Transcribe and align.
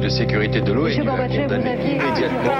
De 0.00 0.08
sécurité 0.08 0.60
de 0.62 0.72
l'ONU 0.72 1.02
a 1.08 1.28
condamné 1.28 1.74
immédiatement 1.84 2.52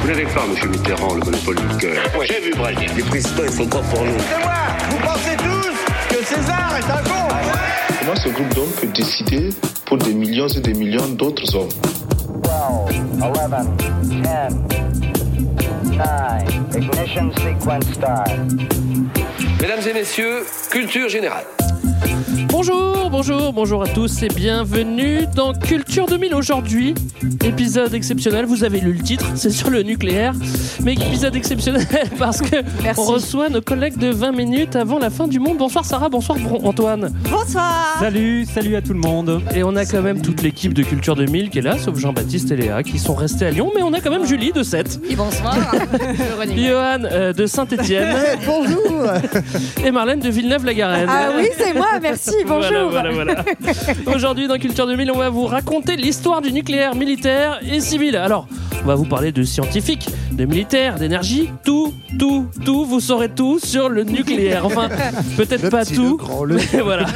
Vous 0.00 0.08
n'avez 0.08 0.24
pas, 0.24 0.44
monsieur 0.48 0.68
Mitterrand, 0.68 1.14
le 1.14 1.20
monopole 1.20 1.54
du 1.54 1.76
cœur. 1.76 2.02
J'ai 2.24 2.40
vu 2.40 2.52
Brazil. 2.56 2.90
Les 2.96 3.02
présidents, 3.04 3.42
ils 3.44 3.52
sont 3.52 3.66
pas 3.68 3.78
pour 3.78 4.04
nous. 4.04 4.18
C'est 4.18 4.38
moi 4.42 4.52
Vous 4.90 4.98
pensez 4.98 5.36
tous 5.36 6.16
que 6.16 6.24
César 6.24 6.76
est 6.76 6.90
un 6.90 7.02
con 7.04 7.28
Comment 8.00 8.16
ce 8.16 8.28
groupe 8.30 8.54
d'hommes 8.54 8.72
peut 8.80 8.88
décider 8.88 9.50
pour 9.86 9.98
des 9.98 10.14
millions 10.14 10.48
et 10.48 10.60
des 10.60 10.74
millions 10.74 11.06
d'autres 11.10 11.54
hommes? 11.54 11.68
12, 12.42 13.22
11, 13.22 13.38
10, 14.02 14.16
9, 14.22 14.52
ignition 16.76 17.30
sequence 17.34 17.84
start. 17.94 18.30
Mesdames 19.60 19.88
et 19.88 19.92
messieurs, 19.92 20.44
culture 20.70 21.08
générale. 21.08 21.44
Bonjour, 22.48 23.10
bonjour, 23.10 23.52
bonjour 23.52 23.82
à 23.82 23.88
tous 23.88 24.22
et 24.22 24.28
bienvenue 24.28 25.26
dans 25.34 25.52
Culture 25.52 26.06
2000 26.06 26.34
aujourd'hui. 26.34 26.94
Épisode 27.44 27.94
exceptionnel, 27.94 28.44
vous 28.46 28.64
avez 28.64 28.80
lu 28.80 28.92
le 28.92 29.02
titre, 29.02 29.26
c'est 29.34 29.50
sur 29.50 29.70
le 29.70 29.82
nucléaire, 29.82 30.32
mais 30.82 30.92
épisode 30.92 31.34
exceptionnel 31.34 31.86
parce 32.18 32.40
que 32.40 32.56
on 32.96 33.02
reçoit 33.02 33.48
nos 33.48 33.60
collègues 33.60 33.98
de 33.98 34.08
20 34.08 34.32
minutes 34.32 34.76
avant 34.76 34.98
la 34.98 35.10
fin 35.10 35.28
du 35.28 35.40
monde. 35.40 35.58
Bonsoir 35.58 35.84
Sarah, 35.84 36.08
bonsoir 36.08 36.38
Antoine. 36.62 37.12
Bonsoir 37.30 37.96
Salut, 37.98 38.44
salut 38.46 38.76
à 38.76 38.82
tout 38.82 38.92
le 38.92 39.00
monde. 39.00 39.42
Et 39.54 39.62
on 39.64 39.74
a 39.76 39.84
quand 39.84 40.02
même 40.02 40.20
toute 40.22 40.42
l'équipe 40.42 40.74
de 40.74 40.82
Culture 40.82 41.16
2000 41.16 41.50
qui 41.50 41.58
est 41.58 41.62
là, 41.62 41.78
sauf 41.78 41.98
Jean-Baptiste 41.98 42.50
et 42.52 42.56
Léa 42.56 42.82
qui 42.82 42.98
sont 42.98 43.14
restés 43.14 43.46
à 43.46 43.50
Lyon, 43.50 43.70
mais 43.74 43.82
on 43.82 43.92
a 43.92 44.00
quand 44.00 44.10
même 44.10 44.26
Julie 44.26 44.52
de 44.52 44.62
7. 44.62 45.00
Et 45.08 45.16
bonsoir 45.16 45.56
Johan 46.56 47.04
euh, 47.10 47.32
de 47.32 47.46
Saint-Etienne. 47.46 48.16
Bonjour 48.46 49.04
Et 49.84 49.90
Marlène 49.90 50.20
de 50.20 50.28
Villeneuve-la-Garenne. 50.28 51.08
Ah 51.10 51.30
oui, 51.36 51.48
c'est 51.56 51.74
moi, 51.74 51.91
merci, 52.00 52.34
bonjour 52.46 52.90
Voilà, 52.90 53.10
voilà, 53.10 53.34
voilà. 53.34 53.44
Aujourd'hui, 54.14 54.48
dans 54.48 54.58
Culture 54.58 54.86
2000, 54.86 55.10
on 55.10 55.18
va 55.18 55.30
vous 55.30 55.46
raconter 55.46 55.96
l'histoire 55.96 56.40
du 56.40 56.52
nucléaire 56.52 56.94
militaire 56.94 57.60
et 57.68 57.80
civil. 57.80 58.16
Alors, 58.16 58.46
on 58.84 58.86
va 58.88 58.94
vous 58.94 59.04
parler 59.04 59.30
de 59.32 59.42
scientifiques, 59.44 60.08
de 60.32 60.44
militaires, 60.44 60.96
d'énergie, 60.98 61.50
tout, 61.64 61.92
tout, 62.18 62.46
tout. 62.64 62.84
Vous 62.84 63.00
saurez 63.00 63.28
tout 63.28 63.58
sur 63.58 63.88
le 63.88 64.02
nucléaire. 64.04 64.66
Enfin, 64.66 64.88
peut-être 65.36 65.70
pas 65.70 65.84
tout. 65.84 66.10
le 66.10 66.16
grand, 66.16 66.44
le- 66.44 66.56
Mais 66.72 66.80
voilà. 66.80 67.06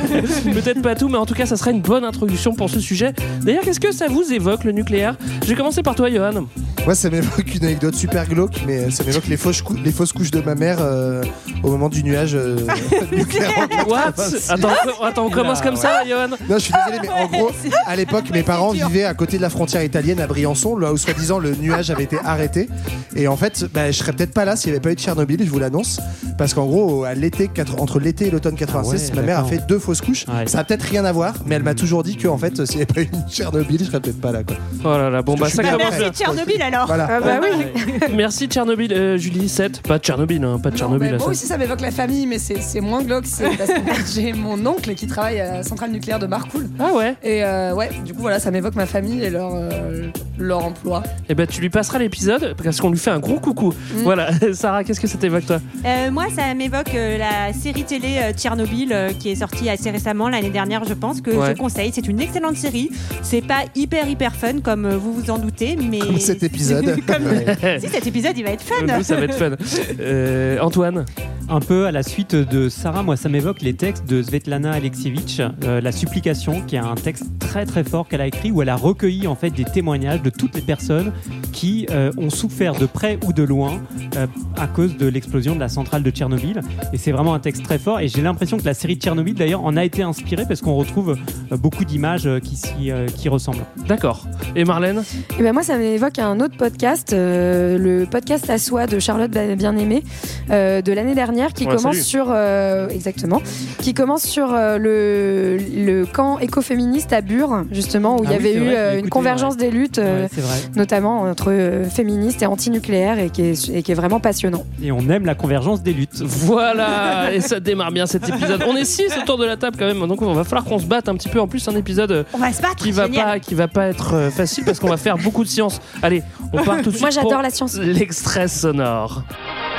Peut-être 0.53 0.81
pas 0.83 0.95
tout, 0.95 1.09
mais 1.09 1.19
en 1.19 1.27
tout 1.27 1.35
cas, 1.35 1.47
ça 1.47 1.57
sera 1.57 1.71
une 1.73 1.81
bonne 1.81 2.05
introduction 2.05 2.55
pour 2.55 2.71
ce 2.71 2.79
sujet. 2.81 3.13
D'ailleurs, 3.43 3.63
qu'est-ce 3.65 3.81
que 3.81 3.93
ça 3.93 4.07
vous 4.09 4.33
évoque, 4.33 4.65
le 4.65 4.73
nucléaire? 4.73 5.17
Je 5.43 5.49
vais 5.49 5.55
commencer 5.55 5.83
par 5.83 5.95
toi, 5.95 6.11
Johan. 6.11 6.47
Moi, 6.85 6.95
ça 6.95 7.11
m'évoque 7.11 7.53
une 7.55 7.65
anecdote 7.65 7.97
super 7.97 8.27
glauque, 8.29 8.61
mais 8.67 8.91
ça 8.93 9.03
m'évoque 9.03 9.27
les 9.27 9.37
fausses, 9.37 9.61
cou- 9.63 9.77
les 9.85 9.91
fausses 9.91 10.13
couches 10.13 10.31
de 10.31 10.41
ma 10.41 10.55
mère 10.55 10.79
euh, 10.81 11.23
au 11.65 11.71
moment 11.71 11.89
du 11.89 12.05
nuage 12.05 12.37
euh, 12.37 12.59
nucléaire. 13.13 13.51
en 13.59 13.91
What? 13.91 14.13
86. 14.17 14.51
attends, 14.51 14.69
attends, 15.03 15.27
on 15.27 15.31
commence 15.31 15.61
comme 15.61 15.75
ça, 15.77 16.05
Johan 16.09 16.29
Non, 16.29 16.37
je 16.51 16.59
suis 16.59 16.73
désolé, 16.87 17.01
mais 17.03 17.09
en 17.11 17.27
gros, 17.27 17.51
à 17.87 17.97
l'époque, 17.97 18.31
mes 18.33 18.45
parents 18.45 18.71
vivaient 18.71 19.05
à 19.05 19.15
côté 19.15 19.37
de 19.37 19.43
la 19.43 19.51
frontière 19.51 19.83
italienne 19.83 20.21
à 20.21 20.29
Briançon, 20.29 20.77
là 20.77 20.93
où 20.93 20.97
soi-disant 20.97 21.41
le 21.41 21.56
nuage 21.61 21.91
avait 21.91 22.05
été 22.05 22.19
arrêté. 22.25 22.69
Et 23.15 23.29
en 23.29 23.37
fait, 23.37 23.65
bah, 23.73 23.91
je 23.91 23.97
serais 23.99 24.13
peut-être 24.13 24.33
pas 24.33 24.45
là 24.45 24.57
s'il 24.57 24.71
n'y 24.71 24.77
avait 24.77 24.83
pas 24.83 24.93
eu 24.93 24.95
de 24.95 25.01
Tchernobyl, 25.01 25.41
je 25.45 25.51
vous 25.51 25.59
l'annonce. 25.59 26.01
Parce 26.39 26.53
qu'en 26.55 26.67
gros, 26.67 27.05
à 27.05 27.15
l'été, 27.15 27.51
entre 27.79 27.99
l'été 27.99 28.27
et 28.27 28.31
l'automne 28.31 28.57
86, 28.57 29.09
Ah 29.13 29.15
ouais, 29.17 29.21
ma 29.21 29.27
mère 29.27 29.39
a 29.41 29.45
fait 29.45 29.67
deux 29.67 29.79
fausses 29.79 30.01
couches. 30.01 30.27
Ouais. 30.29 30.47
Ça 30.47 30.61
a 30.61 30.65
peut-être 30.65 30.83
rien 30.83 31.05
à 31.05 31.13
voir, 31.13 31.35
mais 31.47 31.55
elle 31.55 31.63
m'a 31.63 31.75
toujours 31.75 32.03
dit 32.03 32.17
que 32.17 32.29
en 32.29 32.37
fait, 32.39 32.65
s'il 32.67 32.77
n'y 32.77 32.83
avait 32.83 32.93
pas 32.93 33.01
eu 33.03 33.07
de 33.07 33.31
Tchernobyl, 33.31 33.79
je 33.81 33.85
serais 33.85 34.01
peut-être 34.01 34.21
pas 34.21 34.33
là. 34.33 34.43
Quoi. 34.45 34.57
Oh 34.85 34.89
là 34.99 35.11
là, 35.11 35.23
bon, 35.23 35.35
bah 35.37 35.49
ça 35.49 35.63
commence. 35.63 35.79
Merci 35.99 36.23
Tchernobyl 36.23 36.61
alors 36.63 36.87
Voilà. 36.87 37.09
Ah 37.11 37.21
bah 37.21 37.41
oui 37.43 37.83
Merci 38.15 38.47
Tchernobyl, 38.47 38.93
euh, 38.93 39.17
Julie 39.17 39.49
7. 39.49 39.83
Pas 39.83 39.99
Tchernobyl, 39.99 40.45
hein, 40.45 40.59
pas 40.59 40.71
Non, 40.71 40.77
Tchernobyl. 40.77 41.11
moi 41.11 41.19
ça. 41.21 41.27
aussi, 41.29 41.47
ça 41.47 41.57
m'évoque 41.59 41.81
la 41.81 41.91
famille, 41.91 42.27
mais 42.27 42.39
c'est 42.39 42.81
moins 42.81 43.03
glauque. 43.03 43.27
C'est 43.27 43.57
parce 43.57 43.71
que 43.71 43.81
j'ai 44.15 44.33
mon 44.33 44.65
oncle 44.67 44.95
qui 44.95 45.07
travaille 45.07 45.41
à 45.41 45.55
la 45.59 45.63
centrale 45.63 45.91
nucléaire 45.91 46.19
de 46.19 46.27
Marcoule. 46.27 46.69
Ah 46.79 46.93
ouais 46.95 47.15
Et 47.23 47.45
euh, 47.45 47.73
ouais, 47.75 47.91
du 48.05 48.13
coup, 48.13 48.21
voilà, 48.21 48.39
ça 48.41 48.51
m'évoque 48.51 48.75
ma 48.75 48.87
famille 48.87 49.23
et 49.25 49.31
leur, 49.31 49.53
euh, 49.55 50.09
leur 50.39 50.65
emploi. 50.65 51.03
Eh 51.29 51.35
ben 51.37 51.47
tu 51.47 51.61
lui 51.61 51.71
passeras 51.71 51.99
l'épisode 51.99 52.55
parce 52.63 52.81
qu'on 52.81 52.91
lui 52.91 52.99
fait 52.99 53.11
un 53.11 53.19
gros 53.19 53.39
coucou. 53.39 53.69
Mm. 53.73 54.03
Voilà, 54.03 54.31
Sarah, 54.53 54.85
qu'est-ce 54.85 55.01
que 55.01 55.07
ça 55.07 55.19
t'évoque 55.19 55.47
toi? 55.47 55.61
Euh, 55.85 56.11
Moi, 56.11 56.27
ça 56.35 56.55
m'évoque 56.55 56.95
euh, 56.95 57.19
la 57.19 57.53
série 57.53 57.85
télé 57.85 58.17
euh, 58.23 58.33
Tchernobyl 58.33 58.93
euh, 58.93 59.11
qui 59.19 59.31
est 59.31 59.35
sortie 59.37 59.69
assez 59.69 59.91
récemment, 59.91 60.29
l'année 60.29 60.51
dernière, 60.51 60.85
je 60.85 60.95
pense, 60.95 61.21
que 61.21 61.31
Ouais. 61.31 61.49
je 61.55 61.59
conseille. 61.59 61.91
C'est 61.95 62.07
une 62.09 62.21
excellente 62.21 62.57
série. 62.57 62.91
C'est 63.23 63.43
pas 63.47 63.65
hyper, 63.75 64.09
hyper 64.09 64.35
fun 64.35 64.61
comme 64.63 64.89
vous 64.89 65.13
vous 65.13 65.31
en 65.31 65.39
doutez, 65.39 65.77
mais. 65.77 65.99
Comme 65.99 66.19
cet 66.19 66.43
épisode. 66.43 66.97
Comme-. 67.07 67.81
Si, 67.81 67.89
cet 67.89 68.07
épisode, 68.07 68.37
il 68.39 68.45
va 68.45 68.51
être 68.51 68.63
fun 68.63 68.87
Nous, 68.87 69.03
ça 69.03 69.17
va 69.17 69.25
être 69.25 69.35
fun. 69.35 69.53
Euh, 70.01 70.59
Antoine? 70.61 71.05
Un 71.49 71.61
peu 71.61 71.87
à 71.87 71.93
la 71.93 72.03
suite 72.03 72.35
de 72.35 72.69
Sarah, 72.69 73.05
moi 73.05 73.17
ça 73.17 73.29
m'évoque 73.29 73.63
les 73.63 73.75
textes 73.75 74.05
de 74.05 74.21
Svetlana 74.21 74.73
Alexievitch, 74.73 75.39
euh, 75.63 75.81
La 75.81 75.93
supplication, 75.93 76.61
qui 76.67 76.75
est 76.75 76.81
un 76.81 76.97
texte 76.97 77.27
très 77.39 77.65
très 77.65 77.85
fort 77.85 78.09
qu'elle 78.09 78.21
a 78.21 78.27
écrit 78.27 78.51
où 78.51 78.63
elle 78.63 78.69
a 78.69 78.75
recueilli 78.75 79.29
en 79.29 79.37
fait 79.37 79.51
des 79.51 79.63
témoignages 79.65 80.23
de 80.23 80.31
toutes 80.31 80.57
les 80.57 80.61
personnes 80.61 81.13
qui 81.53 81.87
euh, 81.91 82.11
ont 82.19 82.31
souffert 82.31 82.75
de 82.75 82.87
près 82.87 83.19
ou 83.27 83.33
de 83.33 83.43
loin 83.43 83.81
euh, 84.17 84.27
à 84.57 84.67
cause 84.67 84.97
de 84.97 85.07
l'explosion 85.07 85.55
de 85.55 85.61
la 85.61 85.69
centrale 85.69 86.03
de 86.03 86.11
Tchernobyl. 86.11 86.61
Et 86.93 86.99
c'est 86.99 87.13
vraiment 87.13 87.35
un 87.35 87.39
texte 87.39 87.63
très 87.63 87.79
fort. 87.79 88.01
Et 88.01 88.09
j'ai 88.09 88.23
l'impression 88.23 88.57
que 88.59 88.65
la 88.65 88.75
série 88.75 88.97
Tchernobyl 88.97 89.35
d'ailleurs 89.35 89.65
en 89.65 89.77
a 89.77 89.85
été 89.85 90.03
inspirée 90.03 90.45
parce 90.47 90.61
qu'on 90.61 90.75
retrouve 90.75 91.17
euh, 91.53 91.57
beaucoup 91.57 91.85
d'images 91.85 92.27
euh, 92.27 92.41
qui, 92.41 92.57
s'y, 92.57 92.91
euh, 92.91 93.07
qui 93.07 93.29
ressemblent. 93.29 93.65
D'accord. 93.89 94.27
Et 94.55 94.65
Marlène? 94.65 95.03
Et 95.39 95.43
ben 95.43 95.53
moi, 95.53 95.63
ça 95.63 95.77
m'évoque 95.79 96.19
un 96.19 96.41
autre 96.41 96.57
podcast, 96.57 97.13
euh, 97.13 97.79
le 97.79 98.07
podcast 98.07 98.49
à 98.51 98.59
soi 98.59 98.87
de 98.87 98.99
Charlotte 98.99 99.31
Bien-Aimée 99.31 100.03
euh, 100.51 100.83
de 100.83 100.93
l'année 100.93 101.15
dernière, 101.15 101.53
qui 101.53 101.67
commence 101.67 102.01
sur 102.01 102.27
euh, 102.31 102.89
exactement, 102.89 103.41
qui 103.79 103.95
commence 103.95 104.23
sur 104.23 104.53
euh, 104.53 104.79
le, 104.79 105.57
le 105.59 106.05
camp 106.07 106.39
écoféministe 106.39 107.13
à 107.13 107.21
Bure, 107.21 107.65
justement, 107.71 108.19
où 108.21 108.25
il 108.25 108.31
Ah 108.31 108.37
y 108.37 108.39
oui, 108.43 108.49
avait 108.67 108.97
eu 108.97 109.01
une 109.01 109.09
convergence 109.09 109.55
ouais. 109.55 109.61
des 109.61 109.71
luttes, 109.71 109.99
euh, 109.99 110.27
Ouais, 110.37 110.43
notamment 110.77 111.16
entre 111.21 111.51
euh, 111.51 111.85
féministes 111.85 112.43
et 112.43 112.47
antinucléaires, 112.47 113.19
et 113.19 113.31
qui 113.31 113.43
est, 113.43 113.69
et 113.69 113.83
qui 113.83 113.93
est 113.93 113.95
vraiment 113.95 114.21
passionnant. 114.21 114.65
Et 114.83 114.93
on 114.93 115.09
aime 115.09 115.27
la 115.27 115.35
convergence 115.35 115.83
des 115.83 115.93
luttes. 115.93 116.21
Voilà 116.23 117.33
Et 117.33 117.41
ça 117.41 117.61
démarre 117.61 117.93
bien 117.93 118.07
cet 118.07 118.29
épisode. 118.29 118.65
On 118.67 118.77
est 118.77 118.85
six 118.85 119.17
autour 119.21 119.39
de 119.39 119.45
la 119.45 119.57
table 119.57 119.77
quand 119.79 119.87
même, 119.87 120.07
donc 120.07 120.23
on 120.23 120.33
va 120.35 120.45
falloir 120.45 120.65
qu'on 120.65 120.79
se 120.79 120.87
batte 120.87 121.09
un 121.09 121.15
petit 121.15 121.29
peu. 121.29 121.41
En 121.41 121.47
plus, 121.47 121.67
un 121.69 121.77
épisode 121.77 122.13
euh, 122.13 122.25
On 122.33 122.39
va 122.39 122.53
se 122.53 122.63
battre 122.63 122.77
qui 122.77 122.93
va 122.93 123.07
génial. 123.07 123.25
pas, 123.25 123.39
qui 123.41 123.55
va 123.55 123.69
pas 123.69 123.87
être 123.87 124.15
euh, 124.15 124.31
facile 124.31 124.65
parce 124.65 124.79
qu'on 124.79 124.89
va 124.89 124.97
faire 124.97 125.19
beaucoup 125.19 125.45
de 125.45 125.49
science. 125.49 125.81
Allez, 126.03 126.23
on 126.53 126.63
part 126.63 126.77
tout 126.79 126.85
de 126.85 126.91
suite. 126.91 127.01
Moi, 127.01 127.11
j'adore 127.11 127.43
la 127.43 127.51
science. 127.51 127.77
L'extrait 127.77 128.49
sonore. 128.49 129.23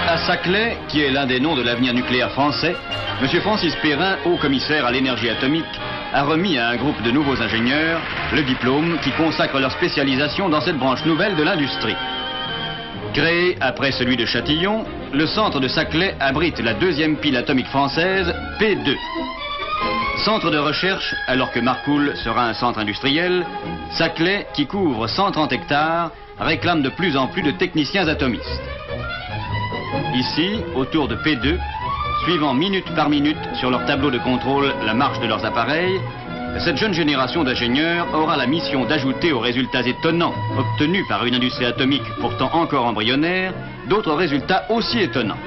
À 0.05 0.17
Saclay, 0.17 0.77
qui 0.87 1.01
est 1.01 1.11
l'un 1.11 1.25
des 1.25 1.39
noms 1.39 1.55
de 1.55 1.61
l'avenir 1.61 1.93
nucléaire 1.93 2.31
français, 2.31 2.75
M. 3.21 3.41
Francis 3.41 3.75
Perrin, 3.81 4.17
haut 4.25 4.37
commissaire 4.37 4.85
à 4.85 4.91
l'énergie 4.91 5.29
atomique, 5.29 5.65
a 6.13 6.23
remis 6.23 6.57
à 6.57 6.69
un 6.69 6.75
groupe 6.75 7.01
de 7.01 7.11
nouveaux 7.11 7.41
ingénieurs 7.41 7.99
le 8.33 8.43
diplôme 8.43 8.97
qui 9.01 9.11
consacre 9.11 9.59
leur 9.59 9.71
spécialisation 9.71 10.49
dans 10.49 10.61
cette 10.61 10.77
branche 10.77 11.03
nouvelle 11.05 11.35
de 11.35 11.43
l'industrie. 11.43 11.95
Créé 13.13 13.57
après 13.59 13.91
celui 13.91 14.15
de 14.15 14.25
Châtillon, 14.25 14.85
le 15.13 15.25
centre 15.25 15.59
de 15.59 15.67
Saclay 15.67 16.15
abrite 16.19 16.59
la 16.59 16.73
deuxième 16.73 17.17
pile 17.17 17.35
atomique 17.35 17.67
française, 17.67 18.33
P2. 18.59 18.95
Centre 20.23 20.51
de 20.51 20.57
recherche, 20.57 21.15
alors 21.27 21.51
que 21.51 21.59
Marcoule 21.59 22.15
sera 22.17 22.47
un 22.47 22.53
centre 22.53 22.79
industriel, 22.79 23.45
Saclay, 23.91 24.47
qui 24.53 24.67
couvre 24.67 25.07
130 25.07 25.51
hectares, 25.53 26.11
réclame 26.39 26.81
de 26.81 26.89
plus 26.89 27.17
en 27.17 27.27
plus 27.27 27.41
de 27.41 27.51
techniciens 27.51 28.07
atomistes. 28.07 28.61
Ici, 30.15 30.61
autour 30.75 31.07
de 31.07 31.15
P2, 31.15 31.57
suivant 32.23 32.53
minute 32.53 32.89
par 32.95 33.09
minute 33.09 33.37
sur 33.55 33.69
leur 33.69 33.85
tableau 33.85 34.09
de 34.09 34.17
contrôle 34.19 34.73
la 34.85 34.93
marche 34.93 35.19
de 35.19 35.27
leurs 35.27 35.45
appareils, 35.45 35.99
cette 36.59 36.77
jeune 36.77 36.93
génération 36.93 37.43
d'ingénieurs 37.43 38.07
aura 38.13 38.35
la 38.37 38.47
mission 38.47 38.85
d'ajouter 38.85 39.31
aux 39.31 39.39
résultats 39.39 39.85
étonnants 39.85 40.33
obtenus 40.57 41.05
par 41.07 41.25
une 41.25 41.35
industrie 41.35 41.65
atomique 41.65 42.09
pourtant 42.19 42.49
encore 42.53 42.85
embryonnaire, 42.85 43.53
d'autres 43.87 44.13
résultats 44.13 44.65
aussi 44.69 44.99
étonnants. 44.99 45.37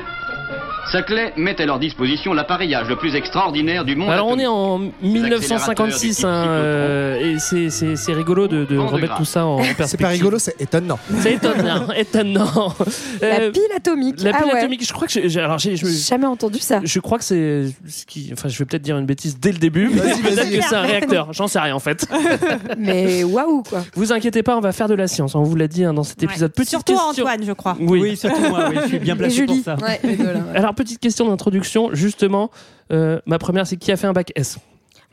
Saclay 0.90 1.32
met 1.36 1.60
à 1.60 1.66
leur 1.66 1.78
disposition 1.78 2.32
l'appareillage 2.32 2.88
le 2.88 2.96
plus 2.96 3.14
extraordinaire 3.14 3.84
du 3.84 3.94
monde. 3.96 4.10
Alors 4.10 4.26
on 4.28 4.38
est 4.38 4.46
en 4.46 4.78
1956 5.02 6.24
hein, 6.24 6.28
euh, 6.48 7.34
et 7.34 7.38
c'est- 7.38 8.12
rigolo 8.12 8.48
de, 8.48 8.76
remettre 8.76 9.16
tout 9.16 9.24
ça 9.24 9.44
en 9.46 9.58
perspective. 9.58 9.86
C'est 9.90 9.96
pas 10.00 10.08
rigolo, 10.08 10.38
c'est 10.38 10.60
étonnant. 10.60 10.98
C'est 11.20 11.34
étonnant, 11.34 11.90
étonnant. 11.96 12.74
La 13.20 13.40
Euh, 13.40 13.50
pile 13.50 13.62
atomique. 13.76 14.22
la 14.22 14.30
ah 14.34 14.38
pile 14.42 14.52
ouais. 14.52 14.58
atomique, 14.58 14.86
je 14.86 14.92
crois 14.92 15.06
que 15.06 15.12
j'ai- 15.28 15.40
alors 15.40 15.58
j'ai- 15.58 15.76
je, 15.76 15.86
J'ai 15.86 15.92
jamais 15.92 16.26
entendu 16.26 16.58
ça. 16.58 16.80
je 16.82 17.00
crois 17.00 17.18
que 17.18 17.24
c'est 17.24 17.64
ce 17.88 18.04
qui, 18.06 18.30
enfin 18.32 18.48
je 18.48 18.58
vais 18.58 18.64
peut-être 18.64 18.82
dire 18.82 18.96
une 18.98 19.06
bêtise 19.06 19.38
dès 19.38 19.52
le 19.52 19.58
début, 19.58 19.90
mais 19.92 20.00
peut-être 20.00 20.50
que 20.50 20.60
c'est 20.62 20.74
un 20.76 20.82
réacteur. 20.82 21.32
J'en 21.32 21.46
sais 21.48 21.58
rien 21.60 21.74
en 21.74 21.80
fait. 21.80 22.06
Mais 22.78 23.22
waouh, 23.24 23.62
quoi. 23.62 23.82
Vous 23.94 24.12
inquiétez 24.12 24.42
pas, 24.42 24.56
on 24.56 24.60
va 24.60 24.72
faire 24.72 24.88
de 24.88 24.94
la 24.94 25.06
science. 25.08 25.34
On 25.34 25.42
vous 25.42 25.56
l'a 25.56 25.68
dit 25.68 25.84
hein, 25.84 25.92
dans 25.94 26.02
cet 26.04 26.20
Ouais. 26.20 26.24
épisode. 26.26 26.52
Petite 26.52 26.70
Surtout 26.70 26.92
question. 26.94 27.24
Antoine, 27.24 27.44
je 27.44 27.52
crois. 27.52 27.76
Oui. 27.80 28.00
Oui, 28.00 28.16
surtout 28.16 28.40
moi, 28.48 28.66
oui, 28.70 28.76
je 28.82 28.88
suis 28.88 28.98
bien 28.98 29.16
placé 29.16 29.44
pour 29.44 29.54
Julie. 29.54 29.62
ça. 29.64 29.76
Ouais, 29.76 30.00
là, 30.02 30.24
ouais. 30.24 30.60
Alors 30.70 30.76
petite 30.76 31.00
question 31.00 31.26
d'introduction, 31.28 31.90
justement. 31.94 32.48
Euh, 32.92 33.18
ma 33.26 33.38
première, 33.40 33.66
c'est 33.66 33.76
qui 33.76 33.90
a 33.90 33.96
fait 33.96 34.06
un 34.06 34.12
bac 34.12 34.30
S? 34.36 34.58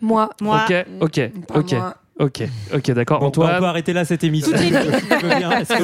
Moi, 0.01 0.29
Moi, 0.39 0.61
Ok, 0.69 0.85
ok, 1.01 1.31
Pas 1.47 1.59
ok. 1.59 1.71
moi. 1.73 1.95
Ok, 2.19 2.43
ok, 2.73 2.91
d'accord. 2.91 3.17
Bon, 3.19 3.25
bah, 3.25 3.27
Antoine. 3.29 3.55
on 3.55 3.59
peut 3.59 3.65
arrêter 3.65 3.93
là 3.93 4.05
cette 4.05 4.23
émission. 4.23 4.51
Toutes 4.51 4.61
les- 4.61 4.69
Donc 4.69 4.83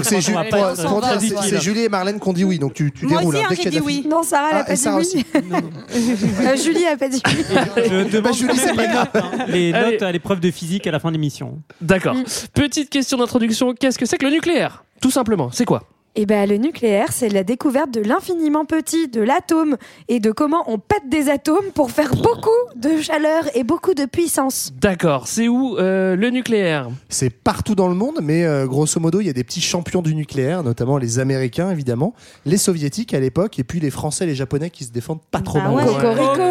c'est 0.04 0.22
je 0.22 0.26
pense 0.26 0.26
Ju- 0.26 0.32
qu'on 0.32 0.38
va 0.38 0.44
pour- 0.44 0.52
pas 0.52 0.74
être 0.74 0.88
pour 0.88 1.02
très 1.02 1.18
dire, 1.18 1.30
c'est- 1.30 1.46
utile. 1.46 1.58
c'est 1.58 1.62
Julie 1.64 1.84
et 1.86 1.90
Marlène 1.90 2.20
qui 2.20 2.28
ont 2.30 2.34
dit 2.34 2.44
oui, 2.44 2.60
donc 2.60 2.74
tu, 2.76 2.92
tu 2.92 3.06
Moi 3.08 3.18
déroules. 3.20 3.36
aussi, 3.36 3.44
hein, 3.44 3.48
hein, 3.48 3.50
dès 3.50 3.56
j'ai 3.56 3.62
qu'il 3.64 3.74
y 3.74 3.78
a 3.78 3.80
dit 3.82 3.86
de 3.86 3.92
la 3.92 3.98
oui. 4.04 4.08
Non, 4.08 4.22
Sarah, 4.24 4.50
elle 4.52 4.56
Ah, 4.58 4.60
a 4.60 4.64
pas 4.64 4.72
et 4.72 4.76
dit 4.76 4.82
Sarah 4.82 4.98
oui. 4.98 5.02
aussi. 5.02 5.26
Euh, 6.48 6.56
Julie 6.58 6.86
a 6.86 6.98
pas 6.98 7.10
dit 7.10 7.22
oui. 7.26 7.44
Je 7.78 8.10
demande 8.16 8.34
Julie, 8.36 8.48
quand 8.50 8.56
c'est 8.56 8.76
pas 8.76 8.82
les 8.88 8.94
notes, 8.94 9.10
hein. 9.16 9.32
les 9.48 9.74
Allez. 9.74 9.92
notes 9.94 10.02
à 10.04 10.12
l'épreuve 10.12 10.40
de 10.40 10.52
physique 10.52 10.86
à 10.86 10.92
la 10.92 11.00
fin 11.00 11.10
de 11.10 11.14
l'émission. 11.14 11.60
D'accord. 11.82 12.14
Mm. 12.16 12.24
Petite 12.54 12.90
question 12.92 13.18
d'introduction. 13.18 13.74
Qu'est-ce 13.74 13.98
que 13.98 14.06
c'est 14.06 14.18
que 14.18 14.26
le 14.26 14.32
nucléaire? 14.32 14.84
Tout 15.02 15.12
simplement. 15.12 15.50
C'est 15.52 15.66
quoi? 15.66 15.84
Eh 16.16 16.28
ben, 16.28 16.48
le 16.48 16.58
nucléaire, 16.58 17.08
c'est 17.12 17.28
la 17.30 17.44
découverte 17.44 17.90
de 17.92 18.00
l'infiniment 18.00 18.66
petit, 18.66 19.08
de 19.08 19.20
l'atome, 19.20 19.78
et 20.10 20.20
de 20.20 20.32
comment 20.32 20.64
on 20.68 20.78
pète 20.78 21.10
des 21.10 21.28
atomes 21.28 21.72
pour 21.74 21.90
faire 21.90 22.12
beaucoup 22.16 22.52
de 22.76 23.02
chaleur 23.02 23.46
et 23.56 23.64
beaucoup 23.64 23.96
de 23.96 24.06
puissance. 24.06 24.72
D'accord. 24.80 25.28
C'est 25.28 25.48
où 25.48 25.76
euh, 25.80 26.16
le 26.16 26.30
nucléaire? 26.30 26.90
C'est 27.10 27.32
partout 27.32 27.74
dans 27.74 27.88
le 27.88 27.96
monde, 27.96 28.20
mais 28.22 28.46
euh, 28.46 28.68
grosso 28.68 29.00
modo, 29.00 29.22
il 29.22 29.26
y 29.26 29.30
a 29.32 29.34
des 29.34 29.44
petits 29.44 29.60
champions 29.62 30.04
du 30.04 30.14
nucléaire, 30.14 30.62
notamment 30.62 31.00
les 31.00 31.18
Américains, 31.18 31.72
évidemment, 31.72 32.14
les 32.46 32.58
Soviétiques 32.58 33.16
à 33.16 33.20
l'époque, 33.20 33.58
et 33.58 33.64
puis 33.64 33.80
les 33.80 33.90
Français 33.90 34.26
et 34.26 34.28
les 34.28 34.36
Japonais 34.36 34.70
qui 34.70 34.84
se 34.84 34.92
défendent 34.92 35.24
pas 35.32 35.40
trop 35.42 35.58
Ah 35.64 35.70
mal. 35.70 35.76
ouais. 35.78 35.94
Cocorico 35.94 36.42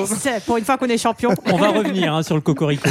Yes 0.00 0.42
Pour 0.44 0.56
une 0.56 0.64
fois 0.64 0.76
qu'on 0.76 0.86
est 0.88 0.98
champion. 0.98 1.30
On 1.52 1.56
va 1.56 1.68
revenir 1.68 2.12
hein, 2.12 2.24
sur 2.24 2.34
le 2.34 2.40
cocorico. 2.40 2.88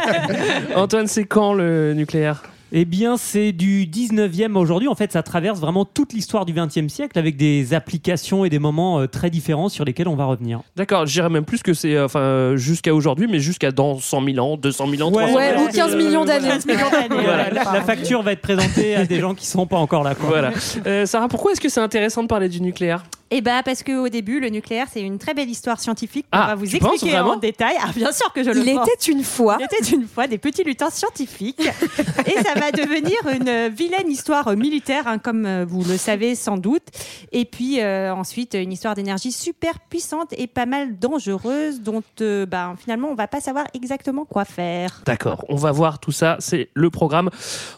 Antoine, 0.76 1.06
c'est 1.08 1.24
quand 1.26 1.52
le 1.52 1.92
nucléaire? 1.92 2.42
Eh 2.76 2.84
bien, 2.84 3.16
c'est 3.16 3.52
du 3.52 3.86
19e 3.86 4.56
aujourd'hui. 4.56 4.88
En 4.88 4.96
fait, 4.96 5.12
ça 5.12 5.22
traverse 5.22 5.60
vraiment 5.60 5.84
toute 5.84 6.12
l'histoire 6.12 6.44
du 6.44 6.52
20e 6.52 6.88
siècle 6.88 7.16
avec 7.20 7.36
des 7.36 7.72
applications 7.72 8.44
et 8.44 8.50
des 8.50 8.58
moments 8.58 8.98
euh, 8.98 9.06
très 9.06 9.30
différents 9.30 9.68
sur 9.68 9.84
lesquels 9.84 10.08
on 10.08 10.16
va 10.16 10.24
revenir. 10.24 10.60
D'accord, 10.74 11.06
je 11.06 11.12
dirais 11.12 11.28
même 11.30 11.44
plus 11.44 11.62
que 11.62 11.72
c'est 11.72 11.94
euh, 11.94 12.06
enfin 12.06 12.18
euh, 12.18 12.56
jusqu'à 12.56 12.92
aujourd'hui, 12.92 13.28
mais 13.30 13.38
jusqu'à 13.38 13.70
dans 13.70 14.00
100 14.00 14.24
000 14.24 14.38
ans, 14.44 14.56
200 14.56 14.88
000 14.90 15.08
ans, 15.08 15.12
300 15.12 15.26
000 15.28 15.36
Ouais, 15.38 15.54
ans. 15.56 15.62
ou 15.62 15.68
15 15.72 15.94
millions 15.94 16.24
d'années. 16.24 16.48
15 16.48 16.66
millions 16.66 16.90
d'années. 16.90 17.06
Voilà. 17.22 17.44
ouais. 17.44 17.50
La, 17.54 17.72
la 17.74 17.80
facture 17.82 18.22
va 18.22 18.32
être 18.32 18.40
présentée 18.42 18.96
à 18.96 19.04
des 19.06 19.20
gens 19.20 19.34
qui 19.36 19.46
sont 19.46 19.68
pas 19.68 19.76
encore 19.78 20.02
là. 20.02 20.16
quoi. 20.16 20.28
Voilà. 20.28 20.50
Euh, 20.84 21.06
Sarah, 21.06 21.28
pourquoi 21.28 21.52
est-ce 21.52 21.60
que 21.60 21.68
c'est 21.68 21.78
intéressant 21.80 22.24
de 22.24 22.28
parler 22.28 22.48
du 22.48 22.60
nucléaire? 22.60 23.04
Eh 23.30 23.40
bah 23.40 23.62
parce 23.64 23.82
qu'au 23.82 24.08
début, 24.08 24.38
le 24.38 24.48
nucléaire, 24.48 24.86
c'est 24.92 25.00
une 25.00 25.18
très 25.18 25.34
belle 25.34 25.48
histoire 25.48 25.80
scientifique 25.80 26.26
qu'on 26.30 26.38
Ah, 26.38 26.46
va 26.48 26.54
vous 26.54 26.76
expliquer 26.76 27.18
en 27.18 27.36
détail. 27.36 27.74
Ah, 27.80 27.90
bien 27.94 28.12
sûr 28.12 28.32
que 28.32 28.42
je 28.44 28.50
le 28.50 28.60
Il 28.66 28.74
pense. 28.74 28.88
était 28.88 29.10
une 29.12 29.24
fois. 29.24 29.56
Il 29.58 29.64
était 29.64 29.94
une 29.96 30.06
fois 30.06 30.26
des 30.26 30.38
petits 30.38 30.62
lutins 30.62 30.90
scientifiques 30.90 31.60
et 32.26 32.42
ça 32.42 32.54
va 32.54 32.70
devenir 32.70 33.16
une 33.34 33.68
vilaine 33.74 34.10
histoire 34.10 34.54
militaire, 34.56 35.08
hein, 35.08 35.18
comme 35.18 35.46
euh, 35.46 35.64
vous 35.66 35.82
le 35.84 35.96
savez 35.96 36.34
sans 36.34 36.58
doute. 36.58 36.82
Et 37.32 37.44
puis 37.44 37.80
euh, 37.80 38.14
ensuite 38.14 38.54
une 38.54 38.72
histoire 38.72 38.94
d'énergie 38.94 39.32
super 39.32 39.80
puissante 39.80 40.32
et 40.36 40.46
pas 40.46 40.66
mal 40.66 40.98
dangereuse, 40.98 41.80
dont 41.80 42.02
euh, 42.20 42.46
bah, 42.46 42.74
finalement 42.78 43.08
on 43.08 43.14
va 43.14 43.26
pas 43.26 43.40
savoir 43.40 43.66
exactement 43.74 44.24
quoi 44.26 44.44
faire. 44.44 45.02
D'accord, 45.06 45.44
on 45.48 45.56
va 45.56 45.72
voir 45.72 45.98
tout 45.98 46.12
ça, 46.12 46.36
c'est 46.40 46.68
le 46.74 46.90
programme. 46.90 47.30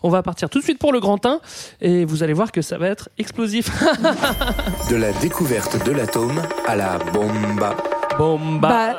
On 0.03 0.11
va 0.11 0.23
partir 0.23 0.51
tout 0.51 0.59
de 0.59 0.65
suite 0.65 0.79
pour 0.79 0.93
le 0.93 1.01
grand 1.01 1.25
1 1.25 1.41
et 1.81 2.05
vous 2.05 2.23
allez 2.23 2.33
voir 2.35 2.53
que 2.53 2.63
ça 2.63 2.77
va 2.79 2.89
être 2.89 3.09
explosif. 3.17 3.71
De 4.91 4.97
la 4.97 5.13
découverte 5.13 5.36
de 5.43 5.93
l'atome 5.93 6.41
à 6.67 6.77
la 6.77 6.99
bomba. 7.12 7.96
Bomba. 8.19 8.97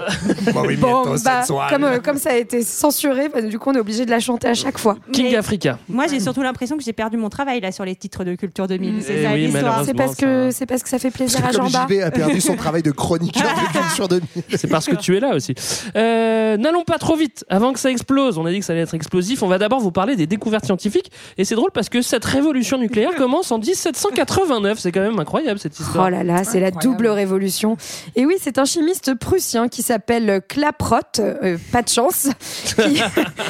Bah, 1.23 1.43
comme, 1.69 1.83
euh, 1.83 1.99
comme 1.99 2.17
ça 2.17 2.31
a 2.31 2.35
été 2.35 2.61
censuré, 2.63 3.29
bah, 3.29 3.41
du 3.41 3.57
coup 3.59 3.69
on 3.69 3.73
est 3.73 3.79
obligé 3.79 4.05
de 4.05 4.11
la 4.11 4.19
chanter 4.19 4.47
à 4.47 4.53
chaque 4.53 4.77
fois. 4.77 4.97
King 5.11 5.27
Mais 5.31 5.35
Africa. 5.35 5.79
Moi 5.89 6.05
j'ai 6.07 6.19
surtout 6.19 6.43
l'impression 6.43 6.77
que 6.77 6.83
j'ai 6.83 6.93
perdu 6.93 7.17
mon 7.17 7.29
travail 7.29 7.59
là 7.61 7.71
sur 7.71 7.85
les 7.85 7.95
titres 7.95 8.23
de 8.23 8.35
Culture 8.35 8.67
2000. 8.67 9.01
C'est 9.01 9.13
Eh 9.19 9.23
ça 9.23 9.31
oui, 9.33 9.47
l'histoire. 9.47 9.83
C'est 9.85 9.93
parce 9.93 10.15
que 10.15 10.51
c'est 10.51 10.65
parce 10.65 10.83
que 10.83 10.89
ça 10.89 10.99
fait 10.99 11.11
plaisir 11.11 11.39
à 11.45 11.51
Comme 11.51 11.67
Jean-Bart. 11.67 11.87
JB 11.89 12.01
a 12.03 12.11
perdu 12.11 12.41
son 12.41 12.55
travail 12.55 12.83
de 12.83 12.91
chroniqueur 12.91 13.43
de 13.43 13.71
culture 13.79 14.07
de 14.07 14.21
C'est 14.55 14.67
parce 14.67 14.85
que 14.87 14.95
tu 14.95 15.15
es 15.17 15.19
là 15.19 15.35
aussi. 15.35 15.53
Euh, 15.95 16.57
N'allons 16.57 16.83
pas 16.83 16.97
trop 16.97 17.15
vite 17.15 17.45
avant 17.49 17.73
que 17.73 17.79
ça 17.79 17.89
explose. 17.91 18.37
On 18.37 18.45
a 18.45 18.51
dit 18.51 18.59
que 18.59 18.65
ça 18.65 18.73
allait 18.73 18.81
être 18.83 18.93
explosif. 18.93 19.43
On 19.43 19.47
va 19.47 19.57
d'abord 19.57 19.79
vous 19.79 19.91
parler 19.91 20.15
des 20.15 20.27
découvertes 20.27 20.65
scientifiques. 20.65 21.11
Et 21.37 21.45
c'est 21.45 21.55
drôle 21.55 21.71
parce 21.71 21.89
que 21.89 22.01
cette 22.01 22.25
révolution 22.25 22.77
nucléaire 22.77 23.13
commence 23.17 23.51
en 23.51 23.59
1789. 23.59 24.79
C'est 24.79 24.91
quand 24.91 25.01
même 25.01 25.19
incroyable 25.19 25.59
cette 25.59 25.79
histoire. 25.79 26.05
Oh 26.07 26.09
là 26.09 26.23
là, 26.23 26.43
c'est 26.43 26.59
la 26.59 26.71
double 26.71 27.07
révolution. 27.07 27.77
Et 28.15 28.25
oui, 28.25 28.35
c'est 28.39 28.57
un 28.57 28.65
chimiste 28.65 29.06
prussien 29.11 29.67
qui 29.67 29.81
s'appelle 29.81 30.41
Klaproth, 30.47 31.19
euh, 31.19 31.57
pas 31.71 31.81
de 31.81 31.89
chance, 31.89 32.27
qui, 32.65 33.01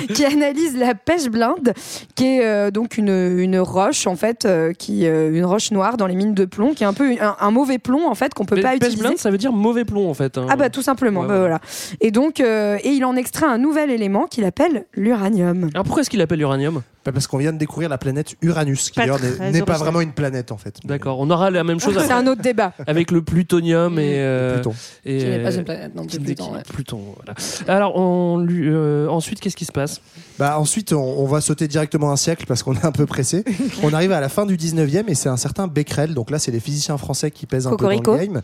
qui 0.14 0.26
analyse 0.26 0.78
la 0.78 0.96
pêche 0.96 1.28
blinde, 1.28 1.74
qui 2.16 2.26
est 2.26 2.46
euh, 2.46 2.72
donc 2.72 2.98
une, 2.98 3.10
une 3.40 3.60
roche 3.60 4.08
en 4.08 4.16
fait, 4.16 4.46
euh, 4.46 4.74
qui 4.74 5.06
euh, 5.08 5.32
une 5.34 5.46
roche 5.46 5.72
noire 5.72 5.98
dans 5.98 6.08
les 6.08 6.16
mines 6.16 6.34
de 6.34 6.46
plomb, 6.46 6.74
qui 6.74 6.84
est 6.84 6.88
un 6.88 6.94
peu 6.94 7.12
un, 7.20 7.36
un 7.40 7.52
mauvais 7.52 7.78
plomb 7.80 8.08
en 8.08 8.16
fait 8.16 8.34
qu'on 8.34 8.46
peut 8.46 8.56
Mais 8.56 8.62
pas 8.62 8.70
pêche 8.72 8.78
utiliser. 8.90 9.02
blinde, 9.04 9.18
ça 9.18 9.32
veut 9.32 9.38
dire 9.38 9.52
mauvais 9.54 9.86
plomb 9.86 10.10
en 10.10 10.14
fait. 10.14 10.38
hein. 10.38 10.48
Ah 10.50 10.56
bah 10.56 10.70
tout 10.70 10.82
simplement, 10.82 11.22
Ouais, 11.22 11.28
bah, 11.28 11.34
ouais. 11.34 11.40
voilà. 11.40 11.60
Et 12.02 12.12
donc, 12.12 12.40
et 12.40 12.80
il 12.90 13.04
en 13.06 13.16
extrait 13.16 13.46
un 13.48 13.58
nouvel 13.58 13.92
élément 13.92 14.26
qu'il 14.26 14.46
appelle 14.46 14.86
l'uranium. 14.94 15.70
Alors 15.74 15.84
pourquoi 15.86 16.02
est-ce 16.02 16.10
qu'il 16.10 16.22
appelle 16.22 16.40
l'uranium? 16.40 16.82
Parce 17.12 17.28
qu'on 17.28 17.38
vient 17.38 17.54
de 17.54 17.58
découvrir 17.58 17.90
la 17.90 17.98
planète 17.98 18.36
Uranus, 18.42 18.90
qui 18.90 19.00
d'ailleurs 19.00 19.20
n'est- 19.22 19.52
n'est 19.52 19.62
pas 19.62 19.78
vraiment 19.78 20.02
une 20.02 20.12
planète 20.12 20.52
en 20.52 20.58
fait. 20.58 20.80
D'accord. 20.86 21.20
On 21.20 21.30
aura 21.30 21.50
la 21.52 21.64
même 21.64 21.80
chose 21.80 21.98
C'est 22.06 22.12
un 22.12 22.28
autre 22.28 22.42
débat. 22.42 22.74
avec 22.86 23.12
le 23.12 23.22
plutonium 23.22 23.98
et, 24.00 24.16
euh, 24.18 24.56
Pluton. 24.56 24.74
et 25.06 25.18
Qui 25.18 25.26
n'est 25.26 25.44
pas 25.44 25.56
une 25.56 25.64
planète 25.64 25.96
non 25.96 26.02
plus, 26.06 26.18
qui- 26.18 26.24
Pluton, 26.24 26.46
qui- 26.46 26.52
ouais. 26.56 26.64
Pluton, 26.68 27.02
voilà. 27.16 27.34
Alors 27.68 27.96
on 27.96 28.46
euh, 28.50 29.08
ensuite 29.08 29.40
qu'est-ce 29.40 29.56
qui 29.56 29.66
se 29.66 29.72
passe? 29.72 30.02
Bah 30.40 30.60
ensuite, 30.60 30.94
on, 30.94 31.02
on 31.20 31.26
va 31.26 31.42
sauter 31.42 31.68
directement 31.68 32.12
un 32.12 32.16
siècle 32.16 32.46
parce 32.48 32.62
qu'on 32.64 32.74
est 32.76 32.86
un 32.86 32.92
peu 32.92 33.06
pressé. 33.06 33.44
on 33.84 33.94
arrive 33.94 34.12
à 34.12 34.20
la 34.22 34.30
fin 34.30 34.46
du 34.46 34.56
19e 34.58 35.08
et 35.10 35.16
c'est 35.16 35.30
un 35.30 35.38
certain 35.38 35.68
Becquerel, 35.68 36.14
donc 36.14 36.30
là 36.30 36.40
c'est 36.40 36.52
les 36.52 36.60
physiciens 36.60 36.98
français 36.98 37.32
qui 37.32 37.46
pèsent 37.46 37.68
un 37.68 37.72
Cocorico. 37.72 38.12
peu 38.14 38.18
dans 38.18 38.24
le 38.24 38.28
game, 38.34 38.42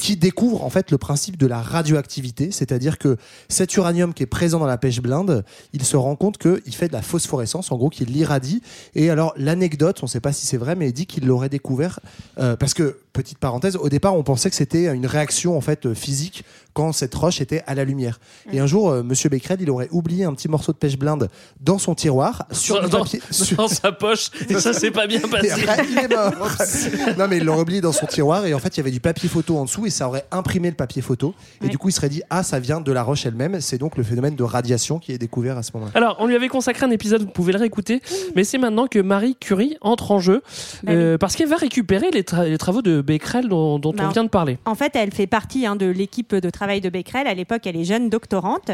qui 0.00 0.16
découvrent 0.16 0.64
en 0.64 0.70
fait 0.70 0.90
le 0.90 0.98
principe 0.98 1.36
de 1.36 1.46
la 1.46 1.60
radioactivité, 1.60 2.50
c'est-à-dire 2.50 2.98
que 2.98 3.16
cet 3.48 3.76
uranium 3.76 4.12
qui 4.14 4.22
est 4.22 4.26
présent 4.26 4.58
dans 4.58 4.66
la 4.66 4.78
pêche 4.78 5.00
blinde, 5.00 5.44
il 5.72 5.84
se 5.84 5.96
rend 5.96 6.16
compte 6.16 6.38
qu'il 6.38 6.74
fait 6.74 6.88
de 6.88 6.92
la 6.92 7.02
phosphorescence, 7.02 7.70
en 7.72 7.76
gros 7.76 7.90
qu'il 7.90 8.05
l'irradie. 8.10 8.62
Et 8.94 9.10
alors 9.10 9.34
l'anecdote, 9.36 9.98
on 10.02 10.06
ne 10.06 10.10
sait 10.10 10.20
pas 10.20 10.32
si 10.32 10.46
c'est 10.46 10.56
vrai, 10.56 10.74
mais 10.74 10.88
il 10.88 10.92
dit 10.92 11.06
qu'il 11.06 11.26
l'aurait 11.26 11.48
découvert 11.48 12.00
euh, 12.38 12.56
parce 12.56 12.74
que 12.74 12.98
petite 13.16 13.38
parenthèse, 13.38 13.76
au 13.76 13.88
départ 13.88 14.14
on 14.14 14.22
pensait 14.22 14.50
que 14.50 14.56
c'était 14.56 14.86
une 14.94 15.06
réaction 15.06 15.56
en 15.56 15.60
fait 15.60 15.92
physique 15.94 16.44
quand 16.74 16.92
cette 16.92 17.14
roche 17.14 17.40
était 17.40 17.62
à 17.66 17.74
la 17.74 17.84
lumière. 17.84 18.20
Et 18.52 18.60
un 18.60 18.66
jour, 18.66 18.90
euh, 18.90 19.02
Monsieur 19.02 19.30
Becquerel, 19.30 19.58
il 19.62 19.70
aurait 19.70 19.88
oublié 19.92 20.24
un 20.24 20.34
petit 20.34 20.46
morceau 20.48 20.72
de 20.72 20.76
pêche 20.76 20.98
blinde 20.98 21.30
dans 21.62 21.78
son 21.78 21.94
tiroir, 21.94 22.44
sur 22.52 22.86
dans, 22.90 22.98
papier. 22.98 23.20
sur- 23.30 23.56
dans 23.56 23.68
sa 23.82 23.92
poche 23.92 24.30
et 24.50 24.54
ça 24.60 24.74
s'est 24.74 24.90
pas 24.90 25.06
bien 25.06 25.20
Et 25.20 25.28
passé. 25.30 25.52
après, 25.66 25.86
il 25.90 25.98
est 25.98 26.08
mort. 26.14 26.34
non, 27.18 27.26
mais 27.28 27.38
il 27.38 27.44
l'aurait 27.44 27.62
oublié 27.62 27.80
dans 27.80 27.92
son 27.92 28.04
tiroir 28.04 28.44
et 28.44 28.52
en 28.52 28.58
fait, 28.58 28.76
il 28.76 28.80
y 28.80 28.80
avait 28.80 28.90
du 28.90 29.00
papier 29.00 29.26
photo 29.28 29.56
en 29.56 29.64
dessous 29.64 29.86
et 29.86 29.90
ça 29.90 30.06
aurait 30.06 30.26
imprimé 30.30 30.68
le 30.68 30.76
papier 30.76 31.00
photo. 31.00 31.34
Et 31.64 31.68
du 31.68 31.78
coup, 31.78 31.88
il 31.88 31.92
serait 31.92 32.10
dit 32.10 32.20
Ah, 32.28 32.42
ça 32.42 32.60
vient 32.60 32.82
de 32.82 32.92
la 32.92 33.02
roche 33.02 33.24
elle-même. 33.24 33.58
C'est 33.62 33.78
donc 33.78 33.96
le 33.96 34.02
phénomène 34.02 34.36
de 34.36 34.42
radiation 34.42 34.98
qui 34.98 35.12
est 35.12 35.18
découvert 35.18 35.56
à 35.56 35.62
ce 35.62 35.70
moment-là. 35.74 35.92
Alors, 35.94 36.16
on 36.20 36.26
lui 36.26 36.34
avait 36.36 36.48
consacré 36.48 36.84
un 36.84 36.90
épisode, 36.90 37.22
vous 37.22 37.28
pouvez 37.30 37.54
le 37.54 37.58
réécouter, 37.58 38.02
mais 38.34 38.44
c'est 38.44 38.58
maintenant 38.58 38.86
que 38.86 38.98
Marie 38.98 39.34
Curie 39.40 39.78
entre 39.80 40.10
en 40.10 40.20
jeu, 40.20 40.42
Bah 40.82 40.92
euh, 40.92 41.16
parce 41.16 41.36
qu'elle 41.36 41.48
va 41.48 41.56
récupérer 41.56 42.10
les, 42.10 42.22
tra- 42.22 42.46
les 42.46 42.58
travaux 42.58 42.82
de 42.82 43.00
Becquerel 43.06 43.48
dont, 43.48 43.78
dont 43.78 43.90
on 43.90 43.96
Bah, 43.96 44.10
vient 44.12 44.24
de 44.24 44.28
parler. 44.28 44.58
En 44.66 44.74
fait, 44.74 44.94
elle 44.96 45.12
fait 45.12 45.26
partie 45.26 45.64
hein, 45.64 45.76
de 45.76 45.86
l'équipe 45.86 46.34
de 46.34 46.50
travail 46.50 46.80
de 46.80 46.90
Becquerel. 46.90 47.26
À 47.26 47.34
l'époque, 47.34 47.66
elle 47.66 47.76
est 47.76 47.84
jeune 47.84 48.10
doctorante. 48.10 48.70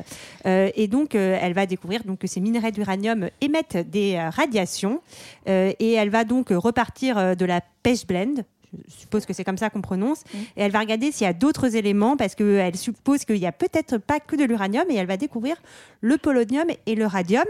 Euh, 0.47 0.71
et 0.75 0.89
donc, 0.89 1.15
euh, 1.15 1.39
elle 1.41 1.53
va 1.53 1.67
découvrir 1.67 2.03
donc, 2.05 2.19
que 2.19 2.27
ces 2.27 2.41
minerais 2.41 2.73
d'uranium 2.73 3.29
émettent 3.41 3.89
des 3.91 4.17
euh, 4.17 4.31
radiations. 4.31 5.01
Et 5.47 5.93
elle 5.93 6.11
va 6.11 6.25
donc 6.25 6.49
repartir 6.51 7.37
de 7.37 7.45
la 7.45 7.61
pêche 7.83 8.07
blend. 8.07 8.43
Je 8.89 9.01
suppose 9.01 9.27
que 9.27 9.33
c'est 9.33 9.45
comme 9.45 9.59
ça 9.59 9.71
qu'on 9.71 9.83
prononce. 9.83 10.25
Et 10.57 10.63
elle 10.63 10.73
va 10.73 10.81
regarder 10.81 11.13
s'il 11.13 11.27
y 11.27 11.31
a 11.31 11.33
d'autres 11.33 11.77
éléments 11.77 12.17
parce 12.17 12.35
qu'elle 12.35 12.77
suppose 12.77 13.25
qu'il 13.25 13.39
n'y 13.39 13.47
a 13.47 13.53
peut-être 13.53 13.99
pas 13.99 14.21
que 14.21 14.37
de 14.37 14.45
l'uranium 14.45 14.85
et 14.91 14.95
elle 14.95 15.07
va 15.07 15.17
découvrir 15.17 15.57
le 16.01 16.17
polonium 16.19 16.67
et 16.87 16.95
le 16.95 17.07
radium. 17.07 17.45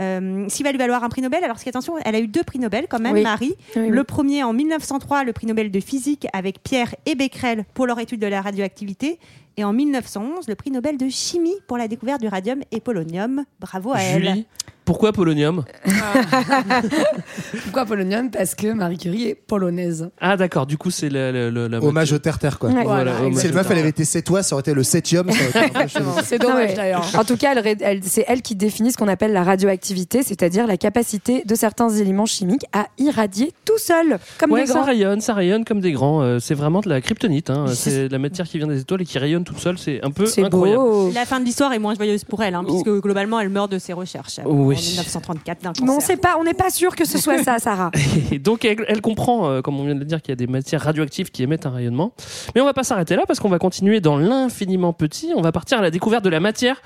Euh, 0.00 0.48
qui 0.48 0.64
va 0.64 0.72
lui 0.72 0.78
valoir 0.78 1.04
un 1.04 1.08
prix 1.08 1.22
Nobel. 1.22 1.44
Alors, 1.44 1.56
ce 1.56 1.62
qui 1.62 1.68
attention, 1.68 1.94
elle 2.04 2.16
a 2.16 2.18
eu 2.18 2.26
deux 2.26 2.42
prix 2.42 2.58
Nobel 2.58 2.86
quand 2.88 2.98
même, 2.98 3.14
Oui. 3.14 3.22
Marie. 3.22 3.54
Oui. 3.76 3.88
Le 3.88 4.02
premier 4.02 4.42
en 4.42 4.52
1903, 4.52 5.22
le 5.22 5.32
prix 5.32 5.46
Nobel 5.46 5.70
de 5.70 5.78
physique 5.78 6.26
avec 6.32 6.60
Pierre 6.64 6.96
et 7.06 7.14
Becquerel 7.14 7.64
pour 7.74 7.86
leur 7.86 8.00
étude 8.00 8.20
de 8.20 8.26
la 8.26 8.42
radioactivité. 8.42 9.20
Et 9.56 9.62
en 9.62 9.72
1911, 9.72 10.48
le 10.48 10.56
prix 10.56 10.72
Nobel 10.72 10.96
de 10.96 11.08
chimie 11.08 11.54
pour 11.68 11.78
la 11.78 11.86
découverte 11.86 12.20
du 12.20 12.26
radium 12.26 12.60
et 12.72 12.80
polonium. 12.80 13.44
Bravo 13.60 13.92
à 13.92 14.00
elle. 14.00 14.44
Pourquoi 14.84 15.12
polonium 15.12 15.64
Pourquoi 17.64 17.84
polonium 17.86 18.30
Parce 18.30 18.54
que 18.54 18.72
Marie 18.72 18.98
Curie 18.98 19.28
est 19.28 19.34
polonaise. 19.34 20.10
Ah 20.20 20.36
d'accord, 20.36 20.66
du 20.66 20.76
coup 20.78 20.90
c'est 20.90 21.08
le, 21.08 21.32
le- 21.32 21.50
le- 21.50 21.68
la 21.68 21.82
Hommage 21.82 22.12
au 22.12 22.18
terre-terre, 22.18 22.58
quoi. 22.58 22.70
Ouais. 22.70 22.82
Voilà, 22.84 23.12
Voilà, 23.12 23.26
hommage 23.26 23.40
Si 23.40 23.46
le 23.48 23.52
au 23.52 23.56
meuf, 23.56 23.70
elle 23.70 23.78
avait 23.78 23.88
été 23.88 24.04
sétois, 24.04 24.42
ça 24.42 24.54
aurait 24.54 24.60
été 24.60 24.74
le 24.74 24.82
septième. 24.82 25.30
ça 25.30 25.36
aurait 25.38 25.48
été 25.48 25.58
un 25.58 25.82
peu 25.82 25.88
chelou. 25.88 26.04
Exactement, 26.10 26.16
c'est 26.24 26.38
dommage 26.38 26.74
d'ailleurs. 26.74 27.04
En 27.18 27.24
tout 27.24 27.36
cas, 27.36 27.52
elle 27.52 27.58
ré- 27.60 27.76
elle- 27.80 28.04
c'est 28.04 28.24
elle 28.28 28.42
qui 28.42 28.54
définit 28.56 28.92
ce 28.92 28.96
qu'on 28.98 29.08
appelle 29.08 29.32
la 29.32 29.42
radioactivité, 29.44 30.22
c'est-à-dire 30.22 30.66
la 30.66 30.76
capacité 30.76 31.42
de 31.46 31.54
certains 31.54 31.88
éléments 31.90 32.26
chimiques 32.26 32.66
à 32.72 32.86
irradier 32.98 33.52
tout 33.64 33.78
seul, 33.78 34.18
comme 34.38 34.52
Ouais, 34.52 34.62
des 34.62 34.66
ça 34.68 34.74
grands. 34.74 34.84
rayonne, 34.84 35.20
ça 35.20 35.34
rayonne 35.34 35.64
comme 35.64 35.80
des 35.80 35.92
grands. 35.92 36.22
Euh, 36.22 36.38
c'est 36.40 36.54
vraiment 36.54 36.80
de 36.80 36.88
la 36.88 37.00
kryptonite. 37.00 37.50
hein. 37.50 37.66
C'est 37.74 38.08
de 38.08 38.12
la 38.12 38.18
matière 38.18 38.46
qui 38.46 38.58
vient 38.58 38.66
des 38.66 38.80
étoiles 38.80 39.02
et 39.02 39.06
qui 39.06 39.18
rayonne 39.18 39.44
toute 39.44 39.58
seule. 39.58 39.78
C'est 39.78 40.04
un 40.04 40.10
peu 40.10 40.26
C'est 40.26 40.44
incroyable. 40.44 40.82
beau. 40.82 41.10
La 41.14 41.24
fin 41.24 41.40
de 41.40 41.44
l'histoire 41.44 41.72
est 41.72 41.78
moins 41.78 41.94
joyeuse 41.94 42.24
pour 42.24 42.42
elle, 42.42 42.54
hein, 42.54 42.64
puisque 42.66 42.90
globalement, 43.00 43.40
elle 43.40 43.48
meurt 43.48 43.70
de 43.70 43.78
ses 43.78 43.92
recherches. 43.92 44.40
Oui, 44.44 44.73
Oui. 44.74 44.88
1934 44.88 45.62
d'un 45.62 45.72
Mais 45.80 45.82
on 45.90 45.94
cancer. 45.94 46.06
sait 46.06 46.16
pas, 46.16 46.36
on 46.38 46.44
n'est 46.44 46.54
pas 46.54 46.70
sûr 46.70 46.94
que 46.96 47.04
ce 47.06 47.18
soit 47.18 47.42
ça, 47.42 47.58
Sarah. 47.58 47.90
Et 48.32 48.38
donc 48.38 48.64
elle, 48.64 48.84
elle 48.88 49.00
comprend, 49.00 49.48
euh, 49.50 49.60
comme 49.62 49.78
on 49.80 49.84
vient 49.84 49.94
de 49.94 50.00
le 50.00 50.04
dire, 50.04 50.20
qu'il 50.22 50.30
y 50.30 50.32
a 50.32 50.36
des 50.36 50.46
matières 50.46 50.80
radioactives 50.82 51.30
qui 51.30 51.42
émettent 51.42 51.66
un 51.66 51.70
rayonnement. 51.70 52.12
Mais 52.54 52.60
on 52.60 52.64
va 52.64 52.74
pas 52.74 52.84
s'arrêter 52.84 53.16
là 53.16 53.22
parce 53.26 53.40
qu'on 53.40 53.48
va 53.48 53.58
continuer 53.58 54.00
dans 54.00 54.16
l'infiniment 54.16 54.92
petit. 54.92 55.32
On 55.36 55.40
va 55.42 55.52
partir 55.52 55.78
à 55.78 55.82
la 55.82 55.90
découverte 55.90 56.24
de 56.24 56.30
la 56.30 56.40
matière, 56.40 56.80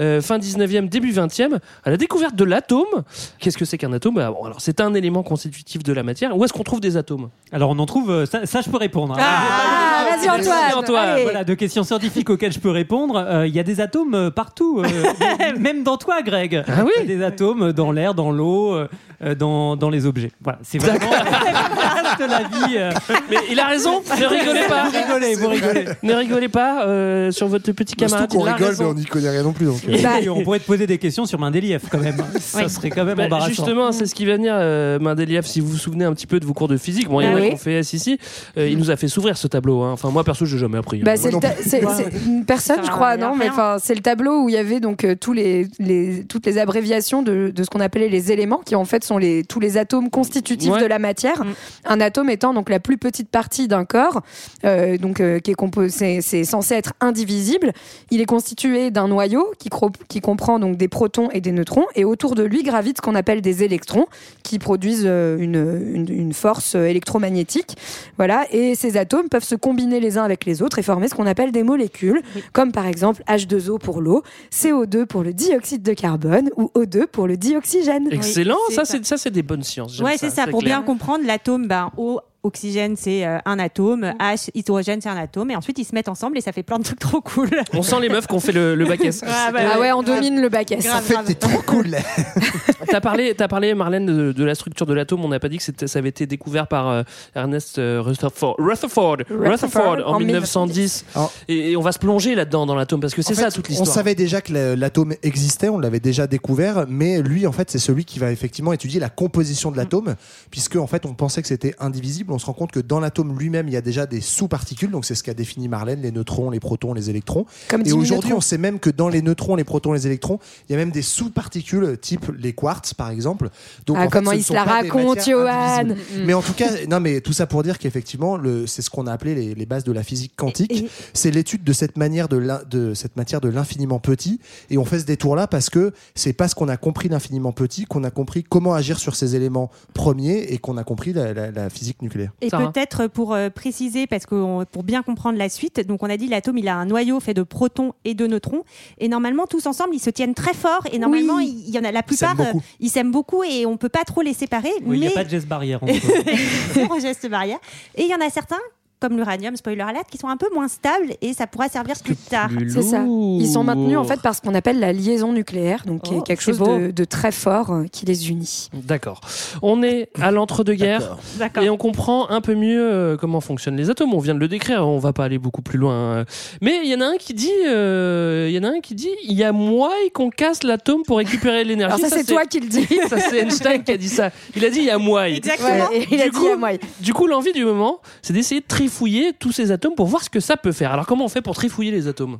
euh, 0.00 0.20
fin 0.20 0.38
19e, 0.38 0.88
début 0.88 1.12
20e, 1.12 1.58
à 1.84 1.90
la 1.90 1.96
découverte 1.96 2.34
de 2.34 2.44
l'atome. 2.44 3.04
Qu'est-ce 3.38 3.58
que 3.58 3.64
c'est 3.64 3.78
qu'un 3.78 3.92
atome? 3.92 4.14
Bah, 4.16 4.30
bon, 4.30 4.44
alors 4.44 4.60
C'est 4.60 4.80
un 4.80 4.94
élément 4.94 5.22
constitutif 5.22 5.82
de 5.82 5.92
la 5.92 6.02
matière. 6.02 6.36
Où 6.36 6.44
est-ce 6.44 6.52
qu'on 6.52 6.64
trouve 6.64 6.80
des 6.80 6.96
atomes? 6.96 7.28
Alors 7.52 7.70
on 7.70 7.78
en 7.78 7.86
trouve, 7.86 8.10
euh, 8.10 8.26
ça, 8.26 8.46
ça, 8.46 8.60
je 8.60 8.70
peux 8.70 8.76
répondre. 8.76 9.14
hein. 9.14 9.22
Ah, 9.22 10.06
vas-y 10.10 10.26
Vas-y, 10.26 10.72
Antoine. 10.74 11.22
Voilà, 11.22 11.44
de 11.44 11.54
questions 11.54 11.82
scientifiques 11.84 12.28
auxquelles 12.30 12.52
je 12.52 12.58
peux 12.58 12.70
répondre. 12.70 13.16
Euh, 13.16 13.46
Il 13.46 13.54
y 13.54 13.60
a 13.60 13.62
des 13.62 13.80
atomes 13.80 14.30
partout, 14.30 14.82
euh, 14.84 15.54
même 15.58 15.82
dans 15.84 15.96
toi, 15.96 16.22
Greg. 16.22 16.62
Ah 16.66 16.84
oui 16.84 16.90
Il 17.04 17.10
y 17.10 17.12
a 17.14 17.16
des 17.16 17.22
atomes 17.28 17.72
dans 17.72 17.92
l'air, 17.92 18.14
dans 18.14 18.30
l'eau, 18.30 18.76
euh, 19.22 19.34
dans, 19.34 19.76
dans 19.76 19.90
les 19.90 20.06
objets. 20.06 20.30
Voilà, 20.42 20.58
c'est 20.62 20.78
vraiment 20.78 20.98
de 20.98 22.24
la 22.30 22.38
vie. 22.40 22.76
euh. 22.76 22.90
Mais 23.30 23.36
il 23.50 23.58
a 23.60 23.66
raison, 23.66 24.00
ne 24.20 24.26
rigolez 24.26 24.60
pas. 24.68 24.84
Vous 24.88 24.96
rigolez, 24.98 25.34
vous 25.34 25.48
rigolez. 25.48 25.84
Ne 26.02 26.14
rigolez 26.14 26.48
pas 26.48 26.84
euh, 26.86 27.30
sur 27.30 27.48
votre 27.48 27.70
petit 27.72 27.94
Surtout 27.98 28.04
camarade. 28.12 28.30
qu'on 28.30 28.44
il 28.44 28.48
a 28.48 28.54
rigole, 28.54 28.68
mais 28.78 28.84
raison. 28.84 28.90
on 28.90 28.94
n'y 28.94 29.04
connaît 29.04 29.30
rien 29.30 29.42
non 29.42 29.52
plus. 29.52 29.66
Donc, 29.66 29.80
euh. 29.88 29.92
Et 29.92 30.02
Bah, 30.02 30.10
on 30.34 30.42
pourrait 30.42 30.58
te 30.60 30.64
poser 30.66 30.86
des 30.86 30.98
questions 30.98 31.26
sur 31.26 31.38
Mendeleïev 31.38 31.82
quand 31.90 31.98
même. 31.98 32.16
Ça 32.38 32.60
Oui. 32.62 32.70
serait 32.70 32.90
quand 32.90 33.04
même 33.04 33.16
Bah, 33.16 33.24
embarrassant. 33.26 33.48
justement, 33.48 33.92
c'est 33.92 34.06
ce 34.06 34.14
qui 34.14 34.24
va 34.24 34.34
venir, 34.36 34.52
euh, 34.56 34.98
Mendeleïev, 34.98 35.44
si 35.46 35.60
vous 35.60 35.68
vous 35.68 35.76
souvenez 35.76 36.04
un 36.04 36.12
petit 36.14 36.26
peu 36.26 36.40
de 36.40 36.46
vos 36.46 36.54
cours 36.54 36.68
de 36.68 36.76
physique. 36.76 37.08
Bon, 37.08 37.20
il 37.20 37.24
y 37.24 37.28
en 37.28 37.32
Ah 37.34 37.38
a 37.38 37.40
oui. 37.40 37.48
qui 37.48 37.54
ont 37.54 37.58
fait 37.58 37.72
S 37.80 37.92
ici. 37.92 38.18
euh, 38.56 38.68
il 38.68 38.78
nous 38.78 38.90
a 38.90 38.96
fait 38.96 39.08
s'ouvrir 39.08 39.36
ce 39.36 39.46
tableau. 39.48 39.82
hein. 39.82 39.92
Enfin, 39.92 40.10
moi, 40.10 40.24
perso, 40.24 40.44
je 40.46 40.54
n'ai 40.54 40.60
jamais 40.60 40.78
appris. 40.78 40.98
Bah, 41.00 41.12
hein. 41.12 41.14
c'est 41.16 41.30
le 41.30 41.38
ta- 41.40 41.54
c'est- 41.60 41.82
c'est 41.86 42.10
une 42.26 42.44
personne, 42.44 42.76
Ça 42.76 42.82
je 42.82 42.86
sert 42.86 42.94
à 42.94 42.96
crois, 42.96 43.16
non 43.16 43.34
Mais 43.36 43.48
enfin, 43.50 43.76
c'est 43.80 43.94
le 43.94 44.00
tableau 44.02 44.44
où 44.44 44.48
il 44.48 44.54
y 44.54 44.58
avait 44.58 44.80
donc 44.80 45.04
euh, 45.04 45.14
tous 45.14 45.32
les, 45.32 45.66
les 45.78 46.24
toutes 46.24 46.46
les 46.46 46.58
abréviations 46.58 47.22
de, 47.22 47.52
de 47.54 47.62
ce 47.64 47.68
qu'on 47.70 47.80
appelait 47.80 48.08
les 48.08 48.32
éléments, 48.32 48.60
qui 48.64 48.74
en 48.74 48.84
fait 48.84 49.04
sont 49.08 49.18
les 49.18 49.44
tous 49.44 49.60
les 49.60 49.76
atomes 49.76 50.10
constitutifs 50.10 50.70
Ouais. 50.72 50.80
de 50.80 50.86
la 50.86 50.98
matière. 50.98 51.44
Mm. 51.44 51.48
Un 51.86 52.00
atome 52.00 52.30
étant 52.30 52.54
donc 52.54 52.68
la 52.70 52.78
plus 52.80 52.98
petite 52.98 53.28
partie 53.30 53.66
d'un 53.68 53.84
corps, 53.84 54.22
euh, 54.64 54.96
donc 54.98 55.20
euh, 55.20 55.38
qui 55.40 55.50
est 55.50 55.54
compo- 55.54 55.88
c'est 55.88 56.44
censé 56.44 56.74
être 56.74 56.92
indivisible. 57.00 57.72
Il 58.10 58.20
est 58.20 58.26
constitué 58.26 58.90
d'un 58.90 59.08
noyau 59.08 59.46
qui, 59.58 59.68
cro- 59.68 59.92
qui 60.08 60.20
comprend 60.20 60.58
donc 60.58 60.76
des 60.76 60.88
protons 60.88 61.30
et 61.32 61.40
des 61.40 61.52
neutrons, 61.52 61.86
et 61.94 62.04
autour 62.04 62.34
de 62.34 62.42
lui 62.42 62.62
gravitent 62.62 62.98
ce 62.98 63.02
qu'on 63.02 63.14
appelle 63.14 63.40
des 63.40 63.62
électrons, 63.64 64.06
qui 64.42 64.58
produisent 64.58 65.04
euh, 65.06 65.38
une, 65.38 65.80
une, 65.94 66.08
une 66.12 66.32
force 66.32 66.74
électromagnétique. 66.74 67.76
Voilà, 68.16 68.46
et 68.52 68.74
ces 68.74 68.96
atomes 68.96 69.28
peuvent 69.28 69.44
se 69.44 69.54
combiner 69.54 70.00
les 70.00 70.18
uns 70.18 70.24
avec 70.24 70.44
les 70.44 70.62
autres 70.62 70.78
et 70.78 70.82
former 70.82 71.08
ce 71.08 71.14
qu'on 71.14 71.26
appelle 71.26 71.52
des 71.52 71.62
molécules, 71.62 72.20
comme 72.52 72.72
par 72.72 72.86
exemple 72.86 73.22
H2O 73.28 73.78
pour 73.78 74.00
l'eau, 74.00 74.22
CO2 74.52 75.06
pour 75.06 75.22
le 75.22 75.32
dioxyde 75.32 75.82
de 75.82 75.92
carbone 75.94 76.50
ou 76.56 76.70
O2 76.76 77.06
pour 77.06 77.26
le 77.26 77.36
dioxygène. 77.36 78.08
Excellent, 78.10 78.56
Oui, 78.68 78.74
ça 78.74 78.84
c'est 78.84 78.97
ça 79.04 79.16
c'est 79.16 79.30
des 79.30 79.42
bonnes 79.42 79.62
sciences. 79.62 79.98
Ouais, 80.00 80.16
c'est 80.18 80.30
ça. 80.30 80.46
Pour 80.46 80.60
clair. 80.60 80.78
bien 80.78 80.86
comprendre, 80.86 81.24
l'atome, 81.26 81.66
ben, 81.66 81.90
O, 81.96 82.20
oxygène, 82.48 82.96
c'est 82.96 83.24
euh, 83.24 83.38
un 83.44 83.58
atome. 83.58 84.12
H, 84.20 84.50
hydrogène, 84.54 85.00
c'est 85.00 85.08
un 85.08 85.16
atome. 85.16 85.50
Et 85.52 85.56
ensuite, 85.56 85.78
ils 85.78 85.84
se 85.84 85.94
mettent 85.94 86.08
ensemble 86.08 86.36
et 86.36 86.40
ça 86.40 86.52
fait 86.52 86.62
plein 86.64 86.78
de 86.78 86.84
trucs 86.84 86.98
trop 86.98 87.20
cool. 87.20 87.48
On 87.72 87.82
sent 87.82 87.96
les 88.02 88.08
meufs 88.08 88.26
qu'on 88.26 88.40
fait 88.40 88.52
le, 88.52 88.74
le 88.74 88.84
bac 88.86 89.00
S. 89.04 89.22
Ah, 89.28 89.50
bah, 89.52 89.60
Ah 89.74 89.78
ouais, 89.80 89.92
on 89.92 90.02
domine 90.02 90.40
le 90.40 90.48
bac 90.48 90.72
S. 90.72 90.86
En 90.90 90.98
fait, 91.00 91.14
t'es 91.24 91.34
trop 91.34 91.62
cool. 91.62 91.96
T'as 92.90 93.00
parlé, 93.00 93.34
t'as 93.34 93.48
parlé, 93.48 93.74
Marlène, 93.74 94.06
de, 94.06 94.32
de 94.32 94.44
la 94.44 94.54
structure 94.54 94.86
de 94.86 94.94
l'atome. 94.94 95.22
On 95.24 95.28
n'a 95.28 95.38
pas 95.40 95.48
dit 95.50 95.58
que 95.58 95.62
c'était- 95.62 95.86
ça 95.86 95.98
avait 95.98 96.08
été 96.08 96.26
découvert 96.26 96.66
par 96.66 96.88
euh, 96.88 97.02
Ernest 97.34 97.78
euh, 97.78 98.00
Rutherford, 98.00 98.56
Rutherford, 98.58 99.18
Rutherford 99.28 99.98
en, 100.06 100.14
en 100.14 100.20
1910. 100.20 101.04
Alors- 101.14 101.32
Et, 101.48 101.72
et 101.72 101.76
on 101.76 101.82
va 101.82 101.92
se 101.92 101.98
plonger 101.98 102.34
là-dedans 102.34 102.64
dans 102.64 102.74
l'atome 102.74 103.00
parce 103.00 103.14
que 103.14 103.20
c'est 103.22 103.32
En 103.32 103.36
ça 103.36 103.50
fait, 103.50 103.56
toute 103.56 103.66
On 103.66 103.68
l'histoire. 103.70 103.94
savait 103.94 104.14
déjà 104.14 104.40
que 104.40 104.52
la- 104.54 104.74
l'atome 104.76 105.12
existait, 105.22 105.68
on 105.68 105.78
l'avait 105.78 106.00
déjà 106.00 106.26
découvert, 106.26 106.86
mais 106.88 107.20
lui, 107.20 107.46
en 107.46 107.52
fait, 107.52 107.70
c'est 107.70 107.78
celui 107.78 108.04
qui 108.06 108.18
va 108.18 108.32
effectivement 108.32 108.72
étudier 108.72 109.00
la 109.00 109.10
composition 109.10 109.70
de 109.70 109.76
l'atome, 109.76 110.14
puisque 110.50 110.76
en 110.76 110.86
fait, 110.86 111.04
on 111.04 111.12
pensait 111.14 111.42
que 111.42 111.48
c'était 111.48 111.74
indivisible. 111.80 112.32
On 112.38 112.40
se 112.40 112.46
rend 112.46 112.52
compte 112.52 112.70
que 112.70 112.78
dans 112.78 113.00
l'atome 113.00 113.36
lui-même, 113.36 113.66
il 113.66 113.74
y 113.74 113.76
a 113.76 113.80
déjà 113.80 114.06
des 114.06 114.20
sous-particules, 114.20 114.92
donc 114.92 115.04
c'est 115.04 115.16
ce 115.16 115.24
qu'a 115.24 115.34
défini 115.34 115.66
Marlène, 115.66 116.02
les 116.02 116.12
neutrons, 116.12 116.50
les 116.50 116.60
protons, 116.60 116.94
les 116.94 117.10
électrons. 117.10 117.46
Comme 117.68 117.80
Et 117.80 117.84
10 117.84 117.90
000 117.90 118.00
aujourd'hui, 118.00 118.32
on 118.32 118.40
sait 118.40 118.58
même 118.58 118.78
que 118.78 118.90
dans 118.90 119.08
les 119.08 119.22
neutrons, 119.22 119.56
les 119.56 119.64
protons, 119.64 119.92
les 119.92 120.06
électrons, 120.06 120.38
il 120.68 120.72
y 120.72 120.74
a 120.76 120.78
même 120.78 120.92
des 120.92 121.02
sous-particules, 121.02 121.98
type 122.00 122.26
les 122.38 122.52
quarks, 122.52 122.94
par 122.94 123.10
exemple. 123.10 123.50
Donc, 123.86 123.96
Ah, 123.98 124.02
en 124.02 124.04
fait, 124.04 124.10
comment 124.10 124.30
il 124.30 124.44
se 124.44 124.52
la 124.52 124.62
raconte, 124.62 125.18
Johan. 125.28 125.84
Mm. 125.86 126.24
Mais 126.26 126.32
en 126.34 126.42
tout 126.42 126.52
cas, 126.52 126.68
non, 126.88 127.00
mais 127.00 127.20
tout 127.20 127.32
ça 127.32 127.48
pour 127.48 127.64
dire 127.64 127.76
qu'effectivement, 127.76 128.36
le- 128.36 128.68
c'est 128.68 128.82
ce 128.82 128.88
qu'on 128.90 129.08
a 129.08 129.12
appelé 129.12 129.34
les, 129.34 129.54
les 129.56 129.66
bases 129.66 129.82
de 129.82 129.90
la 129.90 130.04
physique 130.04 130.34
quantique. 130.36 130.70
Et- 130.84 130.88
C'est 131.14 131.32
l'étude 131.32 131.64
de 131.64 131.72
cette 131.72 131.96
manière 131.98 132.28
de, 132.28 132.94
cette 132.94 133.16
matière 133.16 133.40
de 133.40 133.48
l'infiniment 133.48 133.98
petit. 133.98 134.38
Et 134.70 134.78
on 134.78 134.84
fait 134.84 135.00
ce 135.00 135.06
détour-là 135.06 135.48
parce 135.48 135.70
que 135.70 135.92
c'est 136.14 136.32
parce 136.34 136.54
qu'on 136.54 136.68
a 136.68 136.76
compris 136.76 137.08
l'infiniment 137.08 137.50
petit 137.50 137.84
qu'on 137.86 138.04
a 138.04 138.10
compris 138.12 138.44
comment 138.44 138.74
agir 138.74 139.00
sur 139.00 139.16
ces 139.16 139.34
éléments 139.34 139.70
premiers 139.94 140.52
et 140.52 140.58
qu'on 140.58 140.76
a 140.76 140.84
compris 140.84 141.12
la, 141.12 141.32
la- 141.32 141.50
la 141.50 141.70
physique 141.70 142.02
nucléaire. 142.02 142.17
Et 142.40 142.50
peut-être 142.50 143.06
pour 143.06 143.34
euh, 143.34 143.50
préciser, 143.50 144.06
parce 144.06 144.26
que 144.26 144.34
on- 144.34 144.64
pour 144.64 144.82
bien 144.82 145.02
comprendre 145.02 145.38
la 145.38 145.48
suite, 145.48 145.86
donc 145.86 146.02
on 146.02 146.10
a 146.10 146.16
dit 146.16 146.28
l'atome 146.28 146.58
il 146.58 146.68
a 146.68 146.76
un 146.76 146.86
noyau 146.86 147.20
fait 147.20 147.34
de 147.34 147.42
protons 147.42 147.92
et 148.04 148.14
de 148.14 148.26
neutrons, 148.26 148.64
et 148.98 149.08
normalement 149.08 149.46
tous 149.46 149.66
ensemble 149.66 149.94
ils 149.94 150.00
se 150.00 150.10
tiennent 150.10 150.34
très 150.34 150.54
fort, 150.54 150.82
et 150.92 150.98
normalement 150.98 151.36
Oui. 151.36 151.64
il 151.66 151.74
y 151.74 151.78
en 151.78 151.84
a 151.84 151.92
la 151.92 152.02
plupart, 152.02 152.36
s'aiment 152.36 152.46
beaucoup. 152.46 152.58
euh, 152.58 152.76
ils 152.80 152.88
s'aiment 152.90 153.10
beaucoup 153.12 153.42
et 153.44 153.66
on 153.66 153.76
peut 153.76 153.88
pas 153.88 154.04
trop 154.04 154.22
les 154.22 154.34
séparer, 154.34 154.70
Oui, 154.84 154.96
il 154.98 155.00
n'y 155.00 155.06
a 155.08 155.10
pas 155.10 155.24
de 155.24 155.30
geste 155.30 155.46
barrière. 155.48 155.80
zéro 156.74 156.98
geste 157.00 157.28
barrière. 157.28 157.58
Et 157.94 158.02
il 158.04 158.08
y 158.10 158.14
en 158.14 158.20
a 158.26 158.30
certains, 158.30 158.56
comme 159.00 159.16
l'uranium, 159.16 159.54
spoiler 159.56 159.82
alert, 159.82 160.08
qui 160.10 160.18
sont 160.18 160.28
un 160.28 160.36
peu 160.36 160.48
moins 160.52 160.68
stables 160.68 161.14
et 161.22 161.32
ça 161.32 161.46
pourra 161.46 161.68
servir 161.68 161.94
plus 162.04 162.16
tard. 162.16 162.50
C'est 162.68 162.82
ça. 162.82 163.04
Ils 163.06 163.46
sont 163.48 163.64
maintenus 163.64 163.96
en 163.96 164.04
fait 164.04 164.20
par 164.20 164.34
ce 164.34 164.40
qu'on 164.40 164.54
appelle 164.54 164.80
la 164.80 164.92
liaison 164.92 165.32
nucléaire, 165.32 165.84
donc 165.86 166.02
Oh, 166.10 166.20
quelque 166.22 166.42
chose 166.42 166.58
de, 166.58 166.90
de 166.90 167.04
très 167.04 167.32
fort 167.32 167.70
euh, 167.72 167.84
qui 167.90 168.06
les 168.06 168.30
unit. 168.30 168.68
D'accord. 168.72 169.20
On 169.62 169.82
est 169.82 170.08
à 170.20 170.30
l'entre-deux-guerres 170.30 171.16
et 171.60 171.70
on 171.70 171.76
comprend 171.76 172.28
un 172.30 172.40
peu 172.40 172.54
mieux 172.54 172.80
euh, 172.92 173.16
comment 173.16 173.40
fonctionnent 173.40 173.76
les 173.76 173.90
atomes. 173.90 174.14
On 174.14 174.18
vient 174.18 174.34
de 174.34 174.40
le 174.40 174.48
décrire, 174.48 174.86
on 174.86 174.98
va 174.98 175.12
pas 175.12 175.24
aller 175.24 175.38
beaucoup 175.38 175.62
plus 175.62 175.78
loin. 175.78 175.94
euh. 175.94 176.24
Mais 176.60 176.80
il 176.84 176.90
y 176.90 176.94
en 176.94 177.00
a 177.00 177.06
un 177.06 177.16
qui 177.18 177.34
dit, 177.34 177.50
euh, 177.66 178.46
il 178.48 178.54
y 178.54 178.58
en 178.58 178.64
a 178.64 178.68
un 178.72 178.80
qui 178.80 178.94
dit, 178.94 179.10
il 179.24 179.34
y 179.36 179.44
a 179.44 179.52
moyen 179.52 179.94
qu'on 180.14 180.30
casse 180.30 180.62
l'atome 180.62 181.02
pour 181.06 181.18
récupérer 181.18 181.64
l'énergie. 181.64 181.94
Alors 182.02 182.10
ça, 182.10 182.16
c'est 182.16 182.24
toi 182.24 182.44
qui 182.46 182.60
le 182.60 182.68
dis. 182.68 182.86
Ça 183.08 183.18
c'est 183.18 183.38
Einstein 183.38 183.82
qui 183.84 183.92
a 183.92 183.96
dit 183.96 184.08
ça. 184.08 184.30
Il 184.56 184.64
a 184.64 184.70
dit 184.70 184.78
il 184.80 184.84
y 184.86 184.90
a 184.90 184.98
moyen. 184.98 185.36
Exactement. 185.36 185.88
Ouais, 185.90 185.98
et 186.02 186.06
il 186.10 186.20
a 186.20 186.24
dit 186.28 186.30
coup- 186.30 186.46
à 186.48 186.56
moi. 186.56 186.70
Du 187.00 187.12
coup, 187.14 187.26
l'envie 187.26 187.52
du 187.52 187.64
moment, 187.64 188.00
c'est 188.22 188.32
d'essayer 188.32 188.60
de 188.60 188.66
trifouiller 188.88 189.34
tous 189.38 189.52
ces 189.52 189.70
atomes 189.70 189.94
pour 189.94 190.06
voir 190.06 190.24
ce 190.24 190.30
que 190.30 190.40
ça 190.40 190.56
peut 190.56 190.72
faire. 190.72 190.92
Alors, 190.92 191.06
comment 191.06 191.26
on 191.26 191.28
fait 191.28 191.42
pour 191.42 191.54
trifouiller 191.54 191.90
les 191.90 192.08
atomes? 192.08 192.38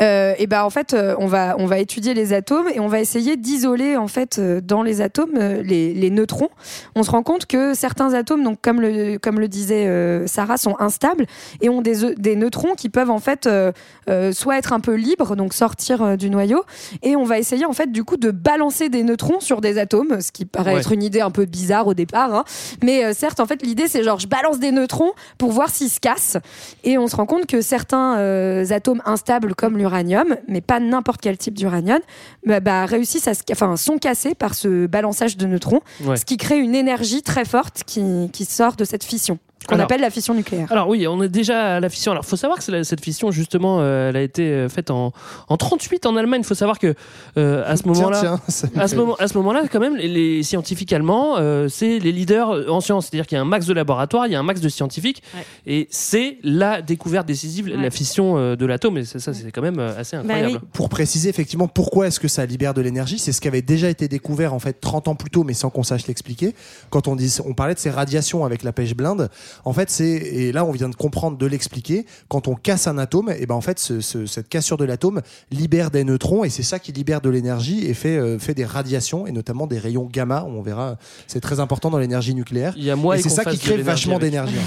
Euh, 0.00 0.34
et 0.38 0.46
ben 0.46 0.64
en 0.64 0.70
fait, 0.70 0.92
euh, 0.92 1.14
on 1.18 1.26
va 1.26 1.54
on 1.58 1.66
va 1.66 1.78
étudier 1.78 2.14
les 2.14 2.32
atomes 2.32 2.66
et 2.74 2.80
on 2.80 2.88
va 2.88 2.98
essayer 3.00 3.36
d'isoler 3.36 3.96
en 3.96 4.08
fait 4.08 4.38
euh, 4.38 4.60
dans 4.60 4.82
les 4.82 5.00
atomes 5.00 5.36
euh, 5.36 5.62
les, 5.62 5.94
les 5.94 6.10
neutrons. 6.10 6.48
On 6.96 7.02
se 7.04 7.10
rend 7.12 7.22
compte 7.22 7.46
que 7.46 7.74
certains 7.74 8.12
atomes, 8.12 8.42
donc 8.42 8.58
comme 8.60 8.80
le 8.80 9.18
comme 9.18 9.38
le 9.38 9.46
disait 9.46 9.86
euh, 9.86 10.26
Sarah, 10.26 10.56
sont 10.56 10.74
instables 10.80 11.26
et 11.60 11.68
ont 11.68 11.80
des 11.80 12.14
des 12.16 12.34
neutrons 12.34 12.74
qui 12.74 12.88
peuvent 12.88 13.10
en 13.10 13.20
fait 13.20 13.46
euh, 13.46 13.70
euh, 14.10 14.32
soit 14.32 14.58
être 14.58 14.72
un 14.72 14.80
peu 14.80 14.94
libres, 14.94 15.36
donc 15.36 15.54
sortir 15.54 16.16
du 16.18 16.28
noyau, 16.28 16.64
et 17.02 17.14
on 17.14 17.24
va 17.24 17.38
essayer 17.38 17.64
en 17.64 17.72
fait 17.72 17.92
du 17.92 18.02
coup 18.02 18.16
de 18.16 18.30
balancer 18.32 18.88
des 18.88 19.04
neutrons 19.04 19.38
sur 19.40 19.60
des 19.60 19.78
atomes, 19.78 20.20
ce 20.20 20.32
qui 20.32 20.44
paraît 20.44 20.74
Ouais. 20.74 20.80
être 20.80 20.92
une 20.92 21.02
idée 21.02 21.20
un 21.20 21.30
peu 21.30 21.44
bizarre 21.44 21.86
au 21.86 21.94
départ, 21.94 22.34
hein. 22.34 22.44
mais 22.82 23.04
euh, 23.04 23.12
certes 23.12 23.38
en 23.38 23.46
fait 23.46 23.62
l'idée 23.62 23.86
c'est 23.86 24.02
genre 24.02 24.18
je 24.18 24.26
balance 24.26 24.58
des 24.58 24.72
neutrons 24.72 25.12
pour 25.38 25.52
voir 25.52 25.68
s'ils 25.68 25.90
se 25.90 26.00
cassent 26.00 26.38
et 26.84 26.96
on 26.98 27.06
se 27.06 27.14
rend 27.16 27.26
compte 27.26 27.46
que 27.46 27.60
certains 27.60 28.16
euh, 28.18 28.64
atomes 28.70 29.02
instables 29.04 29.54
comme 29.54 29.76
l'uranium, 29.84 30.36
mais 30.48 30.60
pas 30.62 30.80
n'importe 30.80 31.20
quel 31.20 31.36
type 31.36 31.54
d'uranium, 31.54 32.00
bah, 32.46 32.60
bah, 32.60 32.86
réussissent 32.86 33.28
à 33.28 33.34
se, 33.34 33.42
enfin, 33.52 33.76
sont 33.76 33.98
cassés 33.98 34.34
par 34.34 34.54
ce 34.54 34.86
balançage 34.86 35.36
de 35.36 35.46
neutrons, 35.46 35.80
Ouais. 36.04 36.16
ce 36.16 36.24
qui 36.24 36.36
crée 36.38 36.58
une 36.58 36.74
énergie 36.74 37.22
très 37.22 37.44
forte 37.44 37.82
qui, 37.86 38.30
qui 38.32 38.44
sort 38.46 38.76
de 38.76 38.84
cette 38.84 39.04
fission, 39.04 39.38
qu'on 39.66 39.78
appelle 39.78 40.00
la 40.00 40.10
fission 40.10 40.34
nucléaire. 40.34 40.70
Alors 40.70 40.88
oui, 40.88 41.06
on 41.06 41.22
est 41.22 41.28
déjà 41.28 41.76
à 41.76 41.80
la 41.80 41.88
fission. 41.88 42.12
Alors 42.12 42.24
faut 42.24 42.36
savoir 42.36 42.58
que 42.64 42.70
la- 42.70 42.84
cette 42.84 43.00
fission 43.02 43.30
justement, 43.30 43.78
euh, 43.80 44.08
elle 44.10 44.16
a 44.16 44.22
été 44.22 44.42
euh, 44.50 44.68
faite 44.68 44.90
en, 44.90 45.12
en 45.48 45.56
38 45.56 46.06
en 46.06 46.16
Allemagne. 46.16 46.40
Il 46.42 46.46
faut 46.46 46.54
savoir 46.54 46.78
que 46.78 46.94
euh, 47.38 47.62
à 47.66 47.76
ce 47.76 47.86
moment-là, 47.88 48.38
à 48.76 48.88
ce 48.88 48.96
moment, 48.96 49.14
à 49.16 49.28
ce 49.28 49.34
moment-là, 49.38 49.62
quand 49.70 49.80
même, 49.80 49.96
les, 49.96 50.08
les 50.08 50.42
scientifiques 50.42 50.92
allemands, 50.92 51.36
euh, 51.38 51.68
c'est 51.68 51.98
les 51.98 52.12
leaders 52.12 52.70
en 52.70 52.80
sciences. 52.80 53.06
C'est-à-dire 53.06 53.26
qu'il 53.26 53.36
y 53.36 53.38
a 53.38 53.42
un 53.42 53.46
max 53.46 53.66
de 53.66 53.72
laboratoires, 53.74 54.26
il 54.26 54.32
y 54.32 54.36
a 54.36 54.38
un 54.40 54.42
max 54.44 54.60
de 54.60 54.68
scientifiques, 54.68 55.22
Ouais. 55.34 55.44
et 55.66 55.88
c'est 55.90 56.38
la 56.42 56.82
découverte 56.82 57.26
décisive, 57.26 57.68
la 57.68 57.76
Ouais. 57.78 57.90
fission 57.90 58.36
euh, 58.38 58.56
de 58.56 58.66
l'atome. 58.66 58.98
Et 58.98 59.04
ça, 59.04 59.18
c'est 59.32 59.50
quand 59.50 59.62
même 59.62 59.78
euh, 59.78 59.98
assez 59.98 60.16
incroyable. 60.16 60.60
oui. 60.62 60.68
Pour 60.72 60.88
préciser 60.88 61.28
effectivement 61.28 61.68
pourquoi 61.68 62.06
est-ce 62.06 62.20
que 62.20 62.28
ça 62.28 62.44
libère 62.46 62.74
de 62.74 62.80
l'énergie, 62.80 63.18
c'est 63.18 63.32
ce 63.32 63.40
qui 63.40 63.48
avait 63.48 63.62
déjà 63.62 63.88
été 63.88 64.08
découvert 64.08 64.54
en 64.54 64.58
fait 64.58 64.80
30 64.80 65.08
ans 65.08 65.14
plus 65.14 65.30
tôt, 65.30 65.44
mais 65.44 65.54
sans 65.54 65.70
qu'on 65.70 65.82
sache 65.82 66.06
l'expliquer. 66.06 66.54
Quand 66.90 67.08
on 67.08 67.16
dit, 67.16 67.34
on 67.44 67.54
parlait 67.54 67.74
de 67.74 67.78
ces 67.78 67.90
radiations 67.90 68.44
avec 68.44 68.62
la 68.62 68.72
pêche 68.72 68.94
blinde, 68.94 69.30
En 69.64 69.72
fait, 69.72 69.90
c'est 69.90 70.04
et 70.08 70.52
là 70.52 70.64
on 70.64 70.70
vient 70.72 70.88
de 70.88 70.94
comprendre, 70.96 71.36
de 71.38 71.46
l'expliquer. 71.46 72.06
Quand 72.28 72.48
on 72.48 72.54
casse 72.54 72.86
un 72.86 72.98
atome, 72.98 73.32
et 73.38 73.46
ben 73.46 73.54
en 73.54 73.60
fait, 73.60 73.78
ce- 73.78 74.00
ce- 74.00 74.26
cette 74.26 74.48
cassure 74.48 74.76
de 74.76 74.84
l'atome 74.84 75.20
libère 75.50 75.90
des 75.90 76.04
neutrons 76.04 76.44
et 76.44 76.50
c'est 76.50 76.62
ça 76.62 76.78
qui 76.78 76.92
libère 76.92 77.20
de 77.20 77.30
l'énergie 77.30 77.86
et 77.86 77.94
fait 77.94 78.16
euh, 78.16 78.38
fait 78.38 78.54
des 78.54 78.64
radiations 78.64 79.26
et 79.26 79.32
notamment 79.32 79.66
des 79.66 79.78
rayons 79.78 80.08
gamma. 80.12 80.44
On 80.48 80.62
verra, 80.62 80.96
c'est 81.26 81.40
très 81.40 81.60
important 81.60 81.90
dans 81.90 81.98
l'énergie 81.98 82.34
nucléaire. 82.34 82.74
Il 82.76 82.84
y 82.84 82.90
a 82.90 82.96
moi 82.96 83.16
et 83.16 83.20
et 83.20 83.22
c'est 83.22 83.28
qu'on 83.30 83.34
ça 83.36 83.44
qui 83.44 83.58
crée 83.58 83.76
vachement 83.78 84.18
d'énergie. 84.18 84.54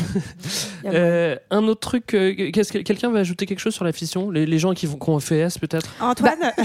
Euh, 0.85 1.35
un 1.51 1.63
autre 1.65 1.81
truc, 1.81 2.13
euh, 2.13 2.33
qu'est-ce 2.53 2.71
que 2.71 2.77
quelqu'un 2.77 3.11
va 3.11 3.19
ajouter 3.19 3.45
quelque 3.45 3.59
chose 3.59 3.73
sur 3.73 3.83
la 3.83 3.91
fission? 3.91 4.31
Les, 4.31 4.45
les 4.45 4.59
gens 4.59 4.73
qui 4.73 4.85
vont 4.85 4.97
qui 4.97 5.09
ont 5.09 5.19
fait 5.19 5.39
S 5.39 5.57
peut-être? 5.57 5.87
Antoine? 5.99 6.39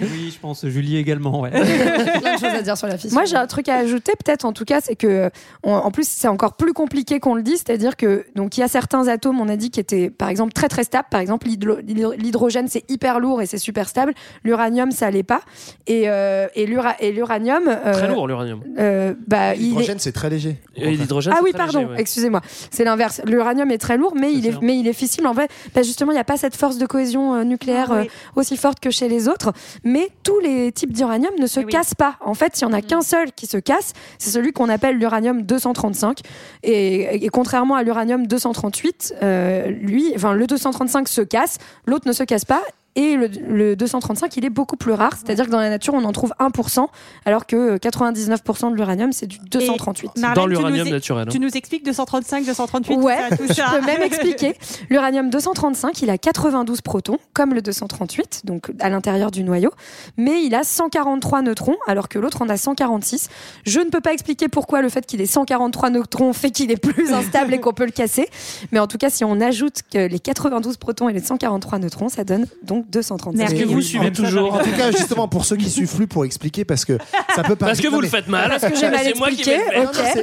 Oui, 0.00 0.30
je 0.34 0.38
pense 0.40 0.66
Julie 0.66 0.96
également. 0.96 1.40
Ouais. 1.40 1.50
Plein 2.20 2.34
de 2.34 2.38
choses 2.40 2.44
à 2.58 2.62
dire 2.62 2.76
sur 2.76 2.86
la 2.86 2.96
fission. 2.98 3.14
Moi, 3.14 3.24
j'ai 3.24 3.36
un 3.36 3.46
truc 3.46 3.68
à 3.68 3.76
ajouter, 3.76 4.12
peut-être 4.24 4.44
en 4.44 4.52
tout 4.52 4.64
cas, 4.64 4.80
c'est 4.80 4.96
que, 4.96 5.30
on- 5.62 5.72
en 5.74 5.90
plus, 5.90 6.08
c'est 6.08 6.28
encore 6.28 6.54
plus 6.56 6.72
compliqué 6.72 7.01
qu'on 7.20 7.34
le 7.34 7.42
dit, 7.42 7.52
c'est-à-dire 7.58 7.96
que, 7.96 8.24
donc, 8.34 8.56
il 8.56 8.60
y 8.60 8.62
a 8.62 8.68
certains 8.68 9.08
atomes, 9.08 9.40
on 9.40 9.48
a 9.48 9.56
dit, 9.56 9.70
qui 9.70 9.80
étaient, 9.80 10.10
par 10.10 10.28
exemple, 10.28 10.52
très 10.52 10.68
très 10.68 10.84
stables. 10.84 11.08
Par 11.10 11.20
exemple, 11.20 11.46
l'hydro- 11.46 11.78
l'hydrogène, 12.16 12.68
c'est 12.68 12.84
hyper 12.90 13.20
lourd 13.20 13.42
et 13.42 13.46
c'est 13.46 13.58
super 13.58 13.88
stable. 13.88 14.14
L'uranium, 14.44 14.90
ça 14.90 15.10
l'est 15.10 15.22
pas. 15.22 15.40
Et, 15.86 16.04
euh, 16.08 16.46
et 16.54 16.66
l'uranium. 16.66 17.62
euh, 17.68 17.92
Très 17.92 18.08
lourd 18.08 18.26
l'uranium. 18.26 18.60
euh, 18.78 19.14
bah, 19.26 19.54
est- 19.54 19.58
L'hydrogène, 19.58 19.98
c'est 19.98 20.12
très 20.12 20.30
léger. 20.30 20.56
Et 20.76 20.90
l'hydrogène. 20.96 21.32
Ah 21.34 21.38
c'est 21.38 21.44
oui, 21.44 21.50
très 21.52 21.58
pardon, 21.58 21.86
ouais. 21.90 21.96
excusez-moi. 22.00 22.40
C'est 22.70 22.84
l'inverse. 22.84 23.20
L'uranium 23.26 23.70
est 23.70 23.78
très 23.78 23.96
lourd, 23.96 24.14
mais 24.18 24.32
il 24.32 24.46
est, 24.46 24.60
mais 24.62 24.78
il 24.78 24.86
est 24.88 24.92
fissible. 24.92 25.26
En 25.26 25.34
fait, 25.34 25.50
bah, 25.74 25.82
justement, 25.82 26.12
il 26.12 26.14
n'y 26.14 26.20
a 26.20 26.24
pas 26.24 26.36
cette 26.36 26.56
force 26.56 26.78
de 26.78 26.86
cohésion 26.86 27.34
euh, 27.34 27.44
nucléaire 27.44 27.88
Ah 27.90 28.00
oui. 28.02 28.06
euh, 28.06 28.40
aussi 28.40 28.56
forte 28.56 28.80
que 28.80 28.90
chez 28.90 29.08
les 29.08 29.28
autres. 29.28 29.52
Mais 29.84 30.08
tous 30.22 30.38
les 30.40 30.72
types 30.72 30.92
d'uranium 30.92 31.32
ne 31.38 31.46
se 31.46 31.60
Eh 31.60 31.64
oui. 31.64 31.72
cassent 31.72 31.94
pas. 31.94 32.16
En 32.24 32.34
fait, 32.34 32.60
il 32.60 32.64
n'y 32.66 32.72
en 32.72 32.76
a 32.76 32.78
Mm. 32.80 32.86
qu'un 32.86 33.00
seul 33.02 33.32
qui 33.32 33.46
se 33.46 33.56
casse. 33.58 33.92
C'est 34.18 34.30
celui 34.30 34.52
qu'on 34.52 34.68
appelle 34.68 34.96
l'uranium 34.98 35.42
235. 35.42 36.20
Et, 36.62 36.81
et 36.82 37.28
contrairement 37.28 37.74
à 37.74 37.82
l'uranium 37.82 38.26
238, 38.26 39.14
euh, 39.22 39.66
lui, 39.70 40.12
enfin, 40.14 40.32
le 40.32 40.46
235 40.46 41.08
se 41.08 41.20
casse, 41.20 41.58
l'autre 41.86 42.06
ne 42.06 42.12
se 42.12 42.24
casse 42.24 42.44
pas. 42.44 42.62
Et 42.94 43.16
le, 43.16 43.28
le 43.48 43.74
235, 43.76 44.36
il 44.36 44.44
est 44.44 44.50
beaucoup 44.50 44.76
plus 44.76 44.92
rare. 44.92 45.12
C'est-à-dire 45.16 45.46
que 45.46 45.50
dans 45.50 45.60
la 45.60 45.70
nature, 45.70 45.94
on 45.94 46.04
en 46.04 46.12
trouve 46.12 46.34
1%, 46.38 46.86
alors 47.24 47.46
que 47.46 47.78
99% 47.78 48.70
de 48.70 48.76
l'uranium, 48.76 49.12
c'est 49.12 49.26
du 49.26 49.38
238. 49.50 50.18
Marlène, 50.18 50.34
Dans 50.34 50.42
tu 50.44 50.48
l'uranium 50.50 50.86
nous, 50.88 50.92
naturel. 50.92 51.22
hein. 51.28 51.30
tu 51.32 51.38
nous 51.40 51.48
expliques 51.56 51.84
235, 51.86 52.44
238, 52.44 52.96
Ouais, 52.96 53.16
tout 53.16 53.30
ça, 53.30 53.36
tout 53.36 53.46
je 53.54 53.78
peux 53.80 53.86
même 53.86 54.02
expliquer. 54.02 54.54
L'uranium 54.90 55.30
235, 55.30 56.02
il 56.02 56.10
a 56.10 56.18
92 56.18 56.82
protons, 56.82 57.16
comme 57.32 57.54
le 57.54 57.62
238, 57.62 58.42
donc 58.44 58.70
à 58.80 58.90
l'intérieur 58.90 59.30
du 59.30 59.42
noyau, 59.42 59.70
mais 60.18 60.44
il 60.44 60.54
a 60.54 60.62
143 60.62 61.42
neutrons, 61.42 61.76
alors 61.86 62.08
que 62.10 62.18
l'autre 62.18 62.42
en 62.42 62.48
a 62.50 62.56
146. 62.58 63.28
Je 63.64 63.80
ne 63.80 63.88
peux 63.88 64.00
pas 64.02 64.12
expliquer 64.12 64.48
pourquoi 64.48 64.82
le 64.82 64.88
fait 64.90 65.06
qu'il 65.06 65.20
ait 65.22 65.26
143 65.26 65.88
neutrons 65.90 66.32
fait 66.34 66.50
qu'il 66.50 66.70
est 66.70 66.76
plus 66.76 67.12
instable 67.14 67.54
et 67.54 67.60
qu'on 67.60 67.72
peut 67.72 67.86
le 67.86 67.90
casser, 67.90 68.28
mais 68.70 68.78
en 68.78 68.86
tout 68.86 68.98
cas, 68.98 69.08
si 69.08 69.24
on 69.24 69.40
ajoute 69.40 69.80
que 69.90 70.06
les 70.06 70.18
92 70.18 70.76
protons 70.76 71.08
et 71.08 71.12
les 71.14 71.20
143 71.20 71.78
neutrons, 71.78 72.08
ça 72.10 72.24
donne 72.24 72.46
donc 72.62 72.81
235. 72.90 73.36
Merci. 73.38 73.54
Est-ce 73.54 73.62
que 73.64 73.68
vous 73.68 73.80
suivez 73.82 74.12
toujours 74.12 74.54
En 74.54 74.58
tout 74.58 74.70
cas, 74.76 74.90
justement, 74.90 75.28
pour 75.28 75.44
ceux 75.44 75.56
qui 75.56 75.70
suivent 75.70 75.94
plus, 75.94 76.06
pour 76.06 76.24
expliquer, 76.24 76.64
parce 76.64 76.84
que 76.84 76.98
ça 77.34 77.42
peut 77.42 77.54
Parce 77.56 77.58
paraître. 77.58 77.82
que 77.82 77.88
vous 77.88 78.00
le 78.00 78.08
faites 78.08 78.28
mal. 78.28 78.48
Parce 78.50 78.72
que 78.72 78.78
j'ai 78.78 78.90
mal 78.90 79.00
C'est 79.04 79.16
moi 79.18 79.28
qui 79.30 79.40
expliqué. 79.40 79.60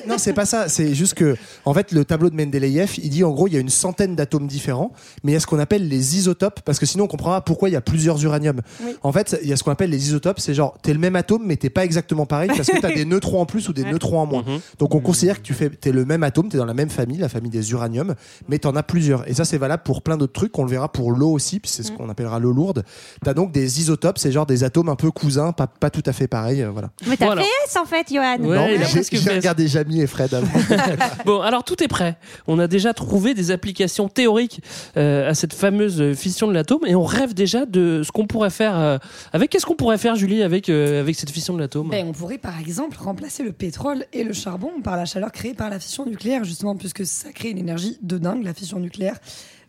Non, 0.07 0.17
c'est- 0.17 0.33
pas 0.33 0.45
ça. 0.45 0.69
C'est 0.69 0.93
juste 0.93 1.13
que, 1.15 1.35
en 1.65 1.73
fait, 1.73 1.91
le 1.91 2.05
tableau 2.05 2.29
de 2.29 2.35
Mendeleïev, 2.35 2.93
il 3.01 3.09
dit 3.09 3.23
en 3.23 3.31
gros, 3.31 3.47
il 3.47 3.53
y 3.53 3.57
a 3.57 3.59
une 3.59 3.69
centaine 3.69 4.15
d'atomes 4.15 4.47
différents, 4.47 4.91
mais 5.23 5.31
il 5.31 5.33
y 5.33 5.37
a 5.37 5.39
ce 5.39 5.47
qu'on 5.47 5.59
appelle 5.59 5.87
les 5.87 6.17
isotopes, 6.17 6.61
parce 6.63 6.79
que 6.79 6.85
sinon 6.85 7.05
on 7.05 7.07
comprend 7.07 7.31
pas 7.31 7.41
pourquoi 7.41 7.69
il 7.69 7.73
y 7.73 7.75
a 7.75 7.81
plusieurs 7.81 8.23
uraniums. 8.23 8.61
En 9.03 9.11
fait, 9.11 9.37
il 9.43 9.49
y 9.49 9.53
a 9.53 9.55
ce 9.57 9.63
qu'on 9.63 9.71
appelle 9.71 9.89
les 9.89 10.07
isotopes, 10.07 10.39
c'est 10.39 10.53
genre, 10.53 10.77
t'es 10.81 10.93
le 10.93 10.99
même 10.99 11.15
atome, 11.15 11.43
mais 11.45 11.55
t'es 11.57 11.69
pas 11.69 11.83
exactement 11.85 12.25
pareil, 12.25 12.49
parce 12.55 12.69
que 12.69 12.79
t'as 12.79 12.93
des 12.93 13.05
neutrons 13.05 13.41
en 13.41 13.45
plus 13.45 13.67
ou 13.69 13.73
des 13.73 13.83
neutrons 13.83 14.19
en 14.19 14.25
moins. 14.25 14.43
Mhm. 14.43 14.59
Donc 14.79 14.95
on 14.95 14.99
considère 14.99 15.37
que 15.41 15.45
tu 15.45 15.53
fais, 15.53 15.69
t'es 15.69 15.91
le 15.91 16.05
même 16.05 16.23
atome, 16.23 16.49
t'es 16.49 16.57
dans 16.57 16.65
la 16.65 16.73
même 16.73 16.89
famille, 16.89 17.17
la 17.17 17.29
famille 17.29 17.51
des 17.51 17.71
uraniums, 17.71 18.15
mais 18.47 18.59
t'en 18.59 18.75
as 18.75 18.83
plusieurs. 18.83 19.27
Et 19.29 19.33
ça, 19.33 19.45
c'est 19.45 19.57
valable 19.57 19.83
pour 19.83 20.01
plein 20.01 20.17
d'autres 20.17 20.33
trucs. 20.33 20.57
On 20.59 20.63
le 20.63 20.69
verra 20.71 20.91
pour 20.91 21.11
l'eau 21.11 21.31
aussi, 21.31 21.59
puis 21.59 21.69
c'est 21.71 21.83
ce 21.83 21.91
qu'on 21.91 22.09
appellera 22.09 22.39
l'eau 22.39 22.48
lourde. 22.51 22.83
T'as 23.23 23.33
donc 23.33 23.51
des 23.51 23.79
isotopes, 23.79 24.17
c'est 24.17 24.31
genre 24.31 24.45
des 24.45 24.63
atomes 24.63 24.89
un 24.89 24.95
peu 24.95 25.11
cousins, 25.11 25.51
pas, 25.51 25.67
pas 25.67 25.89
tout 25.89 26.03
à 26.05 26.13
fait 26.13 26.27
pareils. 26.27 26.61
euh, 26.61 26.69
voilà. 26.69 26.89
Mais 27.07 27.17
t'as 27.17 27.25
Voilà. 27.27 27.41
fait 27.43 27.47
S 27.67 27.75
en 27.77 27.85
fait, 27.85 28.07
Johan. 28.13 28.37
Ouais, 28.39 28.55
non, 28.57 28.67
il 28.67 28.81
a 28.81 28.85
j'ai 28.85 28.91
presque 28.91 29.15
j'ai 29.15 29.21
fait. 29.21 29.35
regardé 29.35 29.67
Jamie 29.67 30.01
et 30.01 30.07
Fred 30.07 30.33
avant. 30.33 30.47
Bon, 31.25 31.41
alors 31.41 31.63
tout 31.63 31.81
est 31.83 31.87
prêt. 31.87 32.17
On 32.47 32.59
a 32.59 32.67
déjà 32.67 32.93
trouvé 32.93 33.33
des 33.33 33.51
applications 33.51 34.07
théoriques 34.09 34.61
euh, 34.97 35.29
à 35.29 35.33
cette 35.33 35.53
fameuse 35.53 36.13
fission 36.15 36.47
de 36.47 36.53
l'atome 36.53 36.81
et 36.85 36.95
on 36.95 37.03
rêve 37.03 37.33
déjà 37.33 37.65
de 37.65 38.01
ce 38.03 38.11
qu'on 38.11 38.25
pourrait 38.27 38.49
faire 38.49 38.77
euh, 38.77 38.97
avec. 39.33 39.49
Qu'est-ce 39.49 39.65
qu'on 39.65 39.75
pourrait 39.75 39.97
faire, 39.97 40.15
Julie, 40.15 40.43
avec 40.43 40.69
euh, 40.69 40.99
avec 41.01 41.15
cette 41.15 41.29
fission 41.31 41.53
de 41.53 41.59
l'atome? 41.59 41.89
Ben, 41.89 42.05
on 42.07 42.11
pourrait 42.13 42.37
par 42.37 42.59
exemple 42.59 42.97
remplacer 42.99 43.43
le 43.43 43.51
pétrole 43.51 44.05
et 44.13 44.23
le 44.23 44.33
charbon 44.33 44.69
par 44.83 44.95
la 44.97 45.05
chaleur 45.05 45.31
créée 45.31 45.53
par 45.53 45.69
la 45.69 45.79
fission 45.79 46.05
nucléaire, 46.05 46.43
justement, 46.43 46.75
puisque 46.75 47.05
ça 47.05 47.31
crée 47.31 47.49
une 47.49 47.57
énergie 47.57 47.97
de 48.01 48.17
dingue, 48.17 48.43
la 48.43 48.53
fission 48.53 48.79
nucléaire. 48.79 49.15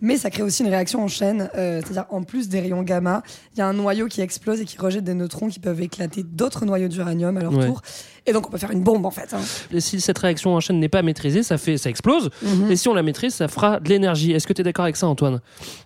Mais 0.03 0.17
ça 0.17 0.31
crée 0.31 0.43
aussi 0.43 0.63
une 0.63 0.69
réaction 0.71 1.03
en 1.03 1.09
chaîne, 1.09 1.51
euh, 1.57 1.81
c'est-à-dire 1.83 2.07
en 2.11 2.23
plus 2.23 2.49
des 2.49 2.61
rayons 2.61 2.83
gamma, 2.83 3.23
il 3.55 3.59
y 3.59 3.63
a 3.63 3.67
un 3.67 3.73
noyau 3.75 4.07
qui 4.07 4.21
explose 4.21 4.61
et 4.61 4.65
qui 4.65 4.79
rejette 4.79 5.05
des 5.05 5.15
neutrons 5.15 5.49
qui 5.49 5.59
peuvent 5.61 5.81
éclater 5.83 6.23
d'autres 6.23 6.65
noyaux 6.65 6.89
d'uranium 6.89 7.37
à 7.37 7.41
leur 7.41 7.53
Ouais. 7.55 7.67
tour. 7.67 7.83
Et 8.27 8.33
donc 8.33 8.47
on 8.49 8.51
peut 8.51 8.59
faire 8.59 8.71
une 8.71 8.83
bombe 8.83 9.07
en 9.07 9.11
fait. 9.11 9.33
hein. 9.35 9.41
Et 9.73 9.81
si 9.81 10.01
cette 10.01 10.19
réaction 10.19 10.55
en 10.55 10.61
chaîne 10.61 10.79
n'est 10.79 10.89
pas 10.89 11.03
maîtrisée, 11.03 11.43
ça 11.43 11.59
fait, 11.59 11.79
ça 11.79 11.91
explose. 11.91 12.31
Mhm. 12.43 12.71
Et 12.71 12.77
si 12.77 12.89
on 12.89 12.95
la 12.95 13.03
maîtrise, 13.03 13.35
ça 13.35 13.49
fera 13.49 13.81
de 13.81 13.89
l'énergie. 13.89 14.33
Est-ce 14.33 14.47
que 14.47 14.53
tu 14.53 14.61
es 14.61 14.65
d'accord 14.65 14.85
avec 14.85 14.97
ça, 14.97 15.07
Antoine? 15.09 15.41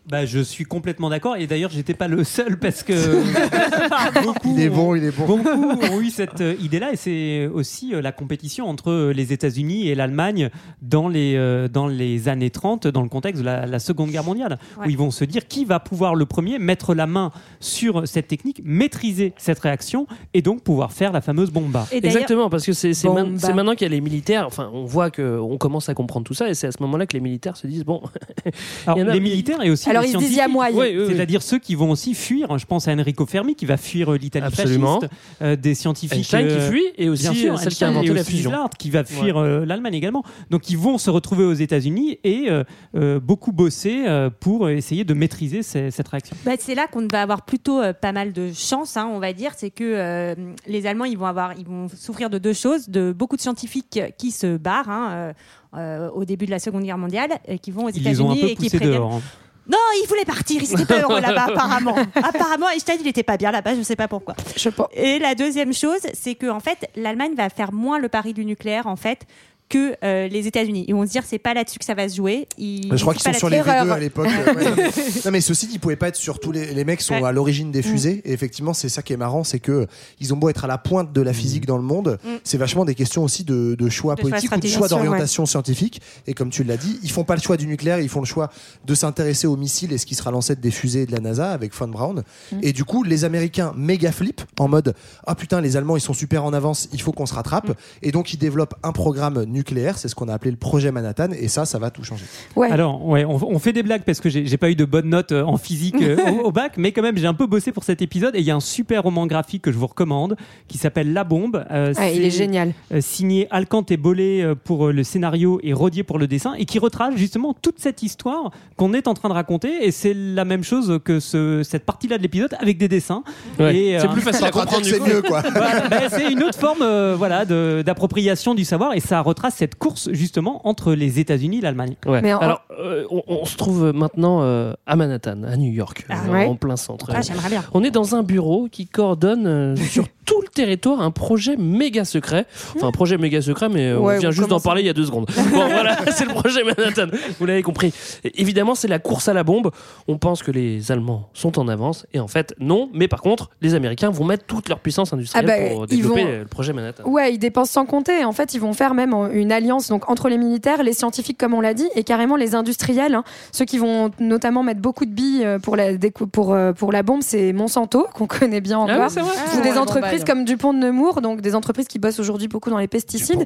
Bah, 0.09 0.27
je 0.27 0.41
suis 0.41 0.65
complètement 0.65 1.11
d'accord. 1.11 1.37
Et 1.37 1.47
d'ailleurs, 1.47 1.71
j'étais 1.71 1.95
pas 1.95 2.09
le 2.09 2.25
seul 2.25 2.59
parce 2.59 2.83
que 2.83 2.93
beaucoup, 4.23 4.55
Il 4.57 4.61
est 4.61 4.69
bon, 4.69 4.95
il 4.95 5.05
est 5.05 5.11
bon. 5.17 5.27
beaucoup 5.27 5.49
ont 5.93 6.01
eu 6.01 6.11
cette 6.11 6.41
euh, 6.41 6.55
idée-là. 6.61 6.93
Et 6.93 6.97
c'est 6.97 7.47
aussi 7.47 7.95
euh, 7.95 8.03
la 8.03 8.13
compétition 8.13 8.67
entre 8.69 8.91
euh, 8.91 9.13
les 9.13 9.33
États-Unis 9.33 9.89
et 9.89 9.95
l'Allemagne 9.95 10.51
dans 10.83 11.09
les, 11.09 11.35
euh, 11.37 11.69
dans 11.69 11.87
les 11.87 12.29
années 12.29 12.51
30, 12.51 12.87
dans 12.87 13.03
le 13.03 13.09
contexte 13.09 13.41
de 13.41 13.47
la, 13.47 13.67
la 13.67 13.79
Seconde 13.79 14.11
Guerre 14.11 14.25
mondiale, 14.25 14.59
Ouais. 14.79 14.87
où 14.87 14.91
ils 14.91 14.97
vont 14.99 15.11
se 15.11 15.25
dire 15.25 15.47
qui 15.47 15.65
va 15.65 15.79
pouvoir 15.81 16.15
le 16.15 16.27
premier 16.27 16.59
mettre 16.59 16.95
la 16.95 17.07
main 17.07 17.31
sur 17.61 18.07
cette 18.07 18.29
technique, 18.29 18.61
maîtriser 18.65 19.33
cette 19.37 19.59
réaction 19.61 20.07
et 20.33 20.43
donc 20.43 20.63
pouvoir 20.63 20.93
faire 20.93 21.13
la 21.13 21.21
fameuse 21.21 21.51
bomba. 21.51 21.87
Et 21.93 22.01
Exactement, 22.25 22.51
parce 22.51 22.65
que 22.67 22.73
c'est 22.73 22.93
man- 23.05 23.39
c'est 23.39 23.53
maintenant 23.55 23.73
qu'il 23.75 23.83
y 23.87 23.91
a 23.91 23.95
les 23.95 24.01
militaires. 24.01 24.47
Enfin, 24.47 24.71
on 24.73 24.85
voit 24.85 25.11
que 25.11 25.39
on 25.39 25.57
commence 25.59 25.89
à 25.89 25.95
comprendre 25.95 26.25
tout 26.27 26.35
ça, 26.35 26.49
et 26.49 26.55
c'est 26.55 26.67
à 26.67 26.73
ce 26.73 26.83
moment-là 26.83 27.07
que 27.07 27.13
les 27.15 27.21
militaires 27.21 27.57
se 27.57 27.67
disent 27.67 27.85
bon. 27.85 28.03
Alors, 28.87 28.99
les 28.99 29.21
militaires 29.21 29.63
et 29.63 29.71
aussi 29.71 29.89
Alors, 29.91 30.03
les 30.03 30.09
ils 30.09 30.13
se 30.13 30.19
disent, 30.19 30.31
il 30.31 30.37
y 30.37 30.41
a 30.41 30.45
scientifiques. 30.49 30.53
moyen. 30.75 30.77
Oui, 30.93 30.97
oui, 30.99 31.05
oui. 31.09 31.15
C'est-à-dire 31.15 31.43
ceux 31.43 31.59
qui 31.59 31.75
vont 31.75 31.91
aussi 31.91 32.15
fuir. 32.15 32.57
Je 32.59 32.67
pense 32.67 32.89
à 32.89 32.93
Enrico 32.93 33.27
Fermi 33.27 33.55
qui 33.55 33.67
va 33.67 33.77
fuir 33.77 34.13
euh, 34.13 34.17
l'Italie 34.17 34.47
Absolument. 34.47 35.01
fasciste, 35.01 35.13
euh, 35.43 35.57
des 35.57 35.75
scientifiques 35.75 36.19
Instein 36.21 36.47
qui 36.49 36.55
euh, 36.55 36.71
fuit 36.71 36.85
et 36.97 37.09
aussi 37.09 37.23
Bien 37.25 37.35
sûr, 37.35 37.55
euh, 37.55 37.57
celle 37.57 37.75
qui 37.75 37.85
a 37.85 37.89
Einstein 37.89 37.89
inventé 37.91 38.11
et 38.11 38.15
la 38.15 38.21
aussi 38.21 38.31
fusion. 38.31 38.51
Szilard 38.51 38.71
qui 38.79 38.91
va 38.91 39.05
fuir 39.05 39.37
euh, 39.37 39.65
l'Allemagne 39.65 39.95
également. 39.95 40.23
Donc 40.51 40.71
ils 40.71 40.79
vont 40.79 40.99
se 40.99 41.11
retrouver 41.11 41.45
aux 41.45 41.53
États-Unis 41.55 42.19
et 42.25 42.47
euh, 42.49 42.65
euh, 42.97 43.21
beaucoup 43.21 43.53
bosser 43.53 44.05
euh, 44.07 44.31
pour 44.31 44.69
essayer 44.69 45.05
de 45.05 45.15
maîtriser 45.15 45.63
ces- 45.63 45.91
cette 45.91 46.09
réaction. 46.09 46.37
Bah, 46.45 46.53
c'est 46.59 46.75
là 46.75 46.87
qu'on 46.87 47.07
va 47.11 47.23
avoir 47.23 47.43
plutôt 47.45 47.81
euh, 47.81 47.93
pas 47.93 48.13
mal 48.13 48.33
de 48.33 48.51
chance, 48.53 48.97
hein, 48.97 49.11
on 49.13 49.19
va 49.19 49.33
dire. 49.33 49.53
C'est 49.57 49.71
que 49.71 49.85
euh, 49.85 50.35
les 50.67 50.87
Allemands, 50.87 51.05
ils 51.05 51.19
vont 51.19 51.27
avoir, 51.27 51.53
ils 51.59 51.67
vont 51.67 51.89
souffrir 51.89 52.14
de 52.31 52.39
deux 52.39 52.53
choses 52.53 52.89
de 52.89 53.13
beaucoup 53.13 53.37
de 53.37 53.41
scientifiques 53.43 54.01
qui 54.19 54.31
se 54.31 54.57
barrent 54.57 54.91
hein, 54.91 55.11
euh, 55.13 55.33
euh, 55.77 56.11
au 56.11 56.25
début 56.25 56.47
de 56.47 56.51
la 56.51 56.59
Seconde 56.59 56.85
Guerre 56.85 56.99
mondiale, 56.99 57.31
et 57.47 57.59
qui 57.59 57.71
vont 57.71 57.85
aux 57.87 57.91
États-Unis 57.91 58.41
et 58.43 58.57
qui 58.57 58.69
préviennent. 58.69 58.99
dehors. 58.99 59.15
hein. 59.15 59.23
Non, 59.67 59.79
il 60.03 60.07
voulait 60.09 60.27
partir, 60.27 60.63
il 60.63 60.73
était 60.73 60.85
pas 60.85 61.01
heureux 61.01 61.21
là-bas 61.23 61.47
apparemment. 61.49 61.97
Apparemment, 62.17 62.69
Einstein, 62.69 62.99
il 63.01 63.09
était 63.09 63.23
pas 63.23 63.39
bien 63.39 63.51
là-bas, 63.51 63.75
je 63.75 63.83
sais 63.83 63.97
pas 63.97 64.09
pourquoi. 64.09 64.35
Je 64.55 64.61
sais 64.61 64.71
pas. 64.71 64.89
Et 64.93 65.19
la 65.19 65.35
deuxième 65.35 65.73
chose, 65.73 66.01
c'est 66.13 66.35
que 66.35 66.51
en 66.51 66.61
fait, 66.61 66.91
l'Allemagne 66.97 67.35
va 67.35 67.49
faire 67.49 67.73
moins 67.73 67.99
le 67.99 68.09
pari 68.09 68.35
du 68.35 68.45
nucléaire 68.45 68.87
en 68.87 68.97
fait 68.97 69.27
que 69.75 69.97
euh, 70.05 70.29
les 70.29 70.47
États-Unis. 70.47 70.85
Ils 70.89 70.95
vont 70.95 71.05
se 71.07 71.11
dire 71.11 71.23
c'est 71.27 71.39
pas 71.39 71.53
là-dessus 71.55 71.79
que 71.79 71.85
ça 71.85 71.95
va 71.95 72.09
se 72.09 72.17
jouer. 72.17 72.47
Ils- 72.59 72.89
Je 72.97 73.01
crois 73.01 73.13
qu'ils 73.15 73.23
sont 73.23 73.33
sur 73.39 73.49
les 73.49 73.59
là-dessus. 73.59 73.89
V2 73.89 73.93
à 73.93 73.99
l'époque. 73.99 74.29
euh, 74.29 74.55
ouais. 74.55 74.91
non 75.25 75.31
mais 75.31 75.41
ceci 75.41 75.67
dit, 75.67 75.75
ils 75.75 75.81
pouvaient 75.81 75.97
pas 75.97 76.09
être 76.09 76.17
sur 76.17 76.39
tous 76.39 76.53
les, 76.53 76.73
les 76.73 76.85
mecs 76.85 77.01
sont 77.01 77.15
Ouais. 77.15 77.21
Mm. 77.21 77.25
à 77.25 77.33
l'origine 77.33 77.71
des 77.73 77.83
fusées. 77.83 78.23
Et 78.25 78.33
effectivement, 78.33 78.73
c'est 78.75 78.89
ça 78.89 79.03
qui 79.03 79.13
est 79.13 79.17
marrant, 79.17 79.45
c'est 79.45 79.59
que 79.61 79.87
ils 80.21 80.33
ont 80.33 80.37
beau 80.37 80.49
être 80.49 80.65
à 80.65 80.69
la 80.69 80.79
pointe 80.79 81.13
de 81.13 81.21
la 81.21 81.33
physique 81.33 81.67
dans 81.67 81.77
le 81.77 81.83
monde, 81.83 82.19
Mm. 82.25 82.29
c'est 82.45 82.59
vachement 82.59 82.85
des 82.85 82.95
questions 82.95 83.25
aussi 83.25 83.45
de, 83.45 83.75
de 83.79 83.89
choix 83.89 84.15
De 84.15 84.21
choix 84.23 84.29
ou 84.57 84.61
de 84.61 84.67
choix 84.69 84.89
d'orientation 84.89 85.47
scientifique. 85.47 86.01
Et 86.27 86.35
comme 86.35 86.51
tu 86.51 86.63
l'as 86.65 86.77
dit, 86.77 86.99
ils 87.03 87.11
font 87.11 87.25
pas 87.25 87.35
le 87.35 87.41
choix 87.41 87.57
du 87.57 87.67
nucléaire, 87.67 87.99
ils 88.01 88.09
font 88.09 88.21
le 88.21 88.27
choix 88.27 88.51
de 88.85 88.95
s'intéresser 88.95 89.47
aux 89.47 89.57
missiles 89.57 89.93
et 89.93 89.99
ce 89.99 90.07
qui 90.07 90.15
sera 90.15 90.31
l'ancêtre 90.31 90.61
des 90.61 90.71
fusées 90.71 91.07
de 91.07 91.13
la 91.13 91.21
NASA 91.21 91.51
avec 91.51 91.75
von 91.75 91.89
Braun. 91.89 92.23
Mm. 92.53 92.59
Et 92.63 92.73
du 92.73 92.85
coup, 92.85 93.03
les 93.03 93.25
Américains 93.25 93.73
méga 93.77 94.13
flip 94.13 94.41
en 94.59 94.69
mode 94.69 94.95
ah 95.27 95.35
putain 95.35 95.61
les 95.61 95.77
Allemands 95.77 95.97
ils 95.97 96.01
sont 96.01 96.13
super 96.15 96.45
en 96.45 96.53
avance, 96.53 96.89
il 96.93 97.01
faut 97.01 97.13
qu'on 97.13 97.27
se 97.27 97.35
rattrape. 97.35 97.69
Mm. 97.71 97.75
Et 98.03 98.13
donc 98.13 98.33
ils 98.33 98.39
développent 98.39 98.75
un 98.83 98.93
programme 98.93 99.43
nucléaire, 99.45 99.64
c'est 99.97 100.09
ce 100.09 100.15
qu'on 100.15 100.29
a 100.29 100.35
appelé 100.35 100.51
le 100.51 100.57
projet 100.57 100.91
Manhattan. 100.93 101.29
Et 101.39 101.49
ça, 101.49 101.65
ça 101.65 101.79
va 101.79 101.91
tout 101.91 102.05
changer. 102.05 102.25
Ouais. 102.57 102.71
Alors, 102.71 103.05
ouais, 103.07 103.25
on, 103.25 103.37
on 103.37 103.59
fait 103.59 103.73
des 103.73 103.83
blagues 103.83 104.03
parce 104.05 104.21
que 104.21 104.29
j'ai 104.29 104.57
pas 104.57 104.71
eu 104.71 104.75
de 104.77 104.85
bonnes 104.85 105.09
notes 105.09 105.33
euh, 105.33 105.43
en 105.45 105.57
physique 105.57 105.97
euh, 106.01 106.17
au, 106.43 106.47
au 106.49 106.53
bac, 106.53 106.75
mais 106.77 106.93
quand 106.93 107.03
même, 107.03 107.17
j'ai 107.17 107.27
un 107.27 107.35
peu 107.35 107.47
bossé 107.47 107.73
pour 107.73 107.85
cet 107.85 108.03
épisode 108.03 108.35
et 108.37 108.41
il 108.41 108.45
y 108.45 108.51
a 108.51 108.55
un 108.57 108.61
super 108.61 109.03
roman 109.03 109.27
graphique 109.27 109.63
que 109.63 109.73
je 109.73 109.77
vous 109.79 109.87
recommande 109.87 110.37
qui 110.69 110.79
s'appelle 110.79 111.13
La 111.13 111.25
Bombe. 111.25 111.65
Euh, 111.71 111.93
Ouais, 111.99 112.17
il 112.17 112.25
est 112.25 112.31
génial. 112.31 112.73
euh, 112.93 113.01
signé 113.01 113.47
Alcante 113.51 113.91
et 113.91 113.97
Bollé 113.97 114.53
pour 114.65 114.89
le 114.89 115.05
scénario 115.05 115.61
et 115.63 115.73
Rodier 115.73 116.03
pour 116.03 116.19
le 116.19 116.27
dessin 116.27 116.55
et 116.59 116.65
qui 116.65 116.79
retrace 116.79 117.15
justement 117.17 117.55
toute 117.55 117.79
cette 117.79 118.03
histoire 118.03 118.51
qu'on 118.77 118.93
est 118.95 119.07
en 119.09 119.15
train 119.15 119.29
de 119.29 119.35
raconter 119.35 119.87
et 119.87 119.91
c'est 119.91 120.15
la 120.15 120.45
même 120.45 120.65
chose 120.65 120.99
que 121.05 121.21
ce, 121.21 121.63
cette 121.63 121.85
partie-là 121.85 122.17
de 122.19 122.23
l'épisode 122.23 122.55
avec 122.59 122.79
des 122.79 122.89
dessins. 122.89 123.23
Ouais. 123.59 123.99
C'est 124.01 124.09
plus 124.09 124.23
facile 124.23 124.47
à 124.47 124.51
comprendre 124.51 124.85
c'est 124.85 125.01
mieux 125.01 125.23
quoi. 125.23 125.43
Voilà, 125.55 125.89
ben, 125.89 126.03
c'est 126.11 126.33
une 126.33 126.43
autre 126.43 126.59
forme 126.59 126.83
euh, 126.83 127.15
voilà, 127.17 127.45
d'appropriation 127.83 128.55
du 128.55 128.65
savoir 128.65 128.95
et 128.95 129.01
ça 129.01 129.21
retrace 129.21 129.44
cette 129.51 129.75
course 129.77 130.11
justement 130.13 130.67
entre 130.67 130.93
les 130.95 131.19
États-Unis 131.21 131.59
et 131.59 131.61
l'Allemagne. 131.63 131.95
Ouais. 132.07 132.21
Mais 132.23 132.33
en- 132.35 132.39
Alors, 132.39 132.63
euh, 132.79 133.05
on, 133.11 133.23
on 133.27 133.45
se 133.45 133.57
trouve 133.57 133.93
maintenant 133.95 134.43
euh, 134.43 134.73
à 134.87 134.97
Manhattan, 134.97 135.43
à 135.45 135.57
New 135.57 135.73
York, 135.73 136.07
Ah 136.09 136.15
euh, 136.29 136.33
ouais. 136.33 136.47
en 136.47 136.57
plein 136.57 136.77
centre. 136.77 137.11
Ah, 137.15 137.23
j'aimerais 137.23 137.49
bien. 137.51 137.65
On 137.73 137.83
est 137.85 137.91
dans 137.91 138.15
un 138.15 138.23
bureau 138.23 138.69
qui 138.71 138.87
coordonne 138.87 139.47
euh, 139.47 139.77
sur 139.91 140.07
tout 140.25 140.41
le 140.41 140.49
territoire 140.49 141.01
un 141.03 141.11
projet 141.11 141.57
méga 141.57 142.05
secret. 142.07 142.47
Enfin, 142.77 142.87
un 142.89 142.93
projet 142.93 143.19
méga 143.19 143.43
secret, 143.43 143.69
mais 143.69 143.89
euh, 143.89 143.99
Ouais, 143.99 144.17
on 144.17 144.21
vient 144.21 144.31
juste 144.31 144.49
d'en 144.49 144.61
parler 144.61 144.81
il 144.83 144.87
y 144.87 144.91
a 144.91 144.95
deux 144.95 145.05
secondes. 145.05 145.27
Bon, 145.37 145.67
voilà, 145.69 145.97
c'est 146.13 146.25
le 146.27 146.33
projet 146.33 146.63
Manhattan. 146.65 147.07
Vous 147.39 147.47
l'avez 147.47 147.63
compris. 147.63 147.93
Et 148.25 148.41
évidemment, 148.41 148.75
c'est 148.75 148.89
la 148.89 148.99
course 148.99 149.29
à 149.29 149.35
la 149.35 149.45
bombe. 149.45 149.71
On 150.09 150.17
pense 150.19 150.43
que 150.43 150.51
les 150.51 150.91
Allemands 150.91 151.29
sont 151.35 151.59
en 151.59 151.69
avance. 151.69 152.07
Et 152.15 152.21
en 152.21 152.29
fait, 152.29 152.55
non. 152.59 152.89
Mais 152.95 153.07
par 153.09 153.21
contre, 153.21 153.51
les 153.61 153.75
Américains 153.75 154.11
vont 154.11 154.25
mettre 154.25 154.45
toute 154.47 154.69
leur 154.69 154.81
puissance 154.81 155.13
industrielle 155.13 155.49
Ah 155.49 155.61
bah, 155.69 155.71
pour 155.75 155.87
développer 155.87 156.25
vont- 156.25 156.31
le 156.41 156.45
projet 156.47 156.73
Manhattan. 156.73 157.05
Ouais, 157.09 157.35
ils 157.35 157.39
dépensent 157.39 157.73
sans 157.73 157.85
compter. 157.87 158.25
En 158.25 158.33
fait, 158.33 158.55
ils 158.55 158.61
vont 158.61 158.73
faire 158.73 158.95
même 158.95 159.13
une 159.35 159.53
alliance 159.53 159.89
donc 159.89 160.09
entre 160.11 160.29
les 160.29 160.39
militaires, 160.39 160.83
les 160.83 160.93
scientifiques, 160.93 161.39
comme 161.39 161.55
on 161.55 161.61
l'a 161.61 161.75
dit, 161.75 161.89
et 161.95 162.05
carrément 162.05 162.37
les 162.37 162.55
industriels. 162.55 163.15
hein. 163.15 163.25
Ceux 163.53 163.65
qui 163.65 163.79
vont 163.79 164.11
notamment 164.21 164.63
mettre 164.63 164.81
beaucoup 164.81 165.05
de 165.05 165.11
billes 165.11 165.45
euh, 165.45 165.59
pour 165.59 165.77
la, 165.77 165.95
décou- 165.95 166.27
pour, 166.27 166.53
euh, 166.55 166.73
pour 166.73 166.93
la 166.93 167.03
bombe, 167.03 167.23
c'est 167.23 167.53
Monsanto, 167.53 168.07
qu'on 168.15 168.27
connaît 168.27 168.61
bien 168.61 168.81
Ah 168.81 168.87
oui, 168.87 168.93
encore. 168.95 169.11
c'est 169.11 169.21
vrai. 169.21 169.35
Ou 169.35 169.57
Ah, 169.59 169.61
des 169.61 169.71
ouais, 169.73 169.79
entreprises 169.79 170.21
bon, 170.21 170.27
comme 170.33 170.45
Dupont 170.45 170.73
de 170.73 170.79
Nemours, 170.79 171.21
donc 171.21 171.41
des 171.41 171.55
entreprises 171.55 171.89
qui 171.89 171.99
bossent 171.99 172.21
aujourd'hui 172.21 172.49
beaucoup 172.49 172.71
dans 172.71 172.79
les 172.79 172.89
pesticides, 172.89 173.45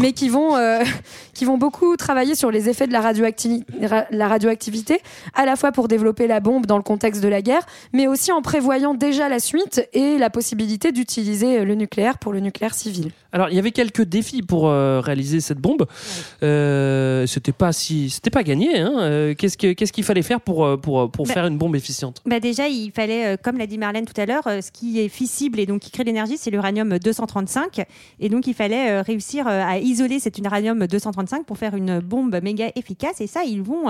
mais 0.00 0.12
qui 0.12 0.28
vont, 0.28 0.56
euh, 0.56 0.82
qui 1.34 1.44
vont 1.44 1.58
beaucoup 1.58 1.96
travailler 1.96 2.34
sur 2.34 2.50
les 2.50 2.68
effets 2.68 2.86
de 2.86 2.92
la 2.92 4.28
radioactivité, 4.28 5.00
à 5.34 5.44
la 5.46 5.56
fois 5.56 5.72
pour 5.72 5.88
développer 5.88 6.26
la 6.26 6.40
bombe 6.40 6.66
dans 6.66 6.76
le 6.76 6.82
contexte 6.82 7.22
de 7.22 7.28
la 7.28 7.42
guerre, 7.42 7.62
mais 7.92 8.06
aussi 8.06 8.32
en 8.32 8.42
prévoyant 8.42 8.94
déjà 8.94 9.28
la 9.28 9.38
suite 9.40 9.88
et 9.92 10.18
la 10.18 10.30
possibilité 10.30 10.92
d'utiliser 10.92 11.64
le 11.64 11.74
nucléaire 11.74 12.18
pour 12.18 12.32
le 12.32 12.40
nucléaire 12.40 12.74
civil. 12.74 13.10
Alors, 13.32 13.48
il 13.50 13.54
y 13.54 13.58
avait 13.58 13.70
quelques 13.70 14.02
défis 14.02 14.42
pour 14.42 14.68
euh, 14.68 15.00
réaliser 15.00 15.40
cette 15.40 15.58
bombe. 15.58 15.86
Euh, 16.42 17.26
c'était 17.26 17.52
pas 17.52 17.72
si, 17.72 18.10
c'était 18.10 18.30
pas 18.30 18.42
gagné. 18.42 18.78
Hein. 18.78 18.92
Euh, 18.98 19.34
qu'est-ce 19.34 19.56
que, 19.58 19.72
qu'est-ce 19.72 19.92
qu'il 19.92 20.04
fallait 20.04 20.22
faire 20.22 20.40
pour 20.40 20.64
euh, 20.64 20.76
pour 20.76 21.10
pour 21.10 21.26
Bah- 21.26 21.32
faire 21.34 21.46
une 21.46 21.58
bombe 21.58 21.76
efficiente? 21.76 22.22
Bah 22.26 22.40
déjà, 22.40 22.68
il 22.68 22.90
fallait, 22.92 23.36
comme 23.42 23.58
l'a 23.58 23.66
dit 23.66 23.78
Marlène 23.78 24.06
tout 24.06 24.18
à 24.20 24.26
l'heure, 24.26 24.42
ce 24.44 24.70
qui 24.70 25.00
est 25.00 25.08
fissible 25.08 25.60
et 25.60 25.66
donc 25.66 25.80
qui 25.80 25.90
crée 25.90 26.04
l'énergie, 26.04 26.36
c'est 26.38 26.50
l'uranium 26.50 26.98
235. 26.98 27.84
Et 28.20 28.28
donc, 28.28 28.46
il 28.46 28.54
fallait 28.54 29.00
réussir 29.02 29.46
à 29.46 29.78
isoler 29.78 30.18
cet 30.20 30.38
uranium 30.38 30.86
235 30.86 31.44
pour 31.44 31.58
faire 31.58 31.74
une 31.74 32.00
bombe 32.00 32.38
méga 32.42 32.70
efficace. 32.76 33.20
Et 33.20 33.26
ça, 33.26 33.44
ils 33.44 33.62
vont 33.62 33.84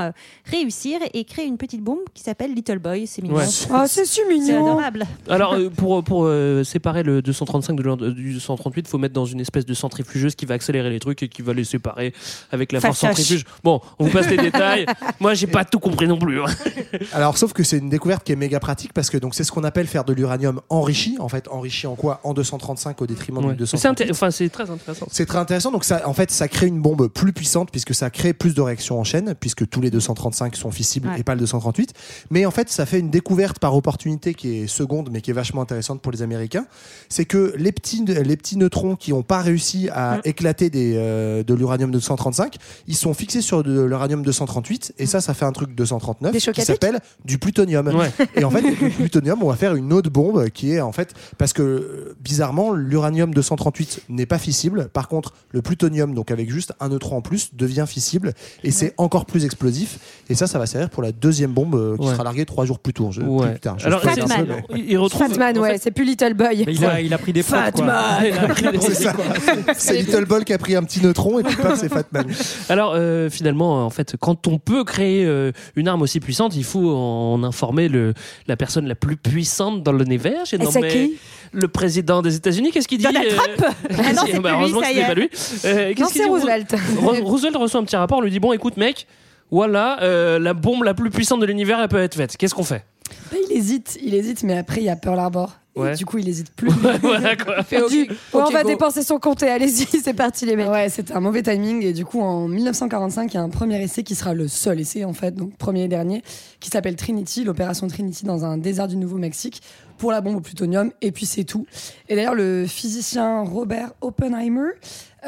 réussir 0.44 0.98
et 1.14 1.24
créer 1.24 1.46
une 1.46 1.56
petite 1.58 1.82
bombe 1.82 1.98
qui 2.14 2.22
s'appelle 2.22 2.54
Little 2.54 2.78
Boy. 2.78 3.06
C'est 3.06 3.22
mignon. 3.22 3.36
Ouais. 3.36 3.44
Oh, 3.72 3.82
c'est 3.86 4.04
si 4.04 4.20
C'est 4.26 4.28
mignon. 4.32 4.66
adorable. 4.66 5.06
Alors, 5.28 5.56
pour 5.76 6.02
pour 6.04 6.24
euh, 6.24 6.64
séparer 6.64 7.02
le 7.02 7.22
235 7.22 7.74
de 7.76 7.82
l'or- 7.82 7.96
du 7.96 8.32
238, 8.34 8.88
faut 8.88 8.98
mettre 8.98 9.14
dans 9.14 9.24
une 9.32 9.40
espèce 9.40 9.66
de 9.66 9.74
centrifugeuse 9.74 10.34
qui 10.34 10.46
va 10.46 10.54
accélérer 10.54 10.90
les 10.90 11.00
trucs 11.00 11.22
et 11.22 11.28
qui 11.28 11.42
va 11.42 11.52
les 11.52 11.64
séparer 11.64 12.12
avec 12.50 12.72
la 12.72 12.80
force 12.80 12.98
centrifuge. 12.98 13.44
Bon, 13.64 13.80
on 13.98 14.04
vous 14.06 14.10
passe 14.10 14.28
les 14.28 14.36
détails. 14.50 14.86
Moi, 15.20 15.34
j'ai 15.34 15.46
pas 15.46 15.64
tout 15.64 15.78
compris 15.78 16.06
non 16.08 16.18
plus. 16.18 16.40
hein. 16.40 16.46
Alors, 17.12 17.38
sauf 17.38 17.52
que 17.52 17.62
c'est 17.62 17.78
une 17.78 17.88
découverte 17.90 18.24
qui 18.24 18.32
est 18.32 18.36
méga 18.36 18.60
pratique 18.60 18.92
parce 18.92 19.10
que 19.10 19.16
donc 19.18 19.34
c'est 19.34 19.44
ce 19.44 19.52
qu'on 19.52 19.64
appelle 19.64 19.86
faire 19.86 20.04
de 20.04 20.12
l'uranium 20.12 20.60
enrichi. 20.68 21.16
En 21.20 21.28
fait, 21.28 21.48
enrichi 21.48 21.86
en 21.86 21.94
quoi? 21.94 22.20
En 22.24 22.34
235 22.34 23.00
au 23.02 23.06
détriment 23.06 23.38
Ouais. 23.38 23.54
du 23.54 23.66
C'est 23.66 23.76
238. 23.76 24.04
inté- 24.06 24.10
enfin, 24.12 24.30
c'est 24.30 24.48
très 24.48 24.70
intéressant. 24.70 25.06
C'est 25.10 25.26
très 25.26 25.38
intéressant. 25.38 25.70
Donc, 25.72 25.84
ça, 25.84 26.02
en 26.08 26.12
fait, 26.14 26.30
ça 26.30 26.48
crée 26.48 26.66
une 26.66 26.80
bombe 26.80 27.08
plus 27.08 27.32
puissante 27.32 27.70
puisque 27.70 27.94
ça 27.94 28.10
crée 28.10 28.32
plus 28.32 28.54
de 28.54 28.60
réactions 28.60 28.98
en 29.00 29.04
chaîne, 29.04 29.34
puisque 29.38 29.68
tous 29.68 29.80
les 29.80 29.90
235 29.90 30.56
sont 30.56 30.70
fissibles 30.70 31.08
Ouais. 31.08 31.20
et 31.20 31.22
pas 31.24 31.34
le 31.34 31.40
238. 31.40 31.94
Mais 32.30 32.44
en 32.46 32.50
fait, 32.50 32.68
ça 32.70 32.86
fait 32.86 32.98
une 33.00 33.10
découverte 33.10 33.58
par 33.58 33.74
opportunité 33.74 34.34
qui 34.34 34.58
est 34.58 34.66
seconde, 34.66 35.08
mais 35.12 35.20
qui 35.20 35.30
est 35.30 35.34
vachement 35.34 35.62
intéressante 35.62 36.02
pour 36.02 36.12
les 36.12 36.22
Américains. 36.22 36.66
C'est 37.08 37.24
que 37.24 37.54
les 37.56 37.72
petits, 37.72 38.04
les 38.04 38.36
petits 38.36 38.56
neutrons 38.56 38.96
qui 38.96 39.12
n'ont 39.20 39.24
pas 39.24 39.40
réussi 39.40 39.88
à 39.92 40.16
Mm. 40.16 40.20
éclater 40.24 40.70
des, 40.70 40.94
euh, 40.96 41.42
de 41.42 41.54
l'uranium 41.54 41.90
235, 41.90 42.56
ils 42.86 42.96
sont 42.96 43.12
fixés 43.14 43.40
sur 43.42 43.62
de 43.62 43.82
l'uranium 43.82 44.22
238. 44.22 44.94
Et 44.98 45.06
ça, 45.06 45.20
ça 45.20 45.34
fait 45.34 45.44
un 45.44 45.52
truc 45.52 45.74
239 45.74 46.32
Des 46.32 46.38
qui 46.40 46.62
s'appelle 46.62 47.00
du 47.24 47.38
plutonium. 47.38 47.86
Ouais. 47.88 48.10
Et 48.36 48.44
en 48.44 48.50
fait, 48.50 48.58
avec 48.64 48.80
le 48.80 48.88
plutonium, 48.90 49.42
on 49.42 49.48
va 49.48 49.56
faire 49.56 49.74
une 49.74 49.92
autre 49.92 50.10
bombe 50.10 50.48
qui 50.50 50.72
est 50.72 50.80
en 50.80 50.92
fait 50.92 51.12
parce 51.38 51.52
que 51.52 51.62
euh, 51.62 52.16
bizarrement, 52.20 52.72
l'uranium 52.72 53.32
238 53.34 54.04
n'est 54.08 54.26
pas 54.26 54.38
fissible. 54.38 54.88
Par 54.92 55.08
contre, 55.08 55.34
le 55.50 55.62
plutonium, 55.62 56.14
donc 56.14 56.30
avec 56.30 56.50
juste 56.50 56.72
un 56.80 56.88
neutron 56.88 57.18
en 57.18 57.20
plus, 57.22 57.50
devient 57.54 57.84
fissible 57.86 58.32
et 58.64 58.70
c'est 58.70 58.94
encore 58.96 59.26
plus 59.26 59.44
explosif. 59.44 59.98
Et 60.28 60.34
ça, 60.34 60.46
ça 60.46 60.58
va 60.58 60.66
servir 60.66 60.90
pour 60.90 61.02
la 61.02 61.12
deuxième 61.12 61.52
bombe 61.52 61.74
euh, 61.74 61.96
qui 61.96 62.06
Ouais. 62.06 62.12
sera 62.12 62.24
larguée 62.24 62.46
trois 62.46 62.64
jours 62.64 62.78
plus 62.78 62.92
tôt. 62.94 63.10
Je, 63.10 63.20
Ouais. 63.22 63.50
plus 63.52 63.60
tard. 63.60 63.78
Je 63.78 63.86
Alors, 63.86 64.00
spoil 64.00 64.20
un 64.20 64.26
Fatman. 64.26 64.46
peu, 64.46 64.52
mais- 64.72 64.78
il 64.80 64.90
il 64.92 64.98
retrouve. 64.98 65.20
Fatman, 65.28 65.58
en 65.58 65.60
ouais, 65.62 65.72
fait, 65.72 65.78
c'est 65.82 65.90
plus 65.90 66.04
Little 66.04 66.34
Boy. 66.34 66.64
Mais 66.66 66.74
il, 66.74 66.84
a, 66.84 67.00
il 67.00 67.12
a 67.12 67.18
pris 67.18 67.32
des 67.32 67.42
prods, 67.42 67.56
quoi. 67.74 67.86
Fatman. 67.86 68.24
Il 68.24 68.32
a 68.38 68.48
pris 68.48 68.62
des- 68.62 68.78
C'est 69.16 69.64
ça. 69.66 69.74
C'est 69.74 69.96
Little 70.02 70.24
Ball 70.26 70.44
qui 70.44 70.52
a 70.52 70.58
pris 70.58 70.76
un 70.76 70.82
petit 70.82 71.00
neutron 71.02 71.38
et 71.38 71.42
puis 71.42 71.56
c'est 71.76 71.88
Fatman. 71.88 72.26
Alors 72.68 72.92
euh, 72.94 73.28
finalement, 73.30 73.84
en 73.84 73.90
fait, 73.90 74.16
quand 74.20 74.46
on 74.46 74.58
peut 74.58 74.84
créer 74.84 75.24
euh, 75.24 75.52
une 75.76 75.88
arme 75.88 76.02
aussi 76.02 76.20
puissante, 76.20 76.54
il 76.56 76.64
faut 76.64 76.90
en 76.94 77.42
informer 77.44 77.88
le, 77.88 78.14
la 78.46 78.56
personne 78.56 78.86
la 78.86 78.94
plus 78.94 79.16
puissante 79.16 79.82
dans 79.82 79.92
l'univers. 79.92 80.44
J'ai 80.44 80.56
Et 80.56 80.66
c'est 80.66 80.80
nommé 80.80 80.88
qui? 80.92 81.18
le 81.52 81.68
président 81.68 82.22
des 82.22 82.36
États-Unis. 82.36 82.70
Qu'est-ce 82.72 82.88
qu'il 82.88 82.98
dit 82.98 83.04
Donald 83.04 83.26
euh, 83.32 83.36
Trump? 83.36 83.74
Ah 83.98 84.12
non, 84.12 84.22
c'est 84.26 84.38
bah, 84.40 84.50
lui, 84.50 84.56
heureusement 84.58 84.80
que 84.80 84.86
ça 84.86 84.92
ce 84.92 84.96
y 84.96 84.98
n'est 84.98 85.04
est. 85.04 85.06
pas 85.08 85.14
lui. 85.14 85.30
Euh, 85.64 85.94
Non, 85.98 86.06
c'est 86.12 86.24
Roosevelt. 86.24 86.74
Ro- 87.00 87.24
Roosevelt 87.24 87.56
reçoit 87.56 87.80
un 87.80 87.84
petit 87.84 87.96
rapport, 87.96 88.18
on 88.18 88.22
lui 88.22 88.30
dit 88.30 88.40
bon, 88.40 88.52
écoute, 88.52 88.76
mec. 88.76 89.06
Voilà, 89.52 90.00
euh, 90.02 90.38
la 90.38 90.54
bombe 90.54 90.84
la 90.84 90.94
plus 90.94 91.10
puissante 91.10 91.40
de 91.40 91.46
l'univers, 91.46 91.80
elle 91.80 91.88
peut 91.88 92.00
être 92.00 92.14
faite. 92.14 92.36
Qu'est-ce 92.36 92.54
qu'on 92.54 92.62
fait? 92.62 92.84
Bah, 93.32 93.36
il 93.50 93.56
hésite, 93.56 93.98
il 94.00 94.14
hésite, 94.14 94.44
mais 94.44 94.56
après 94.56 94.80
il 94.80 94.84
y 94.84 94.88
a 94.88 94.94
Pearl 94.94 95.18
Harbor. 95.18 95.56
Ouais. 95.76 95.92
Et 95.92 95.96
du 95.96 96.04
coup, 96.04 96.18
il 96.18 96.28
hésite 96.28 96.50
plus. 96.52 96.68
Voilà 97.02 97.36
quoi. 97.36 97.62
Fait, 97.62 97.80
Du- 97.88 98.08
on 98.34 98.44
va 98.50 98.62
go. 98.62 98.68
dépenser 98.68 99.02
son 99.02 99.18
compte 99.18 99.42
et 99.44 99.48
allez-y, 99.48 99.86
c'est 100.02 100.14
parti 100.14 100.44
les 100.46 100.56
mecs. 100.56 100.68
Ouais, 100.68 100.88
c'était 100.88 101.12
un 101.12 101.20
mauvais 101.20 101.42
timing. 101.42 101.82
Et 101.84 101.92
du 101.92 102.04
coup, 102.04 102.20
en 102.20 102.48
1945, 102.48 103.32
il 103.32 103.36
y 103.36 103.38
a 103.38 103.42
un 103.42 103.48
premier 103.48 103.80
essai 103.82 104.02
qui 104.02 104.14
sera 104.14 104.34
le 104.34 104.48
seul 104.48 104.80
essai, 104.80 105.04
en 105.04 105.12
fait, 105.12 105.34
donc 105.34 105.56
premier 105.56 105.84
et 105.84 105.88
dernier, 105.88 106.22
qui 106.58 106.70
s'appelle 106.70 106.96
Trinity, 106.96 107.44
l'opération 107.44 107.86
Trinity 107.86 108.24
dans 108.24 108.44
un 108.44 108.58
désert 108.58 108.88
du 108.88 108.96
Nouveau-Mexique 108.96 109.62
pour 109.96 110.10
la 110.12 110.20
bombe 110.20 110.36
au 110.36 110.40
plutonium. 110.40 110.90
Et 111.02 111.12
puis 111.12 111.26
c'est 111.26 111.44
tout. 111.44 111.66
Et 112.08 112.16
d'ailleurs, 112.16 112.34
le 112.34 112.66
physicien 112.66 113.42
Robert 113.42 113.92
Oppenheimer, 114.00 114.70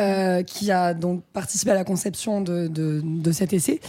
euh, 0.01 0.43
qui 0.43 0.71
a 0.73 0.95
donc 0.95 1.23
participé 1.33 1.71
à 1.71 1.75
la 1.75 1.85
conception 1.85 2.41
de, 2.41 2.67
de, 2.67 3.01
de 3.05 3.33
cet 3.33 3.53
essai, 3.53 3.81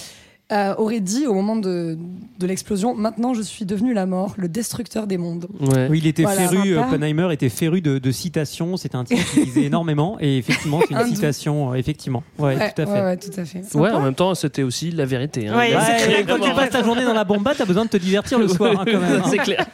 euh, 0.52 0.76
aurait 0.78 1.00
dit 1.00 1.26
au 1.26 1.34
moment 1.34 1.56
de, 1.56 1.98
de 2.40 2.46
l'explosion 2.48 2.94
Maintenant, 2.94 3.34
je 3.34 3.42
suis 3.42 3.66
devenu 3.66 3.94
la 3.94 4.06
mort, 4.06 4.34
le 4.38 4.48
destructeur 4.50 5.08
des 5.08 5.18
mondes. 5.18 5.48
Ouais. 5.62 5.88
Oui, 5.90 6.00
il 6.00 6.08
était 6.08 6.24
Voilà. 6.24 6.48
féru, 6.48 6.76
Sympa. 6.76 6.88
Oppenheimer 6.88 7.30
était 7.34 7.50
féru 7.50 7.82
de, 7.82 7.98
de 7.98 8.12
citations. 8.12 8.78
C'était 8.78 8.98
un 8.98 9.04
type 9.06 9.18
qui 9.34 9.46
lisait 9.46 9.64
énormément. 9.64 10.18
Et 10.20 10.38
effectivement, 10.38 10.82
c'est 10.88 10.94
Un 10.96 11.08
une 11.08 11.16
citation. 11.16 11.72
euh, 11.72 11.76
Effectivement. 11.76 12.24
Ouais, 12.38 12.56
Ouais, 12.58 12.74
tout 12.74 12.82
à 12.82 12.86
fait. 12.86 12.92
ouais, 12.92 13.02
ouais, 13.02 13.18
tout 13.18 13.32
à 13.40 13.46
fait. 13.46 13.62
En 13.76 14.02
même 14.02 14.14
temps, 14.16 14.36
c'était 14.36 14.64
aussi 14.64 14.92
la 14.92 15.06
vérité. 15.06 15.48
hein. 15.48 15.58
Ouais, 15.58 15.72
Il 15.72 15.76
a 15.76 15.82
c'est 15.86 15.96
créé 16.04 16.16
Ouais, 16.18 16.26
quand 16.28 16.40
tu 16.40 16.54
passes 16.54 16.70
ta 16.72 16.84
journée 16.84 17.06
dans 17.06 17.14
la 17.14 17.24
bomba, 17.24 17.54
t'as 17.58 17.66
besoin 17.66 17.86
de 17.86 17.90
te 17.90 17.98
divertir 17.98 18.38
le 18.38 18.48
soir, 18.50 18.74
hein, 18.82 18.86
quand 18.86 19.00
même. 19.00 19.22
hein. 19.24 19.28
c'est 19.30 19.38
clair. 19.38 19.66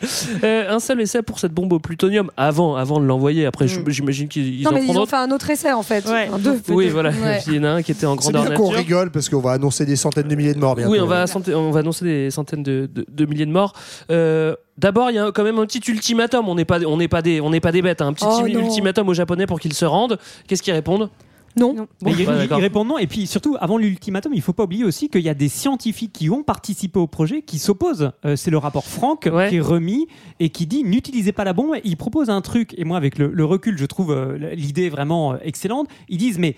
Euh, 0.43 0.69
un 0.71 0.79
seul 0.79 1.01
essai 1.01 1.21
pour 1.23 1.39
cette 1.39 1.53
bombe 1.53 1.73
au 1.73 1.79
plutonium 1.79 2.31
avant, 2.37 2.75
avant 2.75 2.99
de 2.99 3.05
l'envoyer. 3.05 3.45
Après, 3.47 3.67
je- 3.67 3.79
j'imagine 3.87 4.27
qu'ils 4.27 4.59
ils 4.61 4.63
Non, 4.63 4.69
en 4.71 4.73
mais 4.75 4.85
ils 4.87 4.97
ont 4.97 5.05
fait 5.05 5.15
un 5.17 5.31
autre 5.31 5.49
essai 5.49 5.71
en 5.73 5.83
fait. 5.83 6.05
Ouais. 6.07 6.29
Un 6.33 6.37
deux. 6.37 6.61
Oui, 6.69 6.89
voilà. 6.89 7.11
Il 7.47 7.55
y 7.55 7.59
en 7.59 7.63
a 7.63 7.69
un 7.69 7.81
qui 7.81 7.91
était 7.91 8.05
en 8.05 8.13
C'est 8.13 8.31
grandeur 8.31 8.45
bien 8.45 8.55
qu'on 8.55 8.65
nature. 8.71 8.77
rigole 8.79 9.11
parce 9.11 9.27
qu'on 9.29 9.39
va 9.41 9.51
annoncer 9.53 9.85
des 9.85 9.95
centaines 9.95 10.27
de 10.27 10.35
milliers 10.35 10.53
de 10.59 10.63
morts 10.65 10.75
bientôt. 10.75 10.91
Oui, 10.91 10.99
on 11.01 11.07
va, 11.07 11.25
santé- 11.27 11.53
on 11.55 11.71
va 11.71 11.79
annoncer 11.79 12.05
des 12.05 12.31
centaines 12.31 12.63
de, 12.63 12.89
de- 12.93 13.05
de 13.09 13.25
milliers 13.25 13.45
de 13.45 13.51
morts. 13.51 13.73
Euh, 14.11 14.55
D'abord, 14.77 15.09
il 15.11 15.15
y 15.15 15.19
a 15.19 15.31
quand 15.33 15.43
même 15.43 15.59
un 15.59 15.65
petit 15.65 15.81
ultimatum. 15.91 16.47
On 16.47 16.55
n'est 16.55 16.63
pas, 16.63 16.79
on 16.85 16.95
n'est 16.97 17.09
pas 17.09 17.21
des, 17.21 17.41
on 17.41 17.49
n'est 17.49 17.59
pas 17.59 17.71
des 17.73 17.81
bêtes. 17.81 18.01
hein. 18.01 18.07
Un 18.07 18.13
petit 18.13 18.25
Oh, 18.25 18.45
ultimatum 18.45 19.09
aux 19.09 19.13
Japonais 19.13 19.45
pour 19.45 19.59
qu'ils 19.59 19.73
se 19.73 19.83
rendent. 19.85 20.17
Qu'est-ce 20.47 20.63
qu'ils 20.63 20.73
répondent? 20.73 21.09
Non. 21.57 21.73
Non. 21.73 21.87
Mais 22.03 22.11
il, 22.11 22.25
bah, 22.25 22.33
il- 22.35 22.39
d'accord. 22.41 22.59
il 22.59 22.61
répond 22.61 22.85
non. 22.85 22.97
Et 22.97 23.07
puis 23.07 23.27
surtout, 23.27 23.57
avant 23.59 23.77
l'ultimatum, 23.77 24.31
il 24.33 24.41
faut 24.41 24.53
pas 24.53 24.63
oublier 24.63 24.85
aussi 24.85 25.09
qu'il 25.09 25.21
y 25.21 25.27
a 25.29 25.33
des 25.33 25.49
scientifiques 25.49 26.13
qui 26.13 26.29
ont 26.29 26.43
participé 26.43 26.97
au 26.99 27.07
projet 27.07 27.41
qui 27.41 27.57
s'opposent. 27.59 28.11
Euh, 28.23 28.35
c'est 28.37 28.51
le 28.51 28.57
rapport 28.59 28.85
Franck 28.85 29.27
Ouais. 29.33 29.49
qui 29.49 29.57
est 29.57 29.59
remis 29.59 30.07
et 30.39 30.49
qui 30.49 30.65
dit 30.67 30.83
n'utilisez 30.85 31.31
pas 31.33 31.43
la 31.43 31.51
bombe. 31.53 31.75
Il 31.83 31.97
propose 31.97 32.29
un 32.29 32.39
truc. 32.41 32.73
Et 32.77 32.85
moi, 32.85 32.95
avec 32.95 33.17
le, 33.17 33.31
le 33.33 33.43
recul, 33.45 33.77
je 33.77 33.85
trouve 33.85 34.11
euh, 34.13 34.37
l'idée 34.55 34.89
vraiment 34.89 35.37
excellente. 35.41 35.87
Ils 36.07 36.17
disent 36.19 36.37
mais 36.39 36.55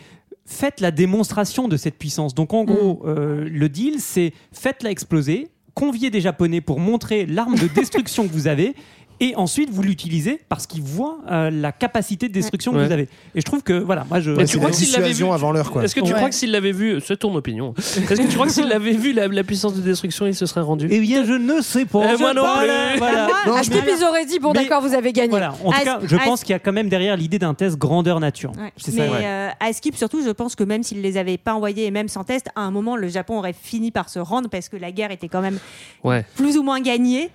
faites 0.52 0.82
la 0.82 0.92
démonstration 0.92 1.68
de 1.68 1.78
cette 1.78 1.98
puissance. 1.98 2.36
Donc 2.36 2.54
en 2.54 2.64
gros, 2.64 3.02
euh, 3.06 3.48
le 3.50 3.70
deal, 3.70 3.96
c'est 4.00 4.34
faites-la 4.52 4.92
exploser, 4.92 5.48
conviez 5.74 6.10
des 6.10 6.22
Japonais 6.22 6.62
pour 6.62 6.80
montrer 6.80 7.26
l'arme 7.26 7.56
de 7.56 7.68
destruction 7.76 8.28
que 8.28 8.34
vous 8.34 8.48
avez. 8.48 8.76
Et 9.24 9.36
ensuite, 9.36 9.70
vous 9.70 9.84
l'utilisez 9.84 10.42
parce 10.50 10.66
qu'ils 10.66 10.82
voient 10.82 11.20
euh, 11.30 11.52
la 11.52 11.72
capacité 11.72 12.28
de 12.28 12.34
destruction 12.34 12.72
que 12.74 12.78
vous 12.78 12.92
avez. 12.92 13.04
Et 13.36 13.40
je 13.40 13.44
trouve 13.44 13.62
que, 13.62 13.74
voilà, 13.74 14.04
moi, 14.10 14.20
je. 14.20 14.32
Mais 14.32 14.38
Ouais, 14.40 14.46
tu 14.46 14.58
crois 14.58 14.74
s'il 14.74 14.92
l'avait 14.92 15.14
vu, 15.14 15.26
avant 15.26 15.52
l'heure, 15.52 15.72
quoi. 15.72 15.84
Est-ce 15.84 15.94
que 15.94 16.00
tu 16.00 16.08
Ouais. 16.08 16.14
crois 16.18 16.30
que 16.30 16.34
s'il 16.36 16.50
l'avait 16.52 16.72
vu, 16.72 17.00
c'est 17.06 17.18
ton 17.18 17.34
opinion. 17.36 17.76
Est-ce 17.78 18.00
que 18.00 18.28
tu 18.28 18.34
crois 18.34 18.48
que 18.48 18.52
s'il 18.52 18.68
l'avait 18.68 18.94
vu 18.94 19.14
la, 19.14 19.28
la 19.28 19.44
puissance 19.44 19.76
de 19.76 19.82
destruction, 19.82 20.26
il 20.26 20.34
se 20.34 20.48
serait 20.48 20.62
rendu 20.62 20.88
Eh 20.90 21.00
bien, 21.00 21.24
je 21.24 21.34
ne 21.34 21.62
sais 21.62 21.86
pas. 21.86 22.14
Eh, 22.14 22.18
moi 22.18 22.34
non 22.34 22.42
plus. 22.58 22.98
Voilà. 22.98 23.28
Non, 23.46 23.54
Ah, 23.56 23.62
je 23.62 23.68
je 23.68 23.72
type, 23.72 23.84
ils 23.96 24.04
auraient 24.04 24.26
dit 24.26 24.40
bon 24.40 24.54
Mais- 24.54 24.64
d'accord, 24.64 24.82
vous 24.82 24.94
avez 24.96 25.14
gagné. 25.14 25.30
Voilà. 25.30 25.52
En 25.64 25.72
tout 25.72 25.78
Ah, 25.80 25.84
cas, 25.84 26.00
je 26.04 26.16
ah, 26.16 26.22
pense 26.26 26.42
qu'il 26.42 26.52
y 26.52 26.56
a 26.56 26.60
quand 26.60 26.74
même 26.74 26.90
derrière 26.90 27.16
l'idée 27.16 27.38
d'un 27.38 27.54
test 27.54 27.78
grandeur 27.78 28.20
nature. 28.20 28.52
Ouais. 28.58 28.72
C'est 28.78 28.92
Mais 28.96 29.06
ça. 29.08 29.14
ouais. 29.14 29.20
euh, 29.24 29.50
à 29.60 29.72
Skip, 29.72 29.96
surtout, 29.96 30.24
je 30.26 30.32
pense 30.32 30.56
que 30.56 30.64
même 30.64 30.82
s'ils 30.82 31.02
les 31.02 31.18
avaient 31.18 31.38
pas 31.38 31.54
envoyés 31.54 31.86
et 31.86 31.92
même 31.92 32.08
sans 32.08 32.24
test, 32.24 32.48
à 32.56 32.62
un 32.62 32.72
moment, 32.72 32.96
le 32.96 33.08
Japon 33.08 33.38
aurait 33.38 33.54
fini 33.54 33.92
par 33.92 34.10
se 34.10 34.18
rendre 34.18 34.50
parce 34.50 34.68
que 34.68 34.78
la 34.78 34.92
guerre 34.92 35.12
était 35.12 35.28
quand 35.28 35.42
même 35.42 35.60
Ouais. 36.04 36.26
plus 36.36 36.58
ou 36.58 36.64
moins 36.64 36.82
gagnée. 36.82 37.30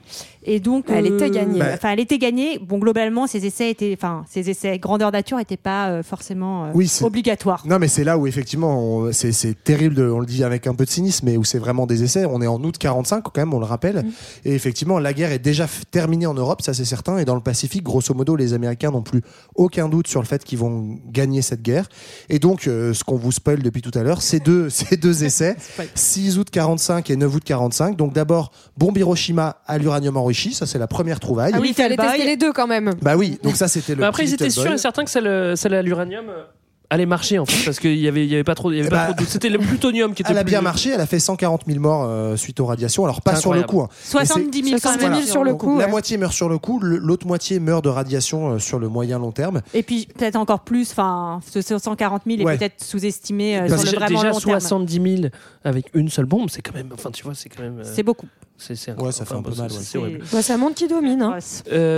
Et 0.46 0.60
donc, 0.60 0.86
Elle 0.88 1.06
était 1.06 1.28
gagnée. 1.30 1.58
Bah, 1.58 1.66
Enfin, 1.74 1.90
elle 1.90 2.00
était 2.00 2.18
gagnée. 2.18 2.58
Bon, 2.58 2.78
globalement, 2.78 3.26
ces 3.26 3.44
essais 3.44 3.70
étaient, 3.70 3.92
enfin, 3.98 4.24
ces 4.30 4.48
essais 4.48 4.78
grandeur 4.78 5.10
nature 5.12 5.36
n'étaient 5.38 5.56
pas 5.56 5.88
euh, 5.88 6.02
forcément 6.02 6.66
euh, 6.66 6.70
Oui, 6.74 6.90
obligatoires. 7.02 7.64
Non, 7.66 7.78
mais 7.78 7.88
c'est 7.88 8.04
là 8.04 8.16
où 8.16 8.26
effectivement, 8.26 9.10
c'est 9.12 9.62
terrible, 9.64 9.94
de- 9.96 10.08
on 10.08 10.20
le 10.20 10.26
dit 10.26 10.44
avec 10.44 10.66
un 10.66 10.74
peu 10.74 10.84
de 10.84 10.90
cynisme, 10.90 11.26
mais 11.26 11.36
où 11.36 11.44
c'est 11.44 11.58
vraiment 11.58 11.86
des 11.86 12.02
essais. 12.04 12.24
On 12.26 12.40
est 12.40 12.46
en 12.46 12.62
août 12.62 12.78
45 12.78 13.22
quand 13.22 13.36
même, 13.38 13.52
on 13.54 13.58
le 13.58 13.64
rappelle. 13.66 13.96
Mm. 14.04 14.10
Et 14.44 14.54
effectivement, 14.54 14.98
la 15.00 15.12
guerre 15.12 15.32
est 15.32 15.38
déjà 15.40 15.66
terminée 15.90 16.26
en 16.26 16.34
Europe, 16.34 16.62
ça 16.62 16.72
c'est 16.74 16.84
certain. 16.84 17.18
Et 17.18 17.24
dans 17.24 17.34
le 17.34 17.40
Pacifique, 17.40 17.82
grosso 17.82 18.14
modo, 18.14 18.36
les 18.36 18.54
Américains 18.54 18.90
n'ont 18.92 19.02
plus 19.02 19.22
aucun 19.56 19.88
doute 19.88 20.06
sur 20.06 20.20
le 20.20 20.26
fait 20.26 20.44
qu'ils 20.44 20.58
vont 20.58 20.96
gagner 21.10 21.42
cette 21.42 21.62
guerre. 21.62 21.88
Et 22.28 22.38
donc, 22.38 22.66
euh, 22.68 22.94
ce 22.94 23.02
qu'on 23.04 23.16
vous 23.16 23.32
spoil 23.32 23.62
depuis 23.62 23.82
tout 23.82 23.96
à 23.98 24.02
l'heure, 24.02 24.22
c'est 24.22 24.40
deux, 24.40 24.68
ces 24.70 24.96
deux 24.96 25.24
essais, 25.24 25.56
6 25.94 26.38
août 26.38 26.48
45 26.50 27.10
et 27.10 27.16
9 27.16 27.34
août 27.34 27.42
45. 27.44 27.96
Donc 27.96 28.12
d'abord, 28.12 28.52
bombe 28.76 28.96
Hiroshima 28.96 29.56
à 29.66 29.78
l'uranium 29.78 30.16
enrichi, 30.16 30.35
ça 30.52 30.66
c'est 30.66 30.78
la 30.78 30.86
première 30.86 31.20
trouvaille. 31.20 31.52
Ah 31.54 31.58
oui, 31.60 31.68
il 31.70 31.74
fallait 31.74 31.96
tester 31.96 32.24
les 32.24 32.36
deux 32.36 32.52
quand 32.52 32.66
même. 32.66 32.94
Bah 33.02 33.16
oui, 33.16 33.38
donc 33.42 33.56
ça 33.56 33.68
c'était 33.68 33.94
le. 33.94 34.00
Mais 34.00 34.06
après, 34.06 34.24
petit 34.24 34.32
ils 34.32 34.34
étaient 34.34 34.44
Little 34.44 34.60
sûrs 34.60 34.64
Boy. 34.70 34.74
et 34.74 34.78
certains 34.78 35.04
que 35.04 35.10
celle, 35.10 35.26
euh, 35.26 35.56
celle 35.56 35.74
à 35.74 35.82
l'uranium 35.82 36.28
euh, 36.28 36.44
allait 36.90 37.06
marcher 37.06 37.38
en 37.38 37.46
fait, 37.46 37.64
parce 37.64 37.80
qu'il 37.80 37.96
y 37.98 38.06
avait, 38.08 38.24
il 38.24 38.30
y 38.30 38.34
avait 38.34 38.44
pas 38.44 38.54
trop, 38.54 38.70
il 38.72 38.76
y 38.76 38.78
avait 38.80 38.88
Eh 38.88 38.90
pas 38.90 38.96
bah, 38.96 39.04
trop 39.06 39.14
de 39.14 39.18
doute. 39.20 39.28
C'était 39.28 39.48
le 39.48 39.58
plutonium 39.58 40.14
qui 40.14 40.22
était 40.22 40.32
Elle 40.32 40.38
a 40.38 40.44
plus- 40.44 40.50
bien 40.50 40.60
marché, 40.60 40.90
elle 40.90 41.00
a 41.00 41.06
fait 41.06 41.18
140 41.18 41.62
000 41.66 41.80
morts 41.80 42.04
euh, 42.08 42.36
suite 42.36 42.60
aux 42.60 42.66
radiations. 42.66 43.04
Alors 43.04 43.22
pas 43.22 43.36
sur 43.36 43.52
le 43.54 43.62
coup. 43.64 43.80
hein. 43.82 43.88
70 44.04 44.62
000 44.62 44.70
quand 44.76 44.78
70 44.92 45.00
000 45.04 45.10
même. 45.18 45.22
sur 45.26 45.44
le 45.44 45.54
coup. 45.54 45.78
La 45.78 45.84
ouais. 45.86 45.90
moitié 45.90 46.16
meurt 46.16 46.32
sur 46.32 46.48
le 46.48 46.58
coup, 46.58 46.78
l'autre 46.80 47.26
moitié 47.26 47.58
meurt 47.60 47.82
de 47.84 47.88
radiation 47.88 48.52
euh, 48.52 48.58
sur 48.58 48.78
le 48.78 48.88
moyen 48.88 49.18
long 49.18 49.32
terme. 49.32 49.62
Et 49.74 49.82
puis 49.82 50.06
peut-être 50.16 50.36
encore 50.36 50.60
plus, 50.60 50.90
enfin, 50.92 51.40
ce 51.50 51.60
140 51.60 52.22
000 52.26 52.48
est 52.48 52.56
peut-être 52.58 52.82
sous-estimé 52.84 53.58
euh, 53.58 53.66
sur 53.68 53.76
le 53.76 53.90
vraiment 53.98 54.06
déjà 54.08 54.30
long 54.30 54.38
terme. 54.40 54.60
70 54.60 55.16
000 55.22 55.28
avec 55.64 55.86
une 55.94 56.08
seule 56.08 56.26
bombe, 56.26 56.50
c'est 56.50 56.62
quand 56.62 56.74
même, 56.74 56.90
enfin 56.94 57.10
tu 57.10 57.24
vois, 57.24 57.34
c'est 57.34 57.48
quand 57.48 57.62
même. 57.62 57.80
euh, 57.80 57.84
C'est 57.84 58.02
beaucoup. 58.02 58.26
c'est, 58.56 58.76
c'est 58.76 58.92
Ouais, 59.00 59.12
ça 59.12 59.24
fait 59.24 59.34
un 59.34 59.42
peu 59.42 59.54
mal, 59.54 59.70
ouais. 59.70 59.76
c'est 59.80 59.98
horrible. 59.98 60.24
Ça 60.26 60.56
montre 60.56 60.74
qui 60.76 60.86
domine. 60.88 61.22
hein. 61.22 61.38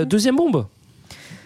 Deuxième 0.05 0.35
bombe. 0.35 0.65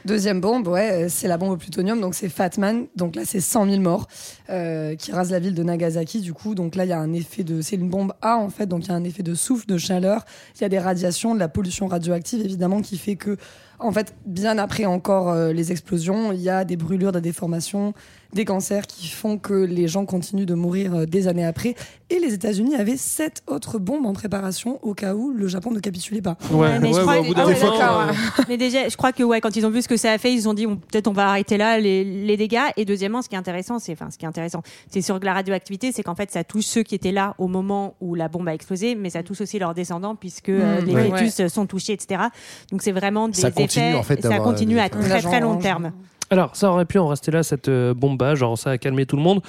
Deuxième 0.06 0.42
bombe, 0.42 0.68
ouais, 0.68 1.06
euh, 1.06 1.08
c'est 1.08 1.30
la 1.30 1.38
bombe 1.38 1.52
au 1.52 1.58
plutonium, 1.58 2.02
donc 2.02 2.14
c'est 2.14 2.28
Fatman. 2.28 2.88
Donc 2.98 3.16
là, 3.16 3.22
c'est 3.26 3.40
100 3.40 3.70
000 3.70 3.82
morts 3.82 4.08
euh, 4.50 4.96
qui 4.96 5.14
rasent 5.14 5.32
la 5.32 5.40
ville 5.40 5.56
de 5.56 5.64
Nagasaki. 5.64 6.20
Du 6.20 6.34
coup, 6.34 6.56
donc 6.56 6.76
là, 6.76 6.84
il 6.84 6.90
y 6.90 6.94
a 6.94 7.00
un 7.00 7.14
effet 7.14 7.46
de, 7.46 7.62
c'est 7.62 7.78
une 7.78 7.90
bombe 7.90 8.12
A 8.22 8.36
en 8.38 8.50
fait, 8.50 8.66
donc 8.66 8.84
il 8.84 8.90
y 8.90 8.92
a 8.92 8.96
un 8.96 9.04
effet 9.06 9.24
de 9.24 9.34
souffle, 9.34 9.66
de 9.66 9.78
chaleur. 9.78 10.26
Il 10.56 10.62
y 10.62 10.66
a 10.66 10.70
des 10.70 10.80
radiations, 10.80 11.34
de 11.34 11.40
la 11.40 11.48
pollution 11.48 11.88
radioactive 11.88 12.42
évidemment, 12.42 12.82
qui 12.82 12.98
fait 12.98 13.16
que, 13.16 13.38
en 13.80 13.94
fait, 13.94 14.14
bien 14.26 14.58
après 14.58 14.84
encore 14.84 15.30
euh, 15.30 15.54
les 15.54 15.72
explosions, 15.72 16.34
il 16.34 16.42
y 16.42 16.50
a 16.50 16.66
des 16.66 16.76
brûlures, 16.76 17.14
des 17.14 17.22
déformations, 17.22 17.94
des 18.34 18.46
cancers 18.46 18.88
qui 18.88 19.08
font 19.08 19.38
que 19.38 19.54
les 19.54 19.88
gens 19.88 20.06
continuent 20.06 20.46
de 20.46 20.54
mourir 20.54 20.94
euh, 20.96 21.06
des 21.06 21.28
années 21.28 21.46
après. 21.46 21.76
Et 22.10 22.20
les 22.20 22.34
États-Unis 22.34 22.76
avaient 22.76 22.98
sept 22.98 23.42
autres 23.48 23.80
bombes 23.80 24.06
en 24.06 24.14
préparation 24.14 24.80
au 24.84 24.94
cas 24.94 25.16
où 25.16 25.32
le 25.32 25.48
Japon 25.48 25.72
ne 25.72 25.80
capitulait 25.80 26.22
pas. 26.22 26.38
Ouais, 26.52 26.80
mais 26.80 26.94
je 26.94 27.00
crois- 27.00 27.22
d'un 27.22 27.54
ah 27.82 28.10
euh, 28.10 28.44
Mais 28.50 28.58
déjà, 28.58 28.88
je 28.88 28.96
crois 28.98 29.12
que 29.12 29.24
ouais, 29.24 29.42
quand 29.42 29.56
ils 29.56 29.66
ont 29.66 29.70
vu 29.70 29.82
ce 29.82 29.88
que 29.88 29.98
ça 29.98 30.12
a 30.12 30.18
fait, 30.18 30.32
ils 30.34 30.38
se 30.38 30.44
sont 30.44 30.54
dit 30.54 30.68
bon, 30.68 30.76
peut-être 30.76 31.08
on 31.08 31.14
va 31.14 31.30
arrêter 31.30 31.58
là 31.58 31.80
les, 31.80 32.04
les 32.04 32.38
dégâts. 32.38 32.60
Et 32.78 32.86
deuxièmement, 32.86 33.22
ce 33.22 33.30
qui 33.30 33.36
est 33.36 33.38
intéressant, 33.40 33.80
c'est 33.80 33.94
enfin 33.94 34.10
ce 34.12 34.18
qui 34.18 34.26
est 34.26 34.28
intéressant, 34.28 34.62
c'est 34.90 35.02
sur 35.02 35.20
la 35.20 35.34
radioactivité, 35.34 35.92
c'est 35.92 36.04
qu'en 36.04 36.16
fait 36.16 36.30
ça 36.32 36.44
touche 36.44 36.66
ceux 36.66 36.84
qui 36.84 36.94
étaient 36.96 37.12
là 37.12 37.34
au 37.38 37.48
moment 37.48 37.96
où 38.02 38.14
la 38.16 38.28
bombe 38.28 38.48
a 38.48 38.54
explosé, 38.54 38.96
mais 38.96 39.10
ça 39.10 39.24
touche 39.24 39.42
aussi 39.42 39.58
leurs 39.60 39.74
descendants 39.74 40.16
puisque 40.16 40.50
euh, 40.50 40.82
Mmh, 40.82 40.86
les 40.86 40.94
ouais. 40.96 41.10
fœtus 41.28 41.48
sont 41.48 41.66
touchés, 41.66 41.94
etc. 41.94 42.24
Donc 42.72 42.82
c'est 42.82 42.92
vraiment 42.92 43.28
des 43.28 43.40
Ça 43.40 43.52
continue, 43.52 43.86
effets. 43.86 43.98
en 43.98 44.04
fait, 44.04 44.22
ça 44.22 44.38
continue 44.40 44.80
à 44.80 44.90
très 44.90 45.22
très 45.22 45.40
long 45.40 45.58
terme. 45.58 45.92
Alors, 46.34 46.56
ça 46.56 46.72
aurait 46.72 46.86
pu 46.86 46.98
en 46.98 47.08
rester 47.08 47.30
là, 47.30 47.44
cette 47.44 47.70
euh, 47.70 47.94
bombe 47.94 48.24
genre 48.34 48.58
ça 48.58 48.72
a 48.72 48.78
calmé 48.80 49.06
tout 49.06 49.16
le 49.16 49.22
monde. 49.22 49.42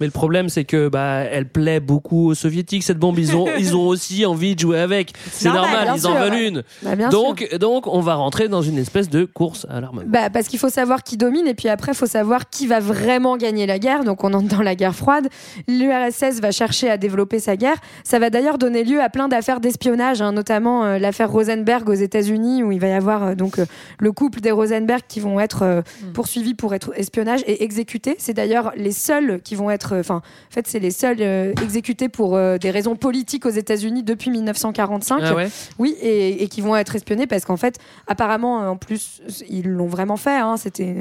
Mais 0.00 0.06
le 0.06 0.12
problème, 0.12 0.48
c'est 0.48 0.64
que 0.64 0.88
bah, 0.88 1.18
elle 1.30 1.46
plaît 1.46 1.80
beaucoup 1.80 2.28
aux 2.28 2.34
soviétiques, 2.34 2.82
cette 2.82 2.98
bombe. 2.98 3.18
Ils 3.18 3.36
ont, 3.36 3.46
ils 3.58 3.76
ont 3.76 3.86
aussi 3.86 4.24
envie 4.24 4.54
de 4.54 4.60
jouer 4.60 4.80
avec. 4.80 5.12
C'est 5.30 5.50
normal, 5.50 5.92
ils 5.96 6.06
en 6.06 6.14
veulent 6.14 6.32
ouais. 6.32 6.48
une. 6.48 6.62
Bah, 6.82 6.96
Donc, 7.10 7.54
donc, 7.58 7.86
on 7.86 8.00
va 8.00 8.14
rentrer 8.14 8.48
dans 8.48 8.62
une 8.62 8.78
espèce 8.78 9.10
de 9.10 9.26
course 9.26 9.66
à 9.68 9.82
l'armement. 9.82 10.06
Bah, 10.06 10.30
parce 10.30 10.48
qu'il 10.48 10.58
faut 10.58 10.70
savoir 10.70 11.02
qui 11.02 11.18
domine 11.18 11.46
et 11.46 11.54
puis 11.54 11.68
après, 11.68 11.92
il 11.92 11.96
faut 11.96 12.06
savoir 12.06 12.48
qui 12.48 12.66
va 12.66 12.80
vraiment 12.80 13.36
gagner 13.36 13.66
la 13.66 13.78
guerre. 13.78 14.04
Donc, 14.04 14.24
on 14.24 14.32
entre 14.32 14.48
dans 14.48 14.62
la 14.62 14.74
guerre 14.74 14.94
froide. 14.94 15.28
L'URSS 15.68 16.40
va 16.40 16.52
chercher 16.52 16.88
à 16.88 16.96
développer 16.96 17.38
sa 17.38 17.56
guerre. 17.56 17.76
Ça 18.02 18.18
va 18.18 18.30
d'ailleurs 18.30 18.56
donner 18.56 18.82
lieu 18.82 19.02
à 19.02 19.10
plein 19.10 19.28
d'affaires 19.28 19.60
d'espionnage, 19.60 20.22
hein, 20.22 20.32
notamment 20.32 20.84
euh, 20.84 20.98
l'affaire 20.98 21.30
Rosenberg 21.30 21.86
aux 21.88 21.92
États-Unis, 21.92 22.62
où 22.62 22.72
il 22.72 22.80
va 22.80 22.88
y 22.88 22.92
avoir 22.92 23.24
euh, 23.24 23.34
donc 23.34 23.58
euh, 23.58 23.66
le 23.98 24.12
couple 24.12 24.40
des 24.40 24.50
Rosenberg 24.50 25.02
qui 25.08 25.20
vont 25.20 25.40
être 25.40 25.62
euh, 25.62 25.82
poursuivis 26.30 26.54
pour 26.54 26.74
être 26.74 26.92
espionnage 26.96 27.40
et 27.48 27.64
exécutés. 27.64 28.14
C'est 28.18 28.34
d'ailleurs 28.34 28.72
les 28.76 28.92
seuls 28.92 29.40
qui 29.42 29.56
vont 29.56 29.68
être, 29.68 29.96
enfin, 29.98 30.16
en 30.16 30.52
fait, 30.54 30.68
c'est 30.68 30.78
les 30.78 30.92
seuls 30.92 31.16
euh, 31.20 31.52
exécutés 31.60 32.08
pour 32.08 32.36
euh, 32.36 32.56
des 32.56 32.70
raisons 32.70 32.94
politiques 32.94 33.46
aux 33.46 33.50
États-Unis 33.50 34.04
depuis 34.04 34.30
1945. 34.30 35.20
Ah 35.24 35.34
ouais 35.34 35.48
Oui, 35.80 35.96
et, 36.00 36.44
et 36.44 36.46
qui 36.48 36.60
vont 36.60 36.76
être 36.76 36.94
espionnés 36.94 37.26
parce 37.26 37.44
qu'en 37.44 37.56
fait, 37.56 37.78
apparemment, 38.06 38.62
euh, 38.62 38.68
en 38.68 38.76
plus, 38.76 39.22
ils 39.48 39.68
l'ont 39.68 39.88
vraiment 39.88 40.16
fait. 40.16 40.36
hein, 40.36 40.56
C'était 40.56 40.94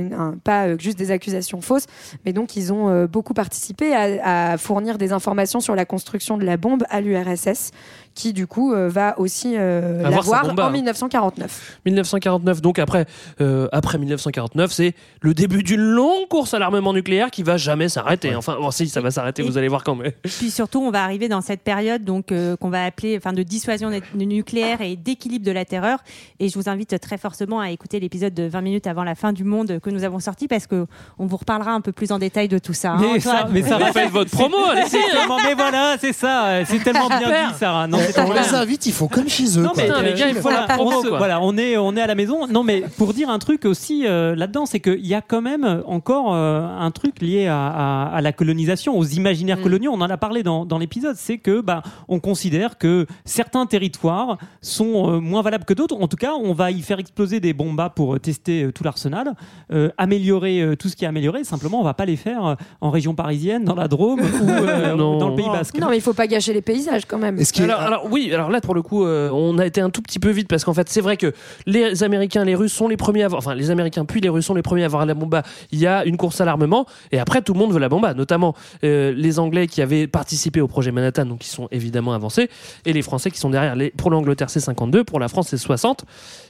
pas 0.44 0.66
euh, 0.68 0.78
juste 0.80 0.98
des 0.98 1.12
accusations 1.12 1.62
fausses, 1.62 1.86
mais 2.26 2.34
donc 2.34 2.56
ils 2.56 2.74
ont 2.74 2.90
euh, 2.90 3.06
beaucoup 3.06 3.36
participé 3.36 3.94
à, 3.94 4.54
à 4.54 4.58
fournir 4.58 4.98
des 4.98 5.12
informations 5.12 5.60
sur 5.60 5.76
la 5.76 5.86
construction 5.86 6.38
de 6.40 6.46
la 6.46 6.58
bombe 6.58 6.86
à 6.90 7.02
l'URSS, 7.02 7.70
qui 8.20 8.34
du 8.34 8.48
coup 8.48 8.74
euh, 8.74 8.90
va 8.90 9.18
aussi 9.18 9.56
euh, 9.58 10.02
l'avoir 10.04 10.44
hein. 10.50 10.56
en 10.60 10.70
1949. 10.72 11.80
1949, 11.86 12.62
donc 12.62 12.78
après, 12.80 13.06
euh, 13.40 13.68
après 13.72 13.98
1949, 13.98 14.72
c'est 14.72 14.94
le 15.22 15.34
début 15.34 15.64
d'une 15.64 15.80
longue 15.80 16.28
course 16.30 16.54
à 16.54 16.60
l'armement 16.60 16.92
nucléaire 16.92 17.32
qui 17.32 17.44
va 17.44 17.56
jamais 17.56 17.88
s'arrêter. 17.88 18.36
Enfin, 18.36 18.58
bon, 18.60 18.72
si, 18.72 18.90
ça 18.90 19.00
va 19.00 19.10
s'arrêter, 19.10 19.42
vous 19.42 19.58
allez 19.58 19.70
voir 19.70 19.84
quand 19.86 19.96
même. 19.96 20.12
Puis 20.24 20.52
surtout, 20.52 20.82
on 20.82 20.92
va 20.92 21.02
arriver 21.04 21.30
dans 21.30 21.40
cette 21.40 21.62
période 21.62 22.04
donc 22.04 22.32
euh, 22.34 22.58
qu'on 22.58 22.70
va 22.70 22.84
appeler 22.84 23.16
enfin 23.18 23.32
de 23.32 23.42
dissuasion 23.44 23.90
nu- 23.90 24.26
nucléaire 24.26 24.82
et 24.82 24.98
d'équilibre 24.98 25.46
de 25.46 25.52
la 25.52 25.64
terreur. 25.64 26.00
Et 26.42 26.50
je 26.50 26.56
vous 26.60 26.68
invite 26.70 27.00
très 27.00 27.18
fortement 27.18 27.62
à 27.62 27.70
écouter 27.72 28.02
l'épisode 28.02 28.34
de 28.34 28.44
20 28.44 28.62
minutes 28.62 28.88
avant 28.88 29.06
la 29.06 29.16
fin 29.16 29.32
du 29.32 29.46
monde 29.46 29.80
que 29.80 29.90
nous 29.90 30.04
avons 30.04 30.20
sorti 30.20 30.48
parce 30.50 30.68
que 30.68 30.86
on 31.18 31.26
vous 31.26 31.38
reparlera 31.38 31.72
un 31.72 31.82
peu 31.82 31.94
plus 31.94 32.12
en 32.12 32.20
détail 32.20 32.50
de 32.50 32.58
tout 32.60 32.74
ça. 32.74 32.92
hein, 32.92 32.98
Mais 33.02 33.20
ça, 33.22 33.48
mais 33.50 33.62
ça 33.62 33.78
Vous 33.78 33.94
faites 33.94 34.12
votre 34.12 34.32
promo, 34.32 34.58
allez-y 34.72 34.90
tellement- 35.12 35.38
mais 35.42 35.54
voilà, 35.54 35.96
c'est 36.00 36.12
ça, 36.14 36.66
c'est 36.66 36.80
tellement 36.84 37.08
bien 37.08 37.20
dit, 37.50 37.56
Sarah. 37.58 37.88
Non, 37.88 37.98
on 38.18 38.32
les 38.34 38.54
invite, 38.56 38.86
ils 38.86 38.92
font 38.94 39.08
comme 39.08 39.28
chez 39.30 39.58
eux. 39.58 39.62
Non, 39.64 39.72
mais, 39.76 39.88
les 40.04 40.14
gars, 40.14 40.28
il 40.30 40.36
faut 40.36 40.50
la 40.50 40.66
voilà, 40.66 40.74
promo, 40.76 40.92
on 40.98 41.02
se- 41.04 41.08
voilà, 41.08 41.42
on 41.42 41.58
est, 41.58 41.78
on 41.78 41.96
est 41.96 42.02
à 42.02 42.08
la 42.08 42.16
maison. 42.16 42.48
Non, 42.48 42.64
mais 42.64 42.84
pour 42.98 43.14
dire 43.14 43.30
un 43.30 43.40
truc 43.40 43.66
aussi 43.66 44.06
euh, 44.06 44.36
là-dedans, 44.36 44.66
c'est 44.66 44.80
qu'il 44.80 45.06
y 45.06 45.14
a 45.14 45.22
quand 45.22 45.42
même 45.42 45.84
encore 45.86 46.34
euh, 46.34 46.62
un 46.62 46.92
truc 46.92 47.22
lié 47.22 47.48
à, 47.48 47.68
à- 47.68 48.16
à 48.16 48.22
la 48.22 48.32
colonisation, 48.32 48.98
aux 48.98 49.06
imaginaires 49.06 49.62
coloniaux. 49.62 49.92
On 49.94 50.02
en 50.02 50.10
a 50.10 50.18
parlé 50.18 50.44
dans, 50.44 50.66
dans 50.66 50.78
l'épisode. 50.78 51.16
C'est 51.18 51.38
que 51.38 51.62
bah, 51.62 51.84
on 52.08 52.20
considère 52.20 52.78
que 52.78 53.06
certains 53.26 53.66
territoires 53.66 54.38
sont 54.62 55.12
euh, 55.14 55.20
moins 55.20 55.42
valables 55.42 55.66
que 55.66 55.74
d'autres. 55.74 55.96
En 56.00 56.08
tout 56.08 56.18
cas, 56.18 56.34
on 56.34 56.54
va 56.54 56.72
y 56.72 56.82
faire 56.82 57.00
exploser 57.00 57.40
des 57.40 57.54
bombes 57.54 57.80
à 57.80 57.90
pour 57.90 58.20
tester 58.20 58.64
euh, 58.64 58.72
tout 58.72 58.84
l'arsenal, 58.84 59.34
euh, 59.72 59.90
améliorer 59.98 60.62
euh, 60.62 60.76
tout 60.76 60.90
ce 60.90 60.96
qui 60.96 61.06
est 61.06 61.08
amélioré. 61.08 61.44
Simplement, 61.44 61.80
on 61.80 61.84
va 61.84 61.94
pas 61.94 62.06
les 62.06 62.18
faire 62.18 62.56
en 62.82 62.90
région 62.90 63.14
parisienne, 63.16 63.66
dans 63.66 63.76
la 63.76 63.88
Drôme 63.88 64.20
ou 64.22 64.50
euh, 64.50 64.96
dans 64.98 65.30
le 65.30 65.36
Pays 65.36 65.50
Basque. 65.50 65.78
Non, 65.80 65.88
mais 65.90 65.98
il 65.98 66.02
faut 66.02 66.14
pas 66.14 66.28
gâcher 66.28 66.54
les 66.54 66.62
paysages 66.62 67.06
quand 67.06 67.18
même. 67.18 67.38
Alors, 67.90 68.06
oui, 68.12 68.32
alors 68.32 68.52
là 68.52 68.62
pour 68.62 68.76
le 68.76 68.84
coup, 68.84 69.04
euh, 69.04 69.32
on 69.32 69.58
a 69.58 69.66
été 69.66 69.82
un 69.82 69.90
tout 69.90 70.04
petit 70.04 70.20
peu 70.20 70.30
vite 70.30 70.48
parce 70.48 70.64
qu'en 70.64 70.76
fait 70.76 70.88
c'est 70.90 71.02
vrai 71.02 71.18
que 71.18 71.34
les 71.66 72.04
Américains, 72.04 72.46
les 72.46 72.54
Russes 72.54 72.72
sont 72.72 72.88
les 72.88 72.98
premiers 72.98 73.24
à 73.24 73.26
avoir, 73.26 73.40
enfin 73.40 73.56
les 73.56 73.72
Américains 73.72 74.06
puis 74.06 74.22
les 74.22 74.30
Russes 74.30 74.46
sont 74.46 74.54
les 74.54 74.62
premiers 74.62 74.84
à 74.84 74.86
avoir 74.86 75.08
la 75.08 75.16
bomba. 75.16 75.42
Il 75.72 75.80
y 75.80 75.88
a 75.88 76.06
une 76.06 76.16
course 76.16 76.40
à 76.40 76.46
l'armement 76.46 76.86
et 77.12 77.18
après 77.18 77.42
tout 77.42 77.54
le 77.54 77.58
monde 77.58 77.74
veut 77.74 77.80
la 77.80 77.90
bomba, 77.90 78.14
notamment 78.14 78.54
euh, 78.84 79.12
les 79.12 79.40
Anglais 79.40 79.66
qui 79.66 79.82
avaient 79.82 80.06
participé 80.06 80.62
au 80.62 80.68
projet 80.68 80.92
Manhattan, 80.92 81.26
donc 81.26 81.40
qui 81.40 81.50
sont 81.50 81.68
évidemment 81.72 82.14
avancés, 82.14 82.48
et 82.86 82.94
les 82.94 83.02
Français 83.02 83.32
qui 83.32 83.40
sont 83.40 83.50
derrière. 83.50 83.76
Les, 83.76 83.90
pour 83.90 84.12
l'Angleterre 84.12 84.52
c'est 84.52 84.60
52, 84.60 85.04
pour 85.04 85.20
la 85.20 85.28
France 85.28 85.48
c'est 85.50 85.58
60 85.58 86.06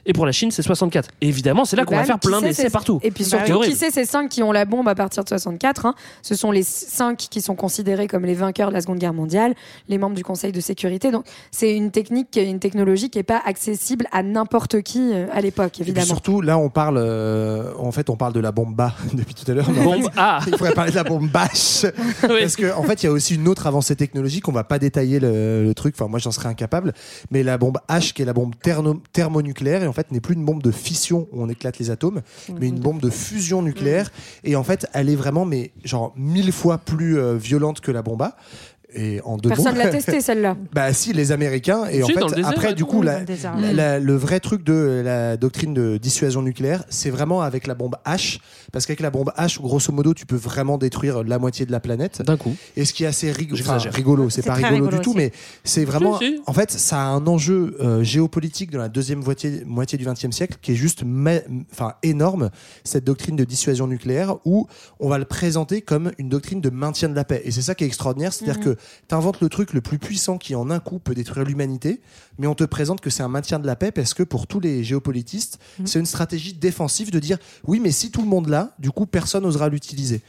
et 0.07 0.11
pour 0.11 0.25
la 0.25 0.33
Chine 0.33 0.51
c'est 0.51 0.61
64. 0.61 1.07
Et 1.21 1.29
évidemment 1.29 1.63
c'est 1.63 1.77
là 1.77 1.85
qu'on 1.85 1.95
va 1.95 2.01
Bah, 2.01 2.07
faire 2.07 2.19
plein 2.19 2.41
sait, 2.41 2.47
d'essais 2.47 2.69
partout. 2.69 2.99
Et 3.01 3.11
puis 3.11 3.23
surtout, 3.23 3.61
qui 3.61 3.77
c'est 3.77 3.91
ces 3.91 4.03
cinq 4.03 4.27
qui 4.27 4.43
ont 4.43 4.51
la 4.51 4.65
bombe 4.65 4.89
à 4.89 4.95
partir 4.95 5.23
de 5.23 5.29
64 5.29 5.85
hein 5.85 5.95
Ce 6.21 6.35
sont 6.35 6.51
les 6.51 6.63
cinq 6.63 7.17
qui 7.29 7.41
sont 7.41 7.55
considérés 7.55 8.07
comme 8.09 8.25
les 8.25 8.33
vainqueurs 8.33 8.71
de 8.71 8.73
la 8.73 8.81
Seconde 8.81 8.99
Guerre 8.99 9.13
mondiale, 9.13 9.53
les 9.87 9.97
membres 9.97 10.17
du 10.17 10.23
Conseil 10.25 10.51
de 10.51 10.59
sécurité. 10.59 11.11
Donc 11.11 11.23
c'est 11.51 11.75
une 11.75 11.91
technique, 11.91 12.37
une 12.41 12.59
technologie 12.59 13.09
qui 13.09 13.17
n'est 13.19 13.23
pas 13.23 13.41
accessible 13.45 14.05
à 14.11 14.23
n'importe 14.23 14.81
qui 14.81 15.11
euh, 15.13 15.27
à 15.31 15.41
l'époque, 15.41 15.79
Et 15.79 15.83
évidemment. 15.83 16.05
surtout, 16.07 16.41
là, 16.41 16.57
on 16.57 16.69
parle, 16.69 16.97
euh, 16.97 17.71
en 17.79 17.91
fait, 17.91 18.09
on 18.09 18.15
parle 18.15 18.33
de 18.33 18.39
la 18.39 18.51
bombe 18.51 18.75
bas 18.75 18.93
depuis 19.13 19.33
tout 19.33 19.49
à 19.49 19.53
l'heure. 19.53 19.69
Bombe 19.69 20.03
fait, 20.03 20.09
A. 20.17 20.39
Il 20.47 20.51
faudrait 20.57 20.73
parler 20.73 20.91
de 20.91 20.95
la 20.95 21.03
bombe 21.03 21.29
bâche. 21.29 21.85
Oui. 22.29 22.41
Parce 22.41 22.55
qu'en 22.57 22.79
en 22.79 22.83
fait, 22.83 23.01
il 23.03 23.05
y 23.07 23.09
a 23.09 23.11
aussi 23.11 23.35
une 23.35 23.47
autre 23.47 23.65
avancée 23.67 23.95
technologique. 23.95 24.47
On 24.47 24.51
va 24.51 24.63
pas 24.63 24.77
détailler 24.79 25.19
le, 25.19 25.63
le 25.63 25.73
truc. 25.73 25.95
Enfin, 25.97 26.07
moi, 26.09 26.19
j'en 26.19 26.31
serais 26.31 26.49
incapable. 26.49 26.93
Mais 27.31 27.43
la 27.43 27.57
bombe 27.57 27.77
H, 27.89 28.13
qui 28.13 28.21
est 28.21 28.25
la 28.25 28.33
bombe 28.33 28.53
therno- 28.63 28.99
thermonucléaire, 29.13 29.83
et 29.83 29.87
en 29.87 29.93
fait, 29.93 30.11
n'est 30.11 30.19
plus 30.19 30.35
une 30.35 30.45
bombe 30.45 30.61
de 30.61 30.71
fission 30.71 31.27
où 31.31 31.41
on 31.43 31.49
éclate 31.49 31.77
les 31.79 31.89
atomes, 31.91 32.21
mais 32.59 32.67
une 32.67 32.79
bombe 32.79 32.99
de 33.01 33.09
fusion 33.09 33.61
nucléaire. 33.61 34.11
Et 34.43 34.55
en 34.55 34.63
fait, 34.63 34.87
elle 34.93 35.09
est 35.09 35.15
vraiment, 35.15 35.45
mais 35.45 35.71
genre, 35.83 36.13
mille 36.17 36.51
fois 36.51 36.77
plus 36.77 37.17
euh, 37.19 37.35
violente 37.35 37.79
que 37.81 37.91
la 37.91 38.01
bombe 38.01 38.21
A. 38.21 38.35
Et 38.95 39.21
en 39.23 39.37
deux 39.37 39.49
Personne 39.49 39.73
mots. 39.73 39.77
l'a 39.83 39.89
testé 39.89 40.19
celle-là. 40.21 40.57
Bah 40.73 40.91
si, 40.93 41.13
les 41.13 41.31
Américains. 41.31 41.85
Et 41.91 42.01
Si, 42.01 42.03
en 42.03 42.07
fait, 42.07 42.35
désert, 42.35 42.47
après, 42.49 42.73
du 42.73 42.85
coup, 42.85 43.01
la, 43.03 43.19
le 43.19 43.25
désert, 43.25 43.55
la- 43.55 43.67
ouais. 43.67 43.73
la- 43.73 43.99
le 43.99 44.15
vrai 44.15 44.39
truc 44.39 44.63
de 44.63 45.01
la 45.05 45.37
doctrine 45.37 45.73
de 45.75 45.97
dissuasion 45.97 46.41
nucléaire, 46.41 46.83
c'est 46.89 47.11
vraiment 47.11 47.41
avec 47.41 47.67
la 47.67 47.75
bombe 47.75 47.95
H. 48.05 48.39
Parce 48.71 48.85
qu'avec 48.87 48.99
la 49.01 49.11
bombe 49.11 49.31
H, 49.37 49.61
grosso 49.61 49.91
modo, 49.91 50.13
tu 50.13 50.25
peux 50.25 50.35
vraiment 50.35 50.77
détruire 50.79 51.23
la 51.23 51.37
moitié 51.39 51.65
de 51.67 51.71
la 51.71 51.79
planète. 51.79 52.21
D'un 52.23 52.37
coup. 52.37 52.55
Et 52.75 52.85
ce 52.85 52.93
qui 52.93 53.03
est 53.03 53.07
assez 53.07 53.31
enfin, 53.31 53.77
rigolo, 53.91 54.29
c'est 54.31 54.41
pas 54.41 54.53
rigolo, 54.55 54.73
rigolo 54.75 54.97
du 54.97 55.01
tout, 55.03 55.09
aussi. 55.11 55.17
mais 55.17 55.31
c'est 55.63 55.85
vraiment. 55.85 56.17
Si, 56.17 56.25
si. 56.37 56.41
En 56.47 56.53
fait, 56.53 56.71
ça 56.71 56.99
a 57.01 57.05
un 57.05 57.27
enjeu 57.27 57.77
euh, 57.81 58.01
géopolitique 58.03 58.71
dans 58.71 58.79
la 58.79 58.89
deuxième 58.89 59.19
moitié, 59.23 59.63
moitié 59.65 59.97
du 59.99 60.05
XXe 60.05 60.31
siècle 60.31 60.57
qui 60.61 60.71
est 60.71 60.75
juste 60.75 61.03
ma- 61.03 61.41
enfin, 61.71 61.93
énorme, 62.01 62.49
cette 62.83 63.03
doctrine 63.03 63.35
de 63.35 63.43
dissuasion 63.43 63.85
nucléaire, 63.87 64.35
où 64.45 64.67
on 64.99 65.09
va 65.09 65.17
le 65.19 65.25
présenter 65.25 65.81
comme 65.81 66.11
une 66.17 66.29
doctrine 66.29 66.61
de 66.61 66.69
maintien 66.71 67.07
de 67.09 67.15
la 67.15 67.23
paix. 67.23 67.41
Et 67.45 67.51
c'est 67.51 67.61
ça 67.61 67.75
qui 67.75 67.83
est 67.83 67.87
extraordinaire, 67.87 68.33
c'est-à-dire 68.33 68.59
que 68.59 68.77
tu 69.07 69.15
inventes 69.15 69.41
le 69.41 69.49
truc 69.49 69.73
le 69.73 69.81
plus 69.81 69.99
puissant 69.99 70.37
qui, 70.37 70.55
en 70.55 70.69
un 70.69 70.79
coup, 70.79 70.99
peut 70.99 71.13
détruire 71.13 71.45
l'humanité, 71.45 72.01
mais 72.37 72.47
on 72.47 72.55
te 72.55 72.63
présente 72.63 73.01
que 73.01 73.09
c'est 73.09 73.23
un 73.23 73.27
maintien 73.27 73.59
de 73.59 73.67
la 73.67 73.75
paix 73.75 73.91
parce 73.91 74.13
que 74.13 74.23
pour 74.23 74.47
tous 74.47 74.59
les 74.59 74.83
géopolitistes, 74.83 75.59
c'est 75.85 75.99
une 75.99 76.05
stratégie 76.05 76.53
défensive 76.53 77.11
de 77.11 77.19
dire 77.19 77.37
oui, 77.65 77.79
mais 77.79 77.91
si 77.91 78.11
tout 78.11 78.21
le 78.21 78.27
monde 78.27 78.47
l'a, 78.47 78.75
du 78.79 78.91
coup, 78.91 79.05
personne 79.05 79.43
n'osera 79.43 79.69
l'utiliser. 79.69 80.21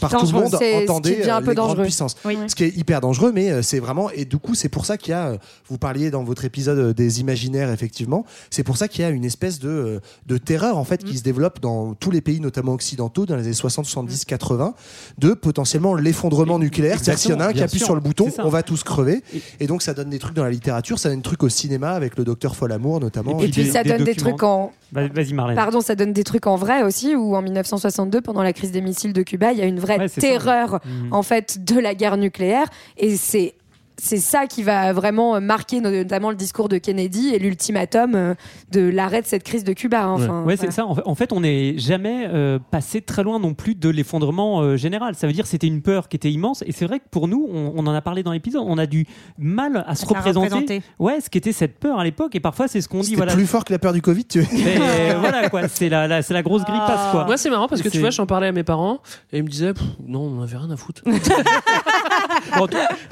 Par 0.00 0.10
tout 0.10 0.26
le 0.26 0.32
monde, 0.32 0.54
entendez 0.54 1.22
un 1.28 1.38
euh, 1.38 1.40
peu 1.40 1.50
les 1.50 1.54
grandes 1.54 1.68
dangereux. 1.70 1.84
puissances. 1.84 2.16
Oui. 2.24 2.38
Ce 2.46 2.54
qui 2.54 2.64
est 2.64 2.76
hyper 2.76 3.00
dangereux, 3.00 3.32
mais 3.34 3.50
euh, 3.50 3.62
c'est 3.62 3.78
vraiment. 3.80 4.10
Et 4.10 4.24
du 4.24 4.38
coup, 4.38 4.54
c'est 4.54 4.68
pour 4.68 4.86
ça 4.86 4.96
qu'il 4.96 5.10
y 5.10 5.14
a. 5.14 5.28
euh, 5.28 5.38
Vous 5.68 5.78
parliez 5.78 6.10
dans 6.10 6.24
votre 6.24 6.44
épisode 6.44 6.94
des 6.94 7.20
imaginaires, 7.20 7.70
effectivement. 7.70 8.24
C'est 8.50 8.62
pour 8.62 8.76
ça 8.76 8.88
qu'il 8.88 9.02
y 9.02 9.04
a 9.04 9.10
une 9.10 9.24
espèce 9.24 9.58
de, 9.58 10.00
de 10.26 10.38
terreur, 10.38 10.78
en 10.78 10.84
fait, 10.84 11.04
qui 11.04 11.18
se 11.18 11.22
développe 11.22 11.60
dans 11.60 11.94
tous 11.94 12.10
les 12.10 12.20
pays, 12.20 12.40
notamment 12.40 12.72
occidentaux, 12.72 13.26
dans 13.26 13.36
les 13.36 13.44
années 13.44 13.52
60, 13.52 13.84
70, 13.86 14.24
80, 14.24 14.74
de 15.18 15.32
potentiellement 15.34 15.94
l'effondrement 15.94 16.58
nucléaire. 16.58 16.98
C'est-à-dire 17.00 17.20
qu'il 17.22 17.30
y 17.30 17.34
en 17.34 17.40
a 17.40 17.46
un 17.48 17.52
qui 17.52 17.62
appuie 17.62 17.78
sûr. 17.78 17.86
sur 17.86 17.94
le 17.94 18.00
bouton, 18.00 18.28
on 18.38 18.48
va 18.48 18.62
tous 18.62 18.82
crever. 18.82 19.22
Et 19.60 19.66
donc, 19.66 19.82
ça 19.82 19.94
donne 19.94 20.10
des 20.10 20.18
trucs 20.18 20.34
dans 20.34 20.44
la 20.44 20.50
littérature, 20.50 20.98
ça 20.98 21.08
donne 21.08 21.18
des 21.18 21.22
trucs 21.24 21.42
au 21.42 21.48
cinéma 21.48 21.92
avec 21.92 22.16
le 22.16 22.24
docteur 22.24 22.56
Folamour, 22.56 23.00
notamment. 23.00 23.38
Et 23.40 23.48
puis 23.48 23.64
des- 23.64 23.70
ça 23.70 23.82
des 23.82 23.90
donne 23.90 24.04
des 24.04 24.14
trucs 24.14 24.42
en. 24.42 24.72
Vas- 24.92 25.08
Vas-y, 25.08 25.32
Marlène. 25.32 25.56
Pardon, 25.56 25.80
ça 25.80 25.94
donne 25.94 26.12
des 26.12 26.22
trucs 26.24 26.46
en 26.46 26.56
vrai 26.56 26.82
aussi, 26.82 27.16
où 27.16 27.34
en 27.34 27.40
1962, 27.42 28.20
pendant 28.20 28.42
la 28.42 28.52
crise 28.52 28.72
des 28.72 28.82
missiles 28.82 29.12
de 29.14 29.22
Cuba, 29.22 29.41
il 29.50 29.58
y 29.58 29.62
a 29.62 29.66
une 29.66 29.80
vraie 29.80 29.98
Ouais, 29.98 30.08
terreur 30.08 30.78
Mhm. 30.84 31.12
en 31.12 31.22
fait 31.22 31.64
de 31.64 31.80
la 31.80 31.94
guerre 31.94 32.16
nucléaire, 32.16 32.66
et 32.96 33.16
c'est 33.16 33.54
c'est 34.04 34.18
ça 34.18 34.46
qui 34.48 34.64
va 34.64 34.92
vraiment 34.92 35.40
marquer 35.40 35.80
notamment 35.80 36.30
le 36.30 36.36
discours 36.36 36.68
de 36.68 36.76
Kennedy 36.78 37.32
et 37.34 37.38
l'ultimatum 37.38 38.14
euh, 38.16 38.34
de 38.72 38.80
l'arrêt 38.80 39.22
de 39.22 39.26
cette 39.28 39.44
crise 39.44 39.62
de 39.62 39.72
Cuba. 39.74 40.02
hein. 40.02 40.14
Enfin, 40.14 40.42
Ouais, 40.42 40.56
c'est 40.56 40.72
voilà. 40.72 40.94
ça. 40.96 41.02
En 41.06 41.14
fait, 41.14 41.32
on 41.32 41.40
n'est 41.40 41.78
jamais 41.78 42.26
euh, 42.26 42.58
passé 42.72 43.00
très 43.00 43.22
loin 43.22 43.38
non 43.38 43.54
plus 43.54 43.76
de 43.76 43.88
l'effondrement 43.88 44.60
euh, 44.60 44.76
général. 44.76 45.14
Ça 45.14 45.28
veut 45.28 45.32
dire 45.32 45.44
que 45.44 45.50
c'était 45.50 45.68
une 45.68 45.82
peur 45.82 46.08
qui 46.08 46.16
était 46.16 46.32
immense. 46.32 46.64
Et 46.66 46.72
c'est 46.72 46.84
vrai 46.84 46.98
que 46.98 47.04
pour 47.12 47.28
nous, 47.28 47.46
on, 47.52 47.74
on 47.76 47.86
en 47.86 47.94
a 47.94 48.00
parlé 48.00 48.24
dans 48.24 48.32
l'épisode, 48.32 48.64
on 48.66 48.76
a 48.76 48.86
du 48.86 49.06
mal 49.38 49.84
à 49.86 49.94
se 49.94 50.04
représenter. 50.04 50.46
représenter. 50.48 50.82
Ouais, 50.98 51.20
ce 51.20 51.30
qu'était 51.30 51.52
cette 51.52 51.78
peur 51.78 52.00
à 52.00 52.04
l'époque. 52.04 52.34
Et 52.34 52.40
parfois, 52.40 52.66
c'est 52.66 52.80
ce 52.80 52.88
qu'on 52.88 52.98
dit. 53.00 53.04
C'était 53.04 53.16
Voilà. 53.18 53.34
plus 53.34 53.46
fort 53.46 53.64
que 53.64 53.72
la 53.72 53.78
peur 53.78 53.92
du 53.92 54.02
Covid, 54.02 54.24
tu 54.24 54.40
Mais 54.52 55.14
voilà 55.14 55.48
quoi, 55.48 55.68
c'est 55.68 55.88
la, 55.88 56.08
la- 56.08 56.22
c'est 56.22 56.34
la 56.34 56.42
grosse 56.42 56.64
grippasse 56.64 57.12
quoi. 57.12 57.24
Moi, 57.26 57.36
c'est 57.36 57.50
marrant 57.50 57.68
parce 57.68 57.82
que 57.82 57.88
tu 57.88 58.00
vois, 58.00 58.10
j'en 58.10 58.26
parlais 58.26 58.48
à 58.48 58.52
mes 58.52 58.64
parents 58.64 58.98
et 59.32 59.38
ils 59.38 59.44
me 59.44 59.48
disaient 59.48 59.72
non, 60.04 60.22
on 60.22 60.42
avait 60.42 60.56
rien 60.56 60.70
à 60.70 60.76
foutre. 60.76 61.02
Bon, 62.58 62.66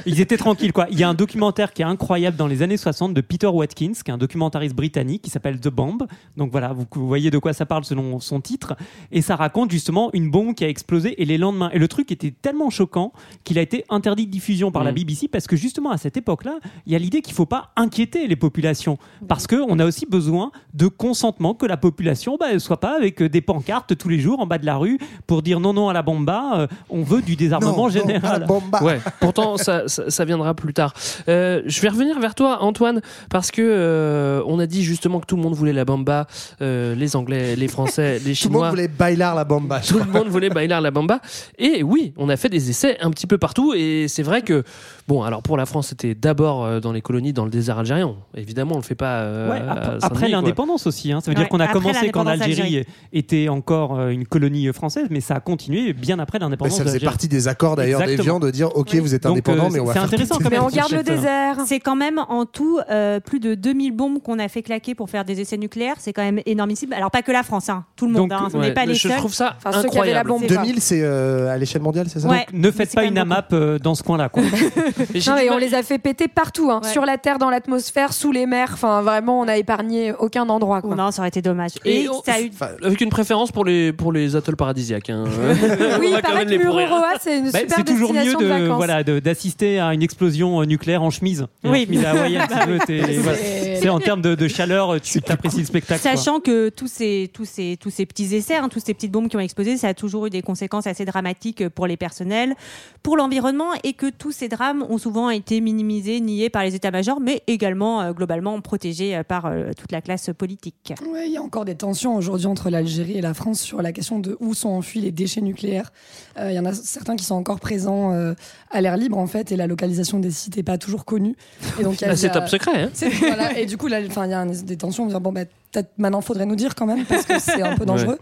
ils 0.06 0.20
étaient 0.20 0.36
tranquilles 0.36 0.72
quoi. 0.72 0.79
Il 0.90 0.98
y 0.98 1.04
a 1.04 1.08
un 1.08 1.14
documentaire 1.14 1.72
qui 1.72 1.82
est 1.82 1.84
incroyable 1.84 2.36
dans 2.36 2.46
les 2.46 2.62
années 2.62 2.76
60 2.76 3.12
de 3.14 3.20
Peter 3.20 3.46
Watkins, 3.46 3.92
qui 4.04 4.10
est 4.10 4.14
un 4.14 4.18
documentariste 4.18 4.74
britannique 4.74 5.22
qui 5.22 5.30
s'appelle 5.30 5.60
The 5.60 5.68
Bomb. 5.68 6.06
Donc 6.36 6.50
voilà, 6.52 6.72
vous, 6.72 6.86
vous 6.92 7.06
voyez 7.08 7.30
de 7.30 7.38
quoi 7.38 7.52
ça 7.52 7.66
parle 7.66 7.84
selon 7.84 8.20
son 8.20 8.40
titre. 8.40 8.74
Et 9.12 9.22
ça 9.22 9.36
raconte 9.36 9.70
justement 9.70 10.10
une 10.12 10.30
bombe 10.30 10.54
qui 10.54 10.64
a 10.64 10.68
explosé 10.68 11.20
et 11.20 11.24
les 11.24 11.38
lendemains. 11.38 11.70
Et 11.72 11.78
le 11.78 11.88
truc 11.88 12.12
était 12.12 12.30
tellement 12.30 12.70
choquant 12.70 13.12
qu'il 13.44 13.58
a 13.58 13.62
été 13.62 13.84
interdit 13.90 14.26
de 14.26 14.30
diffusion 14.30 14.70
par 14.70 14.84
la 14.84 14.92
Mm. 14.92 14.94
BBC 14.94 15.28
parce 15.28 15.46
que 15.46 15.56
justement 15.56 15.90
à 15.90 15.98
cette 15.98 16.16
époque-là, 16.16 16.58
il 16.86 16.92
y 16.92 16.96
a 16.96 16.98
l'idée 16.98 17.22
qu'il 17.22 17.34
faut 17.34 17.46
pas 17.46 17.70
inquiéter 17.76 18.26
les 18.26 18.36
populations 18.36 18.98
parce 19.28 19.46
que 19.46 19.56
on 19.68 19.78
a 19.78 19.84
aussi 19.84 20.06
besoin 20.06 20.50
de 20.74 20.86
consentement 20.88 21.54
que 21.54 21.66
la 21.66 21.76
population 21.76 22.36
bah, 22.38 22.58
soit 22.58 22.80
pas 22.80 22.96
avec 22.96 23.22
des 23.22 23.40
pancartes 23.40 23.96
tous 23.96 24.08
les 24.08 24.18
jours 24.18 24.40
en 24.40 24.46
bas 24.46 24.58
de 24.58 24.66
la 24.66 24.76
rue 24.76 24.98
pour 25.26 25.42
dire 25.42 25.60
non 25.60 25.72
non 25.72 25.88
à 25.88 25.92
la 25.92 26.02
bomba. 26.02 26.60
euh, 26.60 26.66
on 26.88 27.02
veut 27.02 27.22
du 27.22 27.36
désarmement 27.36 27.70
Non, 27.72 27.82
non, 27.84 27.88
général. 27.88 28.34
à 28.34 28.38
la 28.40 28.46
bomba. 28.46 28.82
Ouais, 28.82 29.00
pourtant 29.20 29.56
ça, 29.56 29.86
ça, 29.88 30.10
ça 30.10 30.24
viendra 30.24 30.54
plus 30.54 30.69
tard. 30.74 30.92
Euh, 31.28 31.62
je 31.66 31.80
vais 31.80 31.88
revenir 31.88 32.18
vers 32.20 32.34
toi, 32.34 32.62
Antoine, 32.62 33.00
parce 33.30 33.50
que 33.50 33.62
euh, 33.62 34.42
on 34.46 34.58
a 34.58 34.66
dit 34.66 34.82
justement 34.82 35.20
que 35.20 35.26
tout 35.26 35.36
le 35.36 35.42
monde 35.42 35.54
voulait 35.54 35.72
la 35.72 35.84
bamba, 35.84 36.26
euh, 36.62 36.94
les 36.94 37.16
Anglais, 37.16 37.56
les 37.56 37.68
Français, 37.68 38.18
les 38.24 38.34
Tout 38.34 38.48
le 38.48 38.52
monde 38.52 38.62
Chinois. 38.62 38.70
voulait 38.70 38.88
bailar 38.88 39.34
la 39.34 39.44
bomba. 39.44 39.80
je 39.82 39.88
Tout 39.92 39.98
le 39.98 40.04
monde 40.10 40.28
voulait 40.28 40.50
bailar 40.50 40.80
la 40.80 40.90
bamba. 40.90 41.20
Et 41.58 41.82
oui, 41.82 42.12
on 42.16 42.28
a 42.28 42.36
fait 42.36 42.48
des 42.48 42.70
essais 42.70 42.98
un 43.00 43.10
petit 43.10 43.26
peu 43.26 43.38
partout. 43.38 43.74
Et 43.74 44.06
c'est 44.08 44.22
vrai 44.22 44.42
que, 44.42 44.62
bon, 45.08 45.22
alors 45.22 45.42
pour 45.42 45.56
la 45.56 45.66
France, 45.66 45.88
c'était 45.88 46.14
d'abord 46.14 46.80
dans 46.80 46.92
les 46.92 47.00
colonies, 47.02 47.32
dans 47.32 47.44
le 47.44 47.50
désert 47.50 47.78
algérien. 47.78 48.14
Évidemment, 48.36 48.74
on 48.74 48.78
le 48.78 48.82
fait 48.84 48.94
pas. 48.94 49.20
euh, 49.20 49.50
Ouais, 49.50 49.62
ap- 49.68 49.98
après 50.02 50.28
l'indépendance 50.28 50.86
aussi. 50.86 51.12
hein. 51.12 51.20
Ça 51.20 51.30
veut 51.30 51.36
Ouais, 51.36 51.42
dire 51.42 51.48
qu'on 51.48 51.60
a 51.60 51.68
commencé 51.68 52.10
quand 52.10 52.24
l'Algérie 52.24 52.84
était 53.12 53.48
encore 53.48 54.08
une 54.08 54.26
colonie 54.26 54.72
française, 54.72 55.06
mais 55.10 55.20
ça 55.20 55.36
a 55.36 55.40
continué 55.40 55.92
bien 55.92 56.18
après 56.18 56.38
l'indépendance. 56.38 56.76
ça 56.76 56.84
faisait 56.84 57.00
partie 57.00 57.28
des 57.28 57.48
accords 57.48 57.76
d'ailleurs 57.76 58.04
d'Evian 58.04 58.38
de 58.40 58.50
dire 58.50 58.74
ok 58.76 58.90
Oui. 58.92 58.98
vous 59.00 59.14
êtes 59.14 59.22
Donc, 59.24 59.32
indépendant 59.32 59.66
euh, 59.66 59.70
mais 59.72 59.80
on 59.80 59.84
va 59.84 59.92
c'est 59.92 59.98
faire 59.98 60.06
intéressant 60.08 60.36
péter 60.38 60.44
quand 60.44 60.49
Mais 60.50 60.56
même. 60.56 60.64
on 60.66 60.68
garde 60.68 60.92
le 60.92 60.98
euh, 60.98 61.02
désert. 61.02 61.56
C'est 61.66 61.80
quand 61.80 61.96
même 61.96 62.20
en 62.28 62.44
tout 62.46 62.78
euh, 62.90 63.20
plus 63.20 63.40
de 63.40 63.54
2000 63.54 63.92
bombes 63.92 64.20
qu'on 64.22 64.38
a 64.38 64.48
fait 64.48 64.62
claquer 64.62 64.94
pour 64.94 65.08
faire 65.10 65.24
des 65.24 65.40
essais 65.40 65.56
nucléaires. 65.56 65.96
C'est 65.98 66.12
quand 66.12 66.22
même 66.22 66.40
énormissime. 66.46 66.92
Alors 66.92 67.10
pas 67.10 67.22
que 67.22 67.32
la 67.32 67.42
France, 67.42 67.68
hein, 67.68 67.84
tout 67.96 68.06
le 68.06 68.12
monde. 68.12 68.28
Donc, 68.28 68.32
hein, 68.40 68.48
on 68.52 68.58
Ouais, 68.60 68.68
n'est 68.68 68.74
pas 68.74 68.84
les 68.86 68.94
je 68.94 69.08
seuls. 69.08 69.16
trouve 69.18 69.32
ça 69.34 69.56
Enfin, 69.64 69.80
ceux 69.80 69.88
qui 69.88 69.98
avaient 69.98 70.12
la 70.12 70.20
incroyable. 70.20 70.46
bombe. 70.54 70.64
2000 70.64 70.80
c'est 70.80 71.00
euh, 71.02 71.48
à 71.52 71.56
l'échelle 71.56 71.82
mondiale 71.82 72.06
c'est 72.08 72.20
ça 72.20 72.28
Ouais. 72.28 72.46
Ne 72.52 72.70
faites 72.70 72.90
C'est 72.90 72.96
pas 72.96 73.02
quand 73.02 73.08
une 73.08 73.14
même 73.14 73.30
AMAP 73.32 73.52
euh, 73.52 73.78
dans 73.78 73.94
ce 73.94 74.02
coin-là. 74.02 74.28
quoi. 74.28 74.42
Mais 75.14 75.20
j'ai 75.20 75.30
Non, 75.30 75.36
du 75.36 75.42
et 75.44 75.50
on 75.50 75.54
mal- 75.54 75.60
les 75.62 75.74
a 75.74 75.82
fait 75.82 75.98
péter 75.98 76.28
partout, 76.28 76.70
hein, 76.70 76.80
Ouais. 76.82 76.90
sur 76.90 77.04
la 77.04 77.16
terre, 77.18 77.38
dans 77.38 77.50
l'atmosphère, 77.50 78.12
sous 78.12 78.32
les 78.32 78.46
mers. 78.46 78.70
Enfin, 78.72 79.02
vraiment, 79.02 79.40
on 79.40 79.48
a 79.48 79.56
épargné 79.56 80.12
aucun 80.18 80.48
endroit. 80.48 80.80
Quoi. 80.82 80.94
Non, 80.96 81.10
ça 81.10 81.22
aurait 81.22 81.28
été 81.28 81.42
dommage. 81.42 81.72
Et 81.84 82.02
Et, 82.04 82.08
on- 82.08 82.22
ça 82.22 82.34
a 82.34 82.40
eu. 82.40 82.50
Enfin, 82.52 82.68
Avec 82.84 83.00
une 83.00 83.08
préférence 83.10 83.52
pour 83.52 83.64
les, 83.64 83.92
pour 83.92 84.12
les 84.12 84.36
atolls 84.36 84.56
paradisiaques. 84.56 85.10
hein. 85.10 85.24
Oui, 86.00 86.10
va 86.12 86.18
il 86.18 86.22
quand 86.22 86.22
paraît 86.22 86.34
même 86.38 86.44
que 86.46 86.50
les 86.50 86.58
pourrir. 86.58 86.88
Mururoa, 86.88 87.08
c'est 87.20 87.38
une 87.38 87.50
Bah, 87.50 87.58
super 87.60 87.76
c'est 87.78 87.84
toujours 87.84 88.12
mieux 88.12 88.20
destination 88.24 88.40
de, 88.40 88.44
de 88.44 88.62
vacances. 88.64 88.76
voilà 88.76 89.02
de- 89.04 89.18
d'assister 89.18 89.80
à 89.80 89.92
une 89.94 90.02
explosion 90.02 90.39
euh, 90.48 90.64
nucléaire 90.64 91.02
en 91.02 91.10
chemise. 91.10 91.46
En 91.64 91.70
Oui. 91.72 91.84
chemise 91.84 92.04
hawaïenne, 92.04 92.46
si 92.50 92.58
tu 92.58 92.66
veux, 92.70 92.78
t'es- 92.80 93.16
voilà. 93.18 93.38
C'est 93.80 93.88
en 93.88 93.98
termes 93.98 94.20
de, 94.22 94.34
de 94.34 94.48
chaleur, 94.48 95.00
tu 95.00 95.20
apprécies 95.28 95.60
le 95.60 95.64
spectacle. 95.64 96.02
quoi. 96.02 96.16
Sachant 96.16 96.40
que 96.40 96.68
tous 96.68 96.86
ces, 96.86 97.30
tous, 97.32 97.46
ces, 97.46 97.78
tous 97.80 97.90
ces 97.90 98.04
petits 98.06 98.34
essais, 98.34 98.56
hein, 98.56 98.68
toutes 98.68 98.84
ces 98.84 98.92
petites 98.94 99.10
bombes 99.12 99.28
qui 99.28 99.36
ont 99.36 99.40
explosé, 99.40 99.76
ça 99.76 99.88
a 99.88 99.94
toujours 99.94 100.26
eu 100.26 100.30
des 100.30 100.42
conséquences 100.42 100.86
assez 100.86 101.04
dramatiques 101.04 101.68
pour 101.70 101.86
les 101.86 101.96
personnels, 101.96 102.54
pour 103.02 103.16
l'environnement, 103.16 103.70
et 103.84 103.92
que 103.94 104.10
tous 104.10 104.32
ces 104.32 104.48
drames 104.48 104.84
ont 104.88 104.98
souvent 104.98 105.30
été 105.30 105.60
minimisés, 105.60 106.20
niés 106.20 106.50
par 106.50 106.62
les 106.62 106.74
états-majors, 106.74 107.20
mais 107.20 107.42
également 107.46 108.02
euh, 108.02 108.12
globalement 108.12 108.60
protégés 108.60 109.16
euh, 109.16 109.22
par 109.22 109.46
euh, 109.46 109.70
toute 109.78 109.92
la 109.92 110.00
classe 110.02 110.30
politique. 110.36 110.92
Ouais, 111.12 111.26
il 111.26 111.32
y 111.32 111.36
a 111.38 111.42
encore 111.42 111.64
des 111.64 111.74
tensions 111.74 112.14
aujourd'hui 112.16 112.46
entre 112.46 112.68
l'Algérie 112.70 113.16
et 113.16 113.20
la 113.22 113.34
France 113.34 113.60
sur 113.60 113.80
la 113.82 113.92
question 113.92 114.18
de 114.18 114.36
où 114.40 114.52
sont 114.54 114.68
enfuis 114.68 115.00
les 115.00 115.12
déchets 115.12 115.40
nucléaires. 115.40 115.90
Euh, 116.38 116.50
Il 116.50 116.54
y 116.56 116.58
en 116.58 116.64
a 116.66 116.72
certains 116.74 117.16
qui 117.16 117.24
sont 117.24 117.34
encore 117.34 117.60
présents 117.60 118.12
euh, 118.12 118.34
à 118.70 118.80
l'air 118.80 118.96
libre 118.96 119.16
en 119.18 119.26
fait, 119.26 119.52
et 119.52 119.56
la 119.56 119.66
localisation 119.66 120.18
des 120.18 120.29
sites 120.30 120.56
n'est 120.56 120.62
pas 120.62 120.78
toujours 120.78 121.04
connue. 121.04 121.36
Et 121.78 121.82
donc 121.84 122.00
il 122.00 122.02
y 122.02 122.04
a- 122.06 122.10
Ah, 122.12 122.16
c'est 122.16 122.28
a- 122.28 122.30
top 122.30 122.48
secret. 122.48 122.82
Hein. 122.84 122.90
voilà. 123.20 123.58
Et 123.58 123.66
du 123.66 123.76
coup, 123.76 123.86
là, 123.88 124.00
il 124.00 124.06
y 124.12 124.18
a 124.18 124.40
un- 124.40 124.46
des 124.46 124.76
tensions. 124.76 125.04
On 125.04 125.06
va 125.06 125.12
dire, 125.12 125.20
bon, 125.20 125.32
bah, 125.32 125.44
peut-être 125.72 125.90
maintenant, 125.98 126.20
faudrait 126.20 126.46
nous 126.46 126.56
dire 126.56 126.74
quand 126.74 126.86
même, 126.86 127.04
parce 127.04 127.24
que 127.24 127.38
c'est 127.38 127.62
un 127.62 127.76
peu 127.76 127.84
dangereux. 127.86 128.18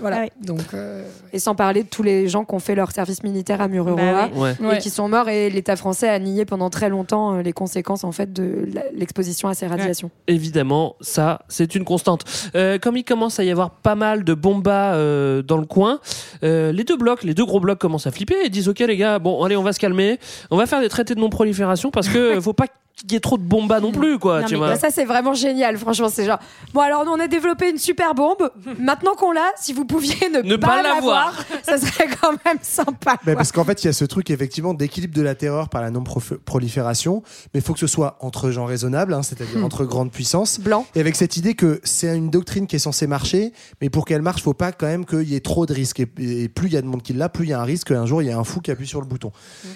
Voilà. 0.00 0.16
Ah 0.18 0.20
ouais. 0.22 0.30
Donc, 0.42 0.60
euh, 0.74 1.04
Et 1.32 1.38
sans 1.38 1.54
parler 1.54 1.82
de 1.82 1.88
tous 1.88 2.02
les 2.02 2.28
gens 2.28 2.44
qui 2.44 2.54
ont 2.54 2.58
fait 2.60 2.74
leur 2.74 2.92
service 2.92 3.22
militaire 3.22 3.60
à 3.60 3.68
Mururoa. 3.68 3.96
Bah. 3.96 4.28
Ouais. 4.34 4.54
Et 4.60 4.64
Ouais. 4.64 4.78
qui 4.78 4.90
sont 4.90 5.08
morts 5.08 5.28
et 5.28 5.50
l'État 5.50 5.76
français 5.76 6.08
a 6.08 6.18
nié 6.18 6.44
pendant 6.44 6.70
très 6.70 6.88
longtemps 6.88 7.34
euh, 7.34 7.42
les 7.42 7.52
conséquences 7.52 8.04
en 8.04 8.12
fait 8.12 8.32
de 8.32 8.68
l'exposition 8.94 9.48
à 9.48 9.54
ces 9.54 9.66
radiations. 9.66 10.10
Évidemment, 10.28 10.94
ça, 11.00 11.40
c'est 11.48 11.74
une 11.74 11.84
constante. 11.84 12.24
Euh, 12.54 12.78
comme 12.78 12.96
il 12.96 13.04
commence 13.04 13.40
à 13.40 13.44
y 13.44 13.50
avoir 13.50 13.70
pas 13.70 13.94
mal 13.94 14.24
de 14.24 14.34
bombas 14.34 14.94
euh, 14.94 15.42
dans 15.42 15.56
le 15.58 15.66
coin, 15.66 16.00
euh, 16.44 16.70
les 16.72 16.84
deux 16.84 16.96
blocs, 16.96 17.22
les 17.24 17.34
deux 17.34 17.44
gros 17.44 17.60
blocs 17.60 17.78
commencent 17.78 18.06
à 18.06 18.10
flipper 18.12 18.36
et 18.44 18.48
disent 18.50 18.68
Ok, 18.68 18.78
les 18.80 18.96
gars, 18.96 19.18
bon, 19.18 19.42
allez, 19.42 19.56
on 19.56 19.62
va 19.62 19.72
se 19.72 19.80
calmer. 19.80 20.18
On 20.50 20.56
va 20.56 20.66
faire 20.66 20.80
des 20.80 20.88
traités 20.88 21.14
de 21.14 21.20
non-prolifération 21.20 21.90
parce 21.90 22.08
que 22.08 22.40
faut 22.40 22.52
pas 22.52 22.66
qu'il 23.02 23.12
y 23.12 23.16
ait 23.16 23.20
trop 23.20 23.38
de 23.38 23.42
bombas 23.42 23.80
non 23.80 23.92
plus, 23.92 24.18
quoi. 24.18 24.40
Non, 24.40 24.46
tu 24.46 24.54
mais 24.54 24.58
vois. 24.58 24.68
Bah, 24.70 24.76
ça 24.76 24.90
c'est 24.90 25.04
vraiment 25.04 25.34
génial, 25.34 25.76
franchement 25.78 26.08
c'est 26.08 26.24
genre 26.26 26.38
bon 26.74 26.80
alors 26.80 27.04
nous 27.04 27.12
on 27.12 27.20
a 27.20 27.28
développé 27.28 27.70
une 27.70 27.78
super 27.78 28.14
bombe, 28.14 28.50
maintenant 28.78 29.14
qu'on 29.14 29.32
l'a, 29.32 29.50
si 29.60 29.72
vous 29.72 29.84
pouviez 29.84 30.28
ne, 30.30 30.40
Ne 30.42 30.56
pas 30.56 30.82
l'avoir. 30.82 31.34
ça 31.62 31.78
serait 31.78 32.08
quand 32.20 32.32
même 32.44 32.58
sympa. 32.62 33.16
Mais 33.24 33.32
quoi. 33.32 33.36
parce 33.36 33.52
qu'en 33.52 33.64
fait, 33.64 33.82
il 33.84 33.86
y 33.86 33.90
a 33.90 33.92
ce 33.92 34.04
truc 34.04 34.30
effectivement 34.30 34.74
d'équilibre 34.74 35.14
de 35.14 35.22
la 35.22 35.34
terreur 35.34 35.68
par 35.68 35.82
la 35.82 35.90
non-prolifération, 35.90 37.22
mais 37.54 37.60
il 37.60 37.62
faut 37.62 37.72
que 37.72 37.78
ce 37.80 37.86
soit 37.86 38.16
entre 38.20 38.50
gens 38.50 38.64
raisonnables, 38.64 39.12
hein, 39.14 39.22
c'est-à-dire 39.22 39.64
entre 39.64 39.84
grandes 39.84 40.10
puissances. 40.12 40.60
Blanc. 40.60 40.86
Et 40.94 41.00
avec 41.00 41.16
cette 41.16 41.36
idée 41.36 41.54
que 41.54 41.80
c'est 41.84 42.16
une 42.16 42.30
doctrine 42.30 42.66
qui 42.66 42.76
est 42.76 42.80
censée 42.80 43.06
marcher, 43.06 43.52
mais 43.80 43.90
pour 43.90 44.04
qu'elle 44.04 44.22
marche, 44.22 44.42
faut 44.42 44.54
pas 44.54 44.72
quand 44.72 44.86
même 44.86 45.04
qu'il 45.04 45.28
y 45.28 45.34
ait 45.34 45.40
trop 45.40 45.66
de 45.66 45.72
risques. 45.72 46.00
Et, 46.00 46.08
et 46.18 46.48
plus 46.48 46.68
il 46.68 46.74
y 46.74 46.76
a 46.76 46.82
de 46.82 46.86
monde 46.86 47.02
qui 47.02 47.12
l'a, 47.12 47.28
plus 47.28 47.44
il 47.46 47.50
y 47.50 47.52
a 47.52 47.60
un 47.60 47.64
risque 47.64 47.88
qu'un 47.88 48.06
jour 48.06 48.22
il 48.22 48.28
y 48.28 48.30
a 48.30 48.38
un 48.38 48.44
fou 48.44 48.60
qui 48.60 48.70
appuie 48.70 48.86
sur 48.86 49.00
le 49.00 49.06
bouton. 49.06 49.32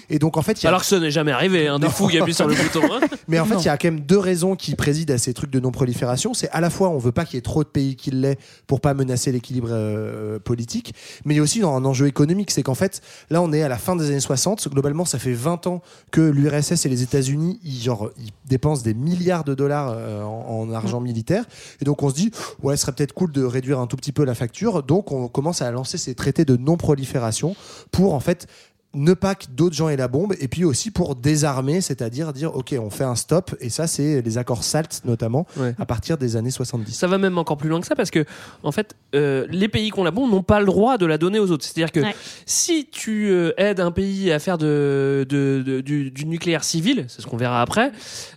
Et 0.09 0.19
donc 0.19 0.37
en 0.37 0.41
fait, 0.41 0.61
il 0.61 0.63
y 0.63 0.67
a 0.67 0.69
Alors 0.69 0.81
que 0.81 0.87
ce 0.87 0.95
n'est 0.95 1.11
jamais 1.11 1.31
arrivé, 1.31 1.67
hein, 1.67 1.79
des 1.79 1.89
fous 1.89 2.07
qui 2.07 2.19
appuient 2.19 2.33
sur 2.33 2.47
le 2.47 2.55
bouton. 2.55 2.81
hein. 2.93 2.99
Mais 3.27 3.39
en 3.39 3.45
fait, 3.45 3.55
il 3.55 3.65
y 3.65 3.69
a 3.69 3.77
quand 3.77 3.87
même 3.87 4.01
deux 4.01 4.17
raisons 4.17 4.55
qui 4.55 4.75
président 4.75 5.13
à 5.13 5.17
ces 5.17 5.33
trucs 5.33 5.51
de 5.51 5.59
non-prolifération. 5.59 6.33
C'est 6.33 6.49
à 6.49 6.61
la 6.61 6.69
fois 6.69 6.89
on 6.89 6.97
veut 6.97 7.11
pas 7.11 7.25
qu'il 7.25 7.35
y 7.35 7.37
ait 7.37 7.41
trop 7.41 7.63
de 7.63 7.69
pays 7.69 7.95
qui 7.95 8.11
l'aient 8.11 8.37
pour 8.67 8.81
pas 8.81 8.93
menacer 8.93 9.31
l'équilibre 9.31 9.69
euh, 9.71 10.39
politique, 10.39 10.93
mais 11.25 11.33
il 11.33 11.37
y 11.37 11.39
a 11.39 11.43
aussi 11.43 11.59
dans 11.59 11.75
un 11.75 11.85
enjeu 11.85 12.07
économique, 12.07 12.51
c'est 12.51 12.63
qu'en 12.63 12.75
fait, 12.75 13.01
là, 13.29 13.41
on 13.41 13.51
est 13.53 13.61
à 13.61 13.67
la 13.67 13.77
fin 13.77 13.95
des 13.95 14.07
années 14.07 14.19
60. 14.19 14.69
Globalement, 14.69 15.05
ça 15.05 15.19
fait 15.19 15.33
20 15.33 15.67
ans 15.67 15.81
que 16.11 16.21
l'URSS 16.21 16.85
et 16.85 16.89
les 16.89 17.03
États-Unis, 17.03 17.59
ils, 17.63 17.81
genre, 17.81 18.11
ils 18.17 18.31
dépensent 18.45 18.83
des 18.83 18.93
milliards 18.93 19.43
de 19.43 19.53
dollars 19.53 19.93
euh, 19.95 20.23
en, 20.23 20.69
en 20.69 20.73
argent 20.73 21.01
militaire, 21.01 21.45
et 21.81 21.85
donc 21.85 22.03
on 22.03 22.09
se 22.09 22.15
dit, 22.15 22.31
ouais, 22.61 22.75
ce 22.77 22.83
serait 22.83 22.93
peut-être 22.93 23.13
cool 23.13 23.31
de 23.31 23.43
réduire 23.43 23.79
un 23.79 23.87
tout 23.87 23.97
petit 23.97 24.11
peu 24.11 24.23
la 24.23 24.35
facture. 24.35 24.83
Donc, 24.83 25.11
on 25.11 25.27
commence 25.27 25.61
à 25.61 25.71
lancer 25.71 25.97
ces 25.97 26.15
traités 26.15 26.45
de 26.45 26.57
non-prolifération 26.57 27.55
pour 27.91 28.13
en 28.13 28.19
fait 28.19 28.47
ne 28.95 29.13
pas 29.13 29.33
que 29.35 29.45
d'autres 29.49 29.75
gens 29.75 29.89
aient 29.89 29.97
la 29.97 30.07
bombe, 30.07 30.35
et 30.39 30.47
puis 30.47 30.63
aussi 30.65 30.91
pour 30.91 31.15
désarmer, 31.15 31.81
c'est-à-dire 31.81 32.31
dire, 32.33 32.55
ok, 32.55 32.75
on 32.79 32.89
fait 32.91 33.03
un 33.03 33.15
stop, 33.15 33.55
et 33.59 33.69
ça, 33.69 33.87
c'est 33.87 34.21
les 34.21 34.37
accords 34.37 34.63
SALT 34.63 35.01
notamment, 35.05 35.47
Ouais. 35.57 35.73
à 35.79 35.85
partir 35.85 36.17
des 36.17 36.35
années 36.35 36.51
70. 36.51 36.93
Ça 36.93 37.07
va 37.07 37.17
même 37.17 37.37
encore 37.37 37.57
plus 37.57 37.69
loin 37.69 37.81
que 37.81 37.87
ça 37.87 37.95
parce 37.95 38.11
que, 38.11 38.23
en 38.61 38.71
fait, 38.71 38.95
euh, 39.15 39.47
les 39.49 39.67
pays 39.67 39.89
qui 39.91 39.99
ont 39.99 40.03
la 40.03 40.11
bombe 40.11 40.29
n'ont 40.31 40.43
pas 40.43 40.59
le 40.59 40.65
droit 40.67 40.97
de 40.97 41.05
la 41.05 41.17
donner 41.17 41.39
aux 41.39 41.49
autres. 41.51 41.63
C'est-à-dire 41.65 41.91
que 41.91 42.01
Ouais. 42.01 42.15
si 42.45 42.87
tu 42.91 43.29
euh, 43.31 43.51
aides 43.57 43.79
un 43.79 43.91
pays 43.91 44.31
à 44.31 44.37
faire 44.39 44.57
de, 44.59 45.25
de- 45.27 45.63
de- 45.65 45.81
du, 45.81 46.11
du 46.11 46.25
nucléaire 46.25 46.63
civil, 46.63 47.05
c'est 47.07 47.21
ce 47.21 47.27
qu'on 47.27 47.37
verra 47.37 47.61
après, 47.61 47.91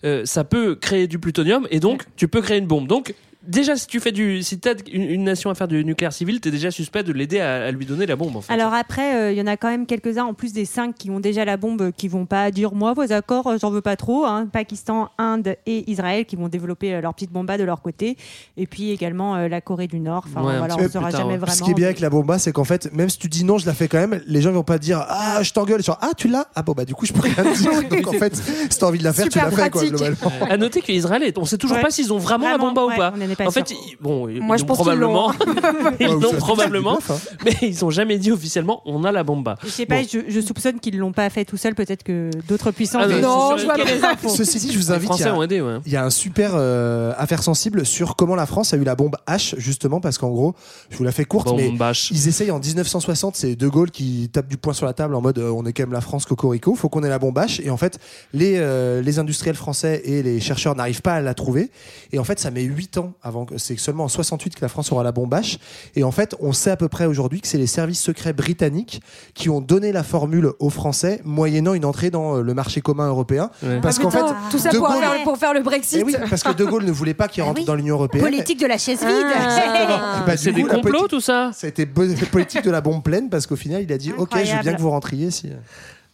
euh, 0.05 0.23
ça 0.25 0.45
peut 0.45 0.75
créer 0.75 1.07
du 1.07 1.19
plutonium 1.19 1.67
et 1.71 1.81
donc 1.81 2.05
tu 2.17 2.29
peux 2.29 2.41
créer 2.41 2.59
une 2.59 2.67
bombe. 2.67 2.87
Donc 2.89 3.15
déjà, 3.47 3.77
si 3.77 3.87
tu 3.87 4.01
fais 4.01 4.13
du, 4.13 4.43
si 4.43 4.61
aides 4.65 4.83
une, 4.93 5.03
une 5.03 5.25
nation 5.25 5.51
à 5.51 5.55
faire 5.55 5.69
du 5.69 5.85
nucléaire 5.85 6.13
civil, 6.13 6.41
t'es 6.41 6.51
déjà 6.51 6.71
suspect 6.71 7.03
de 7.03 7.13
l'aider 7.13 7.41
à, 7.41 7.67
à 7.67 7.71
lui 7.71 7.87
donner 7.87 8.07
la 8.07 8.17
bombe. 8.17 8.37
En 8.37 8.41
fait. 8.41 8.53
Alors 8.53 8.75
après, 8.75 9.15
euh, 9.17 9.33
il 9.33 9.39
y 9.39 9.41
en 9.43 9.47
a 9.47 9.57
quand 9.57 9.69
même 9.69 9.87
quelques-uns, 9.87 10.25
en 10.25 10.35
plus 10.35 10.53
des 10.53 10.65
cinq 10.65 10.95
qui 10.97 11.11
ont 11.11 11.21
déjà 11.21 11.45
la 11.45 11.57
bombe, 11.57 11.83
euh, 11.83 11.91
qui 11.97 12.09
vont 12.09 12.27
pas 12.27 12.51
dire 12.51 12.75
moi 12.75 12.93
vos 12.95 13.13
accords, 13.13 13.47
euh, 13.47 13.57
j'en 13.61 13.71
veux 13.71 13.81
pas 13.81 13.97
trop. 13.97 14.25
hein. 14.25 14.47
Pakistan, 14.53 15.09
Inde 15.19 15.57
et 15.67 15.91
Israël 15.91 16.25
qui 16.27 16.37
vont 16.37 16.49
développer 16.49 17.01
leur 17.01 17.15
petite 17.15 17.31
bomba 17.33 17.59
de 17.59 17.65
leur 17.65 17.83
côté, 17.83 18.17
et 18.57 18.67
puis 18.67 18.91
également 18.91 19.37
euh, 19.37 19.49
la 19.49 19.61
Corée 19.61 19.87
du 19.87 20.01
Nord. 20.01 20.25
Enfin 20.29 20.43
Ouais, 20.47 20.59
voilà, 20.59 20.77
on 20.79 20.89
saura 20.89 21.11
jamais 21.11 21.25
ouais. 21.33 21.37
vraiment. 21.39 21.53
Ce 21.57 21.63
qui 21.63 21.71
est 21.71 21.75
bien 21.75 21.87
avec 21.87 22.01
la 22.01 22.11
bomba, 22.11 22.39
c'est 22.39 22.53
qu'en 22.53 22.65
fait, 22.65 22.93
même 22.93 23.09
si 23.09 23.19
tu 23.19 23.29
dis 23.29 23.45
non, 23.45 23.59
je 23.59 23.67
la 23.67 23.75
fais 23.75 23.89
quand 23.89 23.99
même, 23.99 24.21
les 24.27 24.43
gens 24.43 24.53
vont 24.53 24.63
pas 24.63 24.79
dire 24.79 25.05
ah 25.09 25.43
je 25.43 25.53
t'engueule, 25.53 25.83
genre 25.83 25.99
ah 26.01 26.11
tu 26.17 26.29
l'as, 26.29 26.47
ah 26.55 26.63
bon 26.63 26.73
bah 26.73 26.85
du 26.85 26.95
coup 26.95 27.07
je 27.07 27.13
peux 27.13 27.21
rien 27.21 27.35
te 27.35 27.57
dire. 27.59 27.89
Donc 27.91 28.07
en 28.09 28.13
fait, 28.13 28.35
si 28.37 28.79
t'as 28.79 28.87
envie 28.87 28.99
de 28.99 29.05
la 29.05 29.13
faire, 29.13 29.25
Super 29.25 29.51
tu 29.51 29.57
la 29.57 29.63
fais 29.65 29.71
quoi 29.71 29.85
globalement. 29.85 30.33
À 30.49 30.57
noter 30.57 30.81
qu'Israël, 30.83 31.33
on 31.37 31.45
sait 31.45 31.59
toujours 31.59 31.77
Ouais. 31.77 31.83
pas 31.83 31.91
s'ils 31.91 32.13
ont 32.13 32.19
vraiment, 32.19 32.45
la 32.49 32.57
Vraiment, 32.57 32.73
bomba 32.73 32.87
ouais, 32.87 32.95
ou 32.95 32.97
pas. 32.97 33.11
En 33.45 33.47
pas 33.47 33.53
fait, 33.53 33.71
ils- 33.71 33.97
bon, 34.01 34.29
ils 34.29 34.41
Moi, 34.41 34.57
je 34.57 34.63
l'ont 34.63 34.67
pense 34.69 34.77
qu'ils 34.79 34.85
probablement, 34.85 35.33
ils 36.01 36.07
l'ont 36.09 36.33
probablement, 36.35 36.99
hein. 37.09 37.15
mais 37.45 37.55
ils 37.63 37.85
ont 37.85 37.91
jamais 37.91 38.19
dit 38.19 38.31
officiellement 38.33 38.83
on 38.87 39.05
a 39.05 39.13
la 39.13 39.23
bomba. 39.25 39.57
Je 39.65 39.69
sais 39.69 39.87
pas, 39.87 40.01
Bon. 40.01 40.07
je, 40.13 40.19
je 40.29 40.41
soupçonne 40.41 40.81
qu'ils 40.81 40.99
l'ont 40.99 41.13
pas 41.13 41.29
fait 41.31 41.45
tout 41.45 41.57
seul, 41.57 41.75
peut-être 41.75 42.03
que 42.03 42.31
d'autres 42.49 42.71
puissances. 42.71 43.03
Ah, 43.05 43.21
non, 43.21 43.53
c'est 43.57 43.63
je 43.63 43.65
vois 43.67 43.75
infos. 44.13 44.29
Ceci 44.29 44.59
dit, 44.59 44.73
je 44.73 44.79
vous 44.79 44.85
Les 44.87 44.91
invite. 44.93 45.03
il 45.03 45.05
y 45.05 45.07
Français 45.09 45.29
a- 45.29 45.35
ont 45.35 45.43
aidé, 45.43 45.61
ouais. 45.61 45.79
Il 45.87 45.93
y 45.93 45.97
a 45.97 46.05
un 46.05 46.11
super 46.11 46.53
euh, 46.55 47.13
affaire 47.19 47.43
sensible 47.43 47.85
sur 47.87 48.17
comment 48.17 48.35
la 48.37 48.47
France 48.47 48.73
a 48.75 48.77
eu 48.77 48.85
la 48.85 48.95
bombe 48.95 49.17
H, 49.29 49.55
justement, 49.59 50.01
parce 50.01 50.19
qu'en 50.19 50.31
gros, 50.31 50.55
je 50.91 50.97
vous 50.97 51.05
la 51.05 51.13
fais 51.13 51.25
courte, 51.25 51.53
mais 51.57 51.73
ils 52.11 52.29
essayent 52.29 52.51
en 52.51 52.59
1960, 52.61 53.37
c'est 53.37 53.57
De 53.57 53.69
Gaulle 53.69 53.91
qui 53.91 54.29
tape 54.33 54.49
du 54.49 54.57
poing 54.57 54.73
sur 54.73 54.87
la 54.87 54.93
table 54.93 55.15
en 55.15 55.21
mode 55.21 55.39
euh, 55.39 55.51
on 55.51 55.65
est 55.67 55.73
quand 55.73 55.83
même 55.85 55.93
la 55.93 56.01
France 56.01 56.25
cocorico, 56.27 56.75
faut 56.75 56.89
qu'on 56.89 57.03
ait 57.03 57.09
la 57.09 57.19
bombe 57.19 57.39
H. 57.39 57.61
Et 57.63 57.71
en 57.71 57.77
fait, 57.77 57.99
les, 58.33 58.55
euh, 58.57 59.01
les 59.03 59.19
industriels 59.19 59.57
français 59.57 60.03
et 60.05 60.23
les 60.23 60.41
chercheurs 60.41 60.75
n'arrivent 60.77 61.03
pas 61.03 61.15
à 61.15 61.21
la 61.21 61.35
trouver. 61.35 61.71
Et 62.13 62.19
en 62.19 62.25
fait, 62.25 62.39
ça 62.39 62.51
met 62.51 62.63
8 62.63 62.99
ans 62.99 63.13
avant 63.27 63.45
que 63.45 63.59
c'est 63.59 63.77
seulement 63.79 64.05
en 64.05 64.09
68 64.09 64.55
que 64.55 64.61
la 64.63 64.69
France 64.69 64.93
aura 64.93 65.03
la 65.03 65.13
bombe 65.13 65.35
H. 65.35 65.59
Et 65.97 66.05
en 66.05 66.11
fait, 66.13 66.35
on 66.41 66.53
sait 66.53 66.71
à 66.71 66.77
peu 66.77 66.89
près 66.89 67.07
aujourd'hui 67.07 67.41
que 67.41 67.49
c'est 67.49 67.59
les 67.59 67.67
services 67.67 68.01
secrets 68.01 68.33
britanniques 68.33 69.01
qui 69.35 69.51
ont 69.51 69.61
donné 69.61 69.91
la 69.93 70.03
formule 70.03 70.53
aux 70.61 70.71
Français 70.71 71.21
moyennant 71.25 71.75
une 71.75 71.85
entrée 71.85 72.11
dans 72.11 72.37
euh, 72.37 72.43
le 72.43 72.55
marché 72.55 72.81
commun 72.81 73.09
européen. 73.09 73.51
Ouais. 73.63 73.81
Parce 73.81 73.99
Ah, 73.99 74.03
qu'en 74.03 74.11
fait, 74.11 74.25
tout 74.51 74.59
ça 74.59 74.71
De 74.71 74.79
pour, 74.79 74.89
Gaulle- 74.89 75.01
faire, 75.01 75.23
pour 75.25 75.37
faire 75.39 75.55
le 75.55 75.63
Brexit. 75.63 75.99
Eh 76.01 76.05
oui, 76.05 76.15
parce 76.31 76.43
que 76.43 76.53
De 76.53 76.65
Gaulle 76.65 76.85
ne 76.85 76.93
voulait 76.93 77.15
pas 77.15 77.29
qu'il 77.29 77.43
rentre 77.45 77.61
oui. 77.61 77.65
dans 77.67 77.75
l'Union 77.75 77.97
européenne. 77.97 78.23
Politique 78.25 78.61
de 78.61 78.67
la 78.67 78.79
chaise 78.79 79.01
vide. 79.01 79.09
Ah. 79.39 80.23
Et 80.23 80.27
bah, 80.27 80.33
du 80.33 80.39
C'est 80.39 80.51
coup, 80.51 80.57
des 80.57 80.63
la 80.63 80.69
complots, 80.75 80.91
politique- 80.93 81.11
tout 81.11 81.21
ça 81.21 81.51
Ça 81.53 81.67
a 81.67 81.71
été 81.71 81.87
bo- 81.87 82.05
politique 82.31 82.63
de 82.63 82.71
la 82.71 82.81
bombe 82.81 83.03
pleine 83.03 83.29
parce 83.29 83.47
qu'au 83.47 83.57
final, 83.57 83.83
il 83.83 83.93
a 83.93 83.99
dit 83.99 84.13
Ok, 84.17 84.31
je 84.45 84.55
veux 84.55 84.63
bien 84.63 84.75
que 84.75 84.81
vous 84.81 84.91
rentriez. 84.91 85.31
Si... 85.31 85.51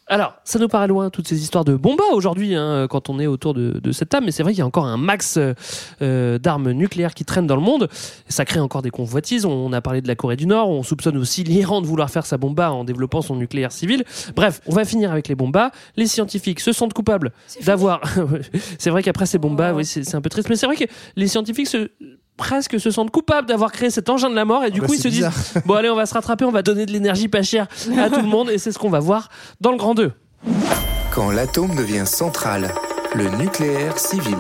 Alors, 0.09 0.35
ça 0.45 0.59
nous 0.59 0.69
paraît 0.69 0.89
loin, 0.89 1.11
toutes 1.11 1.29
ces 1.29 1.41
histoires 1.43 1.65
de 1.65 1.77
bomba 1.77 2.03
aujourd'hui, 2.13 2.55
hein, 2.55 2.87
quand 2.91 3.09
on 3.09 3.21
est 3.21 3.27
autour 3.27 3.55
de, 3.55 3.79
de 3.83 3.93
cette 3.93 4.09
table, 4.09 4.27
mais 4.27 4.33
c'est 4.33 4.43
vrai 4.43 4.53
qu'il 4.53 4.59
y 4.59 4.63
a 4.63 4.67
encore 4.67 4.87
un 4.87 4.97
max 4.97 5.37
euh, 5.37 5.55
euh, 6.03 6.39
d'armes 6.39 6.73
nucléaires 6.73 7.15
qui 7.15 7.25
traînent 7.25 7.47
dans 7.47 7.57
le 7.57 7.63
monde. 7.63 7.89
Ça 8.29 8.45
crée 8.45 8.61
encore 8.61 8.83
des 8.83 8.91
convoitises. 8.91 9.47
On 9.47 9.73
a 9.73 9.81
parlé 9.81 10.01
de 10.01 10.09
la 10.09 10.17
Corée 10.17 10.37
du 10.37 10.47
Nord, 10.47 10.69
on 10.69 10.83
soupçonne 10.83 11.17
aussi 11.17 11.45
l'Iran 11.45 11.81
de 11.81 11.87
vouloir 11.87 12.11
faire 12.11 12.27
sa 12.27 12.37
bomba 12.37 12.73
en 12.73 12.85
développant 12.85 13.23
son 13.23 13.37
nucléaire 13.37 13.73
civil. 13.73 14.05
Bref, 14.35 14.61
on 14.67 14.75
va 14.75 14.85
finir 14.85 15.13
avec 15.13 15.29
les 15.29 15.35
bombas. 15.35 15.71
Les 15.97 16.07
scientifiques 16.07 16.61
se 16.61 16.73
sentent 16.73 16.95
coupables 16.95 17.33
d'avoir. 17.65 18.01
c'est 18.79 18.91
vrai 18.91 19.03
qu'après 19.03 19.27
ces 19.27 19.39
bombas, 19.39 19.73
oui, 19.73 19.85
c'est 19.85 20.15
un 20.15 20.21
peu 20.21 20.31
triste, 20.31 20.49
mais 20.49 20.57
c'est 20.57 20.67
vrai 20.67 20.77
que 20.77 20.85
les 21.17 21.29
scientifiques 21.29 21.69
se 21.69 21.91
presque 22.37 22.81
se 22.81 22.91
sentent 22.91 23.11
coupables 23.11 23.47
d'avoir 23.47 23.73
créé 23.73 23.91
cet 23.91 24.09
engin 24.09 24.31
de 24.31 24.35
la 24.35 24.45
mort 24.45 24.65
et 24.65 24.71
du 24.71 24.81
bah, 24.81 24.87
coup 24.87 24.95
ils 24.95 25.01
se 25.01 25.09
disent 25.09 25.31
bon 25.67 25.75
allez 25.75 25.91
on 25.91 25.97
va 25.97 26.07
se 26.07 26.15
rattraper 26.15 26.45
on 26.45 26.51
va 26.51 26.63
donner 26.63 26.87
de 26.87 26.93
l'énergie 26.93 27.29
pas 27.29 27.43
chère 27.43 27.67
à 27.99 28.09
tout 28.09 28.21
le 28.21 28.27
monde 28.27 28.51
et 28.51 28.59
c'est 28.59 28.73
ce 28.73 28.79
qu'on 28.79 28.91
va 28.91 29.01
voir 29.01 29.29
dans 29.61 29.71
le 29.71 29.77
grand 29.77 29.95
2 29.95 30.13
Quand 31.13 31.31
l'atome 31.31 31.75
devient 31.77 32.07
central, 32.07 32.73
le 33.15 33.29
nucléaire 33.37 33.99
civil. 33.99 34.39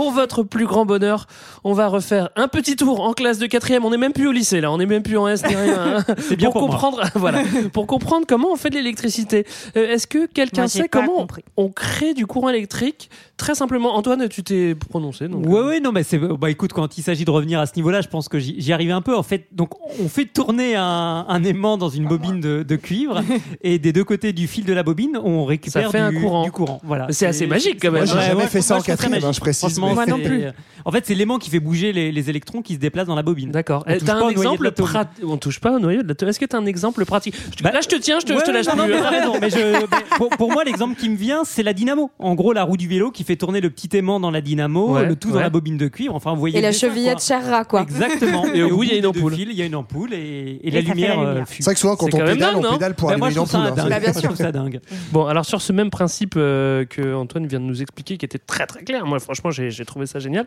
Pour 0.00 0.12
votre 0.12 0.42
plus 0.44 0.64
grand 0.64 0.86
bonheur, 0.86 1.26
on 1.62 1.74
va 1.74 1.86
refaire 1.86 2.30
un 2.34 2.48
petit 2.48 2.74
tour 2.74 3.02
en 3.02 3.12
classe 3.12 3.36
de 3.38 3.44
quatrième. 3.44 3.84
On 3.84 3.90
n'est 3.90 3.98
même 3.98 4.14
plus 4.14 4.26
au 4.26 4.32
lycée 4.32 4.62
là, 4.62 4.72
on 4.72 4.78
n'est 4.78 4.86
même 4.86 5.02
plus 5.02 5.18
en 5.18 5.28
S 5.28 5.42
hein. 5.44 6.02
C'est 6.20 6.36
bien 6.36 6.50
pour 6.50 6.58
comprendre, 6.58 7.02
voilà, 7.16 7.42
pour 7.74 7.86
comprendre 7.86 8.24
comment 8.26 8.50
on 8.50 8.56
fait 8.56 8.70
de 8.70 8.76
l'électricité. 8.76 9.44
Euh, 9.76 9.92
Est-ce 9.92 10.06
que 10.06 10.24
quelqu'un 10.24 10.68
sait 10.68 10.88
comment 10.88 11.12
on, 11.16 11.20
compris. 11.20 11.44
on 11.58 11.68
crée 11.68 12.14
du 12.14 12.26
courant 12.26 12.48
électrique? 12.48 13.10
Très 13.36 13.54
simplement, 13.54 13.96
Antoine, 13.96 14.28
tu 14.28 14.42
t'es 14.42 14.74
prononcé. 14.74 15.26
Donc, 15.28 15.46
Ouais, 15.46 15.58
euh, 15.58 15.66
ouais, 15.68 15.80
non, 15.80 15.92
mais 15.92 16.02
c'est. 16.02 16.18
Bah 16.18 16.50
écoute, 16.50 16.74
quand 16.74 16.98
il 16.98 17.02
s'agit 17.02 17.24
de 17.24 17.30
revenir 17.30 17.58
à 17.58 17.64
ce 17.64 17.72
niveau-là, 17.76 18.02
je 18.02 18.08
pense 18.08 18.28
que 18.28 18.38
j'y 18.38 18.60
j'y 18.60 18.72
arrivais 18.72 18.92
un 18.92 19.00
peu. 19.00 19.16
En 19.16 19.22
fait, 19.22 19.48
donc, 19.52 19.70
on 19.98 20.08
fait 20.08 20.26
tourner 20.26 20.76
un, 20.76 21.24
un 21.26 21.44
aimant 21.44 21.78
dans 21.78 21.88
une 21.88 22.06
bobine 22.06 22.40
de, 22.40 22.62
de 22.62 22.76
cuivre, 22.76 23.22
et 23.62 23.78
des 23.78 23.94
deux 23.94 24.04
côtés 24.04 24.34
du 24.34 24.46
fil 24.46 24.64
de 24.66 24.72
la 24.74 24.82
bobine, 24.82 25.18
on 25.22 25.46
récupère 25.46 25.84
Ça 25.84 25.90
fait 25.90 25.98
un 25.98 26.12
courant. 26.12 26.44
du 26.44 26.52
courant. 26.52 26.80
Voilà. 26.84 27.06
C'est 27.10 27.26
assez 27.26 27.46
magique, 27.46 27.80
quand 27.80 27.90
même. 27.90 28.04
Moi, 28.04 28.14
j'ai 28.14 28.26
jamais 28.28 28.42
ouais, 28.42 28.46
fait 28.48 28.60
ça 28.60 28.76
en 28.76 28.80
quatrième, 28.82 29.24
hein, 29.24 29.32
je 29.32 29.40
précise. 29.40 29.78
Moi 29.94 30.06
non 30.06 30.18
plus. 30.18 30.42
En 30.84 30.90
fait, 30.92 31.04
c'est 31.06 31.14
l'aimant 31.14 31.38
qui 31.38 31.50
fait 31.50 31.60
bouger 31.60 31.92
les, 31.92 32.10
les 32.10 32.30
électrons 32.30 32.62
qui 32.62 32.74
se 32.74 32.78
déplacent 32.78 33.06
dans 33.06 33.14
la 33.14 33.22
bobine. 33.22 33.50
D'accord. 33.50 33.84
On 33.86 33.90
Eh, 33.92 33.98
touche 33.98 34.06
pas 34.08 34.14
un 34.24 34.28
exemple 34.30 34.70
pratique 34.72 35.24
On 35.26 35.36
touche 35.36 35.60
pas 35.60 35.72
au 35.72 35.78
noyau 35.78 36.02
de 36.02 36.08
l'atome. 36.08 36.28
Est-ce 36.30 36.40
que 36.40 36.46
t'as 36.46 36.58
un 36.58 36.64
exemple 36.66 37.04
pratique 37.04 37.34
Bah, 37.62 37.70
Là, 37.72 37.80
je 37.82 37.88
te 37.88 37.96
tiens, 37.96 38.18
je 38.20 38.24
te, 38.26 38.32
je 38.32 38.38
te 38.38 38.46
Ouais, 38.48 38.52
lâche 38.54 38.66
non, 38.68 38.76
non, 38.76 38.84
plus. 38.84 38.94
mais 38.94 39.00
raison, 39.00 39.32
mais 39.40 39.50
je- 39.50 39.80
mais 39.80 39.86
pour, 40.16 40.30
pour 40.30 40.50
moi, 40.52 40.64
l'exemple 40.64 40.94
qui 40.98 41.08
me 41.10 41.16
vient, 41.16 41.42
c'est 41.44 41.62
la 41.62 41.72
dynamo. 41.74 42.10
En 42.18 42.34
gros, 42.34 42.52
la 42.54 42.62
roue 42.64 42.76
du 42.78 42.88
vélo 42.88 43.10
qui 43.10 43.24
fait 43.24 43.36
tourner 43.36 43.60
le 43.60 43.68
petit 43.70 43.94
aimant 43.96 44.20
dans 44.20 44.30
la 44.30 44.40
dynamo, 44.40 44.94
Ouais, 44.94 45.04
le 45.06 45.16
tout 45.16 45.30
dans 45.32 45.40
la 45.40 45.50
bobine 45.50 45.76
de 45.76 45.88
cuivre. 45.88 46.14
Enfin, 46.14 46.32
vous 46.32 46.40
voyez. 46.40 46.58
Et 46.58 46.62
la 46.62 46.72
chevillette 46.72 47.18
quoi. 47.18 47.24
Cherra, 47.26 47.64
quoi. 47.64 47.82
Exactement. 47.82 48.46
Et 48.54 48.62
au 48.62 48.76
bout, 48.76 48.84
il 48.84 48.90
y 48.90 48.94
a 48.94 48.98
une 48.98 49.06
ampoule. 49.06 49.34
Il 49.38 49.52
y 49.52 49.62
a 49.62 49.66
une 49.66 49.74
ampoule 49.74 50.14
et, 50.14 50.60
la 50.70 50.80
lumière. 50.80 51.18
euh. 51.20 51.42
C'est 51.48 51.64
vrai 51.64 51.74
que 51.74 51.80
souvent, 51.80 51.96
quand 51.96 52.06
C'est 52.10 52.14
on 52.14 52.24
pédale, 52.24 52.38
dingue, 52.38 52.62
non 52.62 52.68
on 52.70 52.72
pédale 52.72 52.94
pour 52.94 53.08
Bah, 53.08 53.14
allumer 53.14 53.20
moi, 53.20 53.28
je 53.30 53.34
une 53.38 53.46
trouve 53.46 53.50
ça 53.50 53.58
ampoule. 53.58 53.72
hein. 53.72 53.82
dingue. 53.84 53.90
Bah, 53.90 54.00
bien 54.00 54.12
sûr. 54.12 54.36
ça 54.36 54.52
dingue. 54.52 54.80
Bon, 55.12 55.26
alors 55.26 55.44
sur 55.44 55.60
ce 55.60 55.72
même 55.72 55.90
principe 55.90 56.34
euh, 56.36 56.84
que 56.86 57.14
Antoine 57.14 57.46
vient 57.46 57.60
de 57.60 57.64
nous 57.64 57.82
expliquer, 57.82 58.16
qui 58.16 58.24
était 58.24 58.38
très 58.38 58.66
très 58.66 58.82
clair, 58.82 59.04
moi 59.06 59.18
franchement 59.20 59.50
j'ai 59.50 59.79
j'ai 59.80 59.86
trouvé 59.86 60.04
ça 60.06 60.18
génial, 60.18 60.44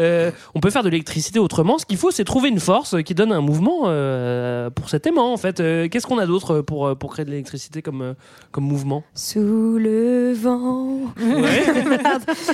euh, 0.00 0.32
on 0.56 0.60
peut 0.60 0.70
faire 0.70 0.82
de 0.82 0.88
l'électricité 0.88 1.38
autrement. 1.38 1.78
Ce 1.78 1.86
qu'il 1.86 1.96
faut, 1.96 2.10
c'est 2.10 2.24
trouver 2.24 2.48
une 2.48 2.58
force 2.58 3.00
qui 3.04 3.14
donne 3.14 3.30
un 3.32 3.40
mouvement 3.40 3.82
euh, 3.86 4.70
pour 4.70 4.88
cet 4.88 5.06
aimant 5.06 5.32
en 5.32 5.36
fait. 5.36 5.60
Euh, 5.60 5.88
Qu'est-ce 5.88 6.06
qu'on 6.06 6.18
a 6.18 6.26
d'autre 6.26 6.60
pour, 6.62 6.96
pour 6.98 7.12
créer 7.12 7.24
de 7.24 7.30
l'électricité 7.30 7.80
comme, 7.80 8.14
comme 8.50 8.64
mouvement? 8.64 9.04
Sous 9.14 9.78
le 9.78 10.32
vent. 10.32 10.98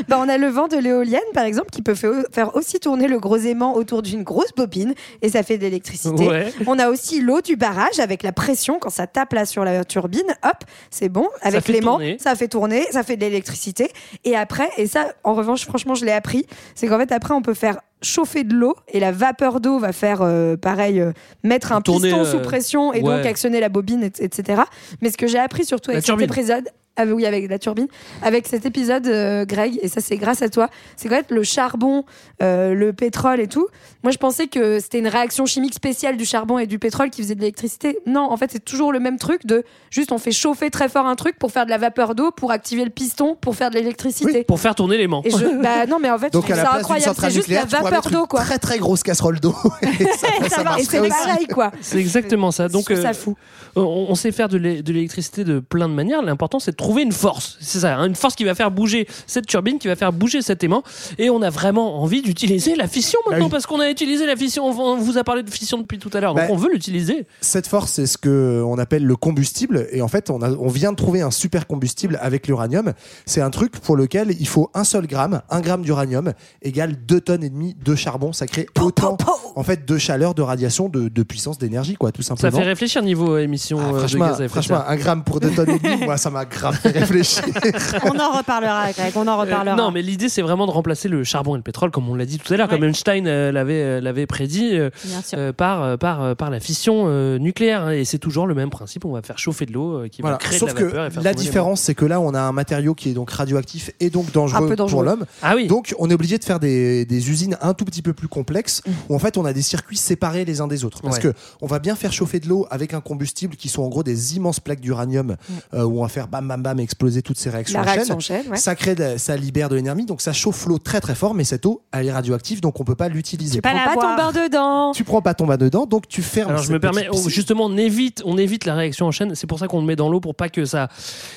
Bah, 0.09 0.19
on 0.21 0.29
a 0.29 0.39
le 0.39 0.49
vent 0.49 0.69
de 0.69 0.77
l'éolienne, 0.77 1.21
par 1.35 1.45
exemple, 1.45 1.71
qui 1.71 1.83
peut 1.83 1.95
fa- 1.95 2.23
faire 2.33 2.55
aussi 2.57 2.79
tourner 2.81 3.09
le 3.09 3.19
gros 3.19 3.37
aimant 3.37 3.75
autour 3.75 4.03
d'une 4.03 4.23
grosse 4.23 4.53
bobine 4.57 4.95
et 5.23 5.29
ça 5.29 5.43
fait 5.43 5.57
de 5.59 5.63
l'électricité. 5.63 6.27
Ouais. 6.29 6.53
On 6.67 6.79
a 6.79 6.89
aussi 6.89 7.21
l'eau 7.21 7.41
du 7.41 7.57
barrage 7.57 7.99
avec 8.01 8.23
la 8.23 8.33
pression 8.33 8.79
quand 8.79 8.91
ça 8.91 9.07
tape 9.07 9.33
là 9.33 9.45
sur 9.47 9.65
la 9.65 9.85
turbine, 9.85 10.27
hop, 10.45 10.57
c'est 10.91 11.09
bon. 11.09 11.29
Avec 11.43 11.69
l'aimant, 11.69 11.99
ça 12.19 12.35
fait 12.35 12.49
tourner, 12.49 12.85
ça 12.91 13.03
fait 13.03 13.17
de 13.17 13.23
l'électricité. 13.23 13.91
Et 14.25 14.37
après, 14.37 14.69
et 14.77 14.87
ça, 14.87 15.13
en 15.25 15.35
revanche, 15.35 15.65
franchement, 15.67 15.95
je 15.95 16.05
l'ai 16.09 16.15
appris, 16.15 16.47
c'est 16.75 16.89
qu'en 16.89 16.99
fait, 16.99 17.13
après, 17.13 17.35
on 17.35 17.43
peut 17.43 17.55
faire 17.55 17.79
chauffer 18.03 18.45
de 18.45 18.55
l'eau 18.55 18.77
et 18.89 19.01
la 19.01 19.11
vapeur 19.13 19.61
d'eau 19.61 19.79
va 19.79 19.93
faire 19.93 20.21
euh, 20.23 20.57
pareil, 20.57 21.01
euh, 21.01 21.13
mettre 21.43 21.73
un 21.73 21.81
Tourner, 21.81 22.09
piston 22.11 22.23
euh, 22.25 22.31
sous 22.31 22.39
pression 22.41 22.93
et 22.93 23.03
ouais. 23.03 23.17
donc 23.17 23.27
actionner 23.27 23.59
la 23.61 23.69
bobine, 23.69 24.05
et- 24.05 24.25
etc. 24.25 24.63
Mais 25.03 25.11
ce 25.11 25.17
que 25.17 25.27
j'ai 25.27 25.39
appris 25.39 25.65
surtout 25.65 25.91
avec 25.91 26.05
cet 26.05 26.15
épisode, 26.21 26.69
ah 26.99 27.05
oui, 27.07 27.25
avec 27.25 27.49
la 27.49 27.59
turbine, 27.59 27.87
avec 28.23 28.47
cet 28.49 28.67
épisode, 28.67 29.07
euh, 29.07 29.45
Greg, 29.45 29.79
et 29.83 29.89
ça 29.89 30.01
c'est 30.01 30.17
grâce 30.17 30.43
à 30.43 30.49
toi, 30.49 30.69
c'est 30.97 31.09
fait 31.09 31.31
le 31.31 31.43
charbon, 31.45 32.05
euh, 32.43 32.75
le 32.75 32.93
pétrole 32.93 33.41
et 33.41 33.47
tout, 33.47 33.69
moi 34.03 34.13
je 34.13 34.19
pensais 34.19 34.49
que 34.49 34.81
c'était 34.81 34.99
une 34.99 35.07
réaction 35.09 35.47
chimique 35.47 35.75
spéciale 35.75 36.17
du 36.17 36.25
charbon 36.25 36.59
et 36.59 36.67
du 36.67 36.79
pétrole 36.79 37.11
qui 37.11 37.23
faisait 37.23 37.37
de 37.37 37.41
l'électricité. 37.41 37.99
Non, 38.07 38.31
en 38.31 38.37
fait 38.37 38.51
c'est 38.51 38.65
toujours 38.65 38.93
le 38.93 38.99
même 38.99 39.17
truc 39.17 39.47
de 39.47 39.65
juste 39.91 40.13
on 40.13 40.19
fait 40.19 40.33
chauffer 40.33 40.71
très 40.71 40.89
fort 40.89 41.07
un 41.07 41.15
truc 41.15 41.39
pour 41.39 41.53
faire 41.53 41.65
de 41.67 41.71
la 41.71 41.79
vapeur 41.79 42.15
d'eau, 42.15 42.33
pour 42.33 42.51
activer 42.51 42.85
le 42.85 42.91
piston, 42.91 43.37
pour 43.41 43.55
faire 43.55 43.71
de 43.71 43.77
l'électricité. 43.77 44.43
Pour 44.43 44.59
faire 44.59 44.75
tourner 44.75 44.99
l'aimant. 44.99 45.23
Bah 45.63 45.87
non 45.89 45.99
mais 46.01 46.11
en 46.11 46.19
fait 46.19 46.33
d'une 46.33 46.43
incroyable, 46.53 47.15
c'est 47.19 47.31
juste 47.31 47.49
la 47.49 47.65
vapeur 47.65 48.11
d'eau 48.11 48.23
une 48.23 48.27
quoi. 48.27 48.41
très 48.41 48.59
très 48.59 48.79
grosse 48.79 49.05
casserole 49.05 49.39
d'eau. 49.39 49.55
et 49.83 50.05
ça, 50.05 50.29
ça 50.49 50.61
Et 50.61 50.65
marcherait 50.65 50.85
c'est 50.85 51.09
pareil 51.09 51.47
quoi. 51.47 51.71
C'est 51.81 51.99
exactement 51.99 52.51
ça. 52.51 52.69
Donc, 52.69 52.85
ça 52.89 53.11
euh, 53.11 53.13
fou. 53.13 53.37
on, 53.77 54.07
on 54.09 54.15
sait 54.15 54.33
faire 54.33 54.49
de 54.49 54.59
l'électricité 54.59 55.45
de 55.45 55.61
plein 55.61 55.89
de 55.89 55.95
manières. 55.95 56.23
L'important, 56.23 56.59
c'est 56.59 56.73
de 56.73 56.77
trouver 56.89 57.03
une 57.03 57.13
force. 57.13 57.59
C'est 57.61 57.81
ça, 57.81 57.99
hein, 57.99 58.07
une 58.07 58.15
force 58.15 58.35
qui 58.35 58.45
va 58.45 58.55
faire 58.55 58.71
bouger 58.71 59.07
cette 59.27 59.45
turbine, 59.45 59.79
qui 59.79 59.89
va 59.89 59.95
faire 59.97 60.11
bouger 60.11 60.41
cet 60.41 60.65
aimant. 60.65 60.83
Et 61.19 61.29
on 61.29 61.43
a 61.43 61.51
vraiment 61.51 62.01
envie 62.03 62.23
d'utiliser 62.23 62.77
la 62.77 62.89
fission 62.89 63.19
Bah 63.27 63.33
maintenant 63.33 63.51
parce 63.51 63.67
qu'on 63.67 63.79
a 63.79 63.91
utilisé 63.91 64.25
la 64.25 64.37
fission. 64.37 64.65
On 64.65 64.97
vous 64.97 65.19
a 65.19 65.23
parlé 65.25 65.43
de 65.43 65.51
fission 65.51 65.77
depuis 65.77 65.99
tout 65.99 66.09
à 66.15 66.21
l'heure, 66.21 66.33
donc 66.33 66.45
Bah, 66.47 66.49
on 66.51 66.57
veut 66.57 66.71
l'utiliser. 66.73 67.27
Cette 67.43 67.67
force, 67.67 67.93
c'est 67.93 68.07
ce 68.07 68.17
que 68.17 68.63
on 68.65 68.79
appelle 68.79 69.05
le 69.05 69.17
combustible. 69.17 69.87
Et 69.93 70.01
en 70.01 70.09
fait, 70.09 70.31
on, 70.31 70.41
a, 70.41 70.51
on 70.53 70.69
vient 70.69 70.93
de 70.93 70.97
trouver 70.97 71.21
un 71.21 71.31
super 71.31 71.67
combustible 71.67 72.19
avec 72.23 72.47
l'uranium. 72.47 72.95
C'est 73.27 73.43
un 73.43 73.51
truc 73.51 73.79
pour 73.81 73.95
lequel 73.95 74.35
il 74.41 74.49
faut 74.49 74.71
un 74.73 74.85
seul 74.85 75.07
gramme. 75.07 75.43
Un 75.51 75.61
gramme 75.61 75.83
d'uranium 75.83 76.33
égale 76.63 76.95
deux 77.07 77.21
tonnes 77.21 77.45
et 77.45 77.51
demie 77.51 77.77
de 77.85 77.95
charbon. 77.97 78.33
Ça 78.33 78.47
crée 78.47 78.67
autant, 78.81 79.19
en 79.57 79.63
fait, 79.63 79.87
de 79.87 79.99
chaleur, 79.99 80.33
de 80.35 80.41
radiation, 80.41 80.89
de, 80.89 81.09
de 81.09 81.23
puissance 81.23 81.59
d'énergie, 81.59 81.97
quoi, 81.97 82.13
tout 82.13 82.23
Ça 82.23 82.29
simplement. 82.35 82.61
fait 82.63 82.65
réfléchir 82.69 83.03
niveau 83.03 83.37
émission 83.37 83.79
Ah, 83.79 83.89
euh, 83.89 83.93
de 83.93 83.99
franchement, 83.99 84.25
gaz 84.27 84.41
à 84.41 84.45
effet 84.45 84.45
de 84.45 84.49
franchement, 84.49 84.77
serre. 84.79 84.89
un 84.89 84.97
gramme 84.97 85.25
pour 85.25 85.41
deux 85.41 85.51
tonnes 85.51 85.69
et 85.69 85.79
demie, 85.79 86.05
moi, 86.07 86.17
ça 86.17 86.31
m'a 86.31 86.47
grave 86.47 86.78
fait 86.79 86.91
réfléchir. 86.99 87.43
On 88.05 88.19
en 88.19 88.37
reparlera, 88.39 88.93
Greg. 88.93 89.13
On 89.17 89.27
en 89.27 89.39
Euh, 89.39 89.43
reparlera. 89.43 89.77
non, 89.77 89.91
mais 89.91 90.03
l'idée 90.03 90.29
c'est 90.29 90.43
vraiment 90.43 90.67
de 90.67 90.71
remplacer 90.73 91.09
le 91.09 91.25
charbon 91.25 91.55
et 91.55 91.59
le 91.59 91.63
pétrole, 91.63 91.91
comme 91.91 92.09
on 92.09 92.15
l'a 92.15 92.25
dit 92.27 92.39
tout 92.39 92.53
à 92.53 92.57
l'heure, 92.57 92.69
comme 92.69 92.85
Einstein 92.85 93.27
euh, 93.27 93.53
l'avait 93.53 93.83
euh, 93.83 94.01
l'avait 94.01 94.27
prédit 94.27 94.71
euh, 94.77 94.91
Bien 95.05 95.23
sûr. 95.23 95.39
euh, 95.39 95.53
par 95.53 95.99
par 95.99 96.37
par 96.37 96.51
la 96.51 96.61
fission 96.61 97.05
euh, 97.07 97.39
nucléaire. 97.39 97.83
hein. 97.85 97.91
et 97.93 98.05
c'est 98.05 98.19
toujours 98.19 98.47
le 98.47 98.55
même 98.55 98.71
principe. 98.71 99.05
On 99.05 99.13
va 99.13 99.23
faire 99.23 99.39
chauffer 99.39 99.67
de 99.67 99.73
l'eau 99.73 99.99
euh, 100.05 100.09
qui 100.09 100.21
Voilà. 100.23 100.37
va 100.37 100.39
créer 100.39 100.59
Sauf 100.59 100.75
de 100.75 100.81
la 100.81 100.85
vapeur. 100.85 101.05
et 101.05 101.09
que 101.09 101.15
faire 101.15 101.23
la 101.23 101.35
différence, 101.35 101.81
c'est 101.81 101.95
que 101.95 102.05
là, 102.05 102.21
on 102.21 102.35
a 102.35 102.41
un 102.41 102.53
matériau 102.53 102.95
qui 102.95 103.11
est 103.11 103.15
donc 103.15 103.31
radioactif 103.31 103.91
et 104.01 104.11
donc 104.11 104.33
dangereux, 104.33 104.75
pour 104.77 105.03
l'homme. 105.03 105.25
Ah 105.43 105.55
oui. 105.57 105.67
Donc, 105.67 105.95
on 105.99 106.09
est 106.11 106.15
obligé 106.15 106.39
de 106.39 106.45
faire 106.45 106.59
des, 106.61 107.05
des 107.05 107.31
usines 107.31 107.57
un 107.61 107.75
tout 107.75 107.85
petit 107.85 108.03
peu 108.03 108.13
plus 108.13 108.29
complexes 108.29 108.83
Mmh. 108.87 108.91
où 109.09 109.15
en 109.15 109.19
fait, 109.19 109.37
on 109.37 109.45
a 109.45 109.53
des 109.53 109.63
circuits 109.63 109.97
séparés 109.97 110.45
les 110.45 110.61
uns 110.61 110.67
des 110.69 110.85
autres. 110.85 111.01
Parce 111.03 111.17
Ouais. 111.17 111.23
que 111.23 111.35
on 111.61 111.67
va 111.67 111.79
bien 111.79 111.95
faire 111.97 112.13
chauffer 112.13 112.39
de 112.41 112.49
l'eau 112.49 112.67
avec 112.71 112.93
un 112.95 113.01
combustible 113.01 113.57
qui 113.57 113.69
sont 113.69 113.83
en 113.83 113.89
gros 113.89 114.03
des 114.03 114.37
immenses 114.37 114.61
plaques 114.61 114.81
d'uranium 114.81 115.37
euh, 115.75 115.83
où 115.85 115.99
on 116.01 116.03
va 116.03 116.09
faire 116.09 116.29
bam 116.29 116.47
bam 116.49 116.63
bam 116.63 116.68
exploser 116.77 117.23
toutes 117.23 117.39
ces 117.39 117.49
réactions 117.49 117.79
La 117.79 117.83
en 117.83 117.87
chaîne. 117.87 117.95
réaction 117.95 118.17
en 118.17 118.21
chaîne, 118.21 118.49
ouais. 118.51 118.57
Ça 118.59 118.75
crée, 118.75 118.95
de- 118.95 119.17
ça 119.17 119.37
libère 119.37 119.69
de 119.71 119.77
l'énergie, 119.77 120.05
donc 120.05 120.21
ça 120.21 120.33
chauffe 120.35 120.67
l'eau 120.67 120.79
très 120.79 121.01
très 121.01 121.15
fort, 121.15 121.33
mais 121.35 121.45
cette 121.45 121.65
eau, 121.65 121.83
elle 121.93 122.07
est 122.07 122.13
radioactive, 122.13 122.61
donc 122.61 122.79
on 122.81 122.85
peut 122.85 122.95
pas 122.95 123.09
l'utiliser. 123.09 123.57
Tu 123.57 123.63
pas 123.63 123.71
Prends 123.73 123.95
pas 123.95 124.01
ton 124.01 124.17
bain 124.17 124.33
dedans. 124.45 124.93
Tu 124.93 125.05
prends 125.05 125.23
pas 125.23 125.35
ton 125.35 125.47
bain 125.47 125.57
dedans, 125.57 125.87
donc 125.87 126.07
tu 126.09 126.21
fermes. 126.23 126.51
Alors 126.51 126.63
je 126.63 126.73
me 126.73 126.79
permets, 126.81 127.09
oh, 127.11 127.29
justement, 127.29 127.65
on 127.67 127.77
évite, 127.79 128.23
on 128.27 128.37
évite 128.37 128.65
la 128.67 128.75
réaction 128.75 129.07
en 129.07 129.11
chaîne. 129.13 129.35
C'est 129.35 129.47
pour 129.47 129.59
ça 129.59 129.69
qu'on 129.69 129.81
le 129.81 129.87
met 129.87 129.97
dans 129.97 130.11
l'eau 130.11 130.21
pour 130.21 130.35
pas 130.35 130.49
que 130.51 130.65
ça. 130.65 130.89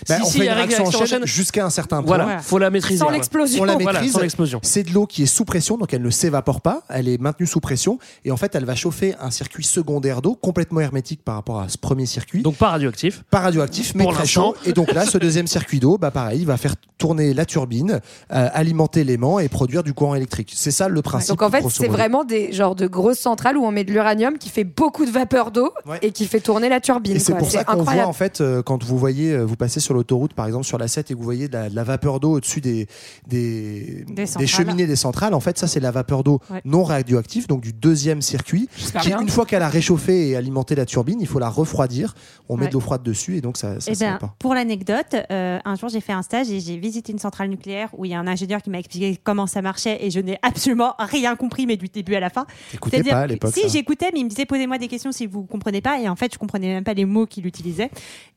Bah, 0.10 0.16
si 0.18 0.22
on 0.22 0.26
si, 0.26 0.32
fait 0.34 0.38
il 0.40 0.44
y 0.46 0.48
une 0.50 0.54
réaction 0.56 0.86
en 0.86 1.06
chaîne 1.06 1.26
jusqu'à 1.26 1.66
un 1.66 1.70
certain 1.70 2.02
point. 2.04 2.18
Voilà, 2.18 2.40
faut 2.40 2.58
la 2.58 2.70
maîtriser. 2.70 2.98
Sans 3.00 3.06
voilà. 3.06 3.18
l'explosion. 3.20 3.62
On 3.62 3.66
la 3.66 3.74
Voilà, 3.78 4.00
maîtrise. 4.00 4.14
sans 4.14 4.20
l'explosion. 4.22 4.60
C'est 4.64 4.84
de 4.84 4.92
l'eau 4.92 5.06
qui 5.06 5.24
est 5.24 5.28
sous 5.28 5.46
pression, 5.46 5.78
donc 5.78 5.94
elle 5.94 6.02
ne 6.02 6.10
s'évapore 6.10 6.62
pas, 6.62 6.82
elle 6.90 7.08
est 7.08 7.20
maintenue 7.22 7.48
sous 7.48 7.60
pression, 7.60 8.00
et 8.26 8.32
en 8.32 8.38
fait 8.38 8.56
elle 8.56 8.66
va 8.66 8.76
chauffer 8.76 9.16
un 9.22 9.30
circuit 9.32 9.64
secondaire 9.64 10.22
d'eau 10.22 10.36
complètement 10.36 10.80
hermétique 10.82 11.24
par 11.24 11.36
rapport 11.36 11.62
à 11.62 11.70
ce 11.70 11.78
premier 11.78 12.06
circuit. 12.06 12.42
Donc 12.42 12.56
pas 12.56 12.70
radioactif. 12.70 13.24
pas 13.30 13.40
radioactif, 13.40 13.94
mais 13.96 14.04
Pour 14.04 14.14
très 14.14 14.26
chaud. 14.26 14.56
Et 14.66 14.74
donc 14.74 14.92
là, 14.94 15.06
ce 15.12 15.18
deuxième 15.18 15.47
circuit 15.47 15.80
d'eau, 15.80 15.97
bah 15.97 16.12
pareil, 16.12 16.39
il 16.41 16.45
va 16.47 16.57
faire 16.57 16.76
tourner 16.97 17.34
la 17.34 17.45
turbine, 17.45 17.99
euh, 18.32 18.49
alimenter 18.53 19.03
l'aimant 19.03 19.39
et 19.39 19.49
produire 19.49 19.82
du 19.84 19.93
courant 19.93 20.14
électrique. 20.16 20.51
C'est 20.55 20.70
ça 20.72 20.88
le 20.88 21.01
principe. 21.01 21.30
Donc 21.30 21.41
en 21.41 21.49
fait, 21.49 21.64
c'est 21.70 21.88
vraiment 21.88 22.24
des 22.24 22.51
genres 22.53 22.76
de 22.76 22.86
grosses 22.88 23.18
centrales 23.20 23.57
où 23.57 23.64
on 23.66 23.72
met 23.72 23.84
de 23.84 23.91
l'uranium 23.91 24.38
qui 24.38 24.49
fait 24.49 24.64
beaucoup 24.64 25.05
de 25.05 25.12
vapeur 25.12 25.51
d'eau 25.51 25.72
Ouais. 25.88 25.97
et 26.03 26.12
qui 26.12 26.26
fait 26.28 26.39
tourner 26.39 26.70
la 26.70 26.80
turbine. 26.80 27.16
Et 27.16 27.20
c'est 27.20 27.34
pour 27.36 27.49
ça 27.49 27.64
qu'on 27.64 27.82
voit 27.84 28.05
en 28.05 28.14
fait 28.14 28.39
euh, 28.41 28.62
quand 28.62 28.84
vous 28.84 28.97
voyez 28.99 29.32
euh, 29.34 29.43
vous 29.43 29.55
passez 29.55 29.80
sur 29.80 29.93
l'autoroute 29.95 30.34
par 30.34 30.45
exemple 30.45 30.66
sur 30.66 30.78
la 30.78 30.88
7 30.88 31.09
et 31.09 31.14
que 31.14 31.18
vous 31.20 31.24
voyez 31.26 31.47
de 31.47 31.53
la, 31.53 31.70
de 31.70 31.76
la 31.76 31.84
vapeur 31.84 32.20
d'eau 32.20 32.34
au-dessus 32.34 32.62
des 32.62 32.88
des, 33.28 34.05
cheminées 34.47 34.88
des 34.88 34.95
centrales 34.95 35.34
en 35.34 35.39
fait 35.39 35.57
ça 35.57 35.68
c'est 35.68 35.80
la 35.80 35.91
vapeur 35.91 36.24
d'eau 36.24 36.39
Ouais. 36.49 36.62
non 36.66 36.84
radioactive 36.84 37.47
donc 37.47 37.62
du 37.62 37.72
deuxième 37.74 38.22
circuit 38.22 38.68
qui 39.01 39.07
bien. 39.09 39.22
une 39.22 39.30
fois 39.30 39.45
qu'elle 39.45 39.62
a 39.62 39.70
réchauffé 39.70 40.30
et 40.30 40.36
alimenté 40.36 40.76
la 40.76 40.86
turbine 40.86 41.18
il 41.22 41.28
faut 41.28 41.39
la 41.39 41.49
refroidir 41.49 42.14
on 42.49 42.57
met 42.57 42.68
de 42.68 42.74
l'eau 42.74 42.80
froide 42.80 43.03
dessus 43.03 43.38
et 43.38 43.41
donc 43.41 43.57
ça 43.57 43.80
ça 43.80 43.91
Eh 43.93 43.95
ben, 43.97 44.18
pas. 44.18 44.36
pour 44.39 44.53
l'anecdote, 44.53 45.01
euh, 45.32 45.60
un 45.64 45.76
jour 45.76 45.89
j'ai 45.89 46.02
fait 46.02 46.14
un 46.14 46.22
stage 46.22 46.49
et 46.52 46.60
j'ai 46.60 46.78
visité 46.78 47.12
une 47.12 47.20
centrale 47.20 47.49
nucléaire 47.49 47.89
où 47.97 48.06
il 48.06 48.12
y 48.12 48.14
a 48.14 48.20
un 48.20 48.28
ingénieur 48.28 48.62
qui 48.62 48.70
m'a 48.70 48.80
expliqué 48.80 49.18
comment 49.24 49.47
ça 49.47 49.62
marchait 49.62 49.97
et 50.06 50.12
je 50.12 50.20
n'ai 50.20 50.38
absolument 50.41 50.93
rien 50.99 51.36
compris, 51.36 51.66
mais 51.66 51.78
du 51.78 51.88
début 51.88 52.16
à 52.16 52.20
la 52.20 52.30
fin. 52.30 52.45
Écoutez 52.74 52.97
C'est-à-dire 52.97 53.14
pas 53.14 53.20
à 53.22 53.26
que- 53.28 53.32
l'époque 53.34 53.54
Si 53.54 53.70
j'écoutais, 53.70 54.10
mais 54.14 54.20
il 54.20 54.26
me 54.26 54.30
disait 54.30 54.45
posez-moi 54.45 54.78
des 54.78 54.88
questions 54.88 55.12
si 55.12 55.26
vous 55.28 55.43
comprenez 55.43 55.82
pas 55.82 55.99
et 55.99 56.08
en 56.10 56.16
fait 56.16 56.34
je 56.34 56.39
comprenais 56.39 56.68
même 56.68 56.84
pas 56.84 56.93
les 56.93 57.06
mots 57.06 57.26
qu'il 57.26 57.45
utilisait 57.45 57.89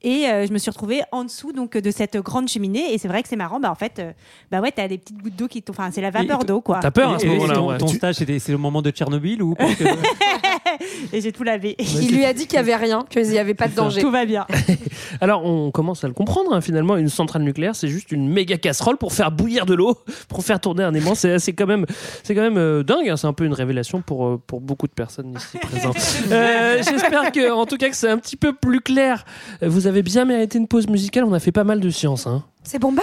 et 0.03 0.27
euh, 0.29 0.47
je 0.47 0.53
me 0.53 0.59
suis 0.59 0.71
retrouvée 0.71 1.03
en 1.13 1.25
dessous 1.25 1.53
donc 1.53 1.77
de 1.77 1.91
cette 1.91 2.17
grande 2.19 2.49
cheminée 2.49 2.93
et 2.95 2.99
c'est 2.99 3.09
vrai 3.09 3.23
que 3.23 3.29
c'est 3.29 3.37
marrant. 3.37 3.61
Bah 3.61 3.71
en 3.71 3.75
fait, 3.75 3.99
euh, 3.99 4.13
bah 4.51 4.61
ouais, 4.61 4.73
t'as 4.73 4.89
des 4.89 4.99
petites 4.99 5.23
gouttes 5.23 5.37
d'eau 5.37 5.49
qui, 5.49 5.63
tombent. 5.63 5.77
enfin 5.79 5.91
c'est 5.93 6.01
la 6.01 6.11
vapeur 6.11 6.45
d'eau 6.45 6.61
quoi. 6.61 6.81
T'as 6.81 6.91
peur 6.91 7.15
à 7.15 7.19
ce 7.19 7.27
moment-là. 7.27 7.55
ton, 7.55 7.69
ouais. 7.71 7.79
ton 7.79 7.87
stage, 7.89 8.17
c'était- 8.17 8.39
c'est 8.39 8.53
le 8.53 8.59
moment 8.59 8.83
de 8.83 8.91
Tchernobyl 8.91 9.43
ou 9.43 9.55
que- 9.55 9.65
Et 11.13 11.21
j'ai 11.21 11.33
tout 11.33 11.45
lavé. 11.45 11.77
Il 11.79 12.17
lui 12.17 12.25
a 12.25 12.33
dit 12.33 12.47
qu'il 12.47 12.57
n'y 12.59 12.61
avait 12.71 12.77
rien, 12.77 13.05
qu'il 13.09 13.23
n'y 13.29 13.39
avait 13.39 13.55
pas 13.55 13.69
de 13.69 13.75
danger. 13.75 14.01
Tout 14.01 14.11
va 14.11 14.25
bien. 14.25 14.47
Alors 15.21 15.45
on 15.45 15.71
commence 15.71 16.03
à 16.05 16.09
le 16.09 16.15
comprendre. 16.15 16.54
Hein, 16.55 16.61
finalement, 16.61 16.97
une 16.97 17.09
centrale 17.09 17.43
nucléaire, 17.43 17.75
c'est 17.77 17.89
juste 17.89 18.13
une 18.13 18.29
méga 18.29 18.57
casserole 18.57 18.97
pour 18.97 19.13
faire 19.13 19.31
bouillir 19.31 19.67
de 19.67 19.75
l'eau, 19.75 19.99
pour 20.29 20.45
faire 20.45 20.61
tourner 20.61 20.85
un 20.85 20.95
aimant. 20.95 21.15
C'est 21.15 21.53
quand 21.53 21.67
même, 21.67 21.85
c'est 22.23 22.35
quand 22.35 22.41
même 22.43 22.57
euh, 22.59 22.83
dingue. 22.83 23.09
hein, 23.09 23.17
C'est 23.17 23.27
un 23.27 23.33
peu 23.33 23.45
une 23.45 23.53
révélation 23.55 24.01
pour 24.01 24.27
euh, 24.27 24.41
pour 24.47 24.61
beaucoup 24.61 24.87
de 24.87 24.93
personnes 24.93 25.35
ici 25.37 25.59
présentes. 25.59 25.97
Euh, 26.31 26.77
J'espère 26.83 27.33
que, 27.33 27.53
en 27.53 27.67
tout 27.67 27.77
cas, 27.77 27.89
que 27.91 27.97
c'est 27.97 28.09
un 28.09 28.19
petit 28.19 28.37
peu 28.37 28.53
plus 28.53 28.81
clair. 28.81 29.25
Vous 29.63 29.87
avez 29.87 30.03
bien 30.03 30.25
mérité 30.25 30.59
une 30.59 30.69
pause 30.69 30.89
musicale. 30.89 31.25
On 31.25 31.33
a 31.33 31.41
fait 31.41 31.53
pas 31.53 31.65
mal 31.65 31.81
de 31.81 31.91
science. 31.91 32.27
Hein. 32.27 32.45
C'est 32.63 32.79
Bomba? 32.79 33.03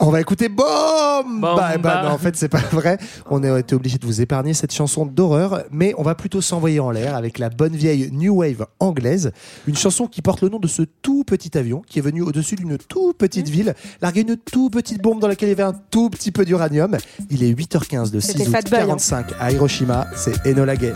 On 0.00 0.10
va 0.10 0.20
écouter 0.20 0.48
BOM 0.48 0.64
Bomba. 1.40 1.56
bah, 1.56 1.70
eh 1.74 1.78
ben, 1.78 2.02
non, 2.02 2.10
En 2.10 2.18
fait, 2.18 2.36
c'est 2.36 2.48
pas 2.48 2.62
vrai. 2.72 2.98
On 3.30 3.42
a 3.42 3.58
été 3.58 3.74
obligé 3.74 3.98
de 3.98 4.06
vous 4.06 4.20
épargner 4.20 4.54
cette 4.54 4.72
chanson 4.72 5.04
d'horreur, 5.04 5.64
mais 5.72 5.92
on 5.98 6.02
va 6.02 6.14
plutôt 6.14 6.40
s'envoyer 6.40 6.78
en 6.78 6.90
l'air 6.90 7.16
avec 7.16 7.38
la 7.38 7.50
bonne 7.50 7.74
vieille 7.74 8.10
New 8.12 8.36
Wave 8.36 8.66
anglaise. 8.78 9.32
Une 9.66 9.76
chanson 9.76 10.06
qui 10.06 10.22
porte 10.22 10.42
le 10.42 10.50
nom 10.50 10.60
de 10.60 10.68
ce 10.68 10.82
tout 11.02 11.24
petit 11.24 11.58
avion 11.58 11.82
qui 11.86 11.98
est 11.98 12.02
venu 12.02 12.22
au-dessus 12.22 12.54
d'une 12.54 12.78
toute 12.78 13.18
petite 13.18 13.48
ville, 13.48 13.74
larguer 14.00 14.20
une 14.20 14.36
toute 14.36 14.72
petite 14.72 15.02
bombe 15.02 15.20
dans 15.20 15.28
laquelle 15.28 15.48
il 15.48 15.52
y 15.52 15.60
avait 15.60 15.62
un 15.64 15.74
tout 15.90 16.10
petit 16.10 16.30
peu 16.30 16.44
d'uranium. 16.44 16.96
Il 17.30 17.42
est 17.42 17.52
8h15 17.52 18.10
de 18.12 18.20
6 18.20 18.26
C'était 18.28 18.48
août 18.48 18.52
Fatboy, 18.52 18.80
hein. 18.80 18.86
45 18.86 19.26
à 19.40 19.50
Hiroshima. 19.50 20.06
C'est 20.14 20.46
Enola 20.46 20.76
Gay. 20.76 20.92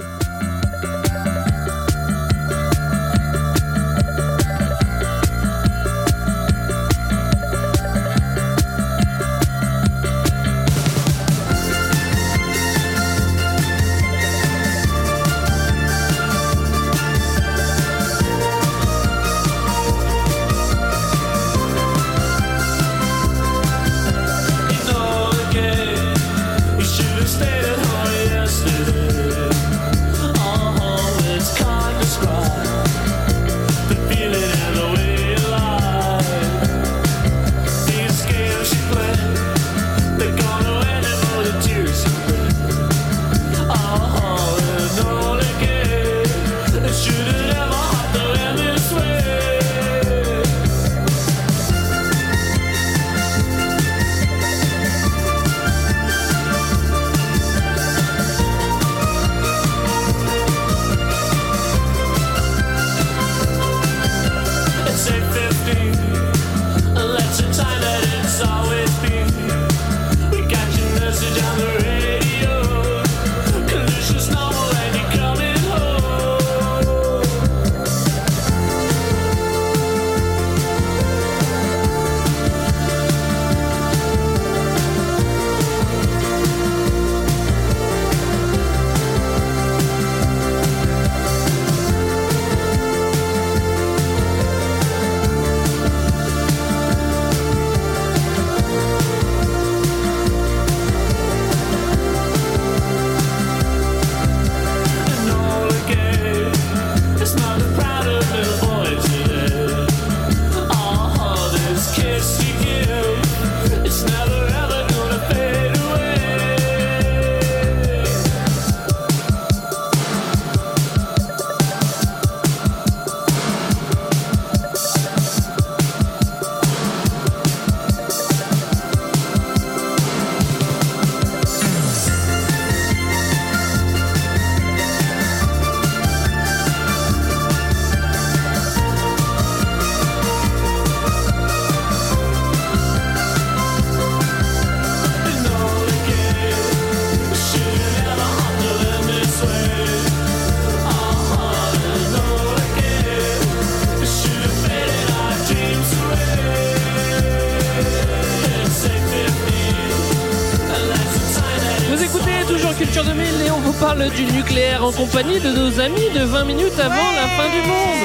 En 164.83 164.91
compagnie 164.91 165.39
de 165.39 165.51
nos 165.51 165.78
amis 165.78 166.11
de 166.12 166.24
20 166.24 166.45
minutes 166.45 166.78
avant 166.78 167.12
la 167.12 167.28
fin 167.28 167.49
du 167.49 167.68
monde. 167.68 168.03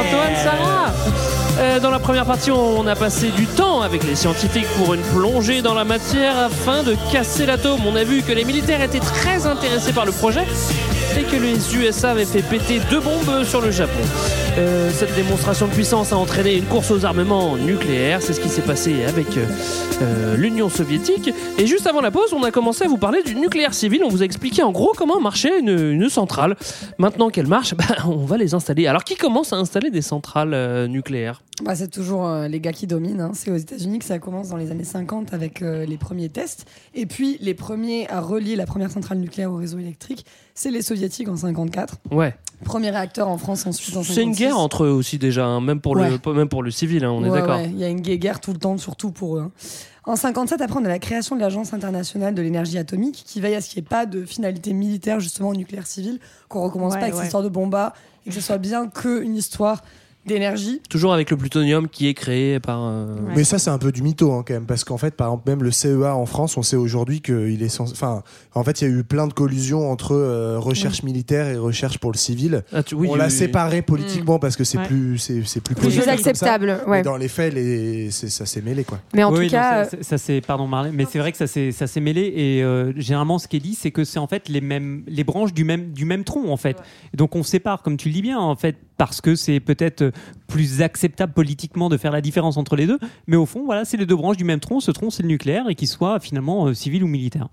Antoine, 0.00 0.36
Sarah. 0.42 0.92
Euh, 1.58 1.80
dans 1.80 1.90
la 1.90 1.98
première 1.98 2.24
partie, 2.24 2.50
on 2.50 2.86
a 2.86 2.94
passé 2.94 3.28
du 3.30 3.46
temps 3.46 3.82
avec 3.82 4.02
les 4.04 4.14
scientifiques 4.14 4.68
pour 4.76 4.94
une 4.94 5.02
plongée 5.02 5.60
dans 5.60 5.74
la 5.74 5.84
matière 5.84 6.38
afin 6.38 6.82
de 6.82 6.96
casser 7.12 7.44
l'atome. 7.44 7.80
On 7.86 7.96
a 7.96 8.04
vu 8.04 8.22
que 8.22 8.32
les 8.32 8.44
militaires 8.44 8.82
étaient 8.82 9.00
très 9.00 9.46
intéressés 9.46 9.92
par 9.92 10.06
le 10.06 10.12
projet 10.12 10.46
et 11.18 11.22
que 11.22 11.36
les 11.36 11.76
USA 11.76 12.10
avaient 12.10 12.24
fait 12.24 12.42
péter 12.42 12.80
deux 12.90 13.00
bombes 13.00 13.44
sur 13.44 13.60
le 13.60 13.70
Japon. 13.70 14.00
Euh, 14.58 14.90
cette 14.90 15.14
démonstration 15.14 15.66
de 15.66 15.72
puissance 15.72 16.12
a 16.12 16.16
entraîné 16.16 16.56
une 16.56 16.64
course 16.64 16.90
aux 16.90 17.04
armements 17.04 17.56
nucléaires. 17.56 18.22
C'est 18.22 18.32
ce 18.32 18.40
qui 18.40 18.48
s'est 18.48 18.62
passé 18.62 19.04
avec 19.04 19.36
euh, 19.36 19.46
euh, 20.02 20.36
l'Union 20.36 20.68
soviétique. 20.68 21.32
Et 21.58 21.66
juste 21.66 21.86
avant 21.86 22.00
la 22.00 22.10
pause, 22.10 22.32
on 22.32 22.42
a 22.42 22.50
commencé 22.50 22.84
à 22.84 22.88
vous 22.88 22.98
parler 22.98 23.22
du 23.22 23.34
nucléaire 23.34 23.74
civil. 23.74 24.02
On 24.04 24.08
vous 24.08 24.22
a 24.22 24.24
expliqué 24.24 24.62
en 24.62 24.72
gros 24.72 24.92
comment 24.96 25.20
marchait 25.20 25.60
une, 25.60 26.08
centrale. 26.08 26.56
Maintenant 26.98 27.30
qu'elle 27.30 27.46
marche, 27.46 27.74
bah, 27.76 27.84
on 28.06 28.24
va 28.24 28.36
les 28.36 28.54
installer. 28.54 28.86
Alors 28.86 29.04
qui 29.04 29.16
commence 29.16 29.52
à 29.52 29.56
installer 29.56 29.90
des 29.90 30.02
centrales 30.02 30.86
nucléaires? 30.88 31.42
Bah, 31.64 31.74
c'est 31.74 31.88
toujours 31.88 32.26
euh, 32.28 32.48
les 32.48 32.60
gars 32.60 32.72
qui 32.72 32.86
dominent. 32.86 33.20
hein. 33.22 33.30
C'est 33.34 33.50
aux 33.50 33.56
États-Unis 33.56 33.98
que 33.98 34.04
ça 34.04 34.18
commence 34.18 34.50
dans 34.50 34.58
les 34.58 34.70
années 34.70 34.84
50 34.84 35.32
avec 35.32 35.62
euh, 35.62 35.86
les 35.86 35.96
premiers 35.96 36.28
tests. 36.28 36.66
Et 36.94 37.06
puis, 37.06 37.38
les 37.40 37.54
premiers 37.54 38.06
à 38.10 38.20
relier 38.20 38.56
la 38.56 38.66
première 38.66 38.90
centrale 38.90 39.18
nucléaire 39.18 39.50
au 39.50 39.56
réseau 39.56 39.78
électrique, 39.78 40.26
c'est 40.54 40.70
les 40.70 40.82
soviétiques 40.82 41.28
en 41.28 41.36
54. 41.36 41.96
Ouais. 42.10 42.34
Premier 42.64 42.90
réacteur 42.90 43.28
en 43.28 43.38
France 43.38 43.66
ensuite 43.66 43.96
en 43.96 44.02
56. 44.02 44.14
C'est 44.14 44.22
une 44.22 44.32
guerre 44.32 44.58
entre 44.58 44.84
eux 44.84 44.90
aussi 44.90 45.16
déjà, 45.16 45.46
hein, 45.46 45.62
même, 45.62 45.80
pour 45.80 45.96
Ouais. 45.96 46.10
le, 46.10 46.32
même 46.34 46.48
pour 46.48 46.62
le 46.62 46.70
civil, 46.70 47.04
hein, 47.06 47.10
on 47.10 47.24
est 47.24 47.30
d'accord. 47.30 47.56
ouais, 47.56 47.70
Il 47.70 47.78
y 47.78 47.84
a 47.84 47.88
une 47.88 48.00
guerre 48.02 48.40
tout 48.40 48.52
le 48.52 48.58
temps, 48.58 48.76
surtout 48.76 49.10
pour 49.10 49.38
eux. 49.38 49.40
hein. 49.40 49.50
En 50.04 50.14
57, 50.14 50.60
après, 50.60 50.78
on 50.78 50.84
a 50.84 50.88
la 50.88 50.98
création 50.98 51.36
de 51.36 51.40
l'Agence 51.40 51.72
internationale 51.72 52.34
de 52.34 52.42
l'énergie 52.42 52.76
atomique 52.78 53.24
qui 53.26 53.40
veille 53.40 53.54
à 53.54 53.60
ce 53.62 53.70
qu'il 53.70 53.80
n'y 53.82 53.86
ait 53.86 53.88
pas 53.88 54.04
de 54.06 54.24
finalité 54.26 54.72
militaire, 54.74 55.20
justement, 55.20 55.48
au 55.48 55.54
nucléaire 55.56 55.86
civil, 55.86 56.20
qu'on 56.48 56.62
recommence 56.62 56.92
Ouais, 56.92 56.98
pas 57.00 57.04
avec 57.06 57.14
ouais. 57.14 57.20
cette 57.20 57.26
histoire 57.28 57.42
de 57.42 57.48
bomba 57.48 57.94
et 58.26 58.28
que 58.28 58.34
ce 58.34 58.40
soit 58.42 58.58
bien 58.58 58.88
qu'une 58.88 59.34
histoire 59.34 59.82
d'énergie. 60.26 60.80
Toujours 60.90 61.12
avec 61.14 61.30
le 61.30 61.36
plutonium 61.36 61.88
qui 61.88 62.08
est 62.08 62.14
créé 62.14 62.60
par. 62.60 62.80
euh, 62.84 63.16
Mais 63.34 63.44
ça, 63.44 63.58
c'est 63.58 63.70
un 63.70 63.78
peu 63.78 63.92
du 63.92 64.02
mytho 64.02 64.32
hein, 64.32 64.44
quand 64.46 64.54
même, 64.54 64.66
parce 64.66 64.84
qu'en 64.84 64.98
fait, 64.98 65.14
par 65.14 65.28
exemple, 65.28 65.48
même 65.50 65.62
le 65.62 65.70
CEA 65.70 66.14
en 66.14 66.26
France, 66.26 66.56
on 66.56 66.62
sait 66.62 66.76
aujourd'hui 66.76 67.20
qu'il 67.20 67.62
est 67.62 67.68
censé. 67.68 67.92
Enfin, 67.92 68.22
en 68.54 68.64
fait, 68.64 68.80
il 68.80 68.88
y 68.88 68.90
a 68.90 68.94
eu 68.94 69.04
plein 69.04 69.26
de 69.26 69.32
collusions 69.32 69.90
entre 69.90 70.12
euh, 70.14 70.58
recherche 70.58 71.02
militaire 71.02 71.46
et 71.48 71.56
recherche 71.56 71.98
pour 71.98 72.12
le 72.12 72.18
civil. 72.18 72.62
Ah, 72.72 72.82
tu- 72.82 72.94
oui, 72.94 73.08
on 73.10 73.14
l'a 73.14 73.26
oui, 73.26 73.30
séparé 73.30 73.82
politiquement 73.82 74.38
parce 74.38 74.56
que 74.56 74.64
c'est 74.64 74.78
Ouais. 74.78 74.86
plus, 74.86 75.18
c'est 75.18 75.42
c'est 75.44 75.60
plus, 75.60 75.74
Plus 75.74 75.98
acceptable, 76.08 76.80
ouais. 76.86 76.98
Mais 76.98 77.02
dans 77.02 77.16
les 77.16 77.28
faits, 77.28 77.54
les, 77.54 78.10
c'est- 78.10 78.28
ça 78.28 78.46
s'est 78.46 78.60
mêlé 78.62 78.84
quoi. 78.84 78.98
Mais 79.14 79.22
en 79.24 79.32
Oui, 79.32 79.46
tout 79.46 79.50
cas, 79.52 79.84
ça, 79.84 79.90
ça- 79.90 79.96
ça, 80.02 80.18
c'est 80.18 80.40
pardon 80.40 80.66
Marlène, 80.66 80.92
mais 80.94 81.06
c'est 81.10 81.18
vrai 81.18 81.32
que 81.32 81.38
ça 81.38 81.46
s'est 81.46 81.72
ça 81.72 81.86
s'est 81.86 82.00
mêlé 82.00 82.32
et 82.34 82.62
euh, 82.62 82.92
généralement 82.96 83.38
ce 83.38 83.48
qui 83.48 83.56
est 83.56 83.60
dit 83.60 83.74
c'est 83.74 83.90
que 83.90 84.04
c'est 84.04 84.18
en 84.18 84.26
fait 84.26 84.48
les 84.48 84.60
mêmes 84.60 85.02
les 85.06 85.24
branches 85.24 85.52
du 85.54 85.64
même 85.64 85.92
du 85.92 86.04
même 86.04 86.24
tronc 86.24 86.50
en 86.50 86.56
fait. 86.56 86.76
Donc 87.14 87.36
on 87.36 87.42
sépare 87.42 87.82
comme 87.82 87.96
tu 87.96 88.08
le 88.08 88.14
dis 88.14 88.22
bien 88.22 88.38
en 88.38 88.56
fait 88.56 88.76
parce 88.96 89.20
que 89.20 89.34
c'est 89.34 89.60
peut-être 89.60 90.12
plus 90.46 90.82
acceptable 90.82 91.32
politiquement 91.32 91.88
de 91.88 91.96
faire 91.96 92.12
la 92.12 92.20
différence 92.20 92.56
entre 92.56 92.76
les 92.76 92.86
deux, 92.86 92.98
mais 93.26 93.36
au 93.36 93.46
fond 93.46 93.64
voilà 93.64 93.84
c'est 93.84 93.96
les 93.96 94.06
deux 94.06 94.16
branches 94.16 94.36
du 94.36 94.44
même 94.44 94.60
tronc. 94.60 94.80
Ce 94.80 94.90
tronc 94.90 95.10
c'est 95.10 95.22
le 95.22 95.28
nucléaire 95.28 95.68
et 95.68 95.74
qu'il 95.74 95.88
soit 95.88 96.20
finalement 96.20 96.66
euh, 96.66 96.74
civil 96.74 97.04
ou 97.04 97.06
militaire. 97.06 97.48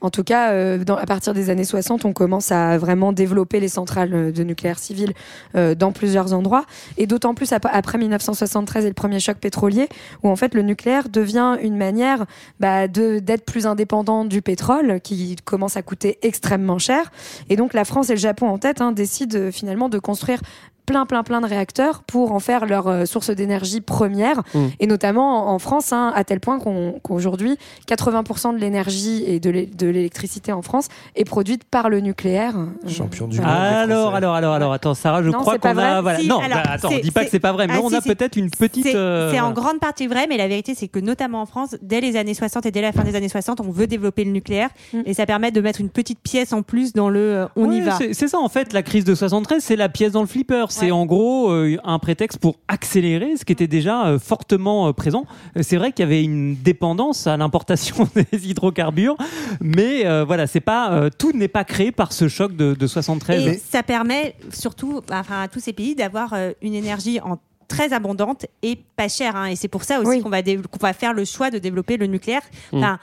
En 0.00 0.10
tout 0.10 0.24
cas, 0.24 0.52
euh, 0.52 0.82
à 0.98 1.06
partir 1.06 1.34
des 1.34 1.50
années 1.50 1.64
60, 1.64 2.04
on 2.04 2.12
commence 2.12 2.52
à 2.52 2.78
vraiment 2.78 3.12
développer 3.12 3.60
les 3.60 3.68
centrales 3.68 4.14
euh, 4.14 4.32
de 4.32 4.42
nucléaire 4.42 4.78
civil 4.78 5.12
euh, 5.54 5.74
dans 5.74 5.92
plusieurs 5.92 6.32
endroits. 6.32 6.64
Et 6.96 7.06
d'autant 7.06 7.34
plus 7.34 7.52
ap- 7.52 7.66
après 7.70 7.98
1973 7.98 8.84
et 8.84 8.88
le 8.88 8.94
premier 8.94 9.20
choc 9.20 9.38
pétrolier, 9.38 9.88
où 10.22 10.28
en 10.28 10.36
fait 10.36 10.54
le 10.54 10.62
nucléaire 10.62 11.08
devient 11.08 11.56
une 11.62 11.76
manière 11.76 12.26
bah, 12.60 12.88
d'être 12.88 13.44
plus 13.44 13.66
indépendant 13.66 14.24
du 14.24 14.42
pétrole, 14.42 15.00
qui 15.02 15.36
commence 15.44 15.76
à 15.76 15.82
coûter 15.82 16.18
extrêmement 16.22 16.78
cher. 16.78 17.10
Et 17.48 17.56
donc 17.56 17.74
la 17.74 17.84
France 17.84 18.10
et 18.10 18.14
le 18.14 18.18
Japon 18.20 18.48
en 18.48 18.58
tête 18.58 18.80
hein, 18.80 18.92
décident 18.92 19.50
finalement 19.52 19.88
de 19.88 19.98
construire 19.98 20.40
plein 20.86 21.04
plein 21.06 21.22
plein 21.22 21.40
de 21.40 21.46
réacteurs 21.46 22.02
pour 22.04 22.32
en 22.32 22.38
faire 22.40 22.64
leur 22.66 22.86
euh, 22.88 23.04
source 23.04 23.30
d'énergie 23.30 23.80
première 23.80 24.42
Mm. 24.54 24.66
et 24.80 24.86
notamment 24.86 25.48
en, 25.50 25.54
en 25.54 25.58
France 25.58 25.92
hein, 25.92 26.12
à 26.14 26.22
tel 26.24 26.40
point 26.40 26.58
qu'aujourd'hui 27.02 27.58
80% 27.88 28.54
de 28.54 28.58
l'énergie 28.58 29.24
et 29.26 29.40
de 29.40 29.50
l'é- 29.50 29.66
de 29.66 29.86
l'électricité 29.86 30.52
en 30.52 30.62
France 30.62 30.88
est 31.14 31.24
produite 31.24 31.64
par 31.64 31.88
le 31.88 32.00
nucléaire. 32.00 32.54
Champion 32.86 33.26
du 33.28 33.38
monde. 33.40 33.48
Alors 33.48 34.14
alors 34.14 34.34
alors 34.34 34.54
alors 34.54 34.72
attends 34.72 34.94
Sarah 34.94 35.22
je 35.22 35.30
Non, 35.30 35.40
crois 35.40 35.58
qu'on 35.58 35.68
a 35.70 35.74
vrai. 35.74 36.02
voilà 36.02 36.18
Si, 36.20 36.28
non 36.28 36.38
alors, 36.38 36.58
bah, 36.62 36.70
attends 36.70 36.88
on 36.92 36.98
dit 36.98 37.10
pas 37.10 37.24
que 37.24 37.30
c'est- 37.30 37.40
pas 37.40 37.52
vrai 37.52 37.66
mais 37.66 37.74
Ah, 37.76 37.80
on 37.82 37.88
si, 37.90 37.96
a 37.96 38.00
si. 38.00 38.08
peut-être 38.08 38.36
une 38.36 38.50
petite 38.50 38.84
C'est 38.84 38.94
euh, 38.94 39.28
en 39.30 39.38
voilà. 39.38 39.52
grande 39.52 39.80
partie 39.80 40.06
vrai, 40.06 40.26
mais 40.28 40.36
la 40.36 40.48
vérité, 40.48 40.74
c'est 40.74 40.88
que 40.88 40.98
notamment 41.00 41.40
en 41.42 41.46
France, 41.46 41.76
dès 41.82 42.00
les 42.00 42.16
années 42.16 42.34
60 42.34 42.64
et 42.66 42.70
dès 42.70 42.80
la 42.82 42.92
fin 42.92 43.02
des 43.02 43.16
années 43.16 43.28
60, 43.28 43.60
on 43.60 43.70
veut 43.70 43.86
développer 43.86 44.24
le 44.24 44.30
nucléaire 44.30 44.70
Mm. 44.92 45.00
et 45.06 45.14
ça 45.14 45.26
permet 45.26 45.50
de 45.50 45.60
mettre 45.60 45.80
une 45.80 45.90
petite 45.90 46.20
pièce 46.20 46.52
en 46.52 46.62
plus 46.62 46.92
dans 46.92 47.08
le 47.08 47.18
euh, 47.20 47.46
on 47.56 47.70
y 47.72 47.80
va. 47.80 47.92
c'est- 47.98 48.14
C'est 48.14 48.28
ça 48.28 48.38
en 48.38 48.48
fait, 48.48 48.72
la 48.72 48.82
crise 48.82 49.04
de 49.04 49.14
73, 49.14 49.62
c'est 49.62 49.76
la 49.76 49.88
pièce 49.88 50.12
dans 50.12 50.20
le 50.20 50.26
flipper. 50.26 50.66
C'est 50.76 50.86
Ouais. 50.86 50.90
en 50.92 51.06
gros 51.06 51.50
euh, 51.50 51.76
un 51.84 51.98
prétexte 51.98 52.38
pour 52.38 52.56
accélérer 52.68 53.36
ce 53.36 53.44
qui 53.44 53.52
était 53.52 53.66
déjà 53.66 54.06
euh, 54.06 54.18
fortement 54.18 54.88
euh, 54.88 54.92
présent. 54.92 55.24
C'est 55.62 55.76
vrai 55.76 55.92
qu'il 55.92 56.02
y 56.04 56.06
avait 56.06 56.22
une 56.22 56.54
dépendance 56.56 57.26
à 57.26 57.36
l'importation 57.36 58.08
des 58.32 58.48
hydrocarbures, 58.48 59.16
mais 59.60 60.06
euh, 60.06 60.24
voilà, 60.24 60.46
c'est 60.46 60.60
pas 60.60 60.92
euh, 60.92 61.10
tout 61.16 61.32
n'est 61.32 61.48
pas 61.48 61.64
créé 61.64 61.92
par 61.92 62.12
ce 62.12 62.28
choc 62.28 62.54
de, 62.56 62.74
de 62.74 62.86
73. 62.86 63.46
Et 63.46 63.58
ça 63.58 63.82
permet 63.82 64.34
surtout 64.52 65.00
enfin, 65.12 65.42
à 65.42 65.48
tous 65.48 65.60
ces 65.60 65.72
pays 65.72 65.94
d'avoir 65.94 66.32
euh, 66.34 66.52
une 66.62 66.74
énergie 66.74 67.20
en 67.20 67.38
très 67.68 67.92
abondante 67.92 68.46
et 68.62 68.78
pas 68.96 69.08
chère. 69.08 69.34
hein. 69.34 69.46
Et 69.46 69.56
c'est 69.56 69.66
pour 69.68 69.82
ça 69.82 69.98
aussi 70.00 70.08
Oui. 70.08 70.22
qu'on 70.22 70.28
va, 70.30 70.92
faire 70.92 71.12
le 71.12 71.24
choix 71.24 71.50
de 71.50 71.58
développer 71.58 71.96
le 71.96 72.06
nucléaire. 72.06 72.42
Mm. 72.72 72.76
Enfin, 72.78 72.98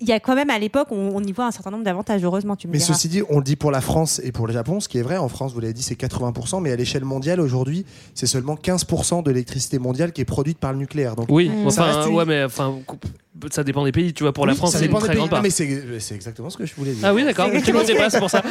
il 0.00 0.08
y 0.08 0.12
a 0.12 0.18
quand 0.20 0.34
même 0.34 0.50
à 0.50 0.58
l'époque, 0.58 0.88
on, 0.90 1.12
on 1.14 1.22
y 1.22 1.30
voit 1.32 1.46
un 1.46 1.50
certain 1.50 1.70
nombre 1.70 1.84
d'avantages, 1.84 2.22
heureusement, 2.24 2.56
tu 2.56 2.66
me 2.66 2.72
Mais 2.72 2.78
diras. 2.78 2.94
ceci 2.94 3.08
dit, 3.08 3.22
on 3.30 3.38
le 3.38 3.44
dit 3.44 3.54
pour 3.56 3.70
la 3.70 3.80
France 3.80 4.20
et 4.24 4.32
pour 4.32 4.46
le 4.46 4.52
Japon, 4.52 4.80
ce 4.80 4.88
qui 4.88 4.98
est 4.98 5.02
vrai. 5.02 5.16
En 5.18 5.28
France, 5.28 5.52
vous 5.54 5.60
l'avez 5.60 5.72
dit, 5.72 5.82
c'est 5.82 5.94
80%, 5.94 6.60
mais 6.60 6.72
à 6.72 6.76
l'échelle 6.76 7.04
mondiale, 7.04 7.40
aujourd'hui, 7.40 7.84
c'est 8.14 8.26
seulement 8.26 8.56
15% 8.56 9.22
de 9.22 9.30
l'électricité 9.30 9.78
mondiale 9.78 10.12
qui 10.12 10.20
est 10.20 10.24
produite 10.24 10.58
par 10.58 10.72
le 10.72 10.78
nucléaire. 10.78 11.14
Donc, 11.14 11.26
Oui, 11.30 11.48
Mm. 11.48 11.70
Ça 11.70 11.82
enfin, 11.82 11.92
reste 11.98 12.08
une- 12.08 12.14
ouais, 12.16 12.24
mais 12.24 12.42
enfin, 12.44 12.74
ça 13.50 13.64
dépend 13.64 13.84
des 13.84 13.92
pays. 13.92 14.12
Tu 14.12 14.22
vois, 14.24 14.32
pour 14.32 14.46
la 14.46 14.52
Oui, 14.52 14.58
France, 14.58 14.76
c'est 14.76 14.86
une 14.86 14.94
très 14.98 15.14
grande 15.14 15.30
part. 15.30 15.42
mais 15.42 15.50
c'est 15.50 16.14
exactement 16.14 16.50
ce 16.50 16.56
que 16.56 16.66
je 16.66 16.74
voulais 16.74 16.92
dire. 16.92 17.04
Ah 17.06 17.14
oui, 17.14 17.24
d'accord. 17.24 17.48
Tu 17.64 17.72
me 17.72 17.84
sais 17.84 17.94
pas, 17.94 18.10
c'est 18.10 18.18
pour 18.18 18.30
ça. 18.30 18.42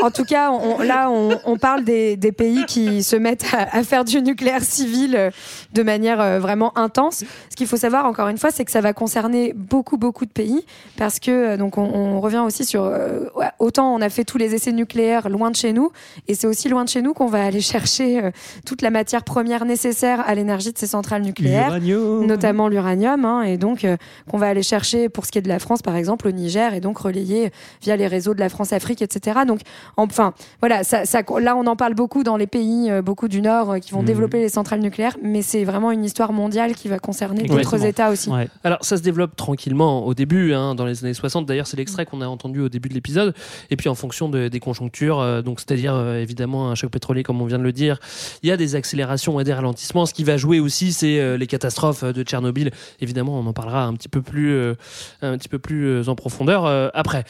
En, 0.00 0.06
en 0.06 0.10
tout 0.10 0.24
cas, 0.24 0.50
on- 0.50 0.78
là, 0.82 1.10
on, 1.10 1.38
on 1.44 1.56
parle 1.58 1.84
des, 1.84 2.16
des 2.16 2.32
pays 2.32 2.64
qui 2.66 3.02
se 3.02 3.16
mettent 3.16 3.46
à, 3.52 3.76
à 3.76 3.82
faire 3.82 4.04
du 4.04 4.20
nucléaire 4.22 4.62
civil 4.62 5.14
euh, 5.16 5.30
de 5.72 5.82
manière 5.82 6.20
euh, 6.20 6.38
vraiment 6.38 6.76
intense. 6.78 7.24
Ce 7.50 7.56
qu'il 7.56 7.66
faut 7.66 7.76
savoir, 7.76 8.06
encore 8.06 8.28
une 8.28 8.38
fois, 8.38 8.50
c'est 8.50 8.64
que 8.64 8.70
ça 8.70 8.80
va 8.80 8.92
concerner 8.92 9.52
beaucoup, 9.54 9.96
beaucoup 9.96 10.24
de 10.26 10.30
pays, 10.30 10.64
parce 10.96 11.18
que 11.20 11.30
euh, 11.30 11.56
donc 11.56 11.78
on, 11.78 11.82
on 11.82 12.20
revient 12.20 12.38
aussi 12.44 12.64
sur 12.64 12.84
euh, 12.84 13.24
autant 13.58 13.94
on 13.94 14.00
a 14.00 14.08
fait 14.08 14.24
tous 14.24 14.38
les 14.38 14.54
essais 14.54 14.72
nucléaires 14.72 15.28
loin 15.28 15.50
de 15.50 15.56
chez 15.56 15.72
nous, 15.72 15.90
et 16.28 16.34
c'est 16.34 16.46
aussi 16.46 16.68
loin 16.68 16.84
de 16.84 16.88
chez 16.88 17.02
nous 17.02 17.12
qu'on 17.14 17.26
va 17.26 17.44
aller 17.44 17.60
chercher 17.60 18.22
euh, 18.24 18.30
toute 18.66 18.82
la 18.82 18.90
matière 18.90 19.22
première 19.24 19.64
nécessaire 19.64 20.22
à 20.26 20.34
l'énergie 20.34 20.72
de 20.72 20.78
ces 20.78 20.86
centrales 20.86 21.22
nucléaires 21.22 21.66
L'uranium. 21.78 22.26
notamment 22.26 22.68
l'uranium, 22.68 23.24
hein, 23.24 23.42
et 23.42 23.56
donc 23.58 23.84
euh, 23.84 23.96
qu'on 24.30 24.38
va 24.38 24.46
aller 24.48 24.62
chercher 24.62 25.08
pour 25.08 25.26
ce 25.26 25.32
qui 25.32 25.38
est 25.38 25.42
de 25.42 25.48
la 25.48 25.58
France, 25.58 25.82
par 25.82 25.96
exemple, 25.96 26.28
au 26.28 26.30
Niger, 26.30 26.74
et 26.74 26.80
donc 26.80 26.98
relayer 26.98 27.50
via 27.82 27.96
les 27.96 28.06
réseaux 28.06 28.34
de 28.34 28.40
la 28.40 28.48
France-Afrique, 28.48 29.02
etc. 29.02 29.40
Donc, 29.46 29.60
enfin, 29.96 30.34
voilà, 30.60 30.84
ça, 30.84 31.04
ça- 31.04 31.22
là, 31.40 31.56
on 31.56 31.66
en 31.66 31.76
parle 31.76 31.94
beaucoup 31.94 32.22
dans 32.22 32.36
les 32.36 32.46
pays, 32.46 32.90
euh, 32.90 33.02
beaucoup 33.02 33.28
du 33.28 33.40
Nord, 33.42 33.72
euh, 33.72 33.78
qui 33.78 33.92
vont 33.92 34.00
Mhm. 34.00 34.06
développer 34.06 34.38
les 34.40 34.48
centrales 34.48 34.80
nucléaires, 34.80 35.16
mais 35.22 35.42
c'est 35.42 35.64
vraiment 35.64 35.90
une 35.90 36.04
histoire 36.04 36.32
mondiale 36.32 36.74
qui 36.74 36.88
va 36.88 36.98
concerner 36.98 37.42
d'autres. 37.44 37.80
États 37.84 38.10
aussi. 38.10 38.28
Ouais. 38.30 38.48
Alors, 38.62 38.78
ça 38.82 38.96
se 38.98 39.02
développe 39.02 39.36
tranquillement 39.36 40.04
au 40.06 40.12
début, 40.14 40.52
hein, 40.52 40.74
dans 40.74 40.84
les 40.84 41.02
années 41.04 41.14
60. 41.14 41.46
D'ailleurs, 41.46 41.66
c'est 41.66 41.76
l'extrait 41.78 42.04
qu'on 42.04 42.20
a 42.20 42.26
entendu 42.26 42.60
au 42.60 42.68
début 42.68 42.88
de 42.90 42.94
l'épisode. 42.94 43.34
Et 43.70 43.76
puis, 43.76 43.88
en 43.88 43.94
fonction 43.94 44.28
de- 44.28 44.48
des 44.48 44.60
conjonctures, 44.60 45.18
euh, 45.18 45.40
donc 45.42 45.60
c'est-à-dire 45.60 45.94
euh, 45.94 46.20
évidemment 46.20 46.70
un 46.70 46.74
choc 46.74 46.90
pétrolier, 46.90 47.22
comme 47.22 47.40
on 47.40 47.46
vient 47.46 47.58
de 47.58 47.62
le 47.64 47.72
dire, 47.72 47.98
il 48.42 48.48
y 48.48 48.52
a 48.52 48.56
des 48.56 48.74
accélérations 48.74 49.40
et 49.40 49.44
des 49.44 49.52
ralentissements. 49.54 50.04
Ce 50.06 50.12
qui 50.14 50.24
va 50.24 50.36
jouer 50.36 50.60
aussi, 50.60 50.92
c'est 50.92 51.18
euh, 51.20 51.36
les 51.38 51.46
catastrophes 51.46 52.04
de 52.04 52.22
Tchernobyl. 52.22 52.70
Évidemment, 53.00 53.38
on 53.38 53.46
en 53.46 53.52
parlera 53.52 53.84
un 53.84 53.94
petit 53.94 54.08
peu 54.08 54.19
plus, 54.22 54.50
euh, 54.52 54.74
un 55.22 55.36
petit 55.38 55.48
peu 55.48 55.58
plus 55.58 55.86
euh, 55.86 56.08
en 56.08 56.14
profondeur 56.14 56.66
euh, 56.66 56.88
après. 56.94 57.24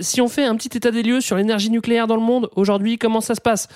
Si 0.00 0.20
on 0.20 0.28
fait 0.28 0.44
un 0.44 0.56
petit 0.56 0.76
état 0.76 0.90
des 0.90 1.02
lieux 1.02 1.20
sur 1.20 1.36
l'énergie 1.36 1.70
nucléaire 1.70 2.06
dans 2.06 2.16
le 2.16 2.22
monde 2.22 2.48
aujourd'hui, 2.56 2.98
comment 2.98 3.20
ça 3.20 3.34
se 3.34 3.40
passe? 3.40 3.68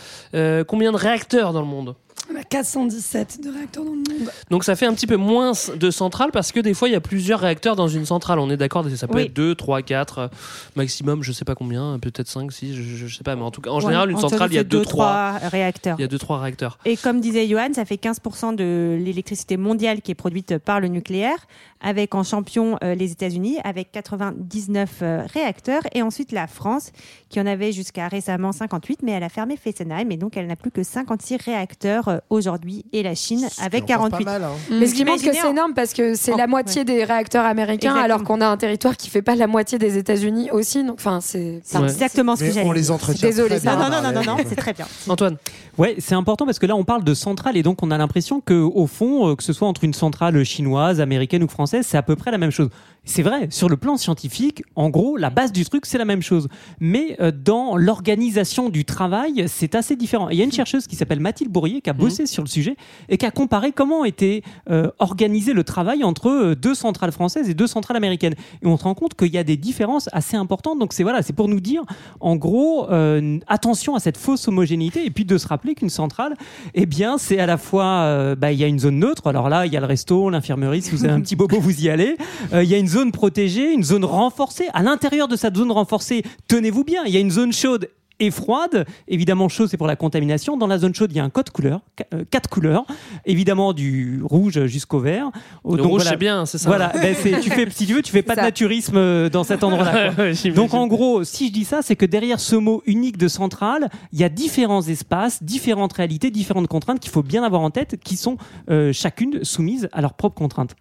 Combien 0.67 0.93
de 0.93 0.97
réacteurs 0.97 1.53
dans 1.53 1.61
le 1.61 1.67
monde? 1.67 1.95
On 2.33 2.37
a 2.37 2.43
417 2.43 3.41
de 3.45 3.51
réacteurs 3.51 3.85
dans 3.85 3.93
le 3.93 3.97
monde. 3.99 4.31
Donc 4.51 4.65
ça 4.65 4.75
fait 4.75 4.87
un 4.87 4.95
petit 4.95 5.07
peu 5.07 5.15
moins 5.17 5.53
de 5.77 5.91
centrales 5.93 6.31
parce 6.33 6.51
que 6.51 6.59
des 6.59 6.75
fois 6.75 6.89
il 6.89 6.93
y 6.93 6.97
a 6.97 7.01
plusieurs 7.01 7.39
réacteurs 7.39 7.77
dans 7.77 7.87
une 7.87 8.05
centrale. 8.05 8.41
On 8.41 8.51
est 8.51 8.57
d'accord, 8.57 8.85
ça 8.97 9.07
peut 9.07 9.17
Oui. 9.19 9.23
être 9.25 9.35
2, 9.35 9.55
3, 9.55 9.83
4, 9.83 10.31
maximum, 10.75 11.23
je 11.23 11.31
sais 11.31 11.45
pas 11.45 11.55
combien, 11.55 11.99
peut-être 12.01 12.27
5, 12.27 12.51
6, 12.51 12.75
je, 12.75 13.07
je- 13.07 13.15
sais 13.17 13.23
pas, 13.23 13.37
mais 13.37 13.43
en 13.43 13.51
tout 13.53 13.61
cas, 13.61 13.71
en 13.71 13.77
Ouais, 13.77 13.83
général, 13.83 14.11
une 14.11 14.19
centrale, 14.19 14.51
il 14.51 14.55
y 14.57 14.59
a 14.59 14.63
ces 14.63 14.65
2, 14.65 14.79
deux, 14.79 14.85
3. 14.85 15.07
trois 15.39 15.49
réacteurs. 15.51 15.97
Il 15.99 16.03
y 16.03 16.05
a 16.05 16.09
2, 16.09 16.19
3 16.19 16.41
réacteurs. 16.41 16.79
Et 16.85 16.97
comme 16.97 17.21
disait 17.21 17.47
Johan, 17.47 17.69
ça 17.75 17.85
fait 17.85 17.97
15% 17.97 18.57
de 18.57 18.99
l'électricité 19.01 19.57
mondiale 19.57 20.01
qui 20.03 20.11
est 20.11 20.17
produite 20.17 20.59
par 20.59 20.81
le 20.81 20.89
nucléaire, 20.89 21.47
avec 21.81 22.15
en 22.15 22.23
champion 22.23 22.77
euh, 22.83 22.95
les 22.95 23.13
États-Unis, 23.13 23.59
avec 23.65 23.93
99 23.93 24.91
euh, 25.03 25.23
réacteurs, 25.33 25.83
et 25.95 26.03
ensuite 26.03 26.33
la 26.33 26.47
France, 26.47 26.91
qui 27.29 27.41
en 27.41 27.47
avait 27.47 27.73
jusqu'à 27.73 28.09
récemment 28.09 28.53
58, 28.53 29.01
mais 29.03 29.13
elle 29.13 29.23
a 29.23 29.29
fermé 29.29 29.57
Fessenheim, 29.57 30.11
et 30.11 30.17
donc 30.17 30.37
elle 30.37 30.47
n'a 30.47 30.57
plus 30.57 30.71
que 30.71 30.83
56 30.83 31.37
réacteurs 31.45 32.09
euh, 32.09 32.19
aujourd'hui 32.31 32.85
et 32.93 33.03
la 33.03 33.15
Chine 33.15 33.47
avec 33.63 33.85
encore 33.85 34.11
pas 34.11 34.19
48. 34.19 34.25
mal, 34.25 34.45
hein. 34.45 34.51
Mais 34.71 34.87
ce 34.87 34.95
qui 34.95 35.05
montre 35.05 35.23
que 35.25 35.33
c'est 35.33 35.43
en- 35.47 35.51
énorme 35.51 35.75
parce 35.75 35.93
que 35.93 36.15
c'est 36.15 36.33
en- 36.33 36.37
la 36.37 36.47
moitié 36.47 36.85
des 36.85 37.05
réacteurs 37.05 37.45
américains 37.45 37.91
Exactement. 37.91 38.05
alors 38.05 38.25
qu'on 38.25 38.41
a 38.41 38.47
un 38.47 38.57
territoire 38.57 38.97
qui 38.97 39.11
fait 39.11 39.23
pas 39.23 39.35
la 39.35 39.47
moitié 39.47 39.79
des 39.79 39.97
États-Unis 39.99 40.51
aussi. 40.51 40.83
Donc, 40.85 40.97
enfin, 40.99 41.21
c'est. 41.21 41.61
Ouais. 41.75 41.83
exactement 41.85 42.37
ce 42.37 42.45
que 42.45 42.51
j'allais 42.53 42.67
on 42.69 42.73
les 42.73 42.91
entretient. 42.91 43.29
Bien 43.31 43.45
Non, 43.47 43.91
non, 43.91 44.03
non, 44.03 44.13
non, 44.13 44.21
les- 44.21 44.27
non, 44.27 44.37
c'est 44.49 44.57
très 44.57 44.73
bien. 44.73 44.87
Antoine, 45.09 45.37
Ouais, 45.79 45.95
c'est 45.99 46.15
important 46.15 46.47
parce 46.47 46.59
que 46.59 46.65
là, 46.65 46.75
on 46.75 46.85
parle 46.85 47.05
de 47.05 47.13
centrale 47.13 47.55
et 47.59 47.63
donc 47.63 47.83
on 47.83 47.91
a 47.91 47.99
l'impression 47.99 48.41
que 48.41 48.55
au 48.55 48.87
fond, 48.87 49.29
euh, 49.29 49.37
que 49.37 49.43
ce 49.43 49.53
soit 49.53 49.69
entre 49.69 49.85
une 49.85 49.93
centrale 49.93 50.43
chinoise, 50.43 51.03
américaine 51.03 51.43
ou 51.43 51.49
française, 51.49 51.76
c'est 51.83 51.97
à 51.97 52.03
peu 52.03 52.17
près 52.17 52.31
la 52.31 52.39
même 52.39 52.51
chose. 52.51 52.71
C'est 53.09 53.23
vrai, 53.23 53.47
sur 53.51 53.69
le 53.69 53.77
plan 53.77 53.97
scientifique, 53.97 54.65
en 54.75 54.91
gros, 54.91 55.17
la 55.17 55.31
base 55.31 55.53
du 55.53 55.65
truc, 55.65 55.87
c'est 55.87 55.97
la 55.97 56.05
même 56.05 56.23
chose. 56.23 56.49
Mais 56.81 57.17
euh, 57.21 57.31
dans 57.31 57.77
l'organisation 57.77 58.69
du 58.69 58.85
travail, 58.85 59.45
c'est 59.47 59.77
assez 59.77 59.95
différent. 59.95 60.29
Et 60.29 60.35
Il 60.35 60.39
y 60.39 60.41
a 60.41 60.45
une 60.45 60.53
chercheuse 60.53 60.89
qui 60.89 60.97
s'appelle 60.97 61.21
Mathilde 61.21 61.53
Bourrier 61.53 61.81
qui 61.81 61.89
a 61.89 61.93
bossé 61.93 62.27
sur 62.27 62.43
le 62.43 62.49
sujet 62.49 62.77
et 63.09 63.17
qui 63.17 63.25
a 63.25 63.31
comparé 63.31 63.71
comment 63.71 64.05
était 64.05 64.43
euh, 64.71 64.91
organisé 64.99 65.53
le 65.53 65.63
travail 65.63 66.03
entre 66.03 66.29
euh, 66.29 66.57
deux 66.57 66.75
centrales 66.75 67.13
françaises 67.13 67.49
et 67.49 67.55
deux 67.55 67.69
centrales 67.69 67.97
américaines. 67.97 68.35
Et 68.61 68.67
on 68.67 68.77
se 68.77 68.83
rend 68.83 68.95
compte 68.95 69.15
qu'il 69.15 69.33
y 69.33 69.39
a 69.39 69.45
des 69.45 69.57
différences 69.57 70.09
assez 70.13 70.37
importantes. 70.37 70.81
Donc 70.81 70.93
c'est 70.93 71.05
voilà, 71.05 71.23
c'est 71.23 71.33
pour 71.33 71.47
nous 71.47 71.61
dire, 71.61 71.85
en 72.19 72.35
gros, 72.35 72.91
euh, 72.91 73.39
attention 73.47 73.95
à 73.95 74.01
cette 74.01 74.17
fausse 74.17 74.49
homogénéité 74.49 75.07
et 75.07 75.11
puis 75.11 75.25
de 75.25 75.39
se 75.39 75.47
rappeler 75.47 75.77
qu'une 75.77 75.91
centrale, 75.91 76.35
eh 76.75 76.87
bien, 76.87 77.19
c'est 77.19 77.39
à 77.39 77.47
la 77.47 77.57
fois, 77.57 78.35
bah, 78.35 78.51
il 78.51 78.59
y 78.59 78.65
a 78.65 78.67
une 78.67 78.81
zone 78.81 78.99
neutre. 78.99 79.29
Alors 79.29 79.49
là, 79.49 79.65
il 79.65 79.73
y 79.73 79.77
a 79.77 79.81
le 79.81 79.87
resto, 79.87 80.29
l'infirmerie. 80.29 80.83
Si 80.83 80.91
vous 80.91 81.05
avez 81.05 81.15
un 81.15 81.21
petit 81.21 81.37
bobo, 81.37 81.61
vous 81.61 81.85
y 81.85 81.89
allez. 81.89 82.17
Il 82.53 82.65
y 82.65 82.75
a 82.75 82.79
une 82.79 82.89
zone 82.89 82.96
protégée, 83.13 83.73
une 83.73 83.85
zone 83.85 84.05
renforcée. 84.05 84.69
À 84.73 84.83
l'intérieur 84.83 85.29
de 85.29 85.37
cette 85.37 85.57
zone 85.57 85.71
renforcée, 85.71 86.23
tenez-vous 86.49 86.85
bien, 86.85 87.05
il 87.05 87.15
y 87.15 87.17
a 87.17 87.21
une 87.21 87.31
zone 87.31 87.53
chaude 87.53 87.91
et 88.21 88.31
froide. 88.31 88.87
Évidemment, 89.09 89.49
chaud, 89.49 89.67
c'est 89.67 89.77
pour 89.77 89.87
la 89.87 89.97
contamination. 89.97 90.57
Dans 90.57 90.67
la 90.67 90.79
zone 90.79 90.95
chaude, 90.95 91.13
il 91.13 91.17
y 91.17 91.21
a 91.21 91.25
un 91.25 91.31
code 91.31 91.51
couleur, 91.51 91.81
euh, 92.15 92.25
quatre 92.31 92.49
couleurs. 92.49 92.85
Évidemment, 93.25 93.73
du 93.73 94.21
rouge 94.23 94.67
jusqu'au 94.67 95.01
vert. 95.01 95.31
le 95.65 95.77
Donc 95.77 95.87
rouge 95.87 96.03
voilà. 96.03 96.11
c'est 96.11 96.17
bien, 96.17 96.47
c'est 96.47 96.59
ça 96.59 96.69
Voilà, 96.69 96.93
ben, 96.95 97.15
c'est- 97.15 97.41
tu 97.41 97.51
fais, 97.51 97.69
si 97.71 97.87
tu 97.87 97.95
veux, 97.95 98.03
tu 98.03 98.13
fais 98.13 98.23
pas 98.23 98.37
de 98.37 98.41
naturisme 98.41 98.97
euh, 98.97 99.29
dans 99.29 99.45
cet 99.45 99.65
endroit-là. 99.65 100.13
Donc 100.55 100.75
en 100.75 100.87
gros, 100.87 101.25
si 101.25 101.49
je 101.49 101.53
dis 101.53 101.65
ça, 101.65 101.81
c'est 101.83 101.97
que 101.97 102.07
derrière 102.07 102.41
ce 102.41 102.57
mot 102.57 102.83
unique 102.87 103.17
de 103.19 103.29
centrale, 103.29 103.89
il 104.13 104.19
y 104.21 104.25
a 104.25 104.29
différents 104.29 104.83
espaces, 104.83 105.43
différentes 105.43 105.93
réalités, 105.93 106.31
différentes 106.31 106.69
contraintes 106.69 107.01
qu'il 107.01 107.11
faut 107.11 107.23
bien 107.23 107.43
avoir 107.45 107.63
en 107.63 107.71
tête, 107.71 107.99
qui 108.03 108.17
sont 108.17 108.37
euh, 108.71 108.93
chacune 108.93 109.45
soumises 109.45 109.89
à 109.93 110.01
leurs 110.01 110.15
propres 110.15 110.37
contraintes. 110.37 110.75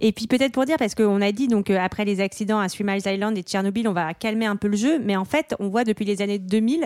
Et 0.00 0.12
puis 0.12 0.26
peut-être 0.26 0.52
pour 0.52 0.64
dire, 0.64 0.76
parce 0.78 0.94
qu'on 0.94 1.20
a 1.20 1.32
dit, 1.32 1.48
donc 1.48 1.70
euh, 1.70 1.78
après 1.80 2.04
les 2.04 2.20
accidents 2.20 2.58
à 2.60 2.68
Three 2.68 2.84
Mile 2.84 3.02
Island 3.06 3.36
et 3.36 3.42
Tchernobyl, 3.42 3.86
on 3.88 3.92
va 3.92 4.14
calmer 4.14 4.46
un 4.46 4.56
peu 4.56 4.68
le 4.68 4.76
jeu, 4.76 4.98
mais 5.04 5.16
en 5.16 5.24
fait, 5.24 5.54
on 5.60 5.68
voit 5.68 5.84
depuis 5.84 6.04
les 6.04 6.22
années 6.22 6.38
2000, 6.38 6.77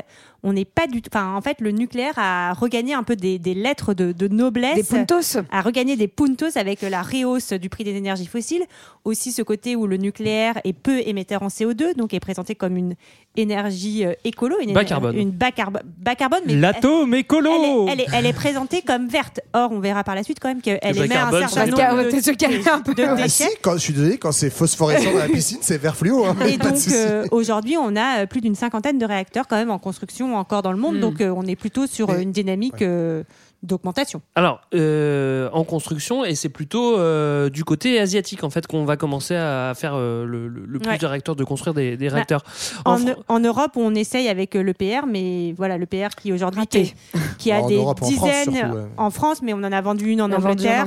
on 0.43 0.53
n'est 0.53 0.65
pas 0.65 0.87
du 0.87 1.03
tout. 1.03 1.11
Enfin, 1.15 1.35
en 1.37 1.41
fait, 1.41 1.61
le 1.61 1.71
nucléaire 1.71 2.15
a 2.17 2.53
regagné 2.53 2.95
un 2.95 3.03
peu 3.03 3.15
des, 3.17 3.39
des 3.39 3.55
lettres 3.55 3.95
de, 3.95 4.13
de 4.13 4.29
noblesse. 4.29 4.75
Des 4.75 4.83
puntos. 4.83 5.39
a 5.51 5.61
regagné 5.61 5.97
des 5.97 6.09
puntos 6.09 6.57
avec 6.57 6.83
la 6.83 7.03
rehausse 7.03 7.53
du 7.53 7.69
prix 7.69 7.85
des 7.85 7.95
énergies 7.95 8.27
fossiles. 8.27 8.65
Aussi 9.05 9.33
ce 9.33 9.43
côté 9.43 9.77
où 9.77 9.87
le 9.87 9.97
nucléaire 9.97 10.61
est 10.65 10.73
peu 10.73 11.01
émetteur 11.07 11.43
en 11.43 11.49
CO2, 11.49 11.97
donc 11.97 12.15
est 12.15 12.21
présenté 12.21 12.55
comme 12.55 12.77
une 12.77 12.95
énergie 13.37 14.05
euh, 14.05 14.13
écolo, 14.25 14.57
une, 14.61 14.73
Bas 14.73 14.85
carbone. 14.85 15.17
une 15.17 15.31
bas, 15.31 15.51
carbo- 15.51 15.81
bas 15.99 16.15
carbone. 16.15 16.41
Mais 16.47 16.55
L'atome 16.55 17.15
écolo 17.15 17.51
elle 17.51 17.65
est, 17.65 17.93
elle, 17.93 18.01
est, 18.01 18.07
elle 18.19 18.27
est 18.27 18.33
présentée 18.33 18.83
comme 18.83 19.09
verte. 19.09 19.41
Or, 19.55 19.73
on 19.73 19.81
verra 19.81 20.05
par 20.05 20.15
la 20.15 20.23
suite 20.23 20.39
quand 20.41 20.49
même 20.49 20.61
qu'elle 20.61 20.79
émet 20.85 21.15
un 21.17 21.31
certain 21.49 21.67
nombre 21.67 22.05
de, 22.05 22.11
peu. 22.85 22.95
de 22.95 23.03
Ah, 23.03 23.15
déchets. 23.15 23.29
si, 23.29 23.57
quand, 23.63 23.73
je 23.75 23.79
suis 23.79 23.93
désolé, 23.93 24.19
quand 24.19 24.33
c'est 24.33 24.51
phosphorescent 24.51 25.11
dans 25.13 25.19
la 25.19 25.29
piscine, 25.29 25.59
c'est 25.63 25.79
vert 25.79 25.97
fluo. 25.97 26.25
Hein. 26.25 26.37
Et 26.47 26.57
de 26.59 26.63
donc 26.63 26.75
euh, 26.93 27.25
aujourd'hui, 27.31 27.77
on 27.77 27.97
a 27.97 28.23
euh, 28.23 28.27
plus 28.27 28.41
d'une 28.41 28.55
cinquantaine 28.55 28.99
de 28.99 29.07
réacteurs 29.07 29.49
quand 29.49 29.57
même 29.57 29.71
en 29.71 29.79
construction 29.83 30.37
encore 30.37 30.63
dans 30.63 30.73
le 30.73 30.79
monde. 30.79 30.97
Mm. 30.97 31.01
Donc 31.01 31.21
euh, 31.21 31.29
on 31.37 31.43
est 31.43 31.57
plutôt 31.57 31.87
sur 31.87 32.15
une 32.15 32.33
dynamique 32.33 32.81
euh, 32.81 33.23
d'augmentation. 33.63 34.23
Alors, 34.35 34.61
euh, 34.75 35.49
en 35.53 35.65
construction, 35.65 36.25
et 36.25 36.35
c'est 36.35 36.49
plutôt 36.49 36.99
euh, 36.99 37.49
du 37.49 37.65
côté 37.65 38.01
asiatique 38.01 38.43
en 38.45 38.51
fait 38.51 38.67
qu'on 38.67 38.85
va 38.85 38.97
commencer 38.97 39.35
à 39.37 39.73
faire 39.77 39.93
euh, 39.95 40.25
le, 40.27 40.79
plus 40.79 40.91
Ouais. 40.91 40.99
de 40.99 41.07
réacteurs, 41.07 41.37
de 41.37 41.45
construire 41.45 41.75
des, 41.75 41.97
des 41.97 42.09
Bah, 42.09 42.15
réacteurs. 42.17 42.43
En, 42.85 42.97
Fr- 42.99 43.17
en 43.29 43.39
Europe, 43.41 43.73
on 43.77 43.95
essaye 43.95 44.29
avec 44.29 44.55
l'EPR, 44.55 45.07
mais 45.09 45.53
voilà, 45.57 45.79
l'EPR 45.79 46.09
qui 46.21 46.33
aujourd'hui 46.33 46.67
qui, 46.67 46.95
qui 47.39 47.53
a 47.53 47.61
En 47.61 47.69
des 47.69 47.77
Europe, 47.77 48.03
en 48.03 48.07
France, 48.07 48.11
dizaines 48.31 48.55
surtout, 48.57 48.75
ouais. 48.77 48.83
en 48.97 49.11
France, 49.11 49.43
mais 49.43 49.53
on 49.53 49.59
en 49.59 49.71
a 49.73 49.81
vendu 49.81 50.11
une 50.11 50.23
en 50.23 50.33
Angleterre. 50.33 50.87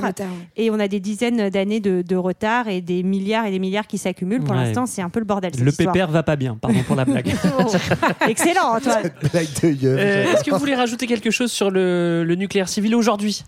Et 0.56 0.70
on 0.70 0.78
a 0.78 0.88
des 0.88 1.00
dizaines 1.00 1.48
d'années 1.50 1.80
de, 1.80 2.02
de 2.02 2.16
retard 2.16 2.68
et 2.68 2.80
des 2.82 3.02
milliards 3.02 3.46
et 3.46 3.50
des 3.50 3.58
milliards 3.58 3.86
qui 3.86 3.98
s'accumulent. 3.98 4.42
Pour 4.42 4.54
Ouais. 4.54 4.64
l'instant, 4.64 4.86
c'est 4.86 5.02
un 5.02 5.08
peu 5.10 5.18
le 5.20 5.24
bordel. 5.26 5.52
cette 5.54 5.64
Le 5.64 5.72
pépère 5.72 6.10
va 6.10 6.22
pas 6.22 6.36
bien, 6.36 6.56
pardon 6.60 6.80
pour 6.86 6.96
la 6.96 7.04
blague. 7.04 7.32
Excellent, 8.28 8.76
Antoine. 8.76 9.10
Euh, 9.64 10.32
Est-ce 10.32 10.44
que 10.44 10.50
vous 10.50 10.58
voulez 10.58 10.74
rajouter 10.74 11.06
quelque 11.06 11.30
chose 11.30 11.50
sur 11.50 11.70
le, 11.70 12.24
le 12.24 12.34
nucléaire 12.34 12.65
civil 12.68 12.94
aujourd'hui 12.94 13.44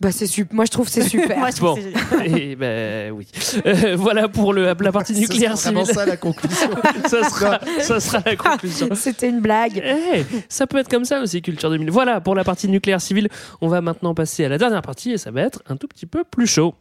Bah, 0.00 0.10
c'est 0.10 0.26
super. 0.26 0.54
Moi, 0.56 0.64
je 0.64 0.70
trouve 0.72 0.86
que 0.86 0.92
c'est 0.92 1.08
super. 1.08 1.38
Moi, 1.38 1.50
je 1.54 1.60
Bon. 1.60 1.76
c'est. 1.76 1.92
Eh 2.26 2.56
ben 2.56 3.12
oui. 3.12 3.26
Euh, 3.66 3.94
voilà 3.96 4.28
pour 4.28 4.52
le, 4.52 4.64
la 4.64 4.92
partie 4.92 5.12
nucléaire 5.14 5.56
sera 5.56 5.70
vraiment 5.70 5.84
civile. 5.84 6.00
ça 6.00 6.06
la 6.06 6.16
conclusion. 6.16 6.70
ça, 7.08 7.28
sera, 7.28 7.60
ça 7.80 8.00
sera 8.00 8.18
la 8.26 8.34
conclusion. 8.36 8.88
C'était 8.94 9.28
une 9.28 9.40
blague. 9.40 9.80
Eh, 9.84 10.24
ça 10.48 10.66
peut 10.66 10.78
être 10.78 10.88
comme 10.88 11.04
ça 11.04 11.20
aussi, 11.20 11.40
Culture 11.40 11.70
2000. 11.70 11.90
Voilà 11.90 12.20
pour 12.20 12.34
la 12.34 12.42
partie 12.44 12.68
nucléaire 12.68 13.00
civile. 13.00 13.28
On 13.60 13.68
va 13.68 13.80
maintenant 13.80 14.14
passer 14.14 14.44
à 14.44 14.48
la 14.48 14.58
dernière 14.58 14.82
partie 14.82 15.12
et 15.12 15.18
ça 15.18 15.30
va 15.30 15.42
être 15.42 15.62
un 15.68 15.76
tout 15.76 15.86
petit 15.86 16.06
peu 16.06 16.24
plus 16.24 16.46
chaud. 16.48 16.74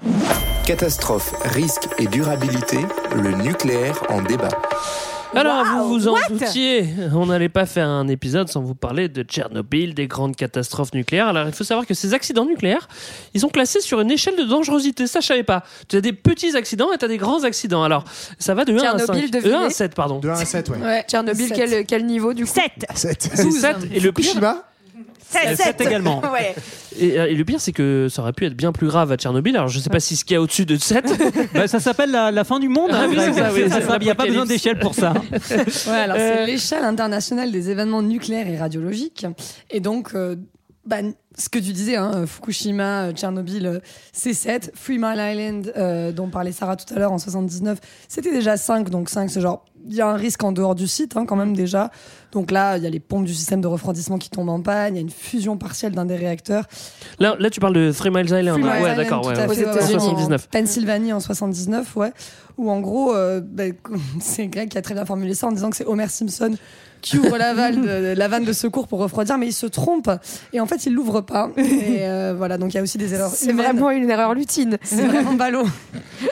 Catastrophe, 0.66 1.34
risque 1.44 1.88
et 2.00 2.08
durabilité, 2.08 2.78
le 3.16 3.32
nucléaire 3.34 4.02
en 4.10 4.22
débat. 4.22 4.50
Alors, 5.34 5.66
vous 5.66 5.88
vous 5.88 6.08
en 6.08 6.14
what? 6.14 6.20
doutiez, 6.30 6.86
on 7.14 7.28
n'allait 7.28 7.50
pas 7.50 7.66
faire 7.66 7.88
un 7.88 8.08
épisode 8.08 8.50
sans 8.50 8.62
vous 8.62 8.76
parler 8.76 9.08
de 9.08 9.24
Tchernobyl, 9.24 9.94
des 9.94 10.08
grandes 10.08 10.36
catastrophes 10.36 10.94
nucléaires. 10.94 11.28
Alors, 11.28 11.48
il 11.48 11.54
faut 11.54 11.64
savoir 11.64 11.88
que 11.88 11.94
ces 11.94 12.14
accidents 12.14 12.46
nucléaires, 12.46 12.88
ils 13.34 13.40
sont 13.40 13.48
classés 13.48 13.80
sur 13.80 14.02
une 14.02 14.12
échelle 14.12 14.36
de 14.36 14.44
dangerosité. 14.44 15.08
Ça, 15.08 15.22
je 15.22 15.28
savais 15.28 15.44
pas. 15.44 15.64
Tu 15.88 15.96
as 15.96 16.02
des 16.02 16.14
petits 16.14 16.56
accidents 16.56 16.92
et 16.94 16.98
tu 16.98 17.06
as 17.06 17.08
des 17.08 17.18
grands 17.18 17.44
accidents. 17.44 17.84
Alors, 17.84 18.04
ça 18.40 18.54
va 18.54 18.66
de 18.66 18.74
1 18.74 18.76
à 18.78 18.80
Tchernobyl, 18.82 19.24
5. 19.24 19.32
devinez. 19.32 19.56
1 19.56 19.62
à 19.66 19.70
7, 19.70 19.96
pardon. 19.96 20.20
De 20.20 20.30
1 20.30 20.34
à 20.34 20.46
7, 20.46 20.70
ouais. 20.70 20.78
Ouais. 20.78 21.06
Tchernobyl, 21.08 21.48
Sept. 21.48 21.58
quel, 21.58 21.86
quel 21.86 22.06
niveau 22.06 22.34
du 22.34 22.46
coup? 22.46 22.52
7. 22.54 22.86
7. 22.94 23.30
C'est 23.34 23.52
7. 23.52 23.76
Et 23.94 24.00
le 24.00 24.12
pire, 24.12 24.26
Fukushima 24.26 24.66
Sept, 25.32 25.58
Sept 25.58 25.82
également. 25.82 26.22
Ouais. 26.32 26.56
et, 27.00 27.20
euh, 27.20 27.26
et 27.28 27.36
le 27.36 27.44
pire, 27.46 27.60
c'est 27.60 27.72
que 27.72 28.08
ça 28.10 28.22
aurait 28.22 28.34
pu 28.34 28.46
être 28.46 28.54
bien 28.56 28.72
plus 28.72 28.88
grave 28.88 29.12
à 29.12 29.16
Tchernobyl. 29.18 29.56
Alors, 29.56 29.68
je 29.70 29.80
sais 29.80 29.90
pas 29.90 30.00
si 30.00 30.16
ce 30.16 30.24
qu'il 30.26 30.34
y 30.36 30.38
a 30.38 30.42
au-dessus 30.42 30.66
de 30.66 30.76
7. 30.78 31.06
Bah, 31.54 31.68
ça 31.68 31.80
s'appelle 31.80 32.12
la, 32.12 32.32
la 32.32 32.44
fin 32.44 32.60
du 32.60 32.70
monde. 32.70 32.90
Ah 32.94 33.02
hein, 33.02 33.08
oui, 33.10 33.16
Greg. 33.16 33.34
c'est 33.34 33.40
ça, 33.42 33.50
oui, 33.54 33.62
c'est 33.70 33.96
Il 34.02 34.04
n'y 34.06 34.10
a 34.12 34.16
pas 34.16 34.26
besoin 34.26 34.46
d'échelle 34.46 34.80
pour 34.80 34.94
ça. 34.96 35.14
Ouais, 35.88 35.92
alors 35.94 36.18
Euh, 36.20 36.34
c'est 36.38 36.46
l'échelle 36.46 36.84
internationale 36.84 37.52
des 37.52 37.70
événements 37.70 38.02
nucléaires 38.02 38.48
et 38.48 38.58
radiologiques. 38.58 39.26
Et 39.70 39.80
donc, 39.80 40.10
euh, 40.16 40.36
bah, 40.86 40.98
ce 41.42 41.50
que 41.50 41.60
tu 41.60 41.74
disais, 41.74 41.96
hein, 41.96 42.26
Fukushima, 42.26 43.12
Tchernobyl, 43.14 43.66
euh, 43.66 43.80
c'est 44.14 44.34
7. 44.34 44.74
Three 44.82 44.98
Mile 44.98 45.20
Island, 45.20 45.74
euh, 45.76 46.12
dont 46.12 46.30
parlait 46.30 46.52
Sarah 46.52 46.76
tout 46.76 46.92
à 46.94 47.00
l'heure 47.00 47.12
en 47.12 47.18
79, 47.18 47.80
c'était 48.08 48.32
déjà 48.32 48.58
5. 48.58 48.90
Donc 48.90 49.10
5, 49.10 49.30
c'est 49.30 49.42
genre, 49.42 49.66
il 49.88 49.96
y 49.96 50.02
a 50.02 50.08
un 50.08 50.16
risque 50.16 50.44
en 50.44 50.52
dehors 50.52 50.76
du 50.76 50.88
site 50.88 51.18
hein, 51.18 51.26
quand 51.26 51.36
même 51.36 51.56
déjà. 51.56 51.90
Donc 52.32 52.52
là, 52.52 52.78
il 52.78 52.84
y 52.84 52.88
a 52.88 52.90
les 52.90 53.00
pompes 53.00 53.26
du 53.26 53.34
système 53.34 53.60
de 53.60 53.68
refroidissement 53.68 54.18
qui 54.18 54.30
tombent 54.30 54.50
en 54.50 54.62
panne, 54.62 54.96
il 54.96 54.98
y 54.98 55.00
a 55.00 55.02
une 55.02 55.10
fusion 55.10 55.58
partielle 55.58 55.94
d'un 55.94 56.06
des 56.06 56.16
réacteurs. 56.16 56.66
Là, 57.20 57.36
là, 57.40 57.50
tu 57.50 57.60
parles 57.60 57.74
de 57.74 57.92
Three 57.92 58.10
Miles 58.10 58.26
Island. 58.26 58.60
Three 58.60 58.70
hein. 58.70 58.74
Mile 58.74 58.84
ouais, 58.84 58.92
Island, 58.92 58.98
d'accord. 58.98 59.26
Ouais, 59.26 59.36
ouais. 59.36 59.46
En 59.46 59.50
ouais, 59.50 59.66
ouais. 59.66 60.00
79. 60.00 60.48
Pennsylvanie 60.50 61.14
en 61.14 61.20
79, 61.20 61.96
ouais. 61.96 62.14
Où 62.58 62.70
en 62.70 62.80
gros, 62.80 63.16
euh, 63.16 63.42
bah, 63.44 63.64
c'est 64.22 64.48
Greg 64.48 64.70
qui 64.70 64.78
a 64.78 64.82
très 64.82 64.94
bien 64.94 65.06
formulé 65.06 65.34
ça 65.34 65.48
en 65.48 65.52
disant 65.52 65.70
que 65.70 65.76
c'est 65.76 65.86
Homer 65.86 66.08
Simpson 66.08 66.56
qui 67.02 67.18
ouvre 67.18 67.38
la, 67.38 67.54
vanne 67.56 67.82
de, 67.82 68.14
la 68.16 68.28
vanne 68.28 68.46
de 68.46 68.54
secours 68.54 68.88
pour 68.88 69.00
refroidir, 69.00 69.38
mais 69.38 69.48
il 69.48 69.54
se 69.54 69.66
trompe. 69.66 70.10
Et 70.54 70.60
en 70.60 70.66
fait, 70.66 70.86
il 70.86 70.94
l'ouvre 70.94 71.22
pas. 71.22 71.31
Et 71.58 71.98
euh, 72.02 72.34
voilà, 72.38 72.58
donc 72.58 72.74
il 72.74 72.78
y 72.78 72.80
a 72.80 72.84
aussi 72.84 72.98
des 72.98 73.14
erreurs 73.14 73.32
C'est 73.32 73.52
humaines. 73.52 73.66
vraiment 73.66 73.90
une 73.92 74.10
erreur 74.10 74.34
lutine. 74.34 74.78
C'est 74.84 75.08
vraiment 75.08 75.34
ballot. 75.34 75.64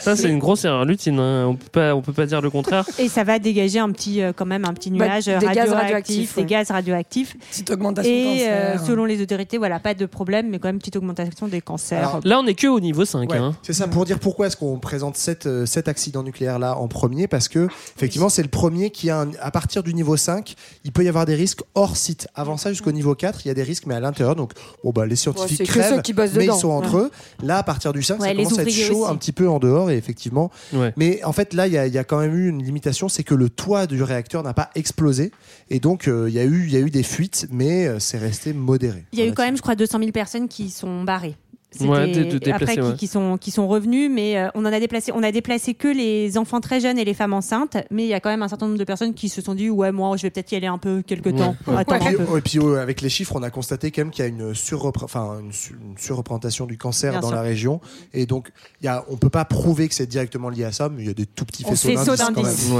Ça, 0.01 0.15
c'est 0.15 0.29
une 0.29 0.39
grosse 0.39 0.65
erreur 0.65 0.85
lutine. 0.85 1.19
hein. 1.19 1.47
On 1.47 1.55
peut 1.55 1.67
pas, 1.71 1.95
on 1.95 2.01
peut 2.01 2.13
pas 2.13 2.25
dire 2.25 2.41
le 2.41 2.49
contraire. 2.49 2.85
Et 2.99 3.07
ça 3.09 3.23
va 3.23 3.39
dégager 3.39 3.79
un 3.79 3.89
petit, 3.91 4.21
euh, 4.21 4.31
quand 4.35 4.45
même, 4.45 4.65
un 4.65 4.73
petit 4.73 4.89
Bah, 4.91 5.05
nuage 5.05 5.25
des 5.25 5.31
gaz 5.31 5.39
radioactif, 5.71 5.75
radioactifs, 5.75 6.35
des 6.35 6.41
ouais. 6.41 6.47
gaz 6.47 6.71
radioactifs. 6.71 7.35
Petite 7.49 7.69
augmentation 7.71 8.11
de 8.11 8.17
Et 8.17 8.47
euh, 8.47 8.73
cancer. 8.73 8.85
selon 8.87 9.05
les 9.05 9.21
autorités, 9.21 9.57
voilà, 9.57 9.79
pas 9.79 9.93
de 9.93 10.05
problème, 10.05 10.49
mais 10.49 10.59
quand 10.59 10.67
même 10.67 10.79
petite 10.79 10.95
augmentation 10.95 11.47
des 11.47 11.61
cancers. 11.61 11.97
Alors, 11.99 12.19
Là, 12.23 12.39
on 12.43 12.47
est 12.47 12.53
que 12.53 12.67
au 12.67 12.79
niveau 12.79 13.05
5. 13.05 13.29
Ouais, 13.31 13.37
hein. 13.37 13.55
C'est 13.63 13.73
ça 13.73 13.87
pour 13.87 14.05
dire 14.05 14.19
pourquoi 14.19 14.47
est-ce 14.47 14.57
qu'on 14.57 14.79
présente 14.79 15.15
cet, 15.17 15.45
euh, 15.45 15.65
cet 15.65 15.87
accident 15.87 16.23
nucléaire 16.23 16.59
là 16.59 16.77
en 16.77 16.87
premier 16.87 17.27
parce 17.27 17.47
que 17.47 17.67
effectivement 17.97 18.29
c'est 18.29 18.41
le 18.41 18.47
premier 18.47 18.89
qui 18.89 19.09
a 19.09 19.21
un- 19.21 19.31
à 19.41 19.51
partir 19.51 19.83
du 19.83 19.93
niveau 19.93 20.17
5 20.17 20.55
il 20.83 20.91
peut 20.91 21.03
y 21.03 21.07
avoir 21.07 21.25
des 21.25 21.35
risques 21.35 21.61
hors 21.75 21.95
site 21.97 22.27
avant 22.35 22.57
ça 22.57 22.69
jusqu'au 22.69 22.91
niveau 22.91 23.15
4 23.15 23.41
il 23.45 23.47
y 23.47 23.51
a 23.51 23.53
des 23.53 23.63
risques 23.63 23.85
mais 23.85 23.95
à 23.95 23.99
l'intérieur 23.99 24.35
donc 24.35 24.53
bon 24.83 24.88
bah 24.91 25.05
les 25.05 25.15
scientifiques 25.15 25.67
crèvent 25.67 25.95
ceux 25.95 26.01
qui 26.01 26.13
bossent 26.13 26.33
mais 26.33 26.43
dedans. 26.45 26.55
ils 26.57 26.59
sont 26.59 26.69
entre 26.69 26.97
eux 26.97 27.11
là 27.43 27.57
à 27.57 27.63
partir 27.63 27.93
du 27.93 28.01
5 28.03 28.19
Ouais, 28.19 28.29
ça 28.29 28.35
commence 28.35 28.59
à 28.59 28.61
être 28.63 28.69
chaud 28.71 29.03
aussi. 29.03 29.11
un 29.11 29.15
petit 29.15 29.31
peu 29.31 29.47
en 29.49 29.59
dehors 29.59 29.89
et 29.91 29.97
effectivement 29.97 30.51
Ouais. 30.73 30.93
mais 30.97 31.23
en 31.23 31.31
fait 31.33 31.53
là 31.53 31.67
il 31.67 31.73
y, 31.73 31.77
a- 31.77 31.87
il 31.87 31.93
y 31.93 31.97
a 31.97 32.03
quand 32.03 32.19
même 32.19 32.35
eu 32.35 32.49
une 32.49 32.63
limitation 32.63 33.09
c'est 33.09 33.23
que 33.23 33.35
le 33.35 33.49
toit 33.49 33.87
du 33.87 34.01
réacteur 34.03 34.43
n'a 34.43 34.53
pas 34.53 34.69
explosé 34.75 35.31
et 35.69 35.79
donc 35.79 36.07
euh, 36.07 36.25
il 36.29 36.33
y 36.35 36.39
a 36.39 36.43
eu 36.43 36.65
il 36.65 36.71
y 36.73 36.77
a 36.77 36.79
eu 36.79 36.89
des 36.89 37.03
fuites 37.03 37.47
mais 37.51 37.87
euh, 37.87 37.99
c'est 37.99 38.17
resté 38.17 38.53
modéré 38.53 39.05
Il 39.13 39.19
y 39.19 39.21
a 39.21 39.25
eu 39.25 39.33
quand 39.33 39.43
même, 39.43 39.55
je 39.57 39.61
crois, 39.61 39.75
200 39.75 39.99
000 39.99 40.11
personnes 40.11 40.47
qui 40.47 40.69
sont 40.69 41.03
barrées. 41.03 41.35
Ouais, 41.81 42.07
de- 42.11 42.23
de 42.23 42.37
déplacer, 42.39 42.51
après 42.63 42.73
qui, 42.75 42.81
ouais. 42.81 42.95
qui 42.97 43.05
sont 43.07 43.37
qui 43.37 43.51
sont 43.51 43.67
revenus, 43.67 44.09
mais 44.11 44.37
euh, 44.39 44.47
on 44.55 44.61
en 44.61 44.73
a 44.73 44.79
déplacé, 44.79 45.11
on 45.13 45.21
a 45.21 45.31
déplacé 45.31 45.75
que 45.75 45.87
les 45.87 46.35
enfants 46.39 46.61
très 46.61 46.79
jeunes 46.79 46.97
et 46.97 47.05
les 47.05 47.13
femmes 47.13 47.33
enceintes, 47.33 47.77
mais 47.91 48.05
il 48.05 48.09
y 48.09 48.13
a 48.15 48.19
quand 48.19 48.31
même 48.31 48.41
un 48.41 48.47
certain 48.47 48.65
nombre 48.65 48.79
de 48.79 48.83
personnes 48.83 49.13
qui 49.13 49.29
se 49.29 49.39
sont 49.41 49.53
dit 49.53 49.69
ouais 49.69 49.91
moi 49.91 50.17
je 50.17 50.23
vais 50.23 50.31
peut-être 50.31 50.51
y 50.51 50.55
aller 50.55 50.65
un 50.65 50.79
peu 50.79 51.03
quelque 51.03 51.29
temps, 51.29 51.55
Et 51.67 51.71
un 51.71 51.83
puis, 51.83 52.15
peu. 52.15 52.37
et 52.37 52.41
puis, 52.41 52.57
euh, 52.59 52.81
avec 52.81 53.01
les 53.01 53.09
chiffres, 53.09 53.33
on 53.35 53.43
a 53.43 53.51
constaté 53.51 53.91
quand 53.91 54.01
même 54.01 54.09
qu'il 54.09 54.23
y 54.25 54.27
a 54.27 54.29
une, 54.29 54.53
surrepré- 54.53 55.03
enfin, 55.03 55.37
une, 55.43 55.51
su- 55.53 55.77
une 55.79 55.95
surreprésentation 55.97 56.65
du 56.65 56.75
cancer 56.79 57.11
Bien 57.11 57.19
dans 57.21 57.27
sûr. 57.27 57.35
la 57.35 57.43
région. 57.43 57.81
Et 58.15 58.25
donc, 58.25 58.49
il 58.81 58.85
y 58.85 58.87
a, 58.89 59.05
on 59.09 59.17
peut 59.17 59.29
pas 59.29 59.45
prouver 59.45 59.87
que 59.89 59.93
c'est 59.93 60.07
directement 60.07 60.49
lié 60.49 60.63
à 60.63 60.71
ça, 60.71 60.89
mais 60.89 61.03
il 61.03 61.07
y 61.07 61.11
a 61.11 61.13
des 61.13 61.27
tout 61.27 61.45
petits 61.45 61.63
faisceaux 61.63 61.89
d'indices. 62.15 62.71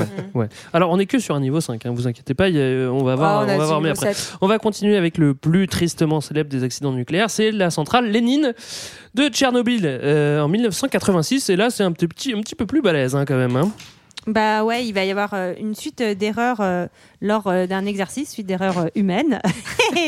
Alors 0.73 0.89
on 0.91 0.97
est 0.97 1.05
que 1.05 1.19
sur 1.19 1.35
un 1.35 1.39
niveau 1.41 1.61
5, 1.61 1.85
hein, 1.85 1.91
vous 1.93 2.07
inquiétez 2.07 2.33
pas, 2.33 2.45
a- 2.45 2.89
on 2.89 3.03
va 3.03 3.15
voir, 3.15 3.41
Ah, 3.41 3.43
on 3.53 3.57
va 3.57 3.65
voir 3.65 3.81
mieux 3.81 3.89
niveau 3.89 3.99
après. 4.01 4.13
7. 4.15 4.37
On 4.41 4.47
va 4.47 4.57
continuer 4.57 4.97
avec 4.97 5.17
le 5.19 5.35
plus 5.35 5.67
tristement 5.67 6.21
célèbre 6.21 6.49
des 6.49 6.63
accidents 6.63 6.91
nucléaires, 6.91 7.29
c'est 7.29 7.51
la 7.51 7.69
centrale 7.69 8.09
Lénine 8.09 8.53
de 9.15 9.27
Tchernobyl 9.29 9.81
euh, 9.85 10.41
en 10.41 10.47
1986. 10.47 11.49
Et 11.49 11.55
là, 11.55 11.69
c'est 11.69 11.83
un 11.83 11.91
petit, 11.91 12.33
un 12.33 12.41
petit 12.41 12.55
peu 12.55 12.65
plus 12.65 12.81
balèze 12.81 13.15
hein, 13.15 13.25
quand 13.25 13.37
même. 13.37 13.55
hein. 13.55 13.71
Bah 14.27 14.63
ouais, 14.63 14.85
il 14.85 14.93
va 14.93 15.05
y 15.05 15.11
avoir 15.11 15.33
euh, 15.33 15.53
une 15.59 15.73
suite 15.73 16.01
euh, 16.01 16.13
d'erreurs 16.13 16.61
lors 17.21 17.47
euh, 17.47 17.67
d'un 17.67 17.85
exercice, 17.85 18.31
suite 18.31 18.47
d'erreurs 18.47 18.77
euh, 18.77 18.87
humaines. 18.95 19.39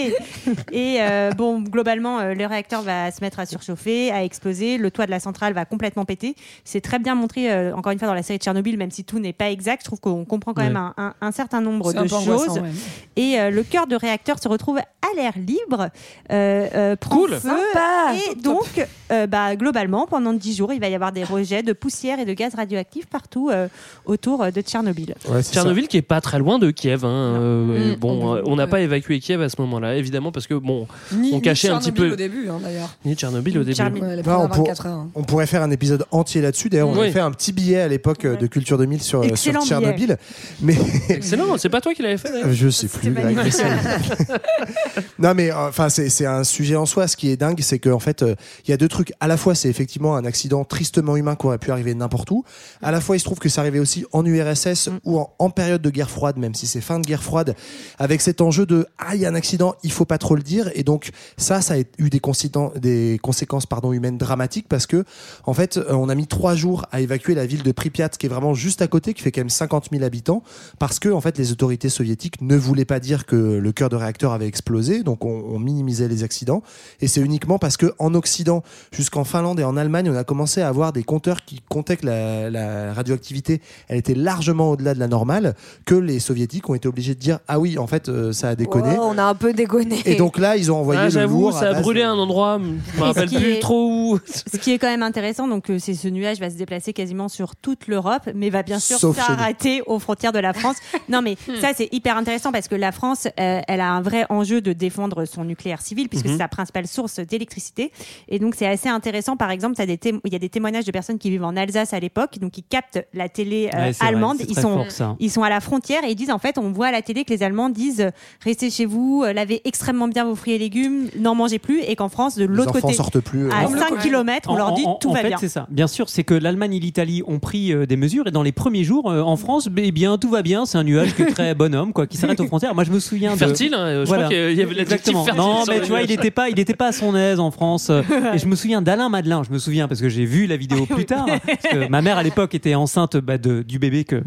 et 0.71 0.97
euh, 1.01 1.31
bon, 1.31 1.59
globalement, 1.61 2.19
euh, 2.19 2.33
le 2.33 2.45
réacteur 2.45 2.81
va 2.81 3.11
se 3.11 3.21
mettre 3.21 3.39
à 3.39 3.45
surchauffer, 3.45 4.11
à 4.11 4.23
exploser, 4.23 4.77
le 4.77 4.91
toit 4.91 5.05
de 5.05 5.11
la 5.11 5.19
centrale 5.19 5.53
va 5.53 5.65
complètement 5.65 6.05
péter. 6.05 6.35
C'est 6.63 6.81
très 6.81 6.99
bien 6.99 7.15
montré, 7.15 7.51
euh, 7.51 7.75
encore 7.75 7.91
une 7.91 7.99
fois, 7.99 8.07
dans 8.07 8.13
la 8.13 8.23
série 8.23 8.37
de 8.39 8.43
Tchernobyl, 8.43 8.77
même 8.77 8.91
si 8.91 9.03
tout 9.03 9.19
n'est 9.19 9.33
pas 9.33 9.49
exact. 9.51 9.81
Je 9.81 9.85
trouve 9.87 9.99
qu'on 9.99 10.25
comprend 10.25 10.53
quand 10.53 10.61
Ouais. 10.61 10.67
même 10.67 10.77
un, 10.77 10.93
un- 10.97 11.13
un 11.21 11.31
certain 11.31 11.61
nombre 11.61 11.97
un 11.97 12.03
de 12.03 12.07
choses. 12.07 12.59
ouais. 12.59 12.69
Et 13.15 13.39
euh, 13.39 13.49
le 13.49 13.63
cœur 13.63 13.87
de 13.87 13.95
réacteur 13.95 14.37
se 14.41 14.47
retrouve 14.47 14.77
à 14.77 15.15
l'air 15.15 15.33
libre, 15.35 15.89
euh, 16.31 16.67
euh, 16.75 16.95
prend 16.95 17.15
Cool. 17.17 17.31
feu. 17.31 17.49
Sympa. 17.49 18.13
Et 18.31 18.35
donc, 18.35 18.85
euh, 19.11 19.27
bah, 19.27 19.55
globalement, 19.55 20.05
pendant 20.07 20.33
10 20.33 20.55
jours, 20.55 20.71
il 20.73 20.79
va 20.79 20.87
y 20.89 20.95
avoir 20.95 21.11
des 21.11 21.23
rejets 21.23 21.63
de 21.63 21.73
poussière 21.73 22.19
et 22.19 22.25
de 22.25 22.33
gaz 22.33 22.53
radioactifs 22.55 23.07
partout 23.07 23.49
euh, 23.49 23.67
autour 24.05 24.51
de 24.51 24.61
Tchernobyl. 24.61 25.15
Ouais, 25.27 25.41
Tchernobyl 25.43 25.87
qui 25.87 25.97
est 25.97 26.01
pas 26.01 26.21
très 26.21 26.39
loin 26.39 26.59
de 26.59 26.71
Kiev. 26.71 27.00
Hein, 27.05 27.09
euh, 27.09 27.93
Mm. 27.93 27.95
bon, 27.99 28.35
euh, 28.35 28.41
on 28.45 28.55
n'a 28.55 28.67
pas 28.67 28.81
évacué 28.81 29.19
Kiev 29.19 29.41
à 29.41 29.49
ce 29.49 29.55
moment-là, 29.61 29.95
évidemment, 29.95 30.31
parce 30.31 30.47
que 30.47 30.53
bon, 30.53 30.87
Ni, 31.13 31.31
On 31.33 31.37
ni 31.37 31.41
cachait 31.41 31.69
un 31.69 31.77
petit 31.79 31.85
Tchernobyl 31.91 32.07
peu- 32.09 32.13
au 32.13 32.15
début, 32.15 32.49
hein, 32.49 32.59
d'ailleurs. 32.63 32.89
ni 33.05 33.15
Tchernobyl 33.15 33.57
au 33.57 33.63
début. 33.63 33.75
Tchernobyl. 33.75 34.03
Ouais, 34.03 34.15
les 34.15 34.21
on 34.21 34.23
premières 34.23 34.49
pour- 34.49 34.57
24 34.65 34.85
heures. 34.87 34.93
hein. 34.93 35.09
On 35.15 35.23
pourrait 35.23 35.47
faire 35.47 35.61
un 35.63 35.71
épisode 35.71 36.05
entier 36.11 36.41
là-dessus. 36.41 36.69
D'ailleurs, 36.69 36.89
on 36.89 36.93
Oui. 36.93 36.99
avait 37.01 37.11
fait 37.11 37.19
un 37.19 37.31
petit 37.31 37.51
billet 37.51 37.81
à 37.81 37.87
l'époque 37.87 38.25
euh, 38.25 38.35
de 38.37 38.47
Culture 38.47 38.77
2000 38.77 39.01
sur, 39.01 39.21
euh, 39.23 39.35
sur 39.35 39.53
Tchernobyl. 39.65 40.17
Mais 40.61 40.75
Excellent, 41.09 41.57
c'est 41.57 41.69
pas 41.69 41.81
toi 41.81 41.93
qui 41.93 42.01
l'avais 42.01 42.17
fait 42.17 42.31
d'ailleurs 42.31 42.51
je 42.51 42.69
sais 42.69 42.87
plus. 42.87 43.11
non, 45.19 45.33
mais 45.35 45.51
euh, 45.51 45.67
enfin, 45.69 45.89
c'est 45.89 46.09
c'est 46.09 46.25
un 46.25 46.43
sujet 46.43 46.75
en 46.75 46.85
soi. 46.85 47.07
Ce 47.07 47.17
qui 47.17 47.29
est 47.29 47.37
dingue, 47.37 47.59
c'est 47.61 47.79
qu'en 47.79 47.99
fait, 47.99 48.23
euh, 48.23 48.35
il 48.65 48.71
y 48.71 48.73
a 48.73 48.77
deux 48.77 48.87
trucs. 48.87 49.13
À 49.19 49.27
la 49.27 49.37
fois, 49.37 49.55
c'est 49.55 49.69
effectivement 49.69 50.15
un 50.15 50.25
accident 50.25 50.63
tristement 50.63 51.15
humain 51.15 51.35
qui 51.35 51.45
aurait 51.47 51.57
pu 51.57 51.71
arriver 51.71 51.93
n'importe 51.93 52.31
où. 52.31 52.43
À 52.81 52.91
la 52.91 53.01
fois, 53.01 53.15
il 53.15 53.19
se 53.19 53.25
trouve 53.25 53.39
que 53.39 53.49
ça 53.49 53.61
arrivait 53.61 53.79
aussi 53.79 54.05
en 54.11 54.25
URSS 54.25 54.89
ou 55.05 55.19
en, 55.19 55.33
en 55.39 55.49
période 55.49 55.81
de 55.81 55.89
guerre 55.89 56.09
froide, 56.09 56.37
même 56.37 56.55
si 56.55 56.67
c'est 56.67 56.81
de 56.99 57.05
guerre 57.05 57.23
froide, 57.23 57.55
avec 57.99 58.21
cet 58.21 58.41
enjeu 58.41 58.65
de 58.65 58.85
ah, 58.97 59.15
il 59.15 59.21
y 59.21 59.25
a 59.25 59.29
un 59.29 59.35
accident, 59.35 59.75
il 59.83 59.91
faut 59.91 60.05
pas 60.05 60.17
trop 60.17 60.35
le 60.35 60.41
dire. 60.41 60.69
Et 60.75 60.83
donc, 60.83 61.11
ça, 61.37 61.61
ça 61.61 61.75
a 61.75 61.79
eu 61.97 62.09
des, 62.09 62.19
conséquences- 62.19 63.65
pardon, 63.65 63.93
humaines 63.93 64.17
dramatiques 64.17 64.67
parce 64.67 64.85
que, 64.85 65.03
en 65.45 65.53
fait, 65.53 65.77
euh, 65.77 65.93
on 65.93 66.09
a 66.09 66.15
mis 66.15 66.27
trois 66.27 66.55
jours 66.55 66.85
à 66.91 67.01
évacuer 67.01 67.35
la 67.35 67.45
ville 67.45 67.63
de 67.63 67.71
Pripyat, 67.71 68.09
qui 68.09 68.25
est 68.25 68.29
vraiment 68.29 68.53
juste 68.53 68.81
à 68.81 68.87
côté, 68.87 69.13
qui 69.13 69.21
fait 69.21 69.31
quand 69.31 69.41
même 69.41 69.49
50 69.49 69.89
000 69.91 70.03
habitants, 70.03 70.43
parce 70.79 70.99
que, 70.99 71.09
en 71.09 71.21
fait, 71.21 71.37
les 71.37 71.51
autorités 71.51 71.89
soviétiques 71.89 72.41
ne 72.41 72.55
voulaient 72.55 72.85
pas 72.85 72.99
dire 72.99 73.25
que 73.25 73.35
le 73.35 73.71
cœur 73.71 73.89
de 73.89 73.95
réacteur 73.95 74.33
avait 74.33 74.47
explosé, 74.47 75.03
donc 75.03 75.25
on, 75.25 75.43
on 75.51 75.59
minimisait 75.59 76.07
les 76.07 76.23
accidents. 76.23 76.63
Et 76.99 77.07
c'est 77.07 77.21
uniquement 77.21 77.59
parce 77.59 77.77
que 77.77 77.93
en 77.99 78.13
Occident, 78.13 78.63
jusqu'en 78.91 79.23
Finlande 79.23 79.59
et 79.59 79.63
en 79.63 79.77
Allemagne, 79.77 80.09
on 80.09 80.15
a 80.15 80.23
commencé 80.23 80.61
à 80.61 80.67
avoir 80.67 80.93
des 80.93 81.03
compteurs 81.03 81.45
qui 81.45 81.61
comptaient 81.69 81.97
que 81.97 82.05
la, 82.05 82.49
la 82.49 82.93
radioactivité, 82.93 83.61
elle 83.87 83.97
était 83.97 84.15
largement 84.15 84.71
au-delà 84.71 84.93
de 84.93 84.99
la 84.99 85.07
normale, 85.07 85.55
que 85.85 85.95
les 85.95 86.19
soviétiques 86.19 86.69
ont 86.69 86.75
été 86.75 86.80
obligés 86.87 87.15
de 87.15 87.19
dire 87.19 87.39
ah 87.47 87.59
oui, 87.59 87.77
en 87.77 87.87
fait, 87.87 88.09
euh, 88.09 88.31
ça 88.31 88.49
a 88.49 88.55
déconné. 88.55 88.95
Oh, 88.99 89.03
on 89.11 89.17
a 89.17 89.23
un 89.23 89.35
peu 89.35 89.53
déconné. 89.53 89.99
Et 90.05 90.15
donc 90.15 90.37
là, 90.37 90.57
ils 90.57 90.71
ont 90.71 90.77
envoyé 90.77 91.01
Ah, 91.03 91.09
le 91.09 91.25
lourd. 91.27 91.53
ça 91.53 91.69
a 91.69 91.81
brûlé 91.81 92.01
de- 92.01 92.05
un 92.05 92.17
endroit, 92.17 92.59
je 92.93 92.99
me 92.99 93.03
rappelle 93.03 93.29
plus 93.29 93.51
est- 93.53 93.59
trop 93.59 93.87
où. 94.13 94.19
Ce 94.25 94.57
qui 94.57 94.71
est 94.71 94.77
quand 94.79 94.87
même 94.89 95.03
intéressant, 95.03 95.47
donc 95.47 95.69
euh, 95.69 95.77
c'est 95.79 95.93
ce 95.93 96.07
nuage 96.07 96.39
va 96.39 96.49
se 96.49 96.55
déplacer 96.55 96.93
quasiment 96.93 97.29
sur 97.29 97.55
toute 97.55 97.87
l'Europe, 97.87 98.29
mais 98.35 98.49
va 98.49 98.63
bien 98.63 98.79
sûr 98.79 98.99
s'arrêter 99.13 99.81
aux 99.85 99.99
frontières 99.99 100.31
de 100.31 100.39
la 100.39 100.53
France. 100.53 100.77
non, 101.09 101.21
mais 101.21 101.35
ça 101.59 101.69
c'est 101.75 101.89
hyper 101.93 102.17
intéressant 102.17 102.51
parce 102.51 102.67
que 102.67 102.75
la 102.75 102.91
France, 102.91 103.27
euh, 103.39 103.61
elle 103.67 103.81
a 103.81 103.91
un 103.91 104.01
vrai 104.01 104.25
enjeu 104.29 104.61
de 104.61 104.73
défendre 104.73 105.25
son 105.25 105.43
nucléaire 105.45 105.81
civil 105.81 106.09
puisque 106.09 106.25
Mhm. 106.25 106.31
c'est 106.33 106.37
sa 106.39 106.47
principale 106.47 106.87
source 106.87 107.19
d'électricité. 107.19 107.91
Et 108.27 108.39
donc 108.39 108.55
c'est 108.55 108.67
assez 108.67 108.89
intéressant. 108.89 109.37
Par 109.37 109.51
exemple, 109.51 109.75
t'as 109.75 109.85
des 109.85 109.97
témo- 109.97 110.19
il 110.25 110.33
y 110.33 110.35
a 110.35 110.39
des 110.39 110.49
témoignages 110.49 110.85
de 110.85 110.91
personnes 110.91 111.17
qui 111.17 111.29
vivent 111.29 111.43
en 111.43 111.55
Alsace 111.55 111.93
à 111.93 111.99
l'époque, 111.99 112.39
donc 112.39 112.51
qui 112.51 112.63
captent 112.63 113.05
la 113.13 113.29
télé 113.29 113.69
euh, 113.73 113.77
Ouais, 113.77 113.93
c'est 113.93 113.99
vrai, 113.99 114.07
allemande. 114.07 114.37
ils 114.47 114.55
sont 114.55 114.85
fort, 114.85 115.15
ils 115.19 115.31
sont 115.31 115.43
à 115.43 115.49
la 115.49 115.59
frontière 115.59 116.03
et 116.03 116.11
ils 116.11 116.15
disent 116.15 116.31
en 116.31 116.39
fait, 116.39 116.57
on 116.57 116.70
voit 116.71 116.87
à 116.87 116.91
la 116.91 117.01
télé 117.01 117.23
que 117.23 117.31
les 117.33 117.43
Allemands 117.43 117.69
disent 117.69 118.09
restez 118.43 118.69
chez 118.69 118.85
vous, 118.85 119.23
euh, 119.25 119.33
lavez 119.33 119.61
extrêmement 119.65 120.07
bien 120.07 120.25
vos 120.25 120.35
fruits 120.35 120.53
et 120.53 120.57
légumes, 120.57 121.07
n'en 121.19 121.35
mangez 121.35 121.59
plus, 121.59 121.81
et 121.81 121.95
qu'en 121.95 122.09
France, 122.09 122.35
de 122.37 122.45
l'autre 122.45 122.71
côté, 122.79 122.93
sortent 122.93 123.19
plus. 123.19 123.45
euh, 123.47 123.51
à 123.51 123.63
non. 123.63 123.77
5 123.77 123.99
km, 123.99 124.49
on 124.49 124.53
En- 124.53 124.57
leur 124.57 124.73
dit 124.73 124.83
en- 124.85 124.95
tout 124.95 125.09
en 125.09 125.13
va 125.13 125.21
fait, 125.21 125.27
bien. 125.29 125.37
c'est 125.37 125.49
ça. 125.49 125.67
Bien 125.69 125.87
sûr, 125.87 126.09
c'est 126.09 126.23
que 126.23 126.33
l'Allemagne 126.33 126.73
et 126.75 126.79
l'Italie 126.79 127.21
ont 127.27 127.39
pris 127.39 127.73
euh, 127.73 127.85
des 127.85 127.95
mesures 127.97 128.27
et 128.27 128.31
dans 128.31 128.43
les 128.43 128.51
premiers 128.51 128.83
jours 128.83 129.09
euh, 129.11 129.21
en 129.21 129.37
France, 129.37 129.69
eh 129.75 129.91
bien 129.91 130.17
tout 130.17 130.29
va 130.29 130.41
bien. 130.41 130.65
C'est 130.65 130.77
un 130.77 130.83
nuage 130.83 131.15
qui 131.15 131.21
est 131.23 131.25
très 131.27 131.53
bonhomme, 131.55 131.93
quoi, 131.93 132.07
qui 132.07 132.17
s'arrête 132.17 132.39
aux 132.39 132.47
frontières. 132.47 132.73
Moi, 132.75 132.83
je 132.83 132.91
me 132.91 132.99
souviens 132.99 133.33
de 133.33 133.37
Fertile, 133.37 133.73
hein, 133.73 134.01
je 134.03 134.07
Voilà. 134.07 134.25
crois 134.25 134.35
qu'il 134.35 134.57
y 134.57 134.61
avait 134.61 134.73
l'adjectif 134.73 135.09
Exactement. 135.15 135.23
fertile. 135.25 135.41
Non, 135.41 135.63
mais 135.67 135.81
tu 135.81 135.87
vois, 135.89 136.01
il 136.01 136.09
n'était 136.09 136.31
pas, 136.31 136.49
il 136.49 136.59
était 136.59 136.73
pas 136.75 136.87
à 136.87 136.91
son 136.91 137.15
aise 137.15 137.39
en 137.39 137.51
France. 137.51 137.89
Et 138.33 138.37
je 138.37 138.45
me 138.47 138.55
souviens 138.55 138.81
d'Alain 138.81 139.09
Madelin. 139.09 139.43
Je 139.43 139.51
me 139.51 139.57
souviens 139.59 139.87
parce 139.87 140.01
que 140.01 140.09
j'ai 140.09 140.25
vu 140.25 140.45
la 140.47 140.57
vidéo 140.57 140.85
plus 140.85 141.05
tard. 141.05 141.25
Parce 141.45 141.73
que 141.73 141.87
ma 141.89 142.01
mère 142.01 142.17
à 142.17 142.23
l'époque 142.23 142.53
était 142.55 142.75
enceinte 142.75 143.17
bah, 143.17 143.37
de, 143.37 143.61
du 143.61 143.79
bébé 143.79 144.03
que 144.03 144.21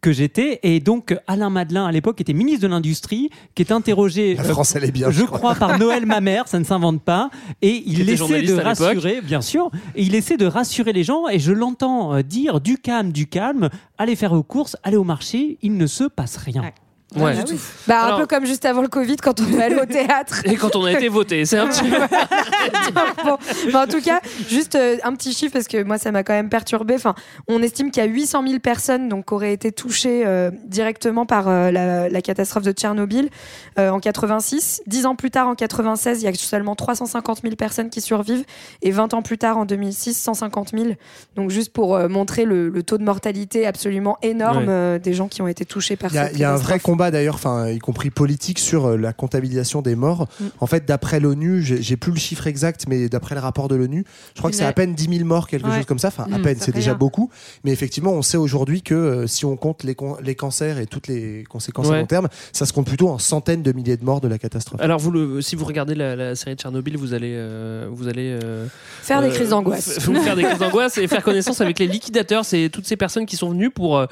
que 0.00 0.12
j'étais 0.12 0.60
et 0.62 0.80
donc 0.80 1.16
Alain 1.26 1.50
Madelin 1.50 1.77
à 1.86 1.92
l'époque 1.92 2.20
était 2.20 2.32
ministre 2.32 2.62
de 2.62 2.68
l'industrie, 2.68 3.30
qui 3.54 3.62
est 3.62 3.72
interrogé. 3.72 4.34
La 4.34 4.42
euh, 4.42 4.44
France, 4.44 4.74
elle 4.76 4.84
est 4.84 4.90
bien. 4.90 5.10
je 5.10 5.24
crois 5.24 5.54
par 5.54 5.78
Noël 5.80 6.06
ma 6.06 6.20
mère, 6.20 6.48
ça 6.48 6.58
ne 6.58 6.64
s'invente 6.64 7.02
pas. 7.02 7.30
Et 7.62 7.82
il 7.86 8.08
essaie 8.08 8.42
de 8.42 8.54
rassurer, 8.54 9.20
bien 9.20 9.40
sûr, 9.40 9.70
et 9.94 10.02
il 10.02 10.14
essaie 10.14 10.36
de 10.36 10.46
rassurer 10.46 10.92
les 10.92 11.04
gens. 11.04 11.28
Et 11.28 11.38
je 11.38 11.52
l'entends 11.52 12.14
euh, 12.14 12.22
dire 12.22 12.60
du 12.60 12.78
calme, 12.78 13.12
du 13.12 13.26
calme. 13.26 13.68
Allez 13.98 14.16
faire 14.16 14.34
vos 14.34 14.42
courses, 14.42 14.76
allez 14.82 14.96
au 14.96 15.04
marché, 15.04 15.58
il 15.62 15.76
ne 15.76 15.86
se 15.86 16.04
passe 16.04 16.36
rien. 16.36 16.62
Ouais. 16.62 16.74
Ouais. 17.16 17.34
Ah 17.38 17.44
oui. 17.48 17.58
Bah, 17.86 18.02
un 18.02 18.06
Alors- 18.08 18.18
peu 18.20 18.26
comme 18.26 18.44
juste 18.44 18.66
avant 18.66 18.82
le 18.82 18.88
Covid 18.88 19.16
quand 19.16 19.40
on 19.40 19.58
est 19.58 19.62
allé 19.62 19.76
au 19.76 19.86
théâtre. 19.86 20.42
Et 20.44 20.56
quand 20.56 20.76
on 20.76 20.84
a 20.84 20.92
été 20.92 21.08
voté, 21.08 21.44
c'est 21.46 21.56
un 21.58 21.66
petit 21.68 21.88
peu. 21.88 21.96
Bon, 23.24 23.36
bah, 23.72 23.84
en 23.84 23.86
tout 23.86 24.00
cas, 24.00 24.20
juste 24.48 24.74
euh, 24.74 24.96
un 25.02 25.14
petit 25.14 25.32
chiffre 25.32 25.52
parce 25.52 25.68
que 25.68 25.82
moi 25.82 25.98
ça 25.98 26.12
m'a 26.12 26.22
quand 26.22 26.32
même 26.32 26.48
perturbé. 26.48 26.94
Enfin, 26.94 27.14
on 27.48 27.62
estime 27.62 27.90
qu'il 27.90 28.02
y 28.02 28.06
a 28.06 28.08
800 28.08 28.42
000 28.46 28.58
personnes 28.60 29.08
donc 29.08 29.26
qui 29.26 29.34
auraient 29.34 29.52
été 29.52 29.72
touchées 29.72 30.22
euh, 30.26 30.50
directement 30.64 31.26
par 31.26 31.48
euh, 31.48 31.70
la, 31.70 32.08
la 32.08 32.22
catastrophe 32.22 32.64
de 32.64 32.72
Tchernobyl 32.72 33.30
euh, 33.78 33.90
en 33.90 34.00
86. 34.00 34.82
Dix 34.86 35.06
ans 35.06 35.16
plus 35.16 35.30
tard, 35.30 35.48
en 35.48 35.54
96, 35.54 36.22
il 36.22 36.24
y 36.24 36.28
a 36.28 36.34
seulement 36.34 36.74
350 36.76 37.40
000 37.42 37.56
personnes 37.56 37.90
qui 37.90 38.00
survivent 38.00 38.44
et 38.82 38.90
20 38.90 39.14
ans 39.14 39.22
plus 39.22 39.38
tard, 39.38 39.58
en 39.58 39.64
2006, 39.64 40.14
150 40.14 40.70
000. 40.76 40.90
Donc 41.36 41.50
juste 41.50 41.72
pour 41.72 41.96
euh, 41.96 42.08
montrer 42.08 42.44
le, 42.44 42.68
le 42.68 42.82
taux 42.82 42.98
de 42.98 43.04
mortalité 43.04 43.66
absolument 43.66 44.18
énorme 44.22 44.66
euh, 44.68 44.98
des 44.98 45.14
gens 45.14 45.28
qui 45.28 45.42
ont 45.42 45.48
été 45.48 45.64
touchés 45.64 45.96
par 45.96 46.10
Il 46.12 46.16
y 46.16 46.18
a, 46.18 46.26
cette 46.26 46.34
il 46.36 46.40
y 46.40 46.44
a 46.44 46.52
un 46.52 46.56
vrai. 46.56 46.78
Combat 46.98 47.10
d'ailleurs, 47.12 47.36
enfin, 47.36 47.68
y 47.70 47.78
compris 47.78 48.10
politique, 48.10 48.58
sur 48.58 48.86
euh, 48.86 48.96
la 48.96 49.12
comptabilisation 49.12 49.82
des 49.82 49.94
morts. 49.94 50.26
Mm. 50.40 50.44
En 50.60 50.66
fait, 50.66 50.84
d'après 50.84 51.20
l'ONU, 51.20 51.62
j'ai 51.62 51.96
plus 51.96 52.10
le 52.10 52.18
chiffre 52.18 52.46
exact, 52.48 52.86
mais 52.88 53.08
d'après 53.08 53.36
le 53.36 53.40
rapport 53.40 53.68
de 53.68 53.76
l'ONU, 53.76 54.04
je 54.34 54.38
crois 54.40 54.50
que 54.50 54.56
c'est 54.56 54.64
à 54.64 54.72
peine 54.72 54.94
10 54.94 55.18
000 55.18 55.24
morts, 55.24 55.46
quelque 55.46 55.68
Ouais. 55.68 55.76
chose 55.76 55.86
comme 55.86 56.00
ça. 56.00 56.08
Enfin, 56.08 56.26
à 56.32 56.38
Mm, 56.38 56.42
peine, 56.42 56.56
c'est 56.58 56.74
déjà 56.74 56.90
rien. 56.92 56.98
beaucoup. 56.98 57.30
Mais 57.62 57.70
effectivement, 57.70 58.10
on 58.12 58.22
sait 58.22 58.36
aujourd'hui 58.36 58.82
que 58.82 58.94
euh, 58.94 59.26
si 59.28 59.44
on 59.44 59.56
compte 59.56 59.84
les, 59.84 59.94
con- 59.94 60.16
les 60.22 60.34
cancers 60.34 60.78
et 60.80 60.86
toutes 60.86 61.06
les 61.06 61.44
conséquences 61.48 61.86
Ouais. 61.88 61.96
à 61.96 62.00
long 62.00 62.06
terme, 62.06 62.28
ça 62.52 62.66
se 62.66 62.72
compte 62.72 62.86
plutôt 62.88 63.08
en 63.10 63.18
centaines 63.18 63.62
de 63.62 63.70
milliers 63.72 63.96
de 63.96 64.04
morts 64.04 64.20
de 64.20 64.26
la 64.28 64.38
catastrophe. 64.38 64.80
Alors, 64.80 64.98
vous 64.98 65.12
le, 65.12 65.40
si 65.40 65.54
vous 65.54 65.64
regardez 65.66 65.94
la, 65.94 66.16
la 66.16 66.34
série 66.34 66.56
de 66.56 66.60
Tchernobyl, 66.60 66.96
vous 66.96 67.14
allez, 67.14 67.34
euh, 67.36 67.86
vous 67.92 68.08
allez 68.08 68.36
euh, 68.42 68.66
Faire 69.02 69.20
des 69.22 69.28
euh, 69.28 69.34
crises 69.34 69.50
d'angoisse. 69.50 69.98
faire 70.00 70.34
des 70.36 70.42
crises 70.42 70.58
d'angoisse 70.58 70.98
et 70.98 71.06
faire 71.06 71.22
connaissance 71.22 71.60
avec 71.60 71.78
les 71.78 71.86
liquidateurs. 71.86 72.44
C'est 72.44 72.70
toutes 72.72 72.86
ces 72.86 72.96
personnes 72.96 73.26
qui 73.26 73.36
sont 73.36 73.50
venues 73.50 73.70
pour, 73.70 73.98
euh, 73.98 74.06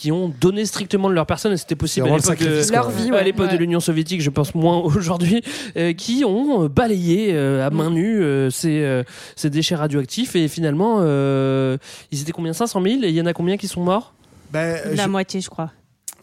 qui 0.00 0.10
ont 0.12 0.32
donné 0.40 0.64
strictement 0.64 1.10
de 1.10 1.14
leur 1.14 1.26
personne. 1.26 1.52
Et 1.52 1.58
c'était 1.58 1.76
possible 1.76 2.08
à 2.08 2.16
l'époque 2.16 2.38
de, 2.38 2.72
Leur 2.72 2.88
vie, 2.90 3.10
à 3.10 3.12
ouais. 3.16 3.24
l'époque 3.24 3.48
de 3.48 3.52
Ouais. 3.52 3.58
l'Union 3.58 3.80
soviétique, 3.80 4.22
je 4.22 4.30
pense 4.30 4.54
moins 4.54 4.78
aujourd'hui, 4.82 5.42
euh, 5.76 5.92
qui 5.92 6.24
ont 6.24 6.64
euh, 6.64 6.68
balayé 6.68 7.32
euh, 7.34 7.66
à 7.66 7.68
main 7.68 7.90
nue 7.90 8.22
euh, 8.22 8.48
ces, 8.48 8.80
euh, 8.82 9.02
ces 9.36 9.50
déchets 9.50 9.74
radioactifs. 9.74 10.34
Et 10.36 10.48
finalement, 10.48 11.00
euh, 11.00 11.76
ils 12.12 12.22
étaient 12.22 12.32
combien? 12.32 12.54
500 12.54 12.80
000 12.82 12.94
Et 13.02 13.08
il 13.10 13.14
y 13.14 13.20
en 13.20 13.26
a 13.26 13.34
combien 13.34 13.58
qui 13.58 13.68
sont 13.68 13.82
morts? 13.82 14.14
Ben, 14.50 14.80
La 14.96 15.04
je- 15.04 15.08
moitié, 15.10 15.42
je 15.42 15.50
crois. 15.50 15.70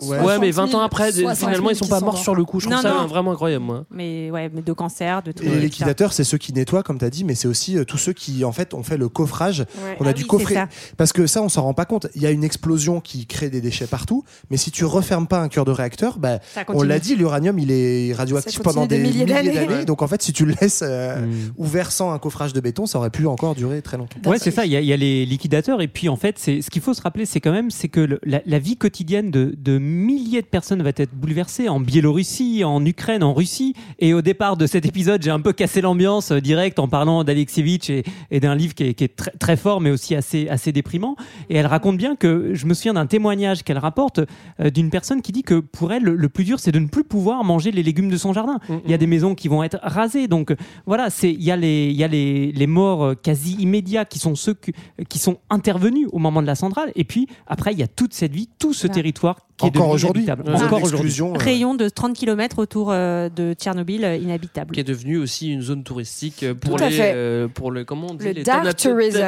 Ouais, 0.01 0.17
60 0.19 0.41
mais 0.41 0.51
20 0.51 0.63
ans 0.63 0.67
000, 0.69 0.79
après, 0.81 1.11
60 1.11 1.15
000 1.15 1.35
finalement, 1.35 1.69
ils 1.69 1.75
sont 1.75 1.87
pas 1.87 1.99
sont 1.99 2.05
morts 2.05 2.13
morts. 2.15 2.23
sur 2.23 2.35
le 2.35 2.45
coup. 2.45 2.59
Je 2.59 2.65
trouve 2.65 2.75
Non, 2.77 2.81
ça 2.81 2.93
non. 2.93 3.07
vraiment 3.07 3.31
incroyable, 3.31 3.65
moi. 3.65 3.85
Mais 3.91 4.29
ouais, 4.31 4.49
mais 4.53 4.61
de 4.61 4.73
cancer, 4.73 5.23
de 5.23 5.31
tout. 5.31 5.43
Et 5.43 5.49
les 5.49 5.59
liquidateurs, 5.59 6.13
c'est 6.13 6.23
ceux 6.23 6.37
qui 6.37 6.53
nettoient, 6.53 6.83
comme 6.83 6.99
tu 6.99 7.05
as 7.05 7.09
dit, 7.09 7.23
mais 7.23 7.35
c'est 7.35 7.47
aussi 7.47 7.77
euh, 7.77 7.83
tous 7.85 7.97
ceux 7.97 8.13
qui, 8.13 8.43
en 8.45 8.51
fait, 8.51 8.73
ont 8.73 8.83
fait 8.83 8.97
le 8.97 9.09
coffrage. 9.09 9.65
On 9.99 10.05
a 10.05 10.09
Ah 10.09 10.13
dû 10.13 10.23
oui, 10.23 10.27
coffrer. 10.27 10.57
Parce 10.97 11.13
que 11.13 11.27
ça, 11.27 11.41
on 11.41 11.49
s'en 11.49 11.63
rend 11.63 11.73
pas 11.73 11.85
compte. 11.85 12.07
Il 12.15 12.21
y 12.21 12.25
a 12.25 12.31
une 12.31 12.43
explosion 12.43 12.99
qui 13.01 13.25
crée 13.25 13.49
des 13.49 13.61
déchets 13.61 13.87
partout, 13.87 14.23
mais 14.49 14.57
si 14.57 14.71
tu 14.71 14.85
refermes 14.85 15.27
pas 15.27 15.39
un 15.39 15.47
cœur 15.49 15.65
de 15.65 15.71
réacteur, 15.71 16.17
bah, 16.19 16.39
on 16.69 16.83
l'a 16.83 16.99
dit, 16.99 17.15
l'uranium, 17.15 17.57
il 17.59 17.71
est 17.71 18.13
radioactif 18.13 18.61
pendant 18.61 18.85
des 18.85 18.99
milliers 18.99 19.25
d'années. 19.25 19.85
Donc, 19.85 20.01
en 20.01 20.07
fait, 20.07 20.21
si 20.21 20.33
tu 20.33 20.45
le 20.45 20.53
laisses 20.61 20.83
euh, 20.83 21.17
Mm. 21.17 21.31
ouvert 21.57 21.91
sans 21.91 22.11
un 22.11 22.19
coffrage 22.19 22.53
de 22.53 22.59
béton, 22.59 22.85
ça 22.85 22.99
aurait 22.99 23.09
pu 23.09 23.25
encore 23.27 23.55
durer 23.55 23.81
très 23.81 23.97
longtemps. 23.97 24.17
Ouais, 24.29 24.37
c'est 24.39 24.51
ça. 24.51 24.65
Il 24.65 24.71
y, 24.71 24.75
a, 24.75 24.81
il 24.81 24.85
y 24.85 24.93
a 24.93 24.97
les 24.97 25.25
liquidateurs 25.25 25.81
et 25.81 25.87
puis 25.87 26.09
en 26.09 26.15
fait, 26.15 26.37
c'est 26.37 26.61
ce 26.61 26.69
qu'il 26.69 26.81
faut 26.81 26.93
se 26.93 27.01
rappeler, 27.01 27.25
c'est 27.25 27.39
quand 27.39 27.51
même, 27.51 27.71
c'est 27.71 27.87
que 27.87 27.99
le- 27.99 28.19
la, 28.23 28.41
la 28.45 28.59
vie 28.59 28.77
quotidienne 28.77 29.31
de, 29.31 29.53
de 29.57 29.77
milliers 29.87 30.41
de 30.41 30.47
personnes 30.47 30.81
va 30.83 30.89
être 30.95 31.13
bouleversée 31.13 31.69
en 31.69 31.79
Biélorussie, 31.79 32.63
en 32.63 32.85
Ukraine, 32.85 33.23
en 33.23 33.33
Russie. 33.33 33.73
Et 33.99 34.13
au 34.13 34.21
départ 34.21 34.57
de 34.57 34.67
cet 34.67 34.85
épisode, 34.85 35.21
j'ai 35.23 35.31
un 35.31 35.39
peu 35.39 35.53
cassé 35.53 35.81
l'ambiance 35.81 36.31
euh, 36.31 36.39
directe 36.41 36.79
en 36.79 36.87
parlant 36.87 37.23
d'Alexievitch 37.23 37.89
et, 37.89 38.03
et 38.31 38.39
d'un 38.39 38.55
livre 38.55 38.75
qui 38.75 38.83
est, 38.83 38.93
qui 38.93 39.03
est 39.03 39.15
très, 39.15 39.31
très 39.31 39.57
fort, 39.57 39.81
mais 39.81 39.89
aussi 39.91 40.15
assez 40.15 40.47
assez 40.49 40.71
déprimant. 40.71 41.15
Et 41.49 41.55
elle 41.55 41.65
raconte 41.67 41.97
bien 41.97 42.15
que 42.15 42.51
je 42.53 42.65
me 42.65 42.73
souviens 42.73 42.93
d'un 42.93 43.05
témoignage 43.07 43.63
qu'elle 43.63 43.77
rapporte 43.77 44.19
euh, 44.59 44.69
d'une 44.69 44.89
personne 44.89 45.21
qui 45.21 45.31
dit 45.31 45.43
que 45.43 45.59
pour 45.59 45.91
elle, 45.93 46.03
le, 46.03 46.15
le 46.15 46.29
plus 46.29 46.43
dur, 46.43 46.59
c'est 46.59 46.71
de 46.71 46.79
ne 46.79 46.87
plus 46.87 47.03
pouvoir 47.03 47.43
manger 47.43 47.71
les 47.71 47.83
légumes 47.83 48.09
de 48.09 48.17
son 48.17 48.33
jardin. 48.33 48.59
Il 48.85 48.91
y 48.91 48.93
a 48.93 48.97
des 48.97 49.07
maisons 49.07 49.35
qui 49.35 49.47
vont 49.47 49.63
être 49.63 49.79
rasées, 49.81 50.27
donc 50.27 50.53
voilà, 50.85 51.09
c'est 51.09 51.31
il 51.31 51.43
y 51.43 51.51
a 51.51 51.55
les 51.55 51.87
il 51.87 51.95
y 51.95 52.03
a 52.03 52.07
les, 52.07 52.51
les 52.51 52.67
morts 52.67 53.03
euh, 53.03 53.13
quasi 53.15 53.53
immédiats 53.59 54.05
qui 54.05 54.19
sont 54.19 54.35
ceux 54.35 54.53
que- 54.53 54.71
qui 55.09 55.19
sont 55.19 55.37
intervenus 55.49 56.07
au 56.11 56.19
moment 56.19 56.41
de 56.41 56.47
la 56.47 56.55
centrale, 56.55 56.91
et 56.95 57.03
puis 57.03 57.27
après 57.47 57.71
il 57.73 57.79
y 57.79 57.83
a 57.83 57.87
toute 57.87 58.13
cette 58.13 58.33
vie, 58.33 58.49
tout 58.59 58.73
ce 58.73 58.87
Ouais. 58.87 58.93
territoire 58.93 59.46
qui 59.57 59.65
est 59.65 59.69
Encore 59.69 59.89
aujourd'hui. 59.89 60.27
Encore 60.29 60.83
aujourd'hui. 60.83 61.13
Rayon 61.35 61.73
de 61.73 61.89
30 61.89 62.15
km 62.15 62.59
autour 62.59 62.91
euh, 62.91 63.27
de 63.29 63.53
Tchernobyl, 63.53 64.05
euh, 64.05 64.15
inhabitable. 64.15 64.73
Qui 64.73 64.81
est 64.81 64.83
devenu 64.83 65.17
aussi 65.17 65.51
une 65.51 65.61
zone 65.61 65.83
touristique 65.83 66.43
euh, 66.43 66.53
pour 66.53 66.77
Tout 66.77 66.83
les, 66.83 66.99
euh, 67.01 67.47
pour 67.47 67.71
le 67.71 67.83
comment 67.83 68.07
on 68.11 68.13
dit 68.13 68.25
Le 68.25 68.31
les 68.33 68.43
dark 68.43 68.75
tourism, 68.75 69.19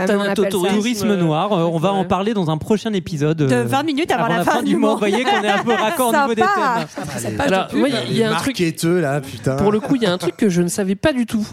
Tourisme 0.50 1.16
noir, 1.16 1.52
euh, 1.54 1.64
on 1.64 1.80
va 1.80 1.94
en 1.94 2.06
parler 2.06 2.34
dans 2.34 2.50
un 2.52 2.58
prochain 2.58 2.94
épisode. 2.94 3.38
De 3.38 3.54
euh, 3.54 3.64
20 3.64 3.84
minutes 3.84 4.12
avant, 4.12 4.28
la, 4.28 4.44
fin 4.44 4.62
du 4.62 4.76
mois. 4.76 4.94
Vous 4.94 5.00
voyez 5.00 5.24
qu'on 5.24 5.44
est 5.44 5.48
un 5.48 5.64
peu 5.64 5.74
raccord 5.74 6.10
au 6.10 6.14
niveau 6.14 6.36
des 6.36 6.42
thèmes. 6.42 7.40
Alors, 7.40 7.68
il 7.74 8.18
y 8.18 8.24
a 8.24 8.32
un 8.32 8.36
truc. 8.36 8.60
marketeux, 8.60 9.00
là, 9.00 9.22
putain. 9.22 9.56
Pour 9.56 9.72
le 9.72 9.80
coup, 9.80 9.96
il 9.96 10.04
y 10.04 10.06
a 10.06 10.14
un 10.14 10.18
truc 10.18 10.38
que 10.38 10.50
je 10.50 10.62
ne 10.62 10.68
savais 10.68 10.96
pas 10.96 11.14
du 11.14 11.26
tout 11.26 11.48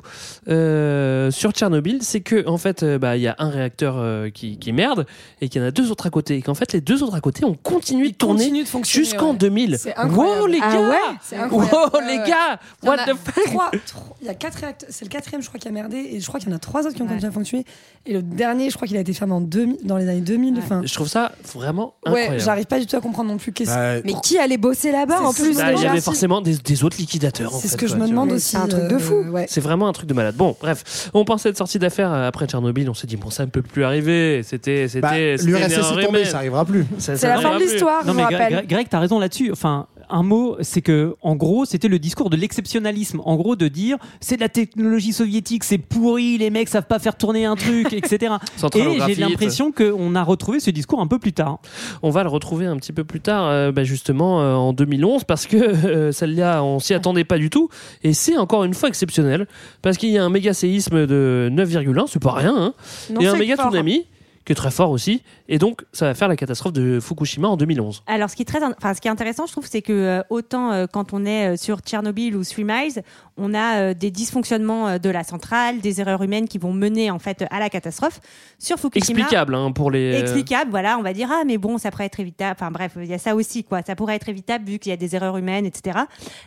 euh, 0.49 1.31
sur 1.31 1.53
Tchernobyl, 1.53 1.99
c'est 2.03 2.21
que 2.21 2.47
en 2.47 2.59
fait, 2.59 2.85
bah, 2.85 3.17
il 3.17 3.23
y 3.23 3.29
a 3.29 3.37
un 3.39 3.51
réacteur 3.51 3.97
euh, 3.99 4.31
qui, 4.31 4.59
qui 4.59 4.73
merde 4.73 5.07
et 5.41 5.49
qu'il 5.49 5.61
y 5.61 5.65
en 5.65 5.69
a 5.69 5.71
deux 5.71 5.91
autres 5.91 6.07
à 6.07 6.11
côté, 6.11 6.37
et 6.37 6.43
qu'en 6.43 6.55
fait, 6.55 6.73
les 6.73 6.81
deux 6.81 7.03
autres 7.03 7.15
à 7.15 7.21
côté 7.21 7.45
ont 7.45 7.57
continué 7.63 8.11
de 8.11 8.17
tourner 8.17 8.51
jusqu'en 8.85 9.31
ouais. 9.33 9.37
2000. 9.39 9.79
C'est 9.79 9.95
incroyable. 9.97 10.41
Wow 10.43 10.47
les 10.47 10.59
Ah 10.63 10.73
gars, 10.73 10.81
ouais 10.81 11.49
wow 11.51 11.61
Ouais, 11.61 11.69
les 12.07 12.19
ouais. 12.19 12.29
gars, 12.29 12.59
Il 12.83 12.87
y 12.87 12.89
en 12.89 12.93
what 12.93 13.01
a 13.01 13.05
the 13.07 13.17
fuck. 13.17 13.45
trois- 13.47 13.71
trois- 13.87 14.17
Il 14.21 14.27
y 14.27 14.31
a 14.31 14.35
quatre 14.35 14.59
réacteurs. 14.59 14.89
C'est 14.93 15.05
le 15.05 15.11
quatrième, 15.11 15.43
je 15.43 15.49
crois, 15.49 15.59
qui 15.61 15.69
a 15.69 15.71
merdé. 15.71 15.97
Et 16.13 16.21
je 16.21 16.27
crois 16.27 16.41
qu'il 16.41 16.49
y 16.49 16.53
en 16.53 16.57
a 16.57 16.59
trois 16.59 16.83
autres 16.87 16.95
qui 16.95 17.03
ont 17.03 17.07
Ouais. 17.07 17.13
continué 17.13 17.29
à 17.31 17.33
fonctionner. 17.33 17.65
Et 18.07 18.13
le 18.13 18.23
dernier, 18.23 18.71
je 18.71 18.77
crois 18.77 18.87
qu'il 18.89 18.97
a 18.97 19.01
été 19.01 19.13
fermé 19.13 19.33
en 19.35 19.41
2000, 19.41 19.79
dans 19.85 19.97
les 19.97 20.09
années 20.09 20.21
2000. 20.21 20.55
Ouais. 20.55 20.61
Enfin, 20.65 20.83
Je 20.85 20.93
trouve 20.95 21.09
ça 21.09 21.33
vraiment 21.55 21.95
ouais, 22.07 22.11
incroyable. 22.23 22.41
j'arrive 22.41 22.67
pas 22.67 22.79
du 22.79 22.87
tout 22.87 22.97
à 22.97 23.01
comprendre 23.01 23.31
non 23.31 23.37
plus. 23.39 23.53
Bah, 23.67 24.01
Mais 24.05 24.15
qui 24.23 24.39
allait 24.39 24.57
bosser 24.59 24.93
là-bas 24.93 25.21
en 25.23 25.33
plus 25.33 25.57
Bah, 25.57 25.73
il 25.73 25.83
y 25.83 25.87
avait 25.87 26.01
forcément 26.01 26.41
des, 26.41 26.57
des 26.57 26.85
autres 26.85 26.97
liquidateurs. 26.99 27.53
C'est 27.53 27.69
ce 27.69 27.77
que 27.77 27.87
je 27.87 27.97
me 27.97 28.07
demande 28.09 28.33
aussi. 28.33 28.51
C'est 28.51 28.57
un 28.57 28.67
truc 28.69 28.89
de 28.89 28.95
euh, 28.97 28.99
fou. 28.99 29.15
ouais. 29.31 29.47
C'est 29.49 29.61
vraiment 29.61 29.89
un 29.89 29.93
truc 29.93 30.09
de 30.09 30.15
malade. 30.15 30.35
Bon, 30.37 30.57
bref, 30.61 31.11
on 31.15 31.25
pensait 31.25 31.53
de 31.53 31.57
sortie 31.57 31.79
d'affaires 31.79 32.13
euh, 32.13 32.29
après 32.29 32.47
Tchernobyl. 32.47 32.89
On 32.91 32.95
s'est 32.95 33.07
dit 33.07 33.17
bon, 33.17 33.31
ça 33.31 33.45
ne 33.45 33.51
peut 33.51 33.63
plus 33.63 33.85
arriver. 33.85 34.43
C'était, 34.43 34.89
c'était, 34.89 35.01
bah, 35.01 35.17
l'URSS 35.17 35.73
est 35.73 35.81
tombé, 35.81 36.05
humaine. 36.09 36.25
ça 36.25 36.39
arrivera 36.39 36.65
plus. 36.65 36.85
C'est 36.99 37.23
la 37.23 37.39
fin 37.41 37.57
de 37.59 37.63
l'histoire, 37.65 38.03
je 38.07 38.11
vous 38.13 38.21
rappelle. 38.21 38.56
Greg, 38.57 38.69
Greg, 38.69 38.87
t'as 38.91 39.01
raison 39.01 39.19
là-dessus. 39.19 39.53
Enfin, 39.53 39.87
un 40.09 40.23
mot, 40.23 40.57
c'est 40.61 40.83
que 40.83 41.17
en 41.23 41.37
gros, 41.37 41.65
c'était 41.65 41.89
le 41.89 41.99
discours 41.99 42.31
de 42.31 42.37
l'exceptionnalisme. 42.37 43.21
En 43.25 43.37
gros, 43.37 43.57
de 43.57 43.69
dire 43.69 43.99
c'est 44.21 44.37
de 44.37 44.41
la 44.41 44.49
technologie 44.49 45.13
soviétique, 45.13 45.65
c'est 45.65 45.79
pourri, 45.79 46.39
les 46.39 46.51
mecs 46.51 46.69
savent 46.69 46.87
pas 46.87 46.99
faire 46.99 47.17
tourner 47.17 47.45
un 47.45 47.57
truc, 47.57 47.93
etc. 47.93 48.35
Et 48.75 49.01
j'ai 49.07 49.15
l'impression 49.17 49.73
qu'on 49.73 50.15
a 50.15 50.23
retrouvé 50.23 50.61
ce 50.61 50.71
discours 50.71 51.01
un 51.01 51.07
peu 51.07 51.19
plus 51.19 51.33
tard. 51.33 51.59
On 52.03 52.11
va 52.11 52.23
le 52.23 52.29
retrouver 52.29 52.67
un 52.67 52.77
petit 52.77 52.93
peu 52.93 53.05
plus 53.05 53.21
tard, 53.21 53.47
euh, 53.47 53.73
bah, 53.73 53.85
justement 53.85 54.41
euh, 54.41 54.55
en 54.55 54.73
2011, 54.73 55.25
parce 55.25 55.47
que 55.47 55.57
euh, 55.57 56.13
celle-là, 56.13 56.63
on 56.63 56.79
s'y 56.79 56.95
attendait 56.95 57.25
pas 57.25 57.39
du 57.39 57.51
tout, 57.51 57.69
et 58.03 58.13
c'est 58.13 58.37
encore 58.37 58.65
une 58.65 58.75
fois 58.75 58.89
exceptionnel, 58.89 59.47
parce 59.83 59.97
qu'il 59.97 60.11
y 60.11 60.19
a 60.19 60.25
un 60.25 60.31
méga 60.31 60.55
séisme 60.55 61.07
de 61.07 61.51
9,1, 61.53 62.07
c'est 62.09 62.23
pas 62.23 62.33
rien, 62.33 62.55
hein, 62.57 62.75
Non, 63.11 63.21
et 63.21 63.27
un 63.27 63.37
méga 63.37 63.57
fort. 63.57 63.71
tsunami 63.71 64.07
qui 64.47 64.53
est 64.53 64.57
très 64.57 64.71
fort 64.71 64.93
aussi, 64.93 65.23
et 65.49 65.59
donc 65.59 65.85
ça 65.93 66.07
va 66.07 66.15
faire 66.15 66.29
la 66.29 66.37
catastrophe 66.37 66.73
de 66.73 67.01
Fukushima 67.01 67.49
en 67.49 67.57
2011. 67.57 68.05
Alors, 68.07 68.31
ce 68.31 68.37
qui 68.37 68.43
est 68.43 68.47
très, 68.47 68.63
enfin, 68.63 68.95
ce 68.95 69.01
qui 69.01 69.09
est 69.09 69.11
intéressant, 69.11 69.45
je 69.47 69.53
trouve, 69.53 69.67
c'est 69.67 69.83
que 69.83 69.93
euh, 69.93 70.23
autant 70.31 70.71
euh, 70.71 70.87
quand 70.91 71.13
on 71.13 71.25
est 71.27 71.55
euh, 71.55 71.57
sur 71.57 71.81
Tchernobyl 71.81 72.37
ou 72.37 72.45
Three 72.45 72.63
Miles, 72.63 73.03
on 73.39 73.55
a 73.55 73.77
euh, 73.81 73.95
des 73.95 74.11
dysfonctionnements 74.11 74.89
euh, 74.89 74.99
de 74.99 75.11
la 75.11 75.25
centrale, 75.25 75.81
des 75.81 76.01
erreurs 76.01 76.23
humaines 76.23 76.49
qui 76.49 76.59
vont 76.59 76.73
mener 76.73 77.11
en 77.11 77.19
fait 77.19 77.45
à 77.51 77.59
la 77.59 77.69
catastrophe. 77.69 78.21
Sur 78.59 78.79
Fukushima, 78.79 79.19
Explicable 79.21 79.55
hein, 79.55 79.73
pour 79.73 79.91
les. 79.91 80.15
euh, 80.15 80.21
explicable, 80.21 80.71
voilà, 80.71 80.99
on 80.99 81.03
va 81.03 81.13
dire 81.13 81.29
ah 81.33 81.43
mais 81.47 81.59
bon, 81.59 81.79
ça 81.79 81.91
pourrait 81.91 82.07
être 82.07 82.21
évitable. 82.21 82.57
Enfin 82.59 82.71
bref, 82.71 82.93
il 82.97 83.07
y 83.07 83.15
a 83.15 83.19
ça 83.19 83.35
aussi 83.35 83.65
quoi. 83.65 83.83
Ça 83.87 83.95
pourrait 83.97 84.17
être 84.17 84.29
évitable 84.29 84.65
vu 84.65 84.79
qu'il 84.79 84.91
y 84.91 84.93
a 84.93 84.97
des 84.97 85.15
erreurs 85.15 85.37
humaines, 85.37 85.67
etc. 85.67 85.99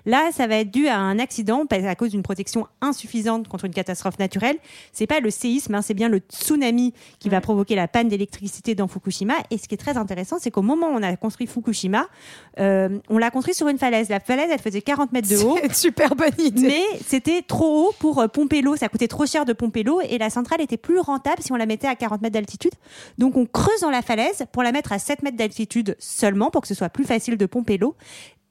Là, 0.05 0.29
ça 0.31 0.47
va 0.47 0.55
être 0.57 0.71
dû 0.71 0.87
à 0.87 0.97
un 0.97 1.19
accident 1.19 1.63
à 1.69 1.95
cause 1.95 2.11
d'une 2.11 2.23
protection 2.23 2.67
insuffisante 2.81 3.47
contre 3.47 3.65
une 3.65 3.73
catastrophe 3.73 4.17
naturelle. 4.19 4.57
C'est 4.91 5.07
pas 5.07 5.19
le 5.19 5.29
séisme, 5.29 5.75
hein, 5.75 5.81
c'est 5.81 5.93
bien 5.93 6.09
le 6.09 6.19
tsunami 6.19 6.93
qui 7.19 7.29
va 7.29 7.41
provoquer 7.41 7.75
la 7.75 7.87
panne 7.87 8.07
d'électricité 8.07 8.75
dans 8.75 8.87
Fukushima. 8.87 9.35
Et 9.51 9.57
ce 9.57 9.67
qui 9.67 9.75
est 9.75 9.77
très 9.77 9.97
intéressant, 9.97 10.37
c'est 10.39 10.51
qu'au 10.51 10.61
moment 10.61 10.87
où 10.87 10.95
on 10.95 11.03
a 11.03 11.15
construit 11.15 11.47
Fukushima, 11.47 12.07
euh, 12.59 12.99
on 13.09 13.17
l'a 13.17 13.29
construit 13.31 13.53
sur 13.53 13.67
une 13.67 13.77
falaise. 13.77 14.09
La 14.09 14.19
falaise, 14.19 14.49
elle 14.51 14.59
faisait 14.59 14.81
40 14.81 15.11
mètres 15.11 15.29
de 15.29 15.37
haut. 15.43 15.57
C'est 15.61 15.67
une 15.67 15.73
super 15.73 16.15
bonne 16.15 16.29
idée. 16.39 16.61
Mais 16.67 16.78
c'était 17.07 17.41
trop 17.41 17.87
haut 17.89 17.93
pour 17.99 18.19
euh, 18.19 18.27
pomper 18.27 18.61
l'eau. 18.61 18.75
Ça 18.75 18.89
coûtait 18.89 19.07
trop 19.07 19.25
cher 19.25 19.45
de 19.45 19.53
pomper 19.53 19.83
l'eau 19.83 20.01
et 20.01 20.17
la 20.17 20.29
centrale 20.29 20.61
était 20.61 20.77
plus 20.77 20.99
rentable 20.99 21.41
si 21.41 21.51
on 21.51 21.55
la 21.55 21.65
mettait 21.65 21.87
à 21.87 21.95
40 21.95 22.21
mètres 22.21 22.33
d'altitude. 22.33 22.73
Donc 23.17 23.37
on 23.37 23.45
creuse 23.45 23.81
dans 23.81 23.89
la 23.89 24.01
falaise 24.01 24.43
pour 24.51 24.63
la 24.63 24.71
mettre 24.71 24.91
à 24.91 24.99
7 24.99 25.23
mètres 25.23 25.37
d'altitude 25.37 25.95
seulement 25.99 26.49
pour 26.51 26.61
que 26.61 26.67
ce 26.67 26.75
soit 26.75 26.89
plus 26.89 27.05
facile 27.05 27.37
de 27.37 27.45
pomper 27.45 27.77
l'eau. 27.77 27.95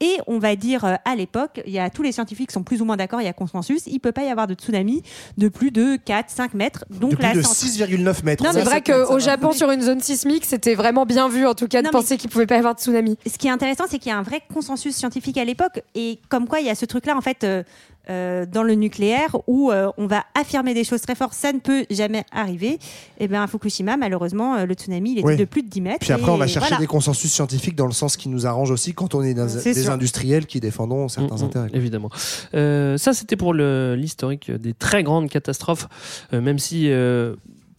Et 0.01 0.15
on 0.27 0.39
va 0.39 0.55
dire 0.55 0.85
euh, 0.85 0.95
à 1.03 1.13
l'époque, 1.17 1.61
il 1.65 1.73
y 1.73 1.79
a 1.79 1.89
tous 1.89 2.03
les 2.03 2.13
scientifiques 2.13 2.51
sont 2.51 2.63
plus 2.63 2.81
ou 2.81 2.85
moins 2.85 2.95
d'accord, 2.95 3.19
il 3.19 3.25
y 3.25 3.27
a 3.27 3.33
consensus, 3.33 3.81
il 3.85 3.99
peut 3.99 4.13
pas 4.13 4.23
y 4.23 4.29
avoir 4.29 4.47
de 4.47 4.53
tsunami 4.53 5.03
de 5.37 5.49
plus 5.49 5.71
de 5.71 5.97
4 5.97 6.29
5 6.29 6.53
mètres. 6.53 6.85
Donc 6.89 7.17
de 7.17 7.21
la 7.21 7.31
plus 7.31 7.39
de 7.41 7.45
centrale- 7.45 7.89
6,9 7.89 8.23
mètres. 8.23 8.41
Non, 8.45 8.51
c'est 8.53 8.61
vrai 8.61 8.81
qu'au. 8.81 9.19
Japon, 9.19 9.51
sur 9.51 9.69
une 9.71 9.81
zone 9.81 9.99
sismique, 9.99 10.45
c'était 10.45 10.73
vraiment 10.73 11.05
bien 11.05 11.27
vu, 11.27 11.45
en 11.45 11.53
tout 11.53 11.67
cas, 11.67 11.81
de 11.81 11.87
Non, 11.87 11.91
mais- 11.93 11.99
penser 11.99 12.15
qu'il 12.15 12.29
pouvait 12.29 12.45
pas 12.45 12.55
y 12.55 12.59
avoir 12.59 12.75
de 12.75 12.79
tsunami. 12.79 13.17
ce 13.29 13.37
qui 13.37 13.47
est 13.47 13.51
intéressant, 13.51 13.83
c'est 13.89 13.99
qu'il 13.99 14.09
y 14.09 14.15
a 14.15 14.17
un 14.17 14.21
vrai 14.23 14.41
consensus 14.53 14.95
scientifique 14.95 15.37
à 15.37 15.43
l'époque, 15.43 15.81
et 15.95 16.19
comme 16.29 16.47
quoi 16.47 16.61
il 16.61 16.67
y 16.67 16.69
a 16.69 16.75
ce 16.75 16.85
truc-là, 16.85 17.17
en 17.17 17.21
fait, 17.21 17.43
euh, 17.43 17.63
euh, 18.09 18.45
dans 18.45 18.63
le 18.63 18.73
nucléaire, 18.73 19.37
où 19.47 19.71
euh, 19.71 19.91
on 19.97 20.07
va 20.07 20.23
affirmer 20.33 20.73
des 20.73 20.83
choses 20.83 21.01
très 21.01 21.15
fortes, 21.15 21.33
ça 21.33 21.53
ne 21.53 21.59
peut 21.59 21.85
jamais 21.89 22.23
arriver. 22.31 22.79
Et 23.19 23.27
bien 23.27 23.43
à 23.43 23.47
Fukushima, 23.47 23.97
malheureusement, 23.97 24.55
euh, 24.55 24.65
le 24.65 24.73
tsunami, 24.73 25.11
il 25.11 25.19
était 25.19 25.27
Oui. 25.27 25.37
de 25.37 25.45
plus 25.45 25.63
de 25.63 25.69
10 25.69 25.81
mètres. 25.81 25.99
Puis 25.99 26.11
après, 26.13 26.31
on 26.31 26.37
va 26.37 26.47
chercher 26.47 26.69
voilà. 26.69 26.81
des 26.81 26.87
consensus 26.87 27.31
scientifiques 27.31 27.75
dans 27.75 27.85
le 27.85 27.91
sens 27.91 28.17
qui 28.17 28.29
nous 28.29 28.47
arrange 28.47 28.71
aussi 28.71 28.93
quand 28.93 29.15
on 29.15 29.21
est 29.23 29.33
dans 29.33 29.47
C'est 29.47 29.73
des 29.73 29.83
sûr. 29.83 29.91
industriels 29.91 30.45
qui 30.47 30.59
défendons 30.59 31.07
certains 31.07 31.35
Mm, 31.35 31.41
mm, 31.41 31.43
intérêts. 31.45 31.69
Évidemment. 31.73 32.09
Euh, 32.55 32.97
ça, 32.97 33.13
c'était 33.13 33.35
pour 33.35 33.53
l'historique 33.53 34.49
des 34.51 34.73
très 34.73 35.03
grandes 35.03 35.29
catastrophes, 35.29 35.87
euh, 36.33 36.41
même 36.41 36.57
si. 36.59 36.89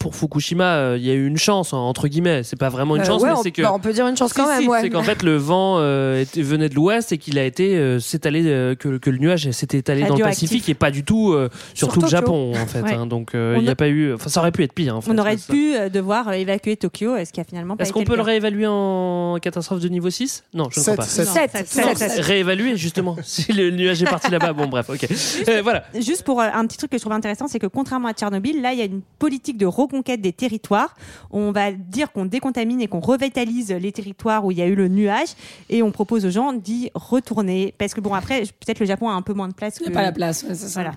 Pour 0.01 0.15
Fukushima, 0.15 0.63
euh, 0.75 0.97
il 0.97 1.05
y 1.05 1.11
a 1.11 1.13
eu 1.13 1.25
une 1.27 1.37
chance, 1.37 1.73
hein, 1.73 1.77
entre 1.77 2.07
guillemets. 2.07 2.41
C'est 2.43 2.55
pas 2.59 2.69
vraiment 2.69 2.95
une 2.95 3.03
Euh, 3.03 3.05
chance, 3.05 3.21
ouais, 3.21 3.29
mais 3.29 3.35
on, 3.37 3.43
c'est 3.43 3.51
que. 3.51 3.61
bah, 3.61 3.71
on 3.73 3.79
peut 3.79 3.93
dire 3.93 4.07
une 4.07 4.17
chance 4.17 4.33
quand 4.33 4.43
Si, 4.45 4.49
même, 4.49 4.61
si, 4.63 4.67
ouais. 4.67 4.81
C'est 4.81 4.89
qu'en 4.89 5.03
fait, 5.03 5.21
le 5.23 5.35
vent 5.37 5.75
euh, 5.79 6.21
était- 6.21 6.41
venait 6.41 6.69
de 6.69 6.75
l'ouest 6.75 7.11
et 7.11 7.17
qu'il 7.17 7.37
a 7.37 7.43
été 7.45 7.77
euh, 7.77 7.99
s'étalé, 7.99 8.43
euh, 8.47 8.75
que, 8.75 8.97
que 8.97 9.09
le 9.09 9.17
nuage 9.19 9.49
s'était 9.51 9.77
étalé 9.77 10.03
dans 10.03 10.15
le. 10.15 10.23
Pacifique 10.23 10.67
et 10.69 10.73
pas 10.73 10.91
du 10.91 11.03
tout 11.03 11.33
euh, 11.33 11.49
sur, 11.73 11.87
Sur 11.87 11.87
tout 11.89 11.99
le 11.99 12.01
Tokyo. 12.07 12.11
Japon, 12.17 12.51
en 12.55 12.65
fait. 12.67 12.81
Ouais. 12.81 12.93
hein. 12.93 13.05
donc, 13.05 13.35
euh, 13.35 13.55
On 13.55 13.59
il 13.59 13.63
n'y 13.63 13.69
a 13.69 13.73
a- 13.73 13.75
pas 13.75 13.87
eu. 13.89 14.13
Enfin, 14.13 14.29
ça 14.29 14.39
aurait 14.39 14.51
pu 14.51 14.63
être 14.63 14.73
pire, 14.73 14.95
en 14.95 15.01
fait. 15.01 15.11
On 15.11 15.17
aurait 15.17 15.37
pu 15.37 15.73
devoir 15.93 16.31
évacuer 16.33 16.77
Tokyo, 16.77 17.15
euh, 17.15 17.23
ce 17.25 17.31
qui 17.31 17.39
a 17.39 17.43
finalement 17.43 17.75
pas 17.77 17.83
Est-ce 17.83 17.93
qu'on 17.93 18.03
peut 18.03 18.15
le 18.15 18.21
réévaluer 18.23 18.65
en 18.67 19.37
catastrophe 19.41 19.81
de 19.81 19.87
niveau 19.89 20.09
6 20.09 20.43
Non, 20.53 20.67
je 20.71 20.79
ne 20.79 20.83
crois 20.83 20.95
pas. 20.95 21.03
sept. 21.03 21.27
Non, 21.27 21.33
Sept, 21.33 21.51
sept, 21.51 21.67
sept, 21.67 21.97
sept, 21.97 22.09
sept. 22.11 22.25
Réévaluer, 22.25 22.75
justement. 22.77 23.15
si 23.23 23.51
le 23.53 23.69
nuage 23.71 24.01
est 24.01 24.05
parti 24.09 24.31
là-bas, 24.31 24.53
bon, 24.53 24.67
bref, 24.67 24.89
ok. 24.89 25.05
Euh, 25.49 25.61
voilà. 25.61 25.83
Juste 25.99 26.23
pour 26.23 26.41
un 26.41 26.65
petit 26.65 26.77
truc 26.77 26.89
que 26.91 26.97
je 26.97 27.01
trouve 27.01 27.13
intéressant, 27.13 27.47
c'est 27.47 27.59
que 27.59 27.67
contrairement 27.67 28.07
à 28.07 28.13
Tchernobyl, 28.13 28.61
là, 28.61 28.73
il 28.73 28.79
y 28.79 28.81
a 28.81 28.85
une 28.85 29.01
politique 29.19 29.57
de 29.57 29.65
reconquête 29.91 30.21
des 30.21 30.33
territoires. 30.33 30.95
On 31.31 31.51
va 31.51 31.71
dire 31.71 32.11
qu'on 32.11 32.25
décontamine 32.25 32.81
et 32.81 32.87
qu'on 32.87 32.99
revitalise 32.99 33.71
les 33.71 33.91
territoires 33.91 34.45
où 34.45 34.51
il 34.51 34.57
y 34.57 34.61
a 34.61 34.67
eu 34.67 34.75
le 34.75 34.87
nuage 34.87 35.29
et 35.69 35.83
on 35.83 35.91
propose 35.91 36.25
aux 36.25 36.29
gens 36.29 36.53
d'y 36.53 36.89
retourner. 36.95 37.73
Parce 37.77 37.93
que 37.93 38.01
bon, 38.01 38.13
après, 38.13 38.41
peut-être 38.41 38.79
le 38.79 38.85
Japon 38.85 39.09
a 39.09 39.13
un 39.13 39.21
peu 39.21 39.33
moins 39.33 39.47
de 39.47 39.53
place. 39.53 39.77
Il 39.79 39.87
n'y 39.87 39.89
a 39.89 39.95
pas 39.95 40.01
la 40.01 40.11
place. 40.11 40.43
ouais, 40.43 40.55
c'est 40.55 40.67
ça. 40.67 40.81
Voilà. 40.81 40.95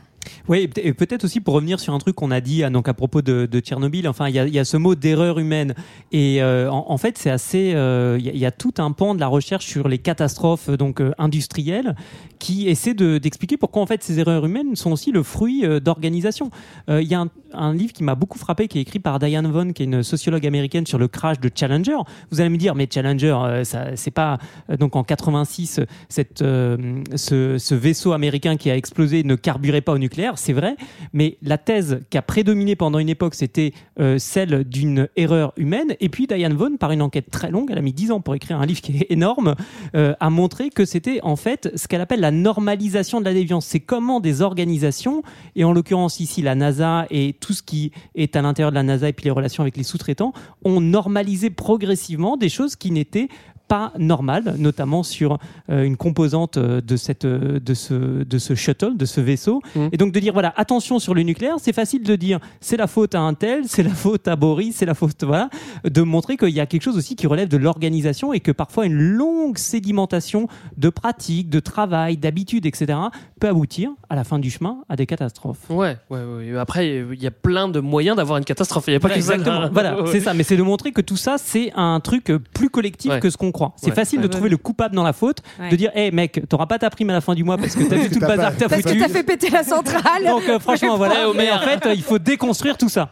Oui, 0.49 0.61
et 0.61 0.69
peut- 0.69 0.81
et 0.85 0.93
peut-être 0.93 1.25
aussi 1.25 1.41
pour 1.41 1.55
revenir 1.55 1.81
sur 1.81 1.95
un 1.95 1.99
truc 1.99 2.17
qu'on 2.17 2.31
a 2.31 2.41
dit 2.41 2.63
donc 2.71 2.89
à 2.89 2.95
propos 2.95 3.23
de, 3.23 3.47
Tchernobyl. 3.61 4.09
Enfin, 4.09 4.29
il 4.29 4.35
y 4.35 4.59
a, 4.59 4.65
ce 4.65 4.77
mot 4.77 4.95
d'erreur 4.95 5.39
humaine, 5.39 5.75
et 6.13 6.43
euh, 6.43 6.71
en, 6.71 6.97
fait, 6.99 7.19
c'est 7.19 7.31
assez. 7.31 7.73
euh, 7.75 8.19
Il 8.21 8.37
y, 8.37 8.47
a- 8.47 8.51
tout 8.51 8.75
un 8.79 8.93
pan 8.93 9.15
de 9.15 9.21
la 9.21 9.27
recherche 9.27 9.67
sur 9.67 9.89
les 9.89 9.99
catastrophes 9.99 10.71
donc 10.71 11.01
euh, 11.01 11.13
industrielles 11.19 11.95
qui 12.39 12.69
essaie 12.69 12.95
de- 12.95 13.19
d'expliquer 13.19 13.57
pourquoi 13.57 13.83
en 13.83 13.87
fait 13.87 14.03
ces 14.03 14.19
erreurs 14.21 14.45
humaines 14.45 14.77
sont 14.77 14.93
aussi 14.93 15.13
le 15.13 15.23
fruit 15.23 15.65
d'organisation. 15.81 16.51
Il 16.89 17.03
y 17.03 17.15
a 17.15 17.25
un, 17.55 17.73
livre 17.75 17.93
qui 17.93 18.03
m'a 18.03 18.15
beaucoup 18.15 18.39
frappé, 18.39 18.69
qui 18.69 18.79
est 18.79 18.83
écrit 18.83 18.99
par 18.99 19.19
Diane 19.19 19.51
Vaughan, 19.51 19.73
qui 19.73 19.83
est 19.83 19.87
une 19.87 20.03
sociologue 20.03 20.47
américaine 20.47 20.87
sur 20.87 20.99
le 20.99 21.09
crash 21.09 21.41
de 21.41 21.51
Challenger. 21.55 21.97
Vous 22.31 22.41
allez 22.41 22.51
me 22.51 22.57
dire, 22.57 22.75
mais 22.75 22.89
Challenger, 22.93 23.63
c'est 23.95 24.11
pas 24.11 24.39
donc 24.79 24.97
en 24.97 25.05
86 25.05 25.81
cette, 26.09 26.41
ce, 26.41 27.57
ce 27.59 27.75
vaisseau 27.75 28.13
américain 28.13 28.57
qui 28.57 28.71
a 28.71 28.77
explosé 28.77 29.23
ne 29.25 29.35
carburait 29.37 29.81
pas 29.81 29.93
au 29.93 29.99
nucléaire, 29.99 30.14
c'est 30.37 30.53
vrai, 30.53 30.77
mais 31.13 31.39
la 31.43 31.59
thèse 31.59 32.01
qui 32.11 32.19
a 32.19 32.23
prédominé 32.23 32.77
pendant 32.77 32.99
une 32.99 33.09
époque, 33.09 33.35
c'était 33.35 33.73
euh, 34.01 34.19
celle 34.19 34.65
d'une 34.65 35.09
erreur 35.17 35.53
humaine. 35.57 35.95
Et 36.01 36.09
puis 36.09 36.27
Diane 36.27 36.55
Vaughan, 36.55 36.77
par 36.77 36.93
une 36.93 37.03
enquête 37.03 37.31
très 37.31 37.51
longue, 37.51 37.69
elle 37.71 37.79
a 37.79 37.83
mis 37.83 37.93
10 37.93 38.13
ans 38.13 38.21
pour 38.21 38.35
écrire 38.35 38.61
un 38.61 38.67
livre 38.67 38.81
qui 38.81 38.97
est 38.97 39.07
énorme, 39.11 39.55
euh, 39.95 40.15
a 40.21 40.31
montré 40.31 40.71
que 40.71 40.85
c'était 40.85 41.21
en 41.23 41.37
fait 41.37 41.71
ce 41.75 41.89
qu'elle 41.89 42.01
appelle 42.01 42.21
la 42.21 42.31
normalisation 42.31 43.21
de 43.21 43.25
la 43.25 43.35
déviance. 43.35 43.67
C'est 43.67 43.81
comment 43.81 44.21
des 44.21 44.43
organisations, 44.43 45.23
et 45.57 45.65
en 45.65 45.73
l'occurrence 45.73 46.21
ici 46.21 46.43
la 46.43 46.55
NASA 46.55 47.07
et 47.11 47.35
tout 47.41 47.53
ce 47.53 47.63
qui 47.63 47.93
est 48.15 48.37
à 48.37 48.43
l'intérieur 48.43 48.71
de 48.71 48.77
la 48.77 48.83
NASA 48.83 49.09
et 49.09 49.13
puis 49.13 49.25
les 49.25 49.31
relations 49.31 49.63
avec 49.63 49.77
les 49.77 49.85
sous-traitants, 49.85 50.33
ont 50.65 50.81
normalisé 50.81 51.51
progressivement 51.51 52.37
des 52.37 52.49
choses 52.49 52.77
qui 52.77 52.91
n'étaient 52.91 53.29
pas 53.75 53.93
normales, 53.99 54.55
notamment 54.59 55.03
sur 55.03 55.39
euh, 55.69 55.83
une 55.83 55.97
composante 55.97 56.59
euh, 56.59 56.81
de, 56.81 56.95
cette, 56.97 57.25
euh, 57.25 57.59
de, 57.59 57.75
ce, 57.75 58.23
de 58.23 58.39
ce 58.39 58.55
shuttle, 58.55 58.97
de 58.97 59.05
ce 59.05 59.21
vaisseau. 59.21 59.63
Et 59.91 59.97
donc 59.97 60.13
de 60.13 60.21
dire, 60.21 60.33
voilà, 60.33 60.55
attention 60.57 61.01
sur 61.01 61.13
le 61.13 61.23
nucléaire, 61.23 61.57
c'est 61.59 61.73
facile 61.73 62.05
de 62.05 62.15
dire, 62.15 62.39
c'est 62.61 62.77
la 62.77 62.87
faute 62.87 63.17
à 63.17 63.21
un 63.21 63.35
tel, 63.35 63.63
c'est 63.67 63.83
la 63.83 63.91
faute 63.91 64.29
à 64.29 64.37
Boris, 64.37 64.77
c'est 64.77 64.87
la 64.87 64.95
faute, 64.95 65.25
voilà, 65.25 65.51
de 65.83 66.03
montrer 66.03 66.37
qu'il 66.37 66.51
y 66.51 66.61
a 66.61 66.67
quelque 66.67 66.83
chose 66.83 66.97
aussi 66.97 67.17
qui 67.17 67.27
relève 67.27 67.49
de 67.49 67.57
l'organisation 67.57 68.33
et 68.33 68.39
que 68.39 68.53
parfois 68.53 68.87
une 68.87 69.01
longue 69.01 69.59
sédimentation 69.59 70.47
de 70.77 70.89
pratiques, 70.89 71.51
de 71.51 71.59
travail, 71.59 72.17
d'habitudes, 72.17 72.67
etc., 72.67 72.97
peut 73.41 73.49
aboutir 73.49 73.91
à 74.09 74.15
la 74.15 74.23
fin 74.23 74.39
du 74.39 74.51
chemin 74.53 74.85
à 74.89 74.95
des 74.95 75.07
catastrophes. 75.07 75.69
Ouais, 75.69 75.97
ouais, 76.11 76.21
ouais. 76.23 76.57
Après, 76.59 76.99
il 77.13 77.21
y 77.21 77.27
a 77.27 77.33
plein 77.33 77.69
de 77.69 77.81
moyens 77.81 78.17
d'avoir 78.17 78.39
une 78.39 78.45
catastrophe. 78.45 78.85
Il 78.87 78.91
n'y 78.93 78.97
a 78.99 79.01
pas 79.01 79.09
que 79.09 79.21
ça. 79.21 79.35
Exactement. 79.35 79.69
Voilà, 79.73 80.01
Ouais. 80.01 80.09
c'est 80.13 80.21
ça. 80.21 80.33
Mais 80.33 80.45
c'est 80.45 80.57
de 80.57 80.63
montrer 80.63 80.93
que 80.93 81.01
tout 81.01 81.17
ça, 81.17 81.39
c'est 81.39 81.73
un 81.75 81.99
truc 81.99 82.31
plus 82.55 82.71
collectif 82.71 83.11
Ouais. 83.11 83.21
que 83.21 83.31
ce 83.31 83.37
qu'on 83.37 83.53
croit. 83.53 83.64
C'est 83.77 83.89
Ouais. 83.91 83.95
facile 83.95 84.21
de 84.21 84.27
trouver 84.27 84.49
le 84.49 84.57
coupable 84.57 84.95
dans 84.95 85.03
la 85.03 85.13
faute, 85.13 85.39
Ouais. 85.61 85.69
de 85.71 85.77
dire, 85.77 85.91
hé 85.95 86.11
mec, 86.11 86.43
t'auras 86.49 86.67
pas 86.67 86.79
ta 86.79 86.91
prime 86.91 87.11
à 87.11 87.15
la 87.15 87.21
fin 87.21 87.35
du 87.35 87.45
mois 87.45 87.57
parce 87.59 87.75
que 87.75 87.85
t'as 87.85 87.97
vu 88.03 88.09
tout 88.11 88.21
le 88.21 88.27
bazar 88.27 88.55
que 88.55 88.61
t'as 88.61 88.69
Parce 88.69 88.83
que 88.83 88.89
foutu. 88.89 89.01
t'as 89.01 89.09
fait 89.09 89.23
péter 89.23 89.51
la 89.51 89.63
centrale. 89.65 90.25
Donc 90.27 90.49
euh, 90.49 90.59
franchement, 90.59 90.97
voilà. 90.99 91.15
Mais 91.35 91.51
en 91.51 91.59
fait, 91.61 91.87
euh, 91.87 91.95
il 91.95 92.03
faut 92.03 92.19
déconstruire 92.19 92.77
tout 92.77 92.89
ça. 92.89 93.11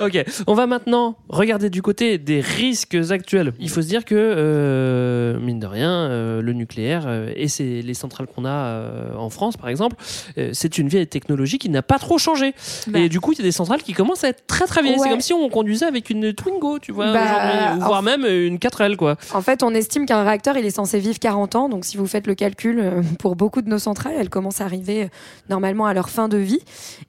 Ok, 0.00 0.24
on 0.46 0.54
va 0.54 0.66
maintenant 0.66 1.16
regarder 1.28 1.70
du 1.70 1.82
côté 1.82 2.18
des 2.18 2.40
risques 2.40 2.96
actuels. 3.10 3.52
Il 3.58 3.70
faut 3.70 3.82
se 3.82 3.86
dire 3.86 4.04
que, 4.04 4.14
euh, 4.14 5.38
mine 5.40 5.60
de 5.60 5.66
rien, 5.66 5.90
euh, 5.90 6.42
le 6.42 6.52
nucléaire 6.52 7.04
euh, 7.06 7.32
et 7.36 7.48
c'est 7.48 7.82
les 7.82 7.94
centrales 7.94 8.26
qu'on 8.26 8.44
a 8.44 9.14
en 9.16 9.30
France, 9.30 9.56
par 9.56 9.68
exemple, 9.68 9.96
c'est 10.52 10.78
une 10.78 10.88
vieille 10.88 11.06
technologie 11.06 11.58
qui 11.58 11.68
n'a 11.68 11.82
pas 11.82 11.98
trop 11.98 12.18
changé. 12.18 12.54
Bah. 12.86 12.98
Et 12.98 13.08
du 13.08 13.20
coup, 13.20 13.32
il 13.32 13.38
y 13.38 13.40
a 13.40 13.44
des 13.44 13.52
centrales 13.52 13.82
qui 13.82 13.92
commencent 13.92 14.24
à 14.24 14.28
être 14.28 14.46
très 14.46 14.66
très 14.66 14.82
vieilles. 14.82 14.98
C'est 14.98 15.08
comme 15.08 15.20
si 15.20 15.32
on 15.32 15.48
conduisait 15.48 15.86
avec 15.86 16.10
une 16.10 16.32
Twingo, 16.32 16.78
tu 16.78 16.92
vois, 16.92 17.12
Bah, 17.12 17.74
ou 17.76 17.80
voire 17.80 18.02
même 18.02 18.24
une 18.24 18.58
4L, 18.58 18.96
quoi. 18.96 19.16
En 19.32 19.42
fait, 19.42 19.62
on 19.62 19.74
estime 19.74 20.06
qu'un 20.06 20.22
réacteur, 20.24 20.56
il 20.56 20.64
est 20.64 20.70
censé 20.70 20.98
vivre 20.98 21.18
40 21.18 21.56
ans. 21.56 21.68
Donc, 21.68 21.84
si 21.84 21.96
vous 21.96 22.06
faites 22.06 22.26
le 22.26 22.34
calcul, 22.34 23.02
pour 23.18 23.36
beaucoup 23.36 23.62
de 23.62 23.68
nos 23.68 23.78
centrales, 23.78 24.14
elles 24.18 24.30
commencent 24.30 24.60
à 24.60 24.64
arriver 24.64 25.08
normalement 25.48 25.86
à 25.86 25.94
leur 25.94 26.08
fin 26.08 26.28
de 26.28 26.36
vie. 26.36 26.60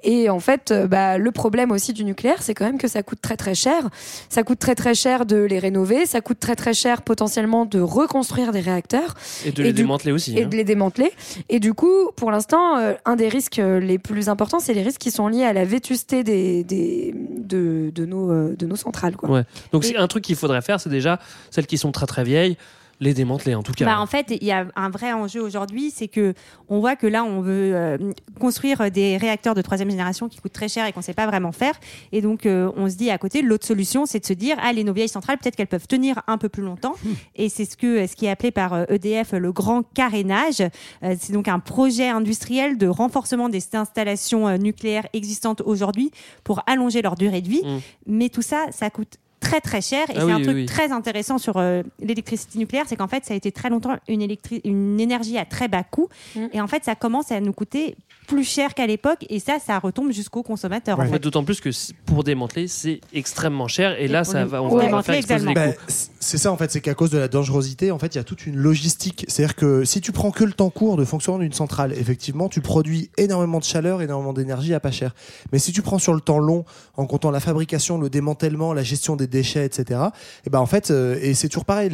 Et 0.03 0.29
en 0.29 0.39
fait, 0.39 0.73
bah, 0.89 1.17
le 1.17 1.31
problème 1.31 1.71
aussi 1.71 1.93
du 1.93 2.03
nucléaire, 2.03 2.41
c'est 2.41 2.54
quand 2.55 2.65
même 2.65 2.77
que 2.79 2.87
ça 2.87 3.03
coûte 3.03 3.19
très 3.21 3.37
très 3.37 3.53
cher. 3.53 3.89
Ça 4.29 4.41
coûte 4.43 4.57
très 4.59 4.73
très 4.73 4.95
cher 4.95 5.25
de 5.27 5.37
les 5.37 5.59
rénover. 5.59 6.05
Ça 6.07 6.21
coûte 6.21 6.39
très 6.39 6.55
très 6.55 6.73
cher 6.73 7.03
potentiellement 7.03 7.65
de 7.65 7.79
reconstruire 7.79 8.51
des 8.51 8.61
réacteurs 8.61 9.13
Et 9.45 9.51
de 9.51 9.61
Et 9.61 9.65
les 9.65 9.73
du- 9.73 9.81
démanteler 9.83 10.11
aussi. 10.11 10.37
et 10.37 10.43
hein. 10.43 10.47
de 10.47 10.55
les 10.55 10.63
démanteler. 10.63 11.11
Et 11.49 11.59
du 11.59 11.73
coup, 11.73 12.11
pour 12.15 12.31
l'instant, 12.31 12.77
euh, 12.77 12.93
un 13.05 13.15
des 13.15 13.29
risques 13.29 13.59
euh, 13.59 13.79
les 13.79 13.99
plus 13.99 14.29
importants, 14.29 14.59
c'est 14.59 14.73
les 14.73 14.81
risques 14.83 15.01
qui 15.01 15.11
sont 15.11 15.27
liés 15.27 15.43
à 15.43 15.53
la 15.53 15.65
vétusté 15.65 16.23
des, 16.23 16.63
des, 16.63 17.13
de, 17.37 17.91
de, 17.93 18.05
nos, 18.05 18.31
euh, 18.31 18.55
de 18.57 18.65
nos 18.65 18.75
centrales. 18.75 19.15
Quoi. 19.15 19.29
Ouais. 19.29 19.43
Donc, 19.71 19.83
Et- 19.83 19.89
c'est 19.89 19.97
un 19.97 20.07
truc 20.07 20.23
qu'il 20.23 20.35
faudrait 20.35 20.61
faire, 20.61 20.79
c'est 20.79 20.89
déjà 20.89 21.19
celles 21.51 21.67
qui 21.67 21.77
sont 21.77 21.91
très 21.91 22.05
très 22.05 22.23
vieilles, 22.23 22.57
les 22.99 23.13
démanteler 23.13 23.55
en 23.55 23.63
tout 23.63 23.73
cas. 23.73 23.85
Bah, 23.85 23.99
en 23.99 24.05
fait, 24.05 24.27
il 24.29 24.45
y 24.45 24.51
a 24.51 24.67
un 24.75 24.89
vrai 24.89 25.11
enjeu 25.13 25.41
aujourd'hui, 25.41 25.91
c'est 25.91 26.07
que 26.07 26.33
on 26.69 26.79
voit 26.79 26.95
que 26.95 27.07
là, 27.07 27.23
on 27.23 27.41
veut 27.41 27.75
euh, 27.75 27.97
construire 28.39 28.89
des 28.91 29.17
réacteurs 29.17 29.55
de 29.55 29.61
troisième 29.61 29.89
génération 29.89 30.29
qui 30.29 30.39
coûtent 30.39 30.53
très 30.53 30.69
cher 30.69 30.85
et 30.85 30.93
qu'on 30.93 31.01
ne 31.01 31.05
sait 31.05 31.13
pas 31.13 31.27
vraiment 31.27 31.51
faire. 31.51 31.73
Et 32.11 32.21
donc, 32.21 32.45
euh, 32.45 32.71
on 32.75 32.89
se 32.89 32.95
dit 32.95 33.09
à 33.09 33.17
côté, 33.17 33.41
l'autre 33.41 33.65
solution, 33.65 34.05
c'est 34.05 34.19
de 34.19 34.25
se 34.25 34.33
dire, 34.33 34.57
allez, 34.61 34.83
nos 34.83 34.93
vieilles 34.93 35.09
centrales, 35.09 35.37
peut-être 35.37 35.55
qu'elles 35.55 35.67
peuvent 35.67 35.87
tenir 35.87 36.21
un 36.27 36.37
peu 36.37 36.49
plus 36.49 36.63
longtemps. 36.63 36.95
Et 37.35 37.49
c'est 37.49 37.65
ce 37.65 37.75
que 37.75 38.07
ce 38.07 38.15
qui 38.15 38.25
est 38.25 38.29
appelé 38.29 38.51
par 38.51 38.73
euh, 38.73 38.85
EDF 38.89 39.33
le 39.33 39.51
grand 39.51 39.83
carénage. 39.93 40.61
Euh, 41.03 41.15
c'est 41.19 41.33
donc 41.33 41.47
un 41.47 41.59
projet 41.59 42.07
industriel 42.07 42.77
de 42.77 42.87
renforcement 42.87 43.49
des 43.49 43.63
installations 43.73 44.57
nucléaires 44.57 45.07
existantes 45.13 45.61
aujourd'hui 45.65 46.11
pour 46.43 46.61
allonger 46.67 47.01
leur 47.01 47.15
durée 47.15 47.41
de 47.41 47.49
vie. 47.49 47.63
Mm. 47.63 47.79
Mais 48.07 48.29
tout 48.29 48.41
ça, 48.41 48.67
ça 48.71 48.89
coûte 48.89 49.17
très 49.39 49.61
très 49.61 49.81
cher 49.81 50.09
et 50.09 50.13
Ah 50.15 50.19
c'est 50.19 50.23
oui, 50.25 50.31
un 50.31 50.37
oui, 50.37 50.43
truc 50.43 50.55
oui. 50.55 50.65
très 50.65 50.91
intéressant 50.91 51.37
sur 51.37 51.57
euh, 51.57 51.83
l'électricité 52.01 52.57
nucléaire 52.57 52.85
c'est 52.87 52.95
qu'en 52.95 53.07
fait 53.07 53.25
ça 53.25 53.33
a 53.33 53.37
été 53.37 53.51
très 53.51 53.69
longtemps 53.69 53.95
une, 54.07 54.21
électri- 54.21 54.61
une 54.63 54.99
énergie 54.99 55.37
à 55.37 55.45
très 55.45 55.67
bas 55.67 55.83
coût 55.83 56.09
Mm. 56.35 56.45
et 56.53 56.61
en 56.61 56.67
fait 56.67 56.83
ça 56.83 56.95
commence 56.95 57.31
à 57.31 57.39
nous 57.39 57.53
coûter 57.53 57.95
plus 58.27 58.43
cher 58.43 58.73
qu'à 58.73 58.87
l'époque 58.87 59.23
et 59.29 59.39
ça 59.39 59.57
ça 59.63 59.77
retombe 59.77 60.11
jusqu'au 60.11 60.41
consommateur 60.41 60.99
en 60.99 61.03
En 61.05 61.11
fait. 61.11 61.19
D'autant 61.19 61.43
plus 61.43 61.61
que 61.61 61.69
pour 62.05 62.23
démanteler, 62.23 62.67
c'est 62.67 62.99
extrêmement 63.13 63.67
cher. 63.67 63.99
Et, 63.99 64.05
Et 64.05 64.07
là, 64.07 64.23
ça 64.23 64.45
va, 64.45 64.63
on 64.63 64.75
va 64.75 64.85
démanteler 64.85 65.21
faire 65.21 65.37
exploser 65.37 65.45
les 65.47 65.53
coûts. 65.53 65.77
Bah, 65.77 65.93
c'est 66.19 66.37
ça 66.39 66.51
en 66.51 66.57
fait, 66.57 66.71
c'est 66.71 66.81
qu'à 66.81 66.95
cause 66.95 67.11
de 67.11 67.19
la 67.19 67.27
dangerosité, 67.27 67.91
en 67.91 67.99
fait, 67.99 68.15
il 68.15 68.17
y 68.17 68.21
a 68.21 68.23
toute 68.23 68.47
une 68.47 68.55
logistique. 68.55 69.25
C'est-à-dire 69.27 69.55
que 69.55 69.83
si 69.85 70.01
tu 70.01 70.11
prends 70.11 70.31
que 70.31 70.43
le 70.43 70.53
temps 70.53 70.71
court 70.71 70.97
de 70.97 71.05
fonctionnement 71.05 71.39
d'une 71.39 71.53
centrale, 71.53 71.93
effectivement, 71.93 72.49
tu 72.49 72.61
produis 72.61 73.11
énormément 73.17 73.59
de 73.59 73.63
chaleur, 73.63 74.01
énormément 74.01 74.33
d'énergie 74.33 74.73
à 74.73 74.79
pas 74.79 74.89
cher. 74.91 75.13
Mais 75.51 75.59
si 75.59 75.71
tu 75.71 75.83
prends 75.83 75.99
sur 75.99 76.15
le 76.15 76.21
temps 76.21 76.39
long, 76.39 76.65
en 76.97 77.05
comptant 77.05 77.29
la 77.29 77.39
fabrication, 77.39 77.99
le 77.99 78.09
démantèlement, 78.09 78.73
la 78.73 78.81
gestion 78.83 79.15
des 79.15 79.24
déchets, 79.27 79.65
etc. 79.65 79.99
Et 80.45 80.49
ben 80.49 80.59
en 80.59 80.65
fait, 80.65 80.91
euh, 80.91 81.17
et 81.21 81.33
c'est 81.33 81.47
toujours 81.49 81.65
pareil, 81.65 81.89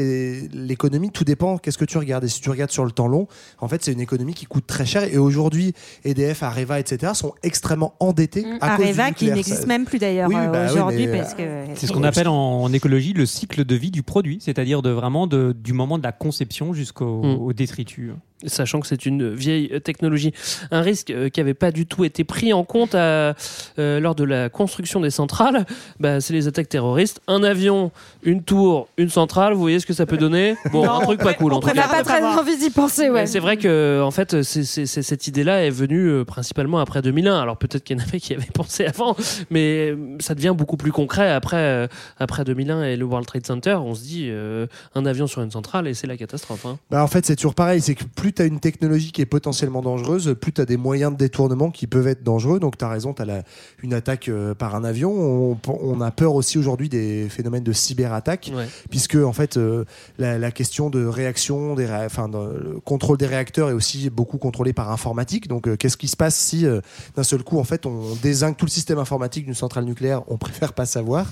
l'économie, 0.54 1.12
tout 1.12 1.24
dépend. 1.24 1.58
Qu'est-ce 1.58 1.78
que 1.78 1.86
tu 1.86 1.98
regardes 1.98 2.24
Et 2.24 2.28
si 2.28 2.42
tu 2.42 2.50
regardes 2.50 2.72
sur 2.72 2.86
le 2.86 2.92
temps 2.92 3.08
long, 3.08 3.28
en 3.60 3.68
fait, 3.68 3.84
c'est 3.84 3.92
une 3.94 4.00
économie 4.02 4.34
qui 4.34 4.46
coûte 4.46 4.66
très 4.68 4.86
cher. 4.86 5.04
Et 5.04 5.18
aujourd'hui, 5.18 5.74
EDF, 6.06 6.44
Areva, 6.44 6.80
etc. 6.80 7.14
sont 7.16 7.34
extrêmement 7.44 7.94
endettés 8.00 8.42
Mm. 8.46 8.58
à 8.62 8.76
cause 8.78 8.86
du 8.86 8.92
Areva 8.92 9.12
qui 9.12 9.32
n'existe 9.32 9.68
même 9.68 9.86
plus 9.86 10.00
d'ailleurs 10.00 10.28
Oui, 10.30 10.36
euh, 10.38 10.48
bah 10.48 10.72
aujourd'hui 10.72 11.08
parce 11.08 11.34
que 11.34 11.44
C'est 11.76 11.88
ce 11.88 11.92
qu'on 11.92 12.04
appelle 12.04 12.28
en, 12.28 12.62
en 12.64 12.74
écologie 12.74 13.14
le 13.14 13.26
cycle 13.26 13.66
de 13.66 13.76
vie 13.76 13.92
du 13.92 14.04
produit, 14.04 14.40
c'est-à-dire 14.42 14.82
de 14.82 14.90
vraiment 14.90 15.28
de- 15.28 15.54
du 15.58 15.74
moment 15.74 15.98
de 15.98 16.04
la 16.04 16.12
conception 16.12 16.74
jusqu'au 16.74 17.22
Mm. 17.24 17.38
au 17.42 17.54
détritus. 17.54 18.12
Sachant 18.46 18.80
que 18.80 18.88
c'est 18.88 19.06
une 19.06 19.34
vieille 19.34 19.70
euh, 19.74 19.80
technologie. 19.80 20.34
Un 20.72 20.82
risque 20.82 21.10
euh, 21.12 21.30
qui 21.30 21.40
n'avait 21.40 21.54
pas 21.54 21.72
du 21.72 21.86
tout 21.86 22.04
été 22.04 22.24
pris 22.24 22.54
en 22.54 22.64
compte 22.64 22.96
à- 22.96 23.36
euh, 23.80 24.00
lors 24.00 24.16
de 24.16 24.24
la 24.24 24.50
construction 24.50 25.00
des 25.00 25.10
centrales, 25.12 25.66
bah, 26.00 26.22
c'est 26.22 26.34
les 26.34 26.48
attaques 26.48 26.70
terroristes. 26.70 27.22
Un 27.28 27.44
avion, 27.44 27.92
une 28.24 28.44
tour, 28.44 28.88
une 28.98 29.10
centrale, 29.10 29.54
vous 29.54 29.62
voyez 29.62 29.80
ce 29.80 29.86
que 29.86 29.94
ça 29.94 30.06
peut 30.06 30.18
donner? 30.18 30.56
Bon, 30.72 30.86
Non, 30.86 30.94
un 30.94 31.02
truc 31.02 31.22
pas 31.22 31.34
cool 31.34 31.54
On 31.54 31.60
n'a 31.60 31.88
pas 31.88 32.04
très 32.04 32.24
envie 32.24 32.58
d'y 32.58 32.70
penser, 32.70 33.10
ouais. 33.10 33.26
C'est 33.28 33.40
vrai 33.40 33.58
que 33.58 34.02
en 34.04 34.12
fait, 34.12 34.42
cette 34.44 35.28
idée-là 35.28 35.66
est 35.66 35.70
venue 35.70 36.26
principalement 36.26 36.80
après 36.80 37.02
2001. 37.02 37.40
Alors 37.40 37.58
peut-être 37.58 37.84
qu'il 37.84 37.98
y 37.98 38.02
en 38.02 38.04
avait 38.04 38.20
qui 38.20 38.34
avaient 38.34 38.46
pensé 38.54 38.86
avant, 38.86 39.16
mais 39.50 39.94
ça 40.20 40.36
devient 40.36 40.54
beaucoup 40.58 40.78
plus 40.78 40.92
concret 40.92 41.32
après 41.32 41.58
euh, 41.58 41.88
après 42.20 42.44
2001 42.44 42.84
et 42.84 42.96
le 42.96 43.06
World 43.06 43.28
Trade 43.28 43.46
Center. 43.46 43.76
On 43.76 43.94
se 43.96 44.02
dit 44.02 44.28
euh, 44.30 44.68
un 44.96 45.06
avion 45.06 45.28
sur 45.28 45.42
une 45.42 45.52
centrale 45.52 45.88
et 45.88 45.94
c'est 45.94 46.08
la 46.08 46.18
catastrophe. 46.18 46.66
hein. 46.66 46.78
Bah, 46.90 47.04
en 47.04 47.08
fait, 47.08 47.26
c'est 47.26 47.36
toujours 47.36 47.56
pareil. 47.56 47.82
C'est 47.82 47.96
que 47.96 48.04
plus 48.04 48.31
tu 48.34 48.42
as 48.42 48.46
une 48.46 48.60
technologie 48.60 49.12
qui 49.12 49.22
est 49.22 49.26
potentiellement 49.26 49.82
dangereuse, 49.82 50.36
plus 50.40 50.52
tu 50.54 50.62
as 50.62 50.66
des 50.66 50.78
moyens 50.78 51.12
de 51.14 51.18
détournement 51.18 51.72
qui 51.72 51.88
peuvent 51.88 52.08
être 52.08 52.24
dangereux. 52.24 52.60
Donc, 52.60 52.78
tu 52.78 52.86
as 52.86 52.90
raison, 52.90 53.14
tu 53.14 53.22
as 53.22 53.44
une 53.84 53.94
attaque 53.94 54.28
euh, 54.30 54.54
par 54.54 54.76
un 54.76 54.84
avion. 54.84 55.12
On, 55.12 55.58
on 55.68 56.02
a 56.02 56.12
peur 56.12 56.36
aussi 56.36 56.58
aujourd'hui 56.58 56.90
des 56.90 57.28
phénomènes 57.30 57.64
de 57.64 57.74
cyberattaque, 57.74 58.52
Ouais. 58.56 58.68
puisque, 58.90 59.16
en 59.16 59.34
fait, 59.34 59.58
euh, 59.58 59.86
la, 60.18 60.38
la 60.38 60.52
question 60.52 60.90
de 60.90 61.06
réaction, 61.06 61.76
des 61.76 61.88
enfin, 61.90 62.28
de- 62.28 62.38
le 62.74 62.80
contrôle 62.80 63.18
des 63.18 63.28
réacteurs 63.28 63.70
est 63.70 63.74
aussi 63.74 64.10
beaucoup 64.10 64.38
contrôlé 64.38 64.74
par 64.74 64.92
informatique. 64.92 65.48
Donc, 65.48 65.68
euh, 65.68 65.76
qu'est-ce 65.76 65.98
qui 65.98 66.08
se 66.08 66.18
passe 66.18 66.36
si, 66.36 66.66
euh, 66.66 66.82
d'un 67.16 67.24
seul 67.24 67.44
coup, 67.44 67.60
en 67.60 67.64
fait, 67.64 67.86
on 67.86 68.16
désingue 68.22 68.56
tout 68.58 68.66
le 68.66 68.72
système 68.72 68.98
informatique 69.00 69.46
d'une 69.46 69.54
centrale 69.54 69.86
nucléaire? 69.86 70.22
On 70.28 70.38
préfère 70.38 70.74
pas 70.74 70.86
savoir. 70.86 71.28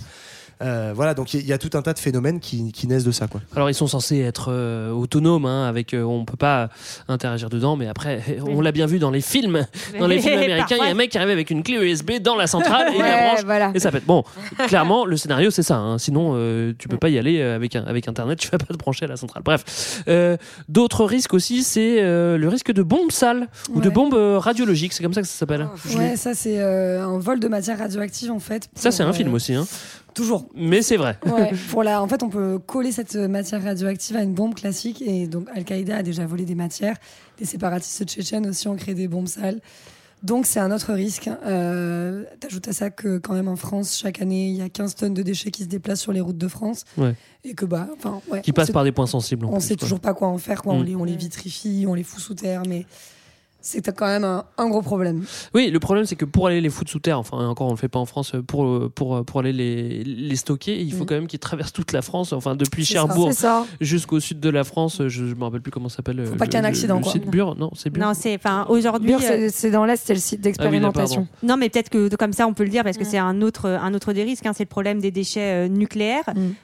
Euh, 0.62 0.91
voilà, 0.93 1.14
donc 1.14 1.34
il 1.34 1.45
y, 1.45 1.53
a 1.53 1.57
tout 1.57 1.70
un 1.78 1.82
tas 1.82 1.93
de 1.93 1.99
phénomènes 1.99 2.39
qui, 2.41 2.72
qui 2.74 2.86
naissent 2.88 3.05
de 3.05 3.12
ça. 3.12 3.28
Quoi. 3.28 3.39
Alors 3.55 3.70
ils 3.70 3.74
sont 3.74 3.88
censés 3.88 4.20
être 4.20 4.49
euh, 4.51 4.91
autonomes, 4.91 5.45
hein, 5.45 5.66
avec 5.68 5.93
euh, 5.93 6.03
on 6.03 6.26
peut 6.26 6.36
pas 6.36 6.70
interagir 7.07 7.49
dedans, 7.49 7.78
mais 7.78 7.88
après 7.88 8.38
on 8.45 8.60
l'a 8.60 8.72
bien 8.74 8.86
vu 8.86 8.99
dans 8.99 9.10
les 9.12 9.22
films, 9.22 9.66
dans 9.99 10.07
les 10.07 10.20
films 10.20 10.38
américains, 10.39 10.76
il 10.80 10.84
y 10.84 10.88
a 10.88 10.91
un 10.91 10.95
mec 10.95 11.12
qui 11.12 11.18
arrive 11.18 11.30
avec 11.30 11.49
une 11.49 11.64
clé 11.64 11.76
USB 11.78 12.12
dans 12.22 12.36
la 12.36 12.45
centrale 12.47 12.89
et 12.93 12.97
il 12.97 13.01
la 13.01 13.05
Ouais, 13.05 13.26
branche 13.28 13.43
voilà. 13.45 13.72
et 13.74 13.80
ça 13.80 13.91
pète. 13.91 14.05
Bon, 14.05 14.24
clairement 14.68 15.05
le 15.05 15.16
scénario 15.18 15.49
c'est 15.49 15.64
ça, 15.64 15.78
hein, 15.78 15.97
sinon 15.97 16.34
euh, 16.36 16.74
tu 16.78 16.88
peux 16.89 16.97
pas 16.97 17.10
y 17.10 17.18
aller 17.18 17.41
avec 17.41 17.76
un, 17.78 17.86
avec 17.86 18.07
internet, 18.10 18.38
tu 18.39 18.49
vas 18.49 18.57
pas 18.57 18.66
te 18.74 18.78
brancher 18.78 19.05
à 19.05 19.07
la 19.07 19.18
centrale. 19.18 19.43
Bref, 19.43 20.03
Euh, 20.10 20.36
d'autres 20.68 21.05
risques 21.05 21.34
aussi, 21.34 21.64
c'est 21.64 22.01
euh, 22.01 22.38
le 22.38 22.47
risque 22.49 22.72
de 22.74 22.84
bombes 22.84 23.12
sales 23.12 23.47
ou 23.74 23.80
de 23.80 23.88
Ouais. 23.88 23.93
bombes 23.93 24.14
radiologiques, 24.39 24.91
c'est 24.93 25.03
comme 25.03 25.14
ça 25.14 25.22
que 25.22 25.28
ça 25.28 25.36
s'appelle. 25.36 25.68
Ouais, 25.95 26.16
ça 26.18 26.34
c'est 26.34 26.60
euh, 26.60 27.01
un 27.01 27.18
vol 27.20 27.39
de 27.39 27.47
matière 27.47 27.78
radioactive 27.80 28.32
en 28.32 28.39
fait. 28.39 28.70
Ça 28.76 28.91
c'est 28.91 29.03
un 29.03 29.10
euh, 29.10 29.14
film 29.14 29.34
aussi, 29.34 29.53
hein. 29.53 29.66
Toujours. 30.20 30.50
Mais 30.54 30.82
c'est 30.82 30.98
vrai. 30.98 31.18
Ouais, 31.26 31.52
pour 31.72 31.82
la, 31.82 32.02
en 32.04 32.08
fait, 32.10 32.24
on 32.24 32.30
peut 32.30 32.60
coller 32.60 32.92
cette 32.92 33.16
matière 33.16 33.64
radioactive 33.64 34.18
à 34.18 34.22
une 34.22 34.34
bombe 34.34 34.54
classique. 34.54 35.02
Et 35.02 35.28
donc, 35.28 35.48
Al-Qaïda 35.56 35.96
a 35.96 36.04
déjà 36.04 36.26
volé 36.26 36.44
des 36.44 36.56
matières. 36.56 36.98
Les 37.40 37.46
séparatistes 37.46 38.06
tchétchènes 38.06 38.46
aussi 38.50 38.68
ont 38.68 38.76
créé 38.76 38.94
des 38.96 39.08
bombes 39.08 39.30
sales. 39.30 39.62
Donc, 40.22 40.46
c'est 40.46 40.60
un 40.60 40.72
autre 40.74 40.91
risque. 40.91 41.30
Euh, 41.46 42.26
T'ajoutes 42.41 42.68
à 42.68 42.74
ça 42.74 42.90
que, 42.90 43.18
quand 43.18 43.34
même, 43.34 43.48
en 43.48 43.56
France, 43.56 43.98
chaque 43.98 44.22
année, 44.22 44.50
il 44.50 44.58
y 44.58 44.62
a 44.62 44.68
15 44.68 44.96
tonnes 44.96 45.14
de 45.14 45.22
déchets 45.24 45.52
qui 45.52 45.64
se 45.64 45.70
déplacent 45.70 46.02
sur 46.02 46.12
les 46.12 46.20
routes 46.20 46.38
de 46.38 46.50
France. 46.50 46.84
Ouais. 46.98 47.16
Et 47.46 47.54
que, 47.54 47.64
bah, 47.64 47.88
enfin, 47.96 48.20
ouais. 48.30 48.41
Qui 48.41 48.52
on 48.52 48.54
passent 48.54 48.72
par 48.72 48.84
des 48.84 48.91
points 48.91 49.08
sensibles. 49.08 49.46
en 49.46 49.52
On 49.52 49.54
plus, 49.54 49.62
sait 49.62 49.76
quoi. 49.78 49.86
toujours 49.86 50.02
pas 50.02 50.14
quoi 50.14 50.28
en 50.28 50.38
faire. 50.38 50.62
Quoi. 50.62 50.74
Mm. 50.74 50.78
On, 50.78 50.84
les, 50.84 50.96
on 50.98 51.04
les 51.06 51.16
vitrifie, 51.16 51.86
on 51.88 51.94
les 51.94 52.04
fout 52.04 52.20
sous 52.20 52.34
terre. 52.34 52.64
Mais 52.68 52.86
c'est 53.61 53.95
quand 53.95 54.07
même 54.07 54.23
un, 54.23 54.45
un 54.57 54.69
gros 54.69 54.81
problème. 54.81 55.23
Oui, 55.53 55.69
le 55.69 55.80
problème 55.80 56.06
c'est 56.06 56.15
que 56.15 56.26
pour 56.26 56.48
aller 56.48 56.61
les 56.61 56.69
foutre 56.69 56.91
sous 56.91 56.99
terre, 56.99 57.19
enfin 57.19 57.38
encore 57.48 57.68
on 57.68 57.72
le 57.72 57.77
fait 57.77 57.88
pas 57.90 57.99
en 57.99 58.06
France, 58.06 58.34
pour, 58.48 58.90
pour, 58.91 59.23
pour 59.26 59.40
aller 59.40 59.53
les, 59.53 60.03
les 60.03 60.36
stocker, 60.36 60.80
il 60.80 60.94
faut 60.94 61.03
Mm. 61.03 61.06
quand 61.07 61.15
même 61.15 61.27
qu'ils 61.27 61.40
traversent 61.40 61.73
toute 61.73 61.91
la 61.91 62.02
France, 62.02 62.34
enfin 62.34 62.56
depuis. 62.56 62.86
Cherbourg 62.86 63.31
jusqu'au 63.81 64.19
sud 64.19 64.40
de 64.40 64.49
la 64.49 64.64
France, 64.64 64.98
je, 65.07 65.26
je 65.27 65.36
me 65.36 65.44
rappelle 65.44 65.61
plus 65.61 65.72
comment 65.72 65.90
ça 65.90 65.98
s'appelle. 65.98 66.26
Faut 66.26 66.36
pas 66.36 66.45
qu'il 66.45 66.53
y 66.56 66.57
ait 66.57 66.61
un 66.61 66.64
accident, 66.65 66.98
Le 66.98 67.03
quoi. 67.03 67.11
site 67.11 67.27
Bure, 67.27 67.56
non, 67.56 67.72
c'est 67.76 67.90
Bure. 67.90 68.03
Non, 68.06 68.14
c'est 68.14 68.36
enfin 68.36 68.65
aujourd'hui. 68.69 69.14
Euh, 69.14 69.49
c'est 69.52 69.72
dans 69.72 69.86
l'Est, 69.86 70.02
c'est 70.06 70.14
le 70.14 70.19
site 70.19 70.41
d'expérimentation. 70.41 71.27
Non, 71.44 71.57
mais 71.57 71.69
peut-être 71.69 71.90
que 71.90 72.14
comme 72.15 72.34
ça, 72.34 72.48
on 72.48 72.53
peut 72.53 72.64
le 72.64 72.69
dire 72.69 72.84
parce 72.84 72.98
que 72.98 73.03
c'est 73.06 73.18
un 73.18 73.41
autre, 73.41 73.68
un 73.68 73.94
autre 73.94 74.14
des 74.14 74.23
risques. 74.23 74.45
hein, 74.45 74.53
c'est 74.56 74.64
le 74.64 74.69
problème 74.69 74.99
des 75.02 75.11
déchets 75.11 75.65
euh, 75.65 75.68
nucléaires. 75.68 76.23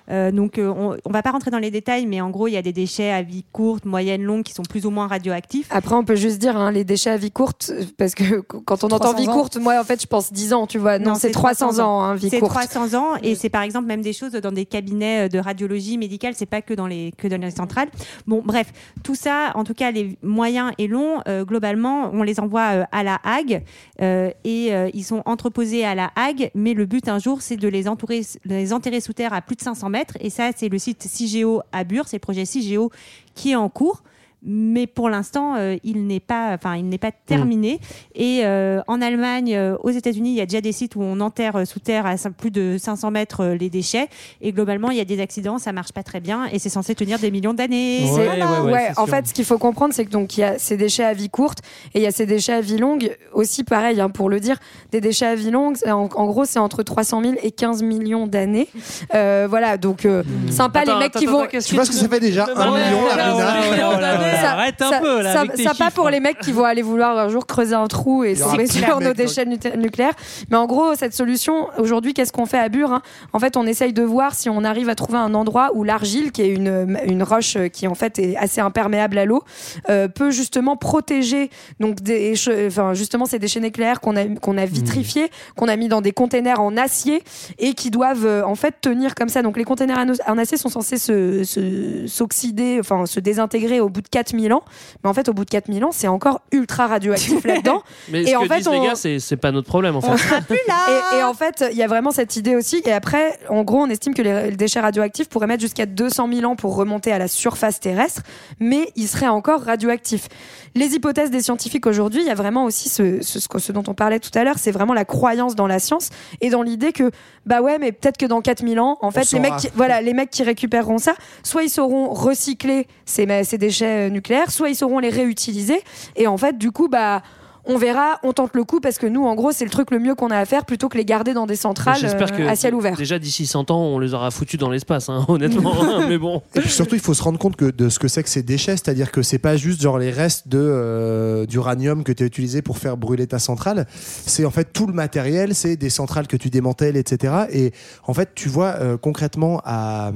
Euh, 0.10 0.32
donc, 0.32 0.58
euh, 0.58 0.74
on, 0.76 0.96
on 1.04 1.12
va 1.12 1.22
pas 1.22 1.32
rentrer 1.32 1.52
dans 1.52 1.60
les 1.60 1.72
détails, 1.72 2.06
mais 2.06 2.22
en 2.22 2.30
gros, 2.30 2.48
il 2.48 2.54
y 2.54 2.58
a 2.58 2.62
des 2.62 2.74
déchets 2.74 3.12
à 3.12 3.22
vie 3.22 3.44
courte, 3.52 3.86
moyenne, 3.86 4.24
longue, 4.24 4.44
qui 4.44 4.54
sont 4.54 4.64
plus 4.64 4.86
ou 4.86 4.90
moins 4.92 5.08
radioactifs. 5.08 5.68
Après, 5.72 5.96
on 5.96 6.04
peut 6.06 6.16
juste 6.16 6.40
dire 6.40 6.56
hein, 6.58 6.72
les 6.72 6.85
déchets 6.86 7.10
à 7.10 7.18
vie 7.18 7.32
courte, 7.32 7.72
parce 7.98 8.16
que 8.16 8.40
quand 8.42 8.84
on 8.84 8.88
entend 8.88 9.14
300 9.14 9.18
vie 9.18 9.28
ans. 9.28 9.34
courte, 9.34 9.58
moi 9.58 9.80
en 9.80 9.84
fait 9.84 10.02
je 10.02 10.08
pense 10.08 10.32
10 10.32 10.54
ans, 10.54 10.68
tu 10.68 10.78
vois. 10.78 11.00
Non, 11.00 11.16
c'est 11.16 11.32
300 11.32 11.80
ans, 11.80 12.02
hein, 12.02 12.16
vie 12.16 12.30
C'est 12.30 12.40
courte. 12.40 12.54
300 12.54 12.94
ans 12.98 13.16
et 13.22 13.36
c'est 13.36 13.50
par 13.50 13.64
exemple 13.64 13.88
même 13.88 14.02
des 14.02 14.14
choses 14.14 14.32
dans 14.32 14.52
des 14.52 14.66
cabinets 14.66 15.30
de 15.30 15.40
radiologie 15.40 15.98
médicale, 15.98 16.34
c'est 16.36 16.46
pas 16.46 16.62
que 16.62 16.74
dans 16.74 16.88
les 16.88 17.12
que 17.18 17.28
dans 17.28 17.38
les 17.38 17.52
centrales. 17.52 17.90
Bon, 18.28 18.42
bref, 18.44 18.72
tout 19.04 19.16
ça, 19.16 19.52
en 19.56 19.64
tout 19.64 19.74
cas 19.74 19.92
les 19.92 20.18
moyens 20.22 20.72
et 20.78 20.88
longs, 20.88 21.22
euh, 21.28 21.44
globalement, 21.44 22.10
on 22.14 22.24
les 22.24 22.40
envoie 22.40 22.76
euh, 22.76 22.84
à 22.92 23.04
la 23.04 23.20
Hague 23.24 23.64
euh, 24.02 24.32
et 24.44 24.74
euh, 24.74 24.90
ils 24.94 25.04
sont 25.04 25.22
entreposés 25.26 25.86
à 25.86 25.96
la 25.96 26.12
Hague, 26.16 26.52
mais 26.56 26.74
le 26.74 26.86
but 26.86 27.08
un 27.10 27.20
jour 27.20 27.42
c'est 27.42 27.58
de 27.58 27.68
les 27.68 27.88
entourer, 27.88 28.22
les 28.46 28.74
enterrer 28.74 29.02
sous 29.02 29.14
terre 29.14 29.34
à 29.34 29.42
plus 29.42 29.56
de 29.56 29.62
500 29.62 29.90
mètres 29.90 30.16
et 30.20 30.30
ça 30.30 30.52
c'est 30.56 30.70
le 30.70 30.78
site 30.78 31.04
CIGEO 31.04 31.62
à 31.72 31.84
Bure, 31.84 32.08
c'est 32.08 32.18
le 32.18 32.22
projet 32.22 32.46
CIGEO 32.46 32.92
qui 33.34 33.52
est 33.52 33.56
en 33.56 33.70
cours. 33.70 34.04
Mais 34.44 34.88
pour 34.88 35.10
l'instant, 35.10 35.56
euh, 35.56 35.76
il 35.84 36.06
n'est 36.08 36.20
pas, 36.20 36.52
enfin, 36.54 36.76
il 36.76 36.88
n'est 36.88 36.98
pas 36.98 37.12
terminé. 37.12 37.80
Et 38.14 38.42
euh, 38.44 38.82
en 38.88 39.02
Allemagne, 39.02 39.56
euh, 39.56 39.76
aux 39.84 39.90
États-Unis, 39.90 40.30
il 40.32 40.36
y 40.36 40.42
a 40.42 40.46
déjà 40.46 40.62
des 40.62 40.72
sites 40.72 40.96
où 40.96 41.02
on 41.02 41.20
enterre 41.20 41.56
euh, 41.56 41.66
sous 41.66 41.80
terre 41.80 42.06
à 42.06 42.16
plus 42.38 42.52
de 42.52 42.78
500 42.80 43.12
mètres 43.12 43.42
euh, 43.42 43.56
les 43.56 43.70
déchets. 43.70 44.08
Et 44.42 44.52
globalement, 44.52 44.92
il 44.92 44.98
y 44.98 45.02
a 45.02 45.06
des 45.06 45.20
accidents, 45.22 45.58
ça 45.58 45.72
marche 45.72 45.92
pas 45.94 46.04
très 46.04 46.20
bien, 46.20 46.46
et 46.52 46.60
c'est 46.60 46.70
censé 46.70 46.94
tenir 46.96 47.18
des 47.20 47.32
millions 47.32 47.54
d'années. 47.54 48.06
C'est- 48.06 48.26
Voilà. 48.26 48.64
ouais, 48.64 48.92
en 48.98 49.06
fait, 49.08 49.28
ce 49.28 49.34
qu'il 49.34 49.46
faut 49.46 49.58
comprendre, 49.58 49.94
c'est 49.94 50.06
que 50.06 50.12
donc 50.12 50.38
il 50.38 50.42
y 50.42 50.44
a 50.44 50.60
ces 50.60 50.78
déchets 50.78 51.04
à 51.04 51.14
vie 51.14 51.30
courte 51.30 51.60
et 51.94 52.00
il 52.00 52.02
y 52.04 52.08
a 52.08 52.12
ces 52.12 52.26
déchets 52.26 52.54
à 52.54 52.62
vie 52.62 52.78
longue 52.78 53.16
aussi. 53.34 53.64
Pareil, 53.64 54.00
hein, 54.00 54.10
pour 54.10 54.30
le 54.30 54.40
dire, 54.40 54.58
des 54.92 55.02
déchets 55.02 55.26
à 55.26 55.36
vie 55.36 55.52
longue, 55.52 55.76
en, 55.88 56.08
en 56.14 56.26
gros, 56.28 56.46
c'est 56.46 56.60
entre 56.60 56.84
300 56.84 57.22
000 57.24 57.36
et 57.42 57.52
15 57.52 57.82
millions 57.84 58.28
d'années. 58.28 58.68
Euh, 59.14 59.48
voilà, 59.50 59.78
donc 59.78 60.06
euh, 60.06 60.24
sympa 60.50 60.82
Attends, 60.82 60.94
les 60.94 61.00
mecs 61.00 61.16
attends, 61.16 61.20
qui 61.20 61.26
attends, 61.28 61.38
vont. 61.40 61.48
Tu 61.66 61.76
vois 61.76 61.86
ce 61.86 61.92
que 61.92 61.96
ça 61.96 62.08
fait 62.10 62.20
déjà 62.20 62.46
Un 62.56 62.72
million, 62.72 63.98
la 64.00 64.35
Ça- 64.36 64.52
Arrête 64.52 64.82
un 64.82 64.90
ça- 64.90 65.00
peu, 65.00 65.22
là, 65.22 65.34
ça- 65.34 65.40
avec 65.42 65.54
tes 65.56 65.64
Sympa 65.64 65.76
chiffres. 65.86 65.92
pour 65.96 66.10
les 66.10 66.20
mecs 66.20 66.40
qui 66.40 66.52
vont 66.52 66.64
aller 66.66 66.82
vouloir 66.82 67.18
un 67.18 67.30
jour 67.30 67.46
creuser 67.46 67.76
un 67.76 67.88
trou 67.88 68.24
et 68.24 68.34
plus 68.36 68.72
sur 68.72 69.00
nos 69.00 69.14
déchets 69.14 69.46
nu- 69.46 69.58
nucléaires. 69.78 70.14
Mais 70.50 70.58
en 70.58 70.66
gros, 70.66 70.96
cette 70.96 71.14
solution, 71.14 71.68
aujourd'hui, 71.78 72.14
qu'est-ce 72.14 72.32
qu'on 72.32 72.46
fait 72.46 72.60
à 72.60 72.70
Bure 72.70 72.92
hein? 72.94 73.02
En 73.34 73.40
fait, 73.40 73.58
on 73.58 73.66
essaye 73.66 73.94
de 73.94 74.04
voir 74.04 74.34
si 74.36 74.50
on 74.50 74.64
arrive 74.64 74.90
à 74.90 74.96
trouver 74.96 75.18
un 75.18 75.34
endroit 75.34 75.72
où 75.74 75.84
l'argile, 75.84 76.32
qui 76.32 76.42
est 76.42 76.50
une, 76.50 76.98
une 77.06 77.24
roche 77.24 77.56
euh, 77.58 77.68
qui 77.68 77.88
en 77.88 77.96
fait 77.96 78.20
est 78.20 78.36
assez 78.38 78.62
imperméable 78.62 79.18
à 79.18 79.26
l'eau, 79.26 79.44
euh, 79.90 80.08
peut 80.08 80.32
justement 80.32 80.76
protéger 80.78 81.50
donc 81.80 82.02
des, 82.02 82.34
enfin 82.68 82.94
justement 82.94 83.26
ces 83.26 83.40
déchets 83.40 83.60
nucléaires 83.60 84.00
qu'on 84.02 84.16
a 84.16 84.26
qu'on 84.42 84.58
a 84.58 84.66
vitrifiés, 84.66 85.30
qu'on 85.56 85.68
a 85.68 85.76
mis 85.76 85.88
dans 85.88 86.02
des 86.02 86.12
containers 86.12 86.60
en 86.62 86.78
acier 86.78 87.24
et 87.60 87.74
qui 87.74 87.92
doivent 87.92 88.26
euh, 88.26 88.44
en 88.46 88.56
fait 88.56 88.76
tenir 88.82 89.16
comme 89.16 89.30
ça. 89.30 89.42
Donc 89.42 89.58
les 89.58 89.64
containers 89.64 89.98
en- 90.28 90.38
acier 90.38 90.58
sont 90.58 90.70
censés 90.70 90.98
se 90.98 91.44
se- 91.44 92.08
s'oxyder, 92.08 92.78
enfin 92.80 93.06
se 93.06 93.20
désintégrer 93.20 93.80
au 93.80 93.90
bout 93.90 94.02
de 94.02 94.08
4000 94.16 94.54
ans. 94.54 94.64
Mais 95.04 95.10
en 95.10 95.14
fait, 95.14 95.28
au 95.30 95.34
bout 95.34 95.44
de 95.46 95.50
4000 95.50 95.84
ans, 95.84 95.90
c'est 95.92 96.08
encore 96.08 96.42
ultra 96.52 96.88
radioactif 96.88 97.44
là-dedans. 97.46 97.82
Mais 98.10 98.22
Et 98.24 98.28
ce 98.28 98.36
en 98.36 98.42
que 98.44 98.48
fait, 98.48 98.58
disent 98.58 98.70
les 98.70 98.78
on- 98.78 98.84
gars, 98.86 98.96
c'est 98.96 99.20
c'est 99.20 99.36
pas 99.38 99.52
notre 99.52 99.68
problème 99.68 99.96
en 99.98 100.02
fait. 100.02 100.12
Et, 100.50 101.18
et 101.20 101.24
en 101.24 101.34
fait, 101.34 101.64
il 101.72 101.78
y 101.78 101.84
a 101.84 101.88
vraiment 101.88 102.12
cette 102.12 102.36
idée 102.36 102.56
aussi. 102.56 102.82
Et 102.86 102.92
après, 102.94 103.38
en 103.50 103.64
gros, 103.64 103.80
on 103.80 103.90
estime 103.90 104.14
que 104.14 104.22
les, 104.22 104.52
déchets 104.56 104.80
radioactifs 104.80 105.28
pourraient 105.30 105.48
mettre 105.48 105.62
jusqu'à 105.62 105.86
200 105.86 106.30
000 106.34 106.52
ans 106.52 106.56
pour 106.56 106.76
remonter 106.76 107.12
à 107.12 107.18
la 107.18 107.28
surface 107.28 107.80
terrestre, 107.80 108.22
mais 108.60 108.90
ils 108.96 109.08
seraient 109.08 109.28
encore 109.28 109.62
radioactifs. 109.64 110.28
Les 110.76 110.94
hypothèses 110.96 111.32
des 111.32 111.42
scientifiques 111.42 111.86
aujourd'hui, 111.88 112.22
il 112.22 112.28
y 112.28 112.32
a 112.32 112.36
vraiment 112.36 112.66
aussi 112.66 112.90
ce, 112.90 113.22
ce, 113.22 113.40
ce- 113.40 113.48
ce 113.60 113.72
dont 113.72 113.84
on 113.88 113.94
parlait 113.94 114.20
tout 114.20 114.32
à 114.38 114.44
l'heure, 114.44 114.58
c'est 114.58 114.72
vraiment 114.72 114.94
la 114.94 115.06
croyance 115.06 115.56
dans 115.56 115.68
la 115.68 115.80
science 115.80 116.10
et 116.42 116.50
dans 116.50 116.62
l'idée 116.62 116.92
que, 116.92 117.12
bah 117.46 117.62
ouais, 117.62 117.78
mais 117.80 117.92
peut-être 117.92 118.18
que 118.18 118.26
dans 118.26 118.42
4000 118.42 118.80
ans, 118.80 118.98
en 119.02 119.12
fait, 119.12 119.20
les 119.22 119.26
saura. 119.26 119.42
mecs, 119.44 119.56
qui, 119.58 119.70
voilà, 119.76 120.02
les 120.02 120.14
mecs 120.14 120.30
qui 120.30 120.44
récupéreront 120.44 120.98
ça, 120.98 121.14
soit 121.44 121.64
ils 121.64 121.70
sauront 121.70 122.10
recycler 122.14 122.88
ces, 123.06 123.26
ces 123.44 123.58
déchets 123.58 124.05
euh, 124.05 124.05
nucléaires, 124.10 124.52
soit 124.52 124.70
ils 124.70 124.76
sauront 124.76 125.00
les 125.00 125.10
réutiliser. 125.10 125.82
Et 126.16 126.28
en 126.28 126.38
fait, 126.38 126.58
du 126.58 126.72
coup, 126.72 126.88
bah, 126.88 127.22
on 127.68 127.78
verra, 127.78 128.20
on 128.24 128.34
tente 128.34 128.54
le 128.54 128.64
coup 128.64 128.80
parce 128.80 128.98
que 128.98 129.08
nous, 129.08 129.26
en 129.26 129.36
gros, 129.36 129.52
c'est 129.52 129.66
le 129.66 129.72
truc 129.72 129.92
le 129.92 130.00
mieux 130.00 130.16
qu'on 130.16 130.30
a 130.30 130.38
à 130.38 130.46
faire 130.46 130.66
plutôt 130.66 130.90
que 130.90 130.98
les 130.98 131.06
garder 131.06 131.34
dans 131.34 131.46
des 131.46 131.56
centrales 131.56 131.98
J'espère 132.00 132.32
euh, 132.34 132.38
que 132.38 132.44
à 132.44 132.56
ciel 132.56 132.76
ouvert. 132.76 132.96
déjà 132.96 133.20
d'ici 133.20 133.46
100 133.46 133.72
ans, 133.72 133.82
on 133.82 134.00
les 134.00 134.14
aura 134.14 134.32
foutus 134.32 134.60
dans 134.60 134.70
l'espace, 134.70 135.10
hein, 135.10 135.26
honnêtement. 135.30 135.76
mais 136.08 136.18
bon. 136.18 136.42
Et 136.56 136.62
puis 136.62 136.70
surtout, 136.70 136.96
il 136.96 137.02
faut 137.02 137.14
se 137.14 137.24
rendre 137.24 137.40
compte 137.40 137.56
que 137.56 137.66
de 137.66 137.90
ce 137.90 138.00
que 138.00 138.08
c'est 138.08 138.24
que 138.24 138.30
ces 138.30 138.44
déchets, 138.44 138.78
c'est-à-dire 138.78 139.12
que 139.12 139.22
c'est 139.22 139.40
pas 139.40 139.58
juste 139.58 139.82
genre 139.82 139.98
les 139.98 140.12
restes 140.12 140.48
de 140.48 140.60
euh, 140.60 141.46
d'uranium 141.46 142.04
que 142.04 142.12
tu 142.12 142.24
as 142.24 142.26
utilisé 142.26 142.62
pour 142.62 142.78
faire 142.78 142.98
brûler 142.98 143.28
ta 143.28 143.40
centrale. 143.40 143.88
C'est 143.96 144.46
en 144.46 144.52
fait 144.52 144.72
tout 144.72 144.88
le 144.88 144.94
matériel, 144.94 145.56
c'est 145.56 145.76
des 145.76 145.90
centrales 145.90 146.28
que 146.28 146.38
tu 146.38 146.50
démantèles, 146.50 146.98
etc. 146.98 147.34
Et 147.52 147.72
en 148.06 148.14
fait, 148.14 148.30
tu 148.36 148.50
vois 148.50 148.76
euh, 148.80 148.98
concrètement 148.98 149.62
à 149.66 150.12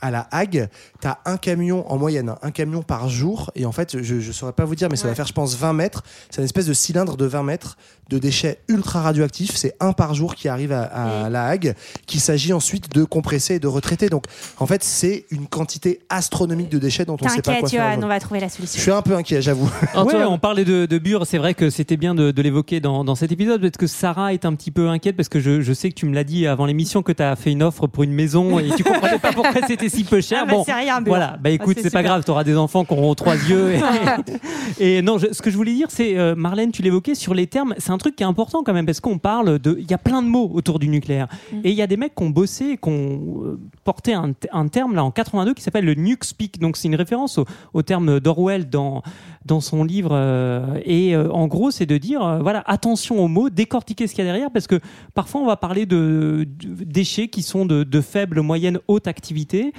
à 0.00 0.10
la 0.10 0.28
Hague, 0.30 0.68
tu 1.00 1.08
as 1.08 1.18
un 1.24 1.36
camion 1.36 1.90
en 1.90 1.98
moyenne, 1.98 2.30
hein, 2.30 2.38
un 2.42 2.50
camion 2.50 2.82
par 2.82 3.08
jour. 3.08 3.50
Et 3.54 3.64
en 3.64 3.72
fait, 3.72 4.02
je 4.02 4.20
je 4.20 4.32
saurais 4.32 4.52
pas 4.52 4.64
vous 4.64 4.74
dire, 4.74 4.88
mais 4.90 4.96
ça 4.96 5.08
va 5.08 5.14
faire, 5.14 5.26
je 5.26 5.32
pense, 5.32 5.56
20 5.56 5.72
mètres. 5.72 6.02
C'est 6.30 6.40
une 6.40 6.44
espèce 6.44 6.66
de 6.66 6.72
cylindre 6.90 7.16
de 7.16 7.26
20 7.26 7.42
mètres 7.44 7.76
de 8.10 8.18
déchets 8.18 8.58
ultra 8.68 9.00
radioactifs. 9.00 9.54
C'est 9.56 9.74
un 9.80 9.92
par 9.92 10.14
jour 10.14 10.34
qui 10.34 10.48
arrive 10.48 10.72
à, 10.72 10.82
à 11.26 11.30
la 11.30 11.46
Hague, 11.46 11.74
qu'il 12.06 12.20
s'agit 12.20 12.52
ensuite 12.52 12.92
de 12.94 13.04
compresser 13.04 13.54
et 13.54 13.58
de 13.60 13.66
retraiter. 13.68 14.08
Donc, 14.08 14.24
en 14.58 14.66
fait, 14.66 14.84
c'est 14.84 15.24
une 15.30 15.46
quantité 15.46 16.00
astronomique 16.10 16.68
de 16.68 16.78
déchets 16.78 17.04
dont 17.04 17.16
on 17.20 17.24
ne 17.24 17.30
sait 17.30 17.40
pas 17.42 17.56
quoi 17.60 17.68
faire. 17.68 17.98
On 18.02 18.06
va 18.08 18.18
trouver 18.20 18.40
la 18.40 18.48
Je 18.48 18.52
solution. 18.54 18.80
suis 18.80 18.90
un 18.90 19.02
peu 19.02 19.14
inquiet, 19.14 19.40
j'avoue. 19.40 19.70
Ouais, 20.10 20.24
on 20.24 20.38
parlait 20.38 20.64
de, 20.64 20.86
de 20.86 20.98
Bure, 20.98 21.24
c'est 21.26 21.38
vrai 21.38 21.54
que 21.54 21.70
c'était 21.70 21.96
bien 21.96 22.14
de, 22.14 22.30
de 22.32 22.42
l'évoquer 22.42 22.80
dans, 22.80 23.04
dans 23.04 23.14
cet 23.14 23.30
épisode. 23.32 23.60
Peut-être 23.60 23.76
que 23.76 23.86
Sarah 23.86 24.32
est 24.34 24.44
un 24.44 24.54
petit 24.54 24.70
peu 24.72 24.88
inquiète 24.88 25.16
parce 25.16 25.28
que 25.28 25.38
je, 25.38 25.60
je 25.60 25.72
sais 25.72 25.88
que 25.88 25.94
tu 25.94 26.06
me 26.06 26.14
l'as 26.14 26.24
dit 26.24 26.46
avant 26.46 26.66
l'émission 26.66 27.02
que 27.02 27.12
tu 27.12 27.22
as 27.22 27.36
fait 27.36 27.52
une 27.52 27.62
offre 27.62 27.86
pour 27.86 28.02
une 28.02 28.12
maison 28.12 28.58
et 28.58 28.70
tu 28.76 28.82
comprenais 28.82 29.18
pas 29.18 29.32
pourquoi 29.32 29.60
c'était 29.68 29.88
si 29.88 30.02
peu 30.04 30.20
cher. 30.20 30.40
Ah 30.42 30.46
bah, 30.46 30.52
bon, 30.54 30.64
c'est 30.64 30.72
rien, 30.72 31.00
voilà, 31.06 31.32
bah 31.32 31.44
Ah, 31.44 31.50
écoute, 31.50 31.76
c'est 31.76 31.84
c'est 31.84 31.90
pas 31.90 32.02
grave, 32.02 32.24
tu 32.24 32.30
auras 32.30 32.42
des 32.44 32.56
enfants 32.56 32.84
qui 32.84 32.92
auront 32.92 33.14
trois 33.14 33.34
yeux. 33.36 33.74
Et, 34.80 34.96
et 34.98 35.02
non, 35.02 35.18
je- 35.18 35.32
ce 35.32 35.42
que 35.42 35.50
je 35.50 35.56
voulais 35.56 35.74
dire, 35.74 35.88
c'est, 35.90 36.16
euh, 36.18 36.34
Marlène, 36.34 36.72
tu 36.72 36.82
l'évoquais 36.82 37.14
sur 37.14 37.34
les 37.34 37.46
termes, 37.46 37.74
c'est 37.78 37.90
un 37.90 37.98
truc 38.00 38.16
qui 38.16 38.22
est 38.24 38.26
important 38.26 38.62
quand 38.64 38.72
même 38.72 38.86
parce 38.86 39.00
qu'on 39.00 39.18
parle 39.18 39.58
de. 39.58 39.76
Il 39.78 39.90
y 39.90 39.94
a 39.94 39.98
plein 39.98 40.22
de 40.22 40.26
mots 40.28 40.50
autour 40.52 40.78
du 40.78 40.88
nucléaire. 40.88 41.28
Et 41.64 41.70
il 41.70 41.76
y 41.76 41.82
a 41.82 41.86
des 41.86 41.96
mecs 41.96 42.14
qui 42.14 42.22
ont 42.24 42.30
bossé, 42.30 42.78
qui 42.82 42.88
ont 42.88 43.44
euh, 43.44 43.60
porté 43.84 44.14
un, 44.14 44.32
un 44.52 44.68
terme 44.68 44.94
là 44.94 45.04
en 45.04 45.10
82 45.10 45.54
qui 45.54 45.62
s'appelle 45.62 45.84
le 45.84 45.94
nuke 45.94 46.24
speak. 46.24 46.58
Donc 46.58 46.76
c'est 46.76 46.88
une 46.88 46.96
référence 46.96 47.38
au, 47.38 47.44
au 47.74 47.82
terme 47.82 48.18
d'Orwell 48.20 48.68
dans 48.68 49.02
dans 49.44 49.60
son 49.60 49.84
livre. 49.84 50.10
euh, 50.12 50.80
et 50.84 51.14
euh, 51.14 51.30
en 51.32 51.46
gros, 51.46 51.70
c'est 51.70 51.86
de 51.86 51.96
dire, 51.98 52.22
euh, 52.24 52.38
voilà, 52.40 52.62
attention 52.66 53.22
aux 53.24 53.28
mots, 53.28 53.50
décortiquer 53.50 54.06
ce 54.06 54.14
qu'il 54.14 54.24
y 54.24 54.28
a 54.28 54.30
derrière, 54.32 54.50
parce 54.50 54.66
que 54.66 54.80
parfois 55.14 55.40
on 55.40 55.46
va 55.46 55.56
parler 55.56 55.86
de, 55.86 56.46
de 56.46 56.84
déchets 56.84 57.28
qui 57.28 57.42
sont 57.42 57.64
de, 57.66 57.84
de 57.84 58.00
faible, 58.00 58.40
moyenne, 58.42 58.78
haute 58.88 59.06
activité. 59.06 59.72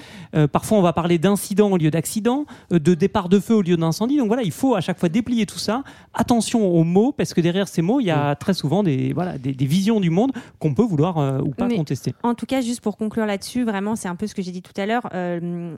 Parfois 0.52 0.78
on 0.78 0.82
va 0.82 0.94
parler 0.94 1.18
d'incidents 1.18 1.72
au 1.72 1.78
lieu 1.78 1.92
d'accidents, 1.92 2.46
de 2.72 2.94
départ 2.94 3.30
de 3.30 3.40
feu 3.40 3.56
au 3.56 3.62
lieu 3.62 3.78
d'incendie. 3.78 4.18
Donc 4.18 4.28
voilà, 4.28 4.44
il 4.44 4.52
faut 4.52 4.76
à 4.76 4.82
chaque 4.82 5.00
fois 5.00 5.10
déplier 5.10 5.46
tout 5.46 5.60
ça. 5.60 5.84
Attention 6.14 6.68
aux 6.68 6.84
mots, 6.84 7.12
parce 7.12 7.34
que 7.34 7.42
derrière 7.42 7.68
ces 7.68 7.82
mots, 7.82 8.00
il 8.00 8.06
y 8.06 8.11
a 8.11 8.11
très 8.40 8.54
souvent 8.54 8.84
des, 8.84 9.14
voilà, 9.14 9.38
des, 9.38 9.54
des 9.54 9.66
visions 9.66 10.00
du 10.00 10.10
monde 10.10 10.32
qu'on 10.60 10.74
peut 10.74 10.84
vouloir 10.84 11.18
euh, 11.18 11.40
ou 11.40 11.52
pas 11.52 11.68
Mais 11.68 11.76
contester. 11.76 12.14
En 12.24 12.36
tout 12.36 12.46
cas, 12.46 12.62
juste 12.62 12.82
pour 12.82 12.98
conclure 12.98 13.26
là-dessus, 13.26 13.64
vraiment, 13.64 13.96
c'est 13.96 14.08
un 14.08 14.16
peu 14.16 14.28
ce 14.28 14.36
que 14.36 14.42
j'ai 14.42 14.52
dit 14.52 14.62
tout 14.62 14.80
à 14.80 14.86
l'heure. 14.86 15.08
euh, 15.14 15.76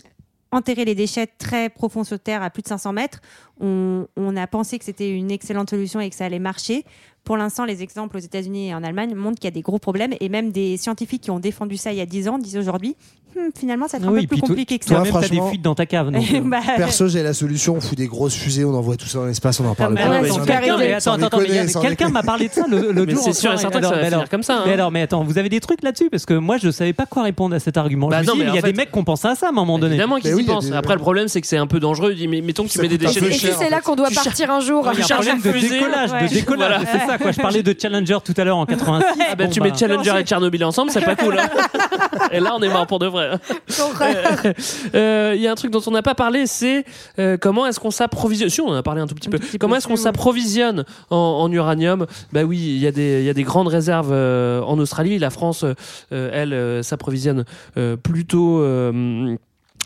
enterrer 0.52 0.86
les 0.86 0.96
déchets 0.96 1.26
très 1.26 1.70
profonds 1.70 2.04
sous 2.04 2.20
terre 2.20 2.44
à 2.44 2.50
plus 2.52 2.62
de 2.62 2.68
500 2.68 2.94
mètres, 2.94 3.22
on, 3.60 4.06
on 4.16 4.38
a 4.38 4.46
pensé 4.46 4.78
que 4.78 4.86
c'était 4.86 5.10
une 5.10 5.32
excellente 5.32 5.72
solution 5.72 6.00
et 6.00 6.10
que 6.10 6.16
ça 6.16 6.26
allait 6.26 6.38
marcher. 6.40 6.86
Pour 7.24 7.38
l'instant, 7.38 7.66
les 7.66 7.82
exemples 7.82 8.18
aux 8.18 8.20
États-Unis 8.20 8.68
et 8.70 8.76
en 8.76 8.84
Allemagne 8.84 9.16
montrent 9.16 9.40
qu'il 9.40 9.46
y 9.46 9.48
a 9.48 9.52
des 9.52 9.62
gros 9.62 9.80
problèmes 9.80 10.14
et 10.20 10.30
même 10.30 10.52
des 10.52 10.78
scientifiques 10.78 11.24
qui 11.24 11.32
ont 11.32 11.40
défendu 11.40 11.78
ça 11.78 11.92
il 11.92 11.98
y 11.98 12.02
a 12.02 12.06
10 12.06 12.28
ans 12.28 12.38
disent 12.38 12.58
aujourd'hui, 12.58 12.96
Hmm, 13.36 13.50
finalement, 13.58 13.88
ça 13.88 13.98
Ah 14.00 14.04
sera 14.04 14.12
un 14.12 14.22
peu 14.22 14.28
plus 14.28 14.42
compliqué 14.42 14.78
que 14.78 14.86
ça. 14.86 14.96
Toi-même, 14.96 15.14
t'as 15.14 15.28
des 15.28 15.42
fuites 15.50 15.62
dans 15.62 15.76
ta 15.76 15.86
cave. 15.86 16.12
donc, 16.12 16.24
euh. 16.34 16.42
Bah, 16.44 16.60
Perso, 16.78 17.08
j'ai 17.08 17.24
la 17.24 17.34
solution. 17.34 17.76
On 17.76 17.82
fout 17.82 17.98
des 17.98 18.08
grosses 18.08 18.36
fusées, 18.36 18.64
on 18.66 18.76
envoie 18.76 18.96
tout 18.96 19.08
ça 19.08 19.20
dans 19.20 19.26
l'espace, 19.26 19.60
on 19.60 19.66
en 19.68 19.76
parle 19.76 19.94
mais 19.94 20.30
Sans 21.00 21.82
quelqu'un- 21.82 22.10
m'a 22.10 22.22
parlé 22.24 22.48
de 22.48 22.54
ça 22.54 22.66
le, 22.70 23.10
jour 23.10 23.24
c'est 23.24 23.34
sûr 23.34 23.54
et 23.54 23.58
certain 23.58 23.80
que 23.80 23.86
ça 23.86 23.96
va 23.96 24.02
mais 24.02 24.10
finir 24.10 24.30
comme 24.30 24.44
ça, 24.44 24.58
hein. 24.58 24.64
Mais 24.66 24.74
alors, 24.74 24.92
mais 24.92 25.02
attends, 25.02 25.24
vous 25.24 25.38
avez 25.38 25.50
des 25.50 25.60
trucs 25.60 25.84
là-dessus? 25.84 26.10
Parce 26.10 26.26
que 26.26 26.34
moi, 26.34 26.58
je 26.58 26.70
savais 26.70 26.94
pas 26.94 27.06
quoi 27.06 27.24
répondre 27.24 27.56
à 27.56 27.60
cet 27.60 27.78
argument. 27.78 28.08
Bah 28.08 28.22
il 28.22 28.54
y 28.54 28.58
a 28.58 28.62
des 28.62 28.74
mecs 28.74 28.92
qui 28.92 29.00
ont 29.00 29.04
pensé 29.04 29.28
à 29.28 29.36
ça 29.36 29.48
à 29.48 29.50
un 29.50 29.54
moment 29.54 29.80
donné. 29.80 29.96
Évidemment 29.96 30.18
qu'ils 30.20 30.36
oui, 30.36 30.44
y 30.44 30.46
pensent. 30.46 30.72
Après, 30.72 30.94
le 30.94 31.00
problème, 31.00 31.28
c'est 31.28 31.42
que 31.42 31.48
c'est 31.48 31.58
un 31.58 31.68
peu 31.68 31.80
dangereux. 31.80 32.14
Mais 32.30 32.42
mettons 32.42 32.64
que 32.64 32.70
tu 32.70 32.80
mets 32.80 32.88
des 32.88 32.98
déchets 32.98 33.26
Et 33.26 33.34
c'est 33.34 33.70
là 33.70 33.82
qu'on 33.82 33.96
doit 33.96 34.10
partir 34.10 34.52
un 34.52 34.60
jour 34.60 34.88
Il 34.94 35.00
y 35.00 35.02
a 35.02 35.06
un 35.06 35.08
problème 35.08 35.38
une 35.38 35.42
de 35.42 35.52
fusée, 35.52 35.70
décollage, 35.80 36.12
de 36.12 36.34
décollage, 36.34 36.82
c'est 36.92 37.08
ça 37.08 37.18
quoi. 37.18 37.32
Je 37.32 37.42
parlais 37.42 37.64
de 37.64 37.76
Challenger 37.80 38.18
tout 38.24 38.34
à 38.38 38.44
l'heure 38.44 38.58
en 38.58 38.66
86. 38.66 39.06
Ah 39.32 39.36
bah, 39.36 39.48
tu 39.48 39.60
bah, 39.60 39.68
mets 39.68 39.78
Challenger 39.78 40.14
et 40.20 40.24
Tchernobyl 40.24 40.64
ensemble, 40.64 40.92
c'est 40.92 41.02
pas 41.02 41.16
cool. 41.16 41.38
et 42.32 42.40
là, 42.40 42.54
on 42.56 42.62
est 42.62 42.70
mort 42.70 42.88
pour 42.88 43.00
de 43.00 43.08
vrai. 43.08 43.23
Euh, 44.96 45.34
Il 45.36 45.42
y 45.42 45.48
a 45.48 45.52
un 45.52 45.56
truc 45.56 45.72
dont 45.72 45.82
on 45.88 45.92
n'a 45.92 46.02
pas 46.02 46.16
parlé, 46.16 46.46
c'est 46.48 46.86
euh, 47.20 47.38
comment 47.38 47.66
est-ce 47.66 47.80
qu'on 47.80 47.92
s'approvisionne. 47.92 48.50
Si, 48.50 48.62
on 48.62 48.70
en 48.70 48.74
a 48.76 48.84
parlé 48.84 49.02
un 49.02 49.08
tout 49.08 49.16
petit 49.16 49.30
peu. 49.30 49.40
comment 49.60 49.76
est-ce 49.76 49.88
qu'on 49.88 49.96
s'approvisionne 49.96 50.86
en, 51.10 51.52
uranium? 51.52 52.06
Bah 52.32 52.44
oui, 52.44 52.58
il 52.58 52.78
y, 52.78 52.88
a 52.88 52.92
des- 52.92 53.24
il 53.36 53.44
grandes 53.44 53.68
réserves 53.68 54.12
euh, 54.12 54.62
en 54.62 54.78
Australie. 54.80 55.18
La 55.20 55.30
France, 55.30 55.64
euh, 55.64 56.30
elle, 56.34 56.54
euh, 56.54 56.84
s'approvisionne 56.84 57.46
euh, 57.78 57.96
plutôt. 57.96 58.60
euh, 58.62 59.36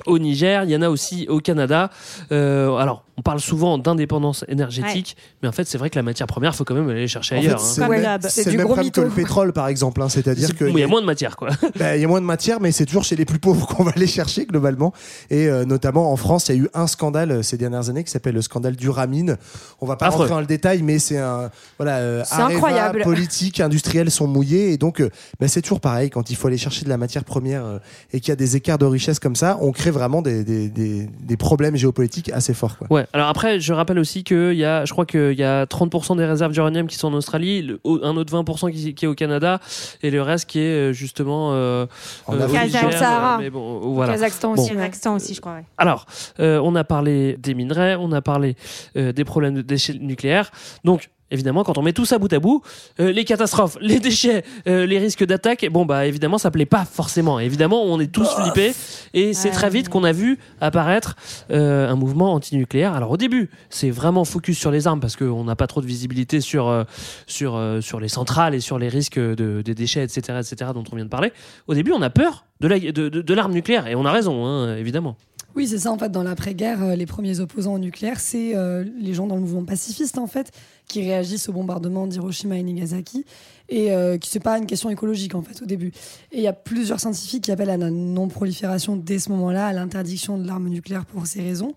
au 0.06 0.20
Niger, 0.20 0.64
il 0.64 0.70
y 0.70 0.76
en 0.76 0.82
a 0.84 0.90
aussi 0.90 1.26
au 1.28 1.40
Canada. 1.40 1.90
Euh, 2.32 2.76
alors, 2.76 3.04
on 3.18 3.22
parle 3.24 3.40
souvent 3.40 3.78
d'indépendance 3.80 4.46
énergétique, 4.48 5.18
mais 5.42 5.48
en 5.48 5.52
fait, 5.52 5.66
c'est 5.66 5.78
vrai 5.80 5.90
que 5.90 5.96
la 5.98 6.04
matière 6.04 6.28
première, 6.28 6.56
faut 6.56 6.64
quand 6.64 6.76
même 6.76 6.88
aller 6.90 7.02
les 7.02 7.08
chercher 7.08 7.36
En 7.36 7.40
ailleurs. 7.40 7.60
c'est 7.60 7.82
hein. 7.82 7.88
le 7.90 8.30
c'est 8.30 8.44
du 8.46 8.52
le 8.52 8.58
même 8.58 8.68
problème 8.68 8.92
que 8.92 9.02
le 9.02 9.10
pétrole, 9.10 9.54
par 9.54 9.68
exemple. 9.68 10.02
hein. 10.02 10.10
C'est-à-dire 10.10 10.48
C'est- 10.50 10.56
qu'il 10.58 10.68
il 10.68 10.78
y 10.80 10.84
a 10.84 10.88
moins 10.88 11.02
de 11.02 11.06
matière, 11.08 11.36
quoi. 11.36 11.50
Bah, 11.80 11.96
il 11.98 12.02
y 12.02 12.06
a 12.06 12.08
moins 12.08 12.22
de 12.22 12.26
matière, 12.26 12.60
mais 12.62 12.72
c'est 12.72 12.86
toujours 12.86 13.04
chez 13.04 13.16
les 13.16 13.26
plus 13.26 13.40
pauvres 13.40 13.66
qu'on 13.68 13.84
va 13.84 13.92
les 13.96 14.06
chercher 14.08 14.46
globalement. 14.46 14.94
Et 15.32 15.48
euh, 15.48 15.66
notamment 15.66 16.12
en 16.12 16.16
France, 16.16 16.48
il 16.50 16.56
y 16.56 16.60
a 16.60 16.62
eu 16.62 16.70
un 16.76 16.86
scandale 16.88 17.32
euh, 17.32 17.42
ces 17.42 17.58
dernières 17.58 17.90
années 17.90 18.04
qui 18.04 18.12
s'appelle 18.12 18.36
le 18.36 18.42
scandale 18.44 18.76
du 18.76 18.90
Ramine. 18.90 19.38
On 19.82 19.86
va 19.88 19.96
pas 19.96 20.08
Affreux. 20.08 20.20
rentrer 20.22 20.36
dans 20.36 20.40
le 20.40 20.46
détail, 20.46 20.84
mais 20.84 21.00
c'est 21.00 21.18
un 21.18 21.50
voilà, 21.80 21.98
euh, 21.98 22.24
C'est 22.26 22.36
Areva, 22.36 22.54
incroyable. 22.56 23.02
politique, 23.04 23.60
industriels 23.60 24.12
sont 24.12 24.28
mouillés 24.28 24.74
et 24.74 24.78
donc 24.78 25.02
euh, 25.02 25.10
bah, 25.40 25.48
c'est 25.48 25.62
toujours 25.64 25.80
pareil 25.82 26.10
quand 26.12 26.30
il 26.30 26.36
faut 26.36 26.48
aller 26.48 26.58
chercher 26.58 26.86
de 26.86 26.90
la 26.90 26.98
matière 26.98 27.24
première 27.24 27.66
euh, 27.66 27.80
et 28.14 28.20
qu'il 28.20 28.30
y 28.30 28.34
a 28.34 28.36
des 28.36 28.56
écarts 28.56 28.78
de 28.78 28.86
richesse 28.86 29.18
comme 29.20 29.36
ça, 29.36 29.58
on 29.62 29.72
crée 29.72 29.92
vraiment 29.92 30.22
des, 30.22 30.44
des, 30.44 30.70
des, 30.70 31.08
des 31.20 31.38
problèmes 31.38 31.76
géopolitiques 31.76 32.30
assez 32.32 32.54
forts. 32.54 32.78
Quoi. 32.78 32.88
Ouais. 32.92 33.07
Alors 33.14 33.30
après, 33.30 33.60
je 33.60 33.74
rappelle 33.74 34.00
aussi 34.00 34.24
qu'il 34.24 34.54
y 34.54 34.66
a, 34.66 34.86
je 34.86 34.92
crois 34.92 35.06
qu'il 35.06 35.34
y 35.34 35.44
a 35.44 35.66
30% 35.66 36.18
des 36.18 36.26
réserves 36.26 36.52
d'uranium 36.52 36.88
qui 36.88 36.96
sont 36.98 37.08
en 37.08 37.14
Australie, 37.14 37.62
le- 37.62 37.80
un 38.04 38.16
autre 38.18 38.32
20% 38.34 38.72
qui, 38.72 38.94
qui 38.94 39.06
est 39.06 39.08
au 39.08 39.16
Canada, 39.16 39.60
et 40.04 40.12
le 40.12 40.22
reste 40.22 40.48
qui 40.50 40.60
est 40.60 40.90
euh, 40.90 40.94
justement 40.94 41.52
euh, 41.54 41.86
En 42.28 42.36
euh, 42.36 42.48
Kazakhstan. 42.48 42.92
Sahara. 42.92 43.38
mais 43.40 43.50
bon, 43.50 43.80
voilà. 43.94 44.14
Kazakhstan 44.14 44.54
Bon. 44.54 44.62
aussi. 44.62 44.72
Kazakhstan 44.74 45.16
aussi, 45.16 45.34
je 45.34 45.42
crois. 45.42 45.54
ouais. 45.54 45.64
Alors, 45.78 46.06
euh, 46.40 46.60
on 46.64 46.76
a 46.76 46.84
parlé 46.84 47.38
des 47.38 47.54
minerais, 47.54 47.96
on 48.00 48.12
a 48.12 48.22
parlé 48.22 48.56
euh, 48.98 49.12
des 49.14 49.24
problèmes 49.24 49.56
de 49.56 49.62
déchets 49.62 49.94
nucléaires. 49.94 50.52
Donc, 50.84 51.10
évidemment, 51.32 51.64
quand 51.64 51.78
on 51.78 51.82
met 51.82 51.94
tout 51.94 52.06
ça 52.06 52.18
bout 52.20 52.32
à 52.34 52.40
bout, 52.40 52.62
euh, 53.00 53.12
les 53.12 53.26
catastrophes, 53.26 53.78
les 53.82 54.00
déchets, 54.00 54.44
euh, 54.68 54.86
les 54.86 55.00
risques 55.00 55.26
d'attaque, 55.26 55.66
bon, 55.72 55.86
bah 55.86 56.06
évidemment, 56.06 56.38
ça 56.38 56.52
plaît 56.52 56.66
pas 56.66 56.86
forcément. 56.86 57.40
Évidemment, 57.40 57.84
on 57.84 58.00
est 58.00 58.12
tous 58.12 58.28
flippés. 58.30 58.74
Et 59.14 59.34
c'est 59.34 59.52
très 59.52 59.70
vite 59.70 59.90
qu'on 59.90 60.04
a 60.04 60.12
vu 60.12 60.40
apparaître 60.62 61.16
euh, 61.52 61.90
un 61.90 61.96
mouvement 61.96 62.34
antinucléaire. 62.34 62.94
Alors, 62.94 63.12
au 63.12 63.18
début, 63.18 63.50
c'est 63.70 63.90
vraiment 63.90 64.26
focus 64.26 64.58
sur 64.58 64.72
les 64.72 64.88
armes 64.88 65.00
parce 65.00 65.16
qu'on 65.16 65.44
n'a 65.44 65.56
pas 65.56 65.68
trop 65.68 65.82
de 65.82 65.86
visibilité 65.88 66.42
sur, 66.42 66.68
euh, 66.68 66.84
sur, 67.26 67.56
euh, 67.56 67.82
sur 67.82 68.00
les 68.00 68.10
centrales 68.10 68.56
et 68.56 68.60
sur 68.60 68.80
les 68.80 68.90
risques 68.90 69.20
de, 69.20 69.62
des 69.64 69.76
déchets, 69.76 70.04
etc., 70.04 70.40
etc., 70.40 70.72
dont 70.74 70.84
on 70.92 70.96
vient 70.96 71.06
de 71.06 71.10
parler. 71.10 71.32
Au 71.68 71.74
début, 71.74 71.92
on 71.92 72.02
a 72.02 72.10
peur 72.10 72.46
de 72.60 72.68
la- 72.68 72.80
de, 72.80 72.92
de- 73.10 73.22
de 73.22 73.34
l'arme 73.34 73.54
nucléaire. 73.54 73.88
Et 73.88 73.96
on 73.96 74.06
a 74.06 74.12
raison, 74.12 74.46
hein, 74.46 74.76
évidemment. 74.78 75.16
Oui, 75.58 75.68
c'est 75.68 75.80
ça. 75.80 75.92
En 75.92 75.98
fait, 75.98 76.12
dans 76.12 76.22
l'après-guerre, 76.22 76.84
euh, 76.84 76.96
les 76.96 77.08
premiers 77.08 77.40
opposants 77.40 77.74
au 77.74 77.80
nucléaire, 77.80 78.20
c'est 78.20 78.56
euh, 78.56 78.86
les 79.00 79.16
gens 79.16 79.26
dans 79.26 79.34
le 79.34 79.42
mouvement 79.42 79.66
pacifiste, 79.66 80.20
en 80.20 80.28
fait, 80.28 80.52
qui 80.88 81.02
réagissent 81.02 81.50
au 81.50 81.52
bombardement 81.52 82.06
d'Hiroshima 82.06 82.58
et 82.58 82.62
Nagasaki. 82.62 83.26
Et 83.68 83.92
euh, 83.92 84.20
qui 84.20 84.30
c'est 84.30 84.40
pas 84.40 84.60
une 84.60 84.68
question 84.68 84.92
écologique, 84.92 85.34
en 85.34 85.42
fait, 85.42 85.60
au 85.64 85.66
début. 85.66 85.88
Et 86.32 86.38
il 86.38 86.44
y 86.44 86.48
a 86.48 86.54
plusieurs 86.54 87.00
scientifiques 87.00 87.46
qui 87.46 87.52
appellent 87.52 87.72
à 87.72 87.78
la 87.78 87.90
non-prolifération 87.90 88.98
dès 88.98 89.18
ce 89.18 89.30
moment-là, 89.32 89.66
à 89.66 89.74
l'interdiction 89.74 90.38
de 90.38 90.46
l'arme 90.46 90.70
nucléaire 90.70 91.08
pour 91.08 91.26
ces 91.26 91.42
raisons. 91.42 91.74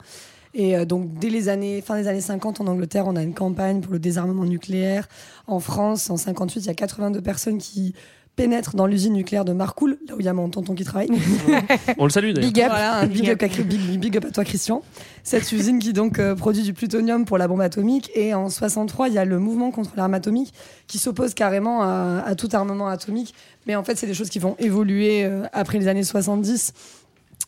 Et 0.52 0.76
euh, 0.76 0.84
donc, 0.84 1.18
dès 1.18 1.30
les 1.30 1.48
années, 1.48 1.80
fin 1.80 1.96
des 1.96 2.08
années 2.08 2.20
50, 2.20 2.60
en 2.60 2.66
Angleterre, 2.66 3.06
on 3.06 3.16
a 3.16 3.22
une 3.22 3.34
campagne 3.34 3.80
pour 3.80 3.92
le 3.92 3.98
désarmement 3.98 4.44
nucléaire. 4.44 5.08
En 5.46 5.60
France, 5.60 6.10
en 6.10 6.16
58, 6.16 6.60
il 6.60 6.66
y 6.66 6.70
a 6.70 6.74
82 6.74 7.20
personnes 7.20 7.58
qui 7.58 7.94
pénètrent 8.40 8.74
dans 8.74 8.86
l'usine 8.86 9.12
nucléaire 9.12 9.44
de 9.44 9.52
Marcoule, 9.52 9.98
là 10.08 10.14
où 10.16 10.20
il 10.20 10.24
y 10.24 10.28
a 10.28 10.32
mon 10.32 10.48
tonton 10.48 10.74
qui 10.74 10.84
travaille. 10.84 11.10
On 11.98 12.04
le 12.04 12.10
salue 12.10 12.32
d'ailleurs. 12.32 12.52
Big. 12.52 12.64
Voilà, 12.66 13.04
big 13.04 13.28
up, 13.28 13.42
à, 13.42 13.48
big, 13.48 14.00
big 14.00 14.16
up 14.16 14.24
à 14.24 14.30
toi, 14.30 14.44
Christian. 14.44 14.82
Cette 15.24 15.52
usine 15.52 15.78
qui 15.78 15.92
donc 15.92 16.18
euh, 16.18 16.34
produit 16.34 16.62
du 16.62 16.72
plutonium 16.72 17.26
pour 17.26 17.36
la 17.36 17.48
bombe 17.48 17.60
atomique. 17.60 18.10
Et 18.14 18.32
en 18.32 18.48
63, 18.48 19.08
il 19.08 19.14
y 19.14 19.18
a 19.18 19.26
le 19.26 19.38
mouvement 19.38 19.70
contre 19.70 19.90
l'arme 19.94 20.14
atomique 20.14 20.54
qui 20.86 20.96
s'oppose 20.96 21.34
carrément 21.34 21.82
à, 21.82 22.22
à 22.24 22.34
tout 22.34 22.48
armement 22.52 22.88
atomique. 22.88 23.34
Mais 23.66 23.76
en 23.76 23.84
fait, 23.84 23.98
c'est 23.98 24.06
des 24.06 24.14
choses 24.14 24.30
qui 24.30 24.38
vont 24.38 24.56
évoluer 24.58 25.24
euh, 25.24 25.42
après 25.52 25.78
les 25.78 25.88
années 25.88 26.02
70 26.02 26.72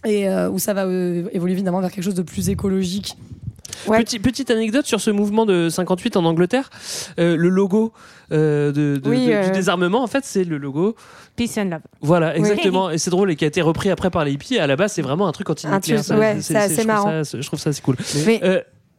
et 0.04 0.28
euh, 0.28 0.50
où 0.50 0.58
ça 0.58 0.74
va 0.74 0.84
euh, 0.84 1.28
évoluer 1.32 1.52
évidemment 1.52 1.80
vers 1.80 1.90
quelque 1.90 2.04
chose 2.04 2.14
de 2.14 2.22
plus 2.22 2.48
écologique. 2.48 3.16
Petit- 3.98 4.18
petite 4.18 4.50
anecdote 4.50 4.86
sur 4.86 5.00
ce 5.00 5.10
mouvement 5.10 5.46
de 5.46 5.68
58 5.68 6.16
en 6.16 6.24
Angleterre. 6.24 6.70
Euh, 7.18 7.36
le 7.36 7.48
logo 7.48 7.92
euh, 8.32 8.72
de, 8.72 9.00
de- 9.02 9.10
Oui, 9.10 9.26
de- 9.26 9.32
euh. 9.32 9.44
du 9.46 9.50
désarmement, 9.52 10.02
en 10.02 10.06
fait, 10.06 10.24
c'est 10.24 10.44
le 10.44 10.58
logo. 10.58 10.94
Peace 11.36 11.58
and 11.58 11.64
love. 11.70 11.80
Voilà, 12.00 12.36
exactement. 12.36 12.90
Et 12.90 12.98
c'est 12.98 13.10
drôle 13.10 13.30
et 13.30 13.36
qui 13.36 13.44
a 13.44 13.48
été 13.48 13.62
repris 13.62 13.90
après 13.90 14.10
par 14.10 14.24
les 14.24 14.32
hippies. 14.32 14.58
À 14.58 14.66
la 14.66 14.76
base, 14.76 14.92
c'est 14.92 15.02
vraiment 15.02 15.26
un 15.26 15.32
truc 15.32 15.48
anti-nucléaire. 15.50 16.02
Ouais, 16.18 16.40
c'est 16.40 16.56
assez 16.56 16.84
marrant. 16.84 17.24
ça- 17.24 17.40
je 17.40 17.46
trouve 17.46 17.58
ça 17.58 17.70
assez 17.70 17.82
cool. 17.82 17.96
Mais- 18.26 18.40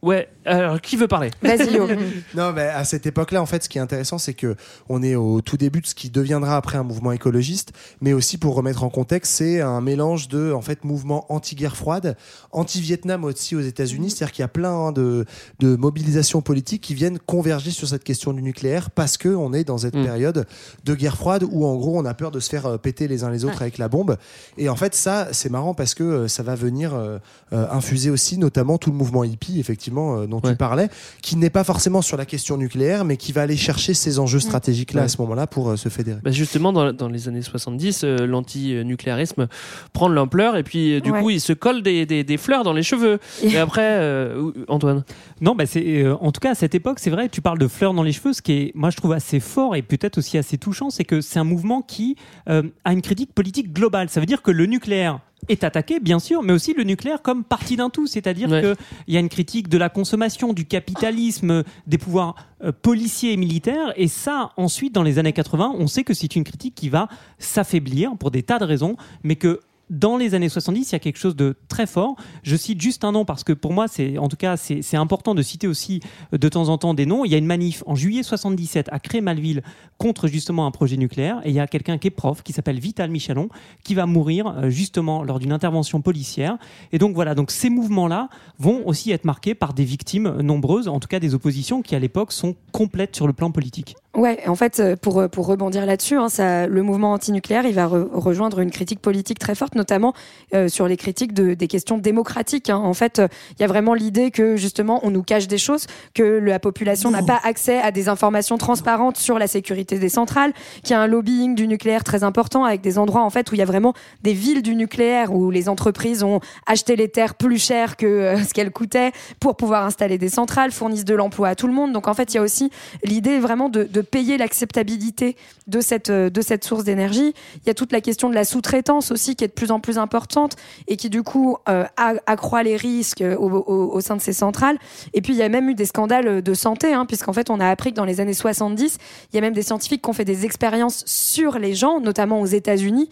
ouais, 0.04 0.28
alors 0.44 0.80
qui 0.80 0.96
veut 0.96 1.08
parler? 1.08 1.30
Vas-y. 1.42 1.74
Non, 2.34 2.52
mais 2.52 2.62
à 2.62 2.84
cette 2.84 3.06
époque-là, 3.06 3.40
en 3.40 3.46
fait, 3.46 3.64
ce 3.64 3.68
qui 3.68 3.78
est 3.78 3.80
intéressant, 3.80 4.18
c'est 4.18 4.34
que 4.34 4.56
on 4.88 5.02
est 5.02 5.14
au 5.14 5.40
tout 5.40 5.56
début 5.56 5.80
de 5.80 5.86
ce 5.86 5.94
qui 5.94 6.10
deviendra 6.10 6.56
après 6.56 6.76
un 6.76 6.82
mouvement 6.82 7.12
écologiste, 7.12 7.72
mais 8.00 8.12
aussi 8.12 8.38
pour 8.38 8.54
remettre 8.54 8.84
en 8.84 8.90
contexte, 8.90 9.32
c'est 9.32 9.60
un 9.60 9.80
mélange 9.80 10.28
de, 10.28 10.52
en 10.52 10.62
fait, 10.62 10.84
mouvement 10.84 11.32
anti-guerre 11.32 11.76
froide, 11.76 12.16
anti-Vietnam 12.52 13.24
aussi 13.24 13.56
aux 13.56 13.60
États-Unis, 13.60 14.10
c'est-à-dire 14.10 14.32
qu'il 14.32 14.42
y 14.42 14.44
a 14.44 14.48
plein 14.48 14.72
hein, 14.72 14.92
de, 14.92 15.24
de 15.60 15.76
mobilisations 15.76 16.42
politiques 16.42 16.82
qui 16.82 16.94
viennent 16.94 17.18
converger 17.18 17.70
sur 17.70 17.88
cette 17.88 18.04
question 18.04 18.32
du 18.32 18.42
nucléaire 18.42 18.90
parce 18.90 19.16
que 19.16 19.28
on 19.28 19.52
est 19.52 19.64
dans 19.64 19.78
cette 19.78 19.94
Mm. 19.94 20.04
période 20.04 20.46
de 20.84 20.94
guerre 20.94 21.16
froide 21.16 21.44
où, 21.50 21.64
en 21.66 21.76
gros, 21.76 21.98
on 21.98 22.04
a 22.04 22.14
peur 22.14 22.30
de 22.30 22.40
se 22.40 22.50
faire 22.50 22.66
euh, 22.66 22.78
péter 22.78 23.08
les 23.08 23.24
uns 23.24 23.30
les 23.30 23.44
autres 23.44 23.62
avec 23.62 23.78
la 23.78 23.88
bombe. 23.88 24.16
Et 24.58 24.68
en 24.68 24.76
fait, 24.76 24.94
ça, 24.94 25.28
c'est 25.32 25.50
marrant 25.50 25.74
parce 25.74 25.94
que 25.94 26.02
euh, 26.02 26.28
ça 26.28 26.42
va 26.42 26.54
venir 26.54 26.94
euh, 26.94 27.18
euh, 27.52 27.66
infuser 27.70 28.10
aussi, 28.10 28.38
notamment 28.38 28.78
tout 28.78 28.90
le 28.90 28.96
mouvement 28.96 29.24
hippie, 29.24 29.60
effectivement, 29.60 29.93
euh, 29.98 30.26
dont 30.26 30.40
Ouais. 30.44 30.50
tu 30.50 30.56
parlais, 30.56 30.88
qui 31.22 31.36
n'est 31.36 31.50
pas 31.50 31.64
forcément 31.64 32.02
sur 32.02 32.16
la 32.16 32.26
question 32.26 32.56
nucléaire, 32.56 33.04
mais 33.04 33.16
qui 33.16 33.32
va 33.32 33.42
aller 33.42 33.56
chercher 33.56 33.94
ces 33.94 34.18
enjeux 34.18 34.40
stratégiques-là 34.40 35.00
Ouais. 35.00 35.04
à 35.06 35.08
ce 35.08 35.20
moment-là 35.22 35.46
pour 35.46 35.70
euh, 35.70 35.76
se 35.76 35.88
fédérer. 35.88 36.18
Bah, 36.22 36.30
justement, 36.30 36.72
dans, 36.72 36.92
dans 36.92 37.08
les 37.08 37.28
années 37.28 37.42
70, 37.42 38.02
euh, 38.04 38.26
l'anti-nucléarisme 38.26 39.46
prend 39.92 40.08
de 40.08 40.14
l'ampleur 40.14 40.56
et 40.56 40.62
puis 40.62 40.94
euh, 40.94 41.00
du 41.00 41.10
Ouais. 41.10 41.20
coup, 41.20 41.30
il 41.30 41.40
se 41.40 41.52
colle 41.52 41.82
des, 41.82 42.06
des- 42.06 42.24
des 42.24 42.36
fleurs 42.36 42.64
dans 42.64 42.72
les 42.72 42.82
cheveux. 42.82 43.18
Et 43.42 43.56
après, 43.58 43.82
euh, 44.00 44.50
Antoine? 44.68 45.04
Non, 45.40 45.54
bah 45.54 45.66
c'est 45.66 45.84
euh, 46.02 46.16
en 46.16 46.32
tout 46.32 46.40
cas 46.40 46.50
à 46.52 46.54
cette 46.54 46.74
époque, 46.74 46.98
c'est 46.98 47.10
vrai. 47.10 47.28
Tu 47.28 47.40
parles 47.40 47.58
de 47.58 47.68
fleurs 47.68 47.94
dans 47.94 48.02
les 48.02 48.12
cheveux, 48.12 48.32
ce 48.32 48.42
qui 48.42 48.52
est, 48.52 48.72
moi, 48.74 48.90
je 48.90 48.96
trouve 48.96 49.12
assez 49.12 49.40
fort 49.40 49.76
et 49.76 49.82
peut-être 49.82 50.18
aussi 50.18 50.38
assez 50.38 50.58
touchant, 50.58 50.90
c'est 50.90 51.04
que 51.04 51.20
c'est 51.20 51.38
un 51.38 51.44
mouvement 51.44 51.82
qui 51.82 52.16
euh, 52.48 52.62
a 52.84 52.92
une 52.92 53.02
critique 53.02 53.32
politique 53.34 53.72
globale. 53.72 54.08
Ça 54.08 54.20
veut 54.20 54.26
dire 54.26 54.42
que 54.42 54.50
le 54.50 54.66
nucléaire 54.66 55.20
est 55.48 55.64
attaqué, 55.64 56.00
bien 56.00 56.18
sûr, 56.18 56.42
mais 56.42 56.52
aussi 56.52 56.74
le 56.74 56.84
nucléaire 56.84 57.22
comme 57.22 57.44
partie 57.44 57.76
d'un 57.76 57.90
tout. 57.90 58.06
C'est-à-dire 58.06 58.48
Ouais. 58.50 58.62
qu'il 58.62 59.14
y 59.14 59.16
a 59.16 59.20
une 59.20 59.28
critique 59.28 59.68
de 59.68 59.78
la 59.78 59.88
consommation, 59.88 60.52
du 60.52 60.64
capitalisme, 60.66 61.62
des 61.86 61.98
pouvoirs 61.98 62.34
euh, 62.62 62.72
policiers 62.72 63.32
et 63.32 63.36
militaires. 63.36 63.92
Et 63.96 64.08
ça, 64.08 64.50
ensuite, 64.56 64.94
dans 64.94 65.02
les 65.02 65.18
années 65.18 65.32
80, 65.32 65.74
on 65.78 65.86
sait 65.86 66.04
que 66.04 66.14
c'est 66.14 66.34
une 66.36 66.44
critique 66.44 66.74
qui 66.74 66.88
va 66.88 67.08
s'affaiblir 67.38 68.16
pour 68.18 68.30
des 68.30 68.42
tas 68.42 68.58
de 68.58 68.64
raisons, 68.64 68.96
mais 69.22 69.36
que 69.36 69.60
dans 69.90 70.16
les 70.16 70.34
années 70.34 70.48
70, 70.48 70.90
il 70.90 70.92
y 70.92 70.96
a 70.96 70.98
quelque 70.98 71.18
chose 71.18 71.36
de 71.36 71.56
très 71.68 71.86
fort. 71.86 72.16
Je 72.42 72.56
cite 72.56 72.80
juste 72.80 73.04
un 73.04 73.12
nom 73.12 73.24
parce 73.24 73.44
que 73.44 73.52
pour 73.52 73.72
moi, 73.72 73.88
c'est 73.88 74.18
en 74.18 74.28
tout 74.28 74.36
cas, 74.36 74.56
c'est 74.56 74.96
important 74.96 75.34
de 75.34 75.42
citer 75.42 75.66
aussi 75.66 76.00
euh, 76.32 76.38
de 76.38 76.48
temps 76.48 76.68
en 76.68 76.78
temps 76.78 76.94
des 76.94 77.06
noms. 77.06 77.24
Il 77.24 77.32
y 77.32 77.34
a 77.34 77.38
une 77.38 77.46
manif 77.46 77.82
en 77.86 77.94
juillet 77.94 78.22
77 78.22 78.88
à 78.92 78.98
Crémalville 78.98 79.62
contre 79.98 80.28
justement 80.28 80.66
un 80.66 80.70
projet 80.70 80.96
nucléaire 80.96 81.40
et 81.44 81.50
il 81.50 81.54
y 81.54 81.60
a 81.60 81.66
quelqu'un 81.66 81.98
qui 81.98 82.08
est 82.08 82.10
prof 82.10 82.42
qui 82.42 82.52
s'appelle 82.52 82.78
Vital 82.78 83.10
Michalon 83.10 83.48
qui 83.82 83.94
va 83.94 84.06
mourir 84.06 84.46
euh, 84.48 84.70
justement 84.70 85.22
lors 85.22 85.38
d'une 85.38 85.52
intervention 85.52 86.00
policière. 86.00 86.56
Et 86.92 86.98
donc 86.98 87.14
voilà, 87.14 87.34
donc 87.34 87.50
ces 87.50 87.70
mouvements-là 87.70 88.28
vont 88.58 88.86
aussi 88.86 89.10
être 89.10 89.24
marqués 89.24 89.54
par 89.54 89.74
des 89.74 89.84
victimes 89.84 90.40
nombreuses, 90.40 90.88
en 90.88 91.00
tout 91.00 91.08
cas 91.08 91.20
des 91.20 91.34
oppositions 91.34 91.82
qui 91.82 91.94
à 91.94 91.98
l'époque 91.98 92.32
sont 92.32 92.56
complètes 92.72 93.14
sur 93.16 93.26
le 93.26 93.32
plan 93.32 93.50
politique. 93.50 93.96
Ouais, 94.14 94.38
en 94.46 94.54
fait, 94.54 94.78
euh, 94.78 94.94
pour, 94.94 95.28
pour 95.28 95.46
rebondir 95.46 95.84
là-dessus, 95.86 96.16
hein, 96.16 96.28
ça, 96.28 96.68
le 96.68 96.82
mouvement 96.82 97.12
antinucléaire, 97.14 97.66
il 97.66 97.74
va 97.74 97.86
re- 97.88 98.06
rejoindre 98.12 98.60
une 98.60 98.70
critique 98.70 99.00
politique 99.00 99.40
très 99.40 99.56
forte, 99.56 99.74
notamment 99.74 100.14
euh, 100.54 100.68
sur 100.68 100.86
les 100.86 100.96
critiques 100.96 101.32
de, 101.34 101.54
des 101.54 101.66
questions 101.66 101.98
démocratiques. 101.98 102.70
hein. 102.70 102.76
En 102.76 102.94
fait, 102.94 103.18
euh, 103.18 103.26
il 103.58 103.62
y 103.62 103.64
a 103.64 103.66
vraiment 103.66 103.92
l'idée 103.92 104.30
que 104.30 104.54
justement, 104.56 105.00
on 105.02 105.10
nous 105.10 105.24
cache 105.24 105.48
des 105.48 105.58
choses, 105.58 105.86
que 106.14 106.22
la 106.22 106.60
population 106.60 107.10
n'a 107.10 107.22
pas 107.24 107.40
accès 107.42 107.80
à 107.80 107.90
des 107.90 108.08
informations 108.08 108.56
transparentes 108.56 109.16
sur 109.16 109.36
la 109.36 109.48
sécurité 109.48 109.98
des 109.98 110.08
centrales, 110.08 110.52
qu'il 110.84 110.92
y 110.92 110.94
a 110.94 111.00
un 111.00 111.08
lobbying 111.08 111.56
du 111.56 111.66
nucléaire 111.66 112.04
très 112.04 112.22
important, 112.22 112.62
avec 112.62 112.82
des 112.82 112.98
endroits 112.98 113.22
en 113.24 113.30
fait 113.30 113.50
où 113.50 113.56
il 113.56 113.58
y 113.58 113.62
a 113.62 113.66
vraiment 113.66 113.94
des 114.22 114.32
villes 114.32 114.62
du 114.62 114.76
nucléaire 114.76 115.34
où 115.34 115.50
les 115.50 115.68
entreprises 115.68 116.22
ont 116.22 116.38
acheté 116.66 116.94
les 116.94 117.08
terres 117.08 117.34
plus 117.34 117.58
chères 117.58 117.96
que 117.96 118.06
euh, 118.06 118.38
ce 118.44 118.54
qu'elles 118.54 118.70
coûtaient 118.70 119.10
pour 119.40 119.56
pouvoir 119.56 119.84
installer 119.84 120.18
des 120.18 120.28
centrales, 120.28 120.70
fournissent 120.70 121.04
de 121.04 121.16
l'emploi 121.16 121.48
à 121.48 121.54
tout 121.56 121.66
le 121.66 121.72
monde. 121.72 121.92
Donc 121.92 122.06
en 122.06 122.14
fait, 122.14 122.32
il 122.32 122.36
y 122.36 122.38
a 122.38 122.42
aussi 122.42 122.70
l'idée 123.02 123.40
vraiment 123.40 123.68
de, 123.68 123.82
de 123.82 124.03
payer 124.04 124.36
l'acceptabilité 124.38 125.36
de 125.66 125.80
cette, 125.80 126.10
euh, 126.10 126.30
de 126.30 126.40
cette 126.40 126.64
source 126.64 126.84
d'énergie. 126.84 127.34
Il 127.56 127.66
y 127.66 127.70
a 127.70 127.74
toute 127.74 127.92
la 127.92 128.00
question 128.00 128.28
de 128.28 128.34
la 128.34 128.44
sous-traitance 128.44 129.10
aussi 129.10 129.36
qui 129.36 129.44
est 129.44 129.48
de 129.48 129.52
plus 129.52 129.70
en 129.70 129.80
plus 129.80 129.98
importante 129.98 130.56
et 130.88 130.96
qui 130.96 131.10
du 131.10 131.22
coup 131.22 131.56
euh, 131.68 131.84
accroît 132.26 132.62
les 132.62 132.76
risques 132.76 133.20
euh, 133.22 133.36
au, 133.36 133.50
au- 133.50 133.92
au 133.94 134.00
sein 134.00 134.16
de 134.16 134.20
ces 134.20 134.32
centrales. 134.32 134.78
Et 135.14 135.20
puis 135.22 135.32
il 135.32 135.36
y 135.38 135.42
a 135.42 135.48
même 135.48 135.68
eu 135.68 135.74
des 135.74 135.86
scandales 135.86 136.42
de 136.42 136.54
santé, 136.54 136.92
hein, 136.92 137.06
puisqu'en 137.06 137.32
fait 137.32 137.50
on 137.50 137.60
a 137.60 137.68
appris 137.68 137.90
que 137.90 137.96
dans 137.96 138.04
les 138.04 138.20
années 138.20 138.34
70, 138.34 138.98
il 139.32 139.36
y 139.36 139.38
a 139.38 139.40
même 139.40 139.54
des 139.54 139.62
scientifiques 139.62 140.02
qui 140.02 140.10
ont 140.10 140.12
fait 140.12 140.24
des 140.24 140.44
expériences 140.44 141.02
sur 141.06 141.58
les 141.58 141.74
gens, 141.74 142.00
notamment 142.00 142.40
aux 142.40 142.46
États-Unis, 142.46 143.08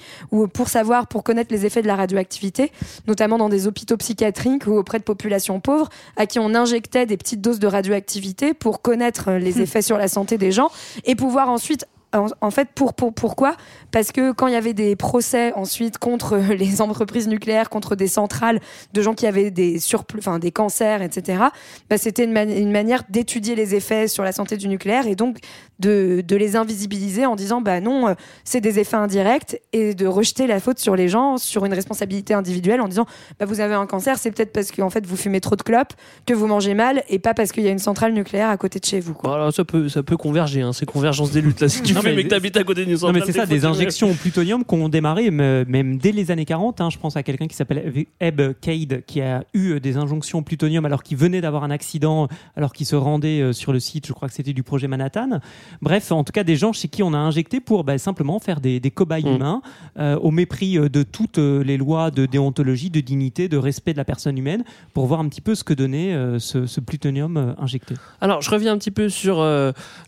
pour 0.52 0.69
savoir, 0.69 1.06
pour 1.06 1.23
connaître 1.24 1.52
les 1.52 1.66
effets 1.66 1.82
de 1.82 1.86
la 1.86 1.97
radioactivité, 1.97 2.70
notamment 3.06 3.39
dans 3.39 3.48
des 3.48 3.66
hôpitaux 3.66 3.97
psychiatriques 3.97 4.66
ou 4.66 4.73
auprès 4.77 4.98
de 4.98 5.05
populations 5.05 5.60
pauvres, 5.60 5.89
à 6.16 6.27
qui 6.27 6.39
on 6.39 6.55
injectait 6.55 7.06
des 7.06 7.16
petites 7.16 7.40
doses 7.40 7.59
de 7.59 7.66
radioactivité 7.66 8.55
pour 8.55 8.82
connaître 8.82 9.32
les 9.32 9.60
effets 9.60 9.82
sur 9.82 9.98
la 9.98 10.09
santé 10.09 10.39
des 10.39 10.52
gens 10.52 10.70
et 11.04 11.14
pouvoir 11.14 11.48
ensuite 11.48 11.86
en, 12.14 12.50
fait, 12.50 12.68
pour, 12.74 12.94
pourquoi 12.94 13.56
Parce 13.93 14.10
que 14.10 14.32
quand 14.32 14.47
il 14.48 14.55
y 14.55 14.56
avait 14.56 14.73
des 14.73 14.97
procès 14.97 15.52
ensuite 15.55 15.98
contre 15.98 16.36
les 16.59 16.81
entreprises 16.82 17.28
nucléaires, 17.28 17.70
contre 17.70 17.94
des 17.94 18.09
centrales 18.09 18.59
de 18.93 19.02
gens 19.02 19.14
qui 19.14 19.27
avaient 19.27 19.51
des 19.51 19.78
surplus, 19.78 20.19
enfin 20.19 20.39
des 20.39 20.51
cancers, 20.51 21.02
etc. 21.02 21.43
Bah, 21.89 21.98
c'était 21.98 22.24
une, 22.24 22.32
mani- 22.32 22.59
une 22.59 22.73
manière 22.73 23.02
d'étudier 23.10 23.55
les 23.55 23.74
effets 23.74 24.09
sur 24.09 24.24
la 24.24 24.32
santé 24.32 24.56
du 24.56 24.66
nucléaire 24.69 25.06
et 25.06 25.14
donc 25.14 25.39
de, 25.78 26.23
de 26.27 26.36
les 26.36 26.56
invisibiliser 26.56 27.27
en 27.27 27.36
disant 27.36 27.60
bah 27.60 27.81
non, 27.81 28.09
euh, 28.09 28.14
c'est 28.44 28.60
des 28.60 28.78
effets 28.78 28.97
indirects 28.97 29.60
et 29.73 29.94
de 29.94 30.06
rejeter 30.06 30.47
la 30.47 30.60
faute 30.60 30.78
sur 30.78 30.97
les 30.97 31.09
gens, 31.09 31.36
sur 31.39 31.64
une 31.64 31.74
responsabilité 31.74 32.35
individuelle 32.35 32.81
en 32.81 32.89
disant 32.89 33.06
bah, 33.39 33.47
vous 33.47 33.60
avez 33.60 33.74
un 33.74 33.86
cancer, 33.86 34.16
c'est 34.19 34.31
peut-être 34.31 34.52
parce 34.52 34.70
que 34.70 34.81
en 34.82 34.90
fait 34.90 35.05
vous 35.06 35.16
fumez 35.16 35.40
trop 35.40 35.56
de 35.56 35.62
clopes, 35.62 35.93
que 36.27 36.35
vous 36.35 36.47
mangez 36.47 36.74
mal 36.74 37.02
et 37.09 37.19
pas 37.19 37.35
parce 37.35 37.52
qu'il 37.52 37.64
y 37.64 37.69
a 37.69 37.70
une 37.73 37.78
centrale 37.78 38.12
nucléaire 38.14 38.48
à 38.48 38.56
côté 38.56 38.78
de 38.78 38.85
chez 38.85 39.01
vous. 39.01 39.12
Quoi. 39.14 39.35
Alors, 39.35 39.52
ça 39.52 39.64
peut, 39.64 39.89
ça 39.89 40.02
peut 40.02 40.16
converger, 40.16 40.62
hein, 40.62 40.73
c'est 40.73 40.86
convergence 40.86 41.31
des 41.32 41.40
luttes 41.43 41.60
là. 41.60 41.69
Si 41.69 41.82
tu 41.82 41.93
Non, 41.94 42.01
fumes 42.01 42.14
mais- 42.14 42.24
que 42.24 42.28
t'habites 42.28 42.56
à 42.56 42.64
côté 42.64 42.85
d'une 42.85 42.93
Non, 42.94 42.98
centrale, 42.98 43.20
mais 43.20 43.27
c'est 43.27 43.39
ça, 43.39 43.47
des 43.47 43.56
foutu. 43.56 43.66
Injections 43.82 44.10
au 44.10 44.14
plutonium 44.14 44.64
qui 44.64 44.74
ont 44.74 44.88
démarré 44.88 45.30
me- 45.30 45.64
même 45.68 45.98
dès 45.98 46.12
les 46.12 46.30
années 46.30 46.44
40. 46.44 46.80
hein. 46.80 46.90
je 46.90 46.98
pense 46.98 47.16
à 47.16 47.22
quelqu'un 47.22 47.46
qui 47.46 47.56
s'appelle 47.56 48.04
Eb 48.20 48.40
Cade 48.60 49.02
qui 49.06 49.20
a 49.20 49.44
eu 49.54 49.72
euh, 49.72 49.80
des 49.80 49.96
injonctions 49.96 50.38
au 50.38 50.42
plutonium 50.42 50.84
alors 50.84 51.02
qu'il 51.02 51.16
venait 51.16 51.40
d'avoir 51.40 51.64
un 51.64 51.70
accident, 51.70 52.28
alors 52.56 52.72
qu'il 52.72 52.86
se 52.86 52.96
rendait 52.96 53.40
euh, 53.40 53.52
sur 53.52 53.72
le 53.72 53.80
site, 53.80 54.06
je 54.06 54.12
crois 54.12 54.28
que 54.28 54.34
c'était 54.34 54.52
du 54.52 54.62
projet 54.62 54.88
Manhattan. 54.88 55.40
Bref, 55.80 56.12
en 56.12 56.24
tout 56.24 56.32
cas, 56.32 56.44
des 56.44 56.56
gens 56.56 56.72
chez 56.72 56.88
qui 56.88 57.02
on 57.02 57.12
a 57.14 57.18
injecté 57.18 57.60
pour 57.60 57.84
bah, 57.84 57.98
simplement 57.98 58.38
faire 58.38 58.60
des, 58.60 58.80
des 58.80 58.90
cobayes 58.90 59.24
Mm. 59.24 59.34
humains 59.36 59.62
euh, 59.98 60.16
au 60.18 60.30
mépris 60.30 60.74
de 60.78 61.02
toutes 61.02 61.38
les 61.38 61.76
lois 61.76 62.10
de 62.10 62.26
déontologie, 62.26 62.90
de 62.90 63.00
dignité, 63.00 63.48
de 63.48 63.56
respect 63.56 63.92
de 63.92 63.98
la 63.98 64.04
personne 64.04 64.36
humaine 64.38 64.64
pour 64.94 65.06
voir 65.06 65.20
un 65.20 65.28
petit 65.28 65.40
peu 65.40 65.54
ce 65.54 65.64
que 65.64 65.74
donnait 65.74 66.12
euh, 66.12 66.38
ce, 66.38 66.66
ce 66.66 66.80
plutonium 66.80 67.36
euh, 67.36 67.52
injecté. 67.59 67.94
Alors, 68.20 68.40
je 68.42 68.50
reviens 68.50 68.72
un 68.72 68.78
petit 68.78 68.90
peu 68.90 69.09
sur 69.09 69.42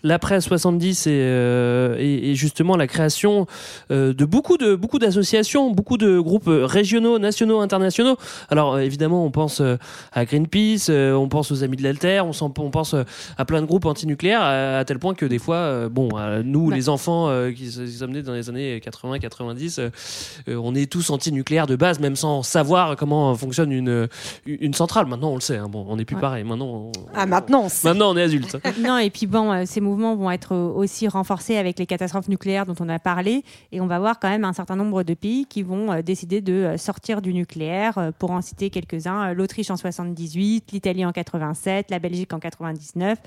l'après 0.03 0.41
70 0.41 1.07
et, 1.07 1.11
et, 1.99 2.31
et 2.31 2.35
justement 2.35 2.77
la 2.77 2.87
création 2.87 3.47
de 3.91 4.25
beaucoup 4.25 4.57
de 4.57 4.75
beaucoup 4.75 4.99
d'associations, 4.99 5.71
beaucoup 5.71 5.97
de 5.97 6.19
groupes 6.21 6.49
euh, 6.49 6.67
régionaux, 6.67 7.19
nationaux, 7.19 7.61
internationaux. 7.61 8.17
Alors, 8.51 8.75
euh, 8.75 8.81
évidemment, 8.81 9.25
on 9.25 9.31
pense 9.31 9.61
euh, 9.61 9.77
à 10.13 10.25
Greenpeace, 10.25 10.87
euh, 10.91 11.13
on 11.15 11.29
pense 11.29 11.51
aux 11.51 11.63
Amis 11.65 11.77
de 11.77 11.83
l'Alter, 11.83 12.23
on, 12.25 12.51
pense 12.71 12.95
euh, 12.95 13.03
à 13.39 13.45
plein 13.45 13.61
de 13.61 13.67
groupes 13.67 13.87
antinucléaires, 13.87 14.43
à, 14.43 14.79
à 14.79 14.85
tel 14.85 14.99
point 14.99 15.15
que 15.15 15.27
des 15.27 15.39
fois, 15.39 15.57
euh, 15.57 15.89
bon, 15.89 16.09
euh, 16.17 16.43
nous, 16.45 16.71
les 16.71 16.89
enfants 16.89 17.29
euh, 17.29 17.51
qui 17.51 17.65
qui 17.65 17.91
sommes 17.93 18.13
nés 18.13 18.23
dans 18.23 18.33
les 18.35 18.49
années 18.51 18.79
80-90, 18.81 19.81
euh, 19.81 19.91
euh, 20.49 20.57
on 20.63 20.75
est 20.75 20.91
tous 20.91 21.11
antinucléaires 21.11 21.67
de 21.67 21.77
base, 21.77 21.99
même 22.01 22.17
sans 22.17 22.43
savoir 22.43 22.97
comment 22.97 23.35
fonctionne 23.35 23.73
une, 23.73 24.09
une 24.47 24.75
centrale. 24.75 25.07
Maintenant, 25.07 25.31
on 25.31 25.35
le 25.37 25.41
sait. 25.41 25.57
hein. 25.57 25.69
Bon, 25.71 25.87
on 25.89 25.97
n'est 25.97 26.05
plus 26.05 26.17
Ouais. 26.17 26.21
pareil. 26.21 26.45
Maintenant, 26.45 26.67
on- 26.67 26.93
Ah 27.15 27.27
maintenant, 27.27 27.69
Maintenant, 27.85 28.13
on 28.13 28.17
est 28.17 28.23
adulte. 28.23 28.57
non, 28.81 28.99
et 28.99 29.11
puis 29.11 29.27
bon, 29.27 29.51
euh, 29.53 29.63
ces 29.67 29.81
mouvements 29.81 30.15
vont 30.15 30.31
être 30.31 30.53
euh, 30.55 30.69
aussi 30.75 31.09
renforcés 31.09 31.57
avec 31.57 31.79
les 31.79 31.87
catastrophes 31.87 32.29
nucléaires 32.29 32.67
dont 32.67 32.75
on 32.81 32.89
a 32.89 32.99
parlé. 32.99 33.43
Et 33.73 33.81
on 33.81 33.87
va 33.87 33.99
voir 33.99 34.19
quand 34.21 34.29
même 34.29 34.45
un 34.45 34.53
certain 34.53 34.77
nombre 34.77 35.03
de 35.03 35.15
pays 35.15 35.47
qui 35.47 35.63
vont 35.63 35.93
euh, 35.93 36.03
décider 36.03 36.41
de 36.41 36.53
euh, 36.53 36.77
sortir 36.77 37.23
du 37.23 37.35
nucléaire. 37.35 37.99
euh, 37.99 38.11
Pour 38.19 38.31
en 38.31 38.41
citer 38.41 38.71
quelques-uns, 38.71 39.33
l'Autriche 39.35 39.71
en 39.71 39.77
78, 39.77 40.73
l'Italie 40.73 41.05
en 41.05 41.13
87, 41.13 41.91
la 41.91 41.99
Belgique 41.99 42.33
en 42.33 42.39
99 42.39 43.19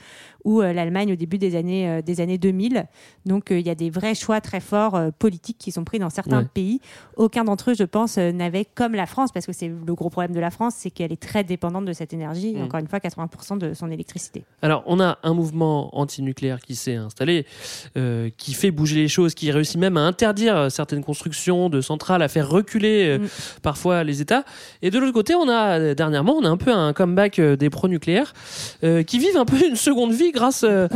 ou 0.48 0.62
euh, 0.62 0.72
l'Allemagne 0.72 1.12
au 1.12 1.16
début 1.18 1.38
des 1.38 1.58
années, 1.58 1.90
euh, 1.90 2.02
des 2.02 2.22
années 2.22 2.38
2000. 2.38 2.86
Donc 3.26 3.52
euh, 3.52 3.60
il 3.60 3.68
y 3.68 3.70
a 3.70 3.76
des 3.76 3.90
vrais 3.90 4.16
choix 4.16 4.40
très 4.40 4.62
forts 4.62 4.98
politiques 5.20 5.58
qui 5.60 5.72
sont 5.74 5.84
pris 5.84 6.00
dans 6.00 6.10
certains 6.10 6.40
Ouais. 6.40 6.48
pays. 6.54 6.80
Aucun 7.18 7.44
d'entre 7.44 7.72
eux, 7.72 7.74
je 7.78 7.84
pense, 7.84 8.18
n'avait 8.18 8.64
comme 8.64 8.94
la 8.94 9.06
France, 9.08 9.32
parce 9.34 9.46
que 9.46 9.52
c'est 9.52 9.68
le 9.68 9.94
gros 9.96 10.10
problème 10.10 10.34
de 10.34 10.40
la 10.40 10.50
France, 10.52 10.76
c'est 10.78 10.90
qu'elle 10.90 11.12
est 11.12 11.22
très 11.22 11.44
dépendante 11.44 11.84
de 11.86 11.92
cette 11.94 12.14
énergie. 12.14 12.54
Mm. 12.56 12.62
Encore 12.64 12.80
une 12.80 12.88
fois, 12.88 13.00
80% 13.00 13.58
de 13.58 13.74
son 13.74 13.92
électricité. 13.92 14.46
Alors, 14.62 14.84
on 14.86 15.00
a 15.02 15.18
un 15.24 15.34
mouvement 15.34 15.98
antinucléaire 15.98 16.60
qui 16.62 16.76
s'est 16.76 16.96
installé, 16.96 17.46
euh, 17.98 18.30
qui 18.38 18.54
fait 18.54 18.72
bouger 18.72 18.96
les 18.98 19.08
choses, 19.10 19.34
qui 19.36 19.52
réussit 19.52 19.78
même 19.78 19.98
à 19.98 20.02
interdire 20.02 20.72
certaines 20.72 21.04
constructions 21.04 21.70
de 21.70 21.82
centrales, 21.82 22.22
à 22.22 22.28
faire 22.30 22.50
reculer 22.50 23.08
euh, 23.08 23.18
Mm. 23.20 23.28
parfois 23.64 24.04
les 24.06 24.22
États. 24.22 24.46
Et 24.82 24.92
de 24.92 24.98
l'autre 25.00 25.14
côté, 25.14 25.36
on 25.36 25.50
a 25.50 25.94
dernièrement, 25.96 26.34
on 26.34 26.46
a 26.46 26.50
un 26.50 26.58
peu 26.58 26.72
un 26.72 26.94
comeback 26.94 27.42
des 27.42 27.70
pro-nucléaires 27.70 28.34
euh, 28.84 29.04
qui 29.04 29.18
vivent 29.20 29.38
un 29.38 29.46
peu 29.46 29.58
une 29.68 29.76
seconde 29.76 30.14
vie 30.14 30.32
grâce 30.38 30.64
euh, 30.64 30.88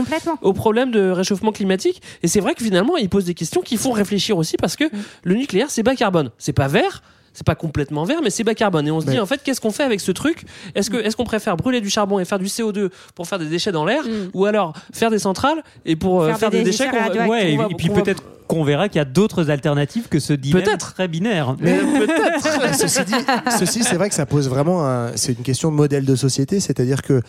au 0.41 0.53
problème 0.53 0.91
de 0.91 1.09
réchauffement 1.09 1.51
climatique. 1.51 2.01
Et 2.23 2.27
c'est 2.27 2.39
vrai 2.39 2.53
que 2.55 2.63
finalement, 2.63 2.95
ils 2.97 3.09
posent 3.09 3.25
des 3.25 3.33
questions 3.33 3.61
qui 3.61 3.77
font 3.77 3.91
réfléchir 3.91 4.37
aussi 4.37 4.55
parce 4.57 4.75
que 4.75 4.85
le 5.23 5.35
nucléaire, 5.35 5.69
c'est 5.69 5.83
bas 5.83 5.95
carbone. 5.95 6.29
C'est 6.37 6.53
pas 6.53 6.67
vert. 6.67 7.01
C'est 7.33 7.45
pas 7.45 7.55
complètement 7.55 8.03
vert, 8.03 8.19
mais 8.21 8.29
c'est 8.29 8.43
bas 8.43 8.53
carbone. 8.55 8.85
Et 8.87 8.91
on 8.91 8.99
se 8.99 9.05
dit, 9.05 9.13
Mais- 9.13 9.19
en 9.21 9.25
fait, 9.25 9.41
qu'est-ce 9.41 9.61
qu'on 9.61 9.71
fait 9.71 9.83
avec 9.83 10.01
ce 10.01 10.11
truc? 10.11 10.43
Est-ce 10.75 10.89
que, 10.89 10.97
est-ce 10.97 11.15
qu'on 11.15 11.23
préfère 11.23 11.55
brûler 11.55 11.79
du 11.79 11.89
charbon 11.89 12.19
et 12.19 12.25
faire 12.25 12.39
du 12.39 12.47
CO2 12.47 12.89
pour 13.15 13.25
faire 13.25 13.39
des 13.39 13.45
déchets 13.45 13.71
dans 13.71 13.85
l'air, 13.85 14.03
ou 14.33 14.43
alors 14.45 14.73
faire 14.93 15.09
des 15.09 15.19
centrales 15.19 15.63
et 15.85 15.95
pour 15.95 16.21
euh, 16.23 16.27
Faire 16.27 16.39
faire, 16.39 16.49
des 16.51 16.57
des, 16.57 16.63
déchets 16.65 16.83
déchets 16.85 16.89
qu'on 16.91 16.97
va- 16.97 17.03
radioactifs. 17.07 17.31
Ouais, 17.31 17.53
et, 17.53 17.55
qu'on 17.55 17.63
va- 17.63 17.69
et 17.71 17.75
puis 17.75 17.87
va- 17.87 18.01
peut-être 18.01 18.23
qu'on 18.51 18.63
verra 18.63 18.89
qu'il 18.89 18.99
y 18.99 19.01
a 19.01 19.05
d'autres 19.05 19.49
alternatives 19.49 20.07
que 20.09 20.19
ce 20.19 20.33
dilemme 20.33 20.61
Peut-être. 20.63 20.93
très 20.93 21.07
binaire. 21.07 21.55
Mais 21.59 21.77
peut-être. 21.79 22.75
ceci 22.77 23.03
dit, 23.05 23.13
ceci, 23.59 23.83
c'est 23.83 23.95
vrai 23.95 24.09
que 24.09 24.15
ça 24.15 24.25
pose 24.25 24.49
vraiment 24.49 24.85
un- 24.87 25.15
c'est 25.15 25.31
une 25.33 25.43
question 25.43 25.71
de 25.71 25.75
modèle 25.75 26.05
de 26.05 26.15
société, 26.15 26.59
c'est-à-dire 26.59 27.01
que 27.01 27.21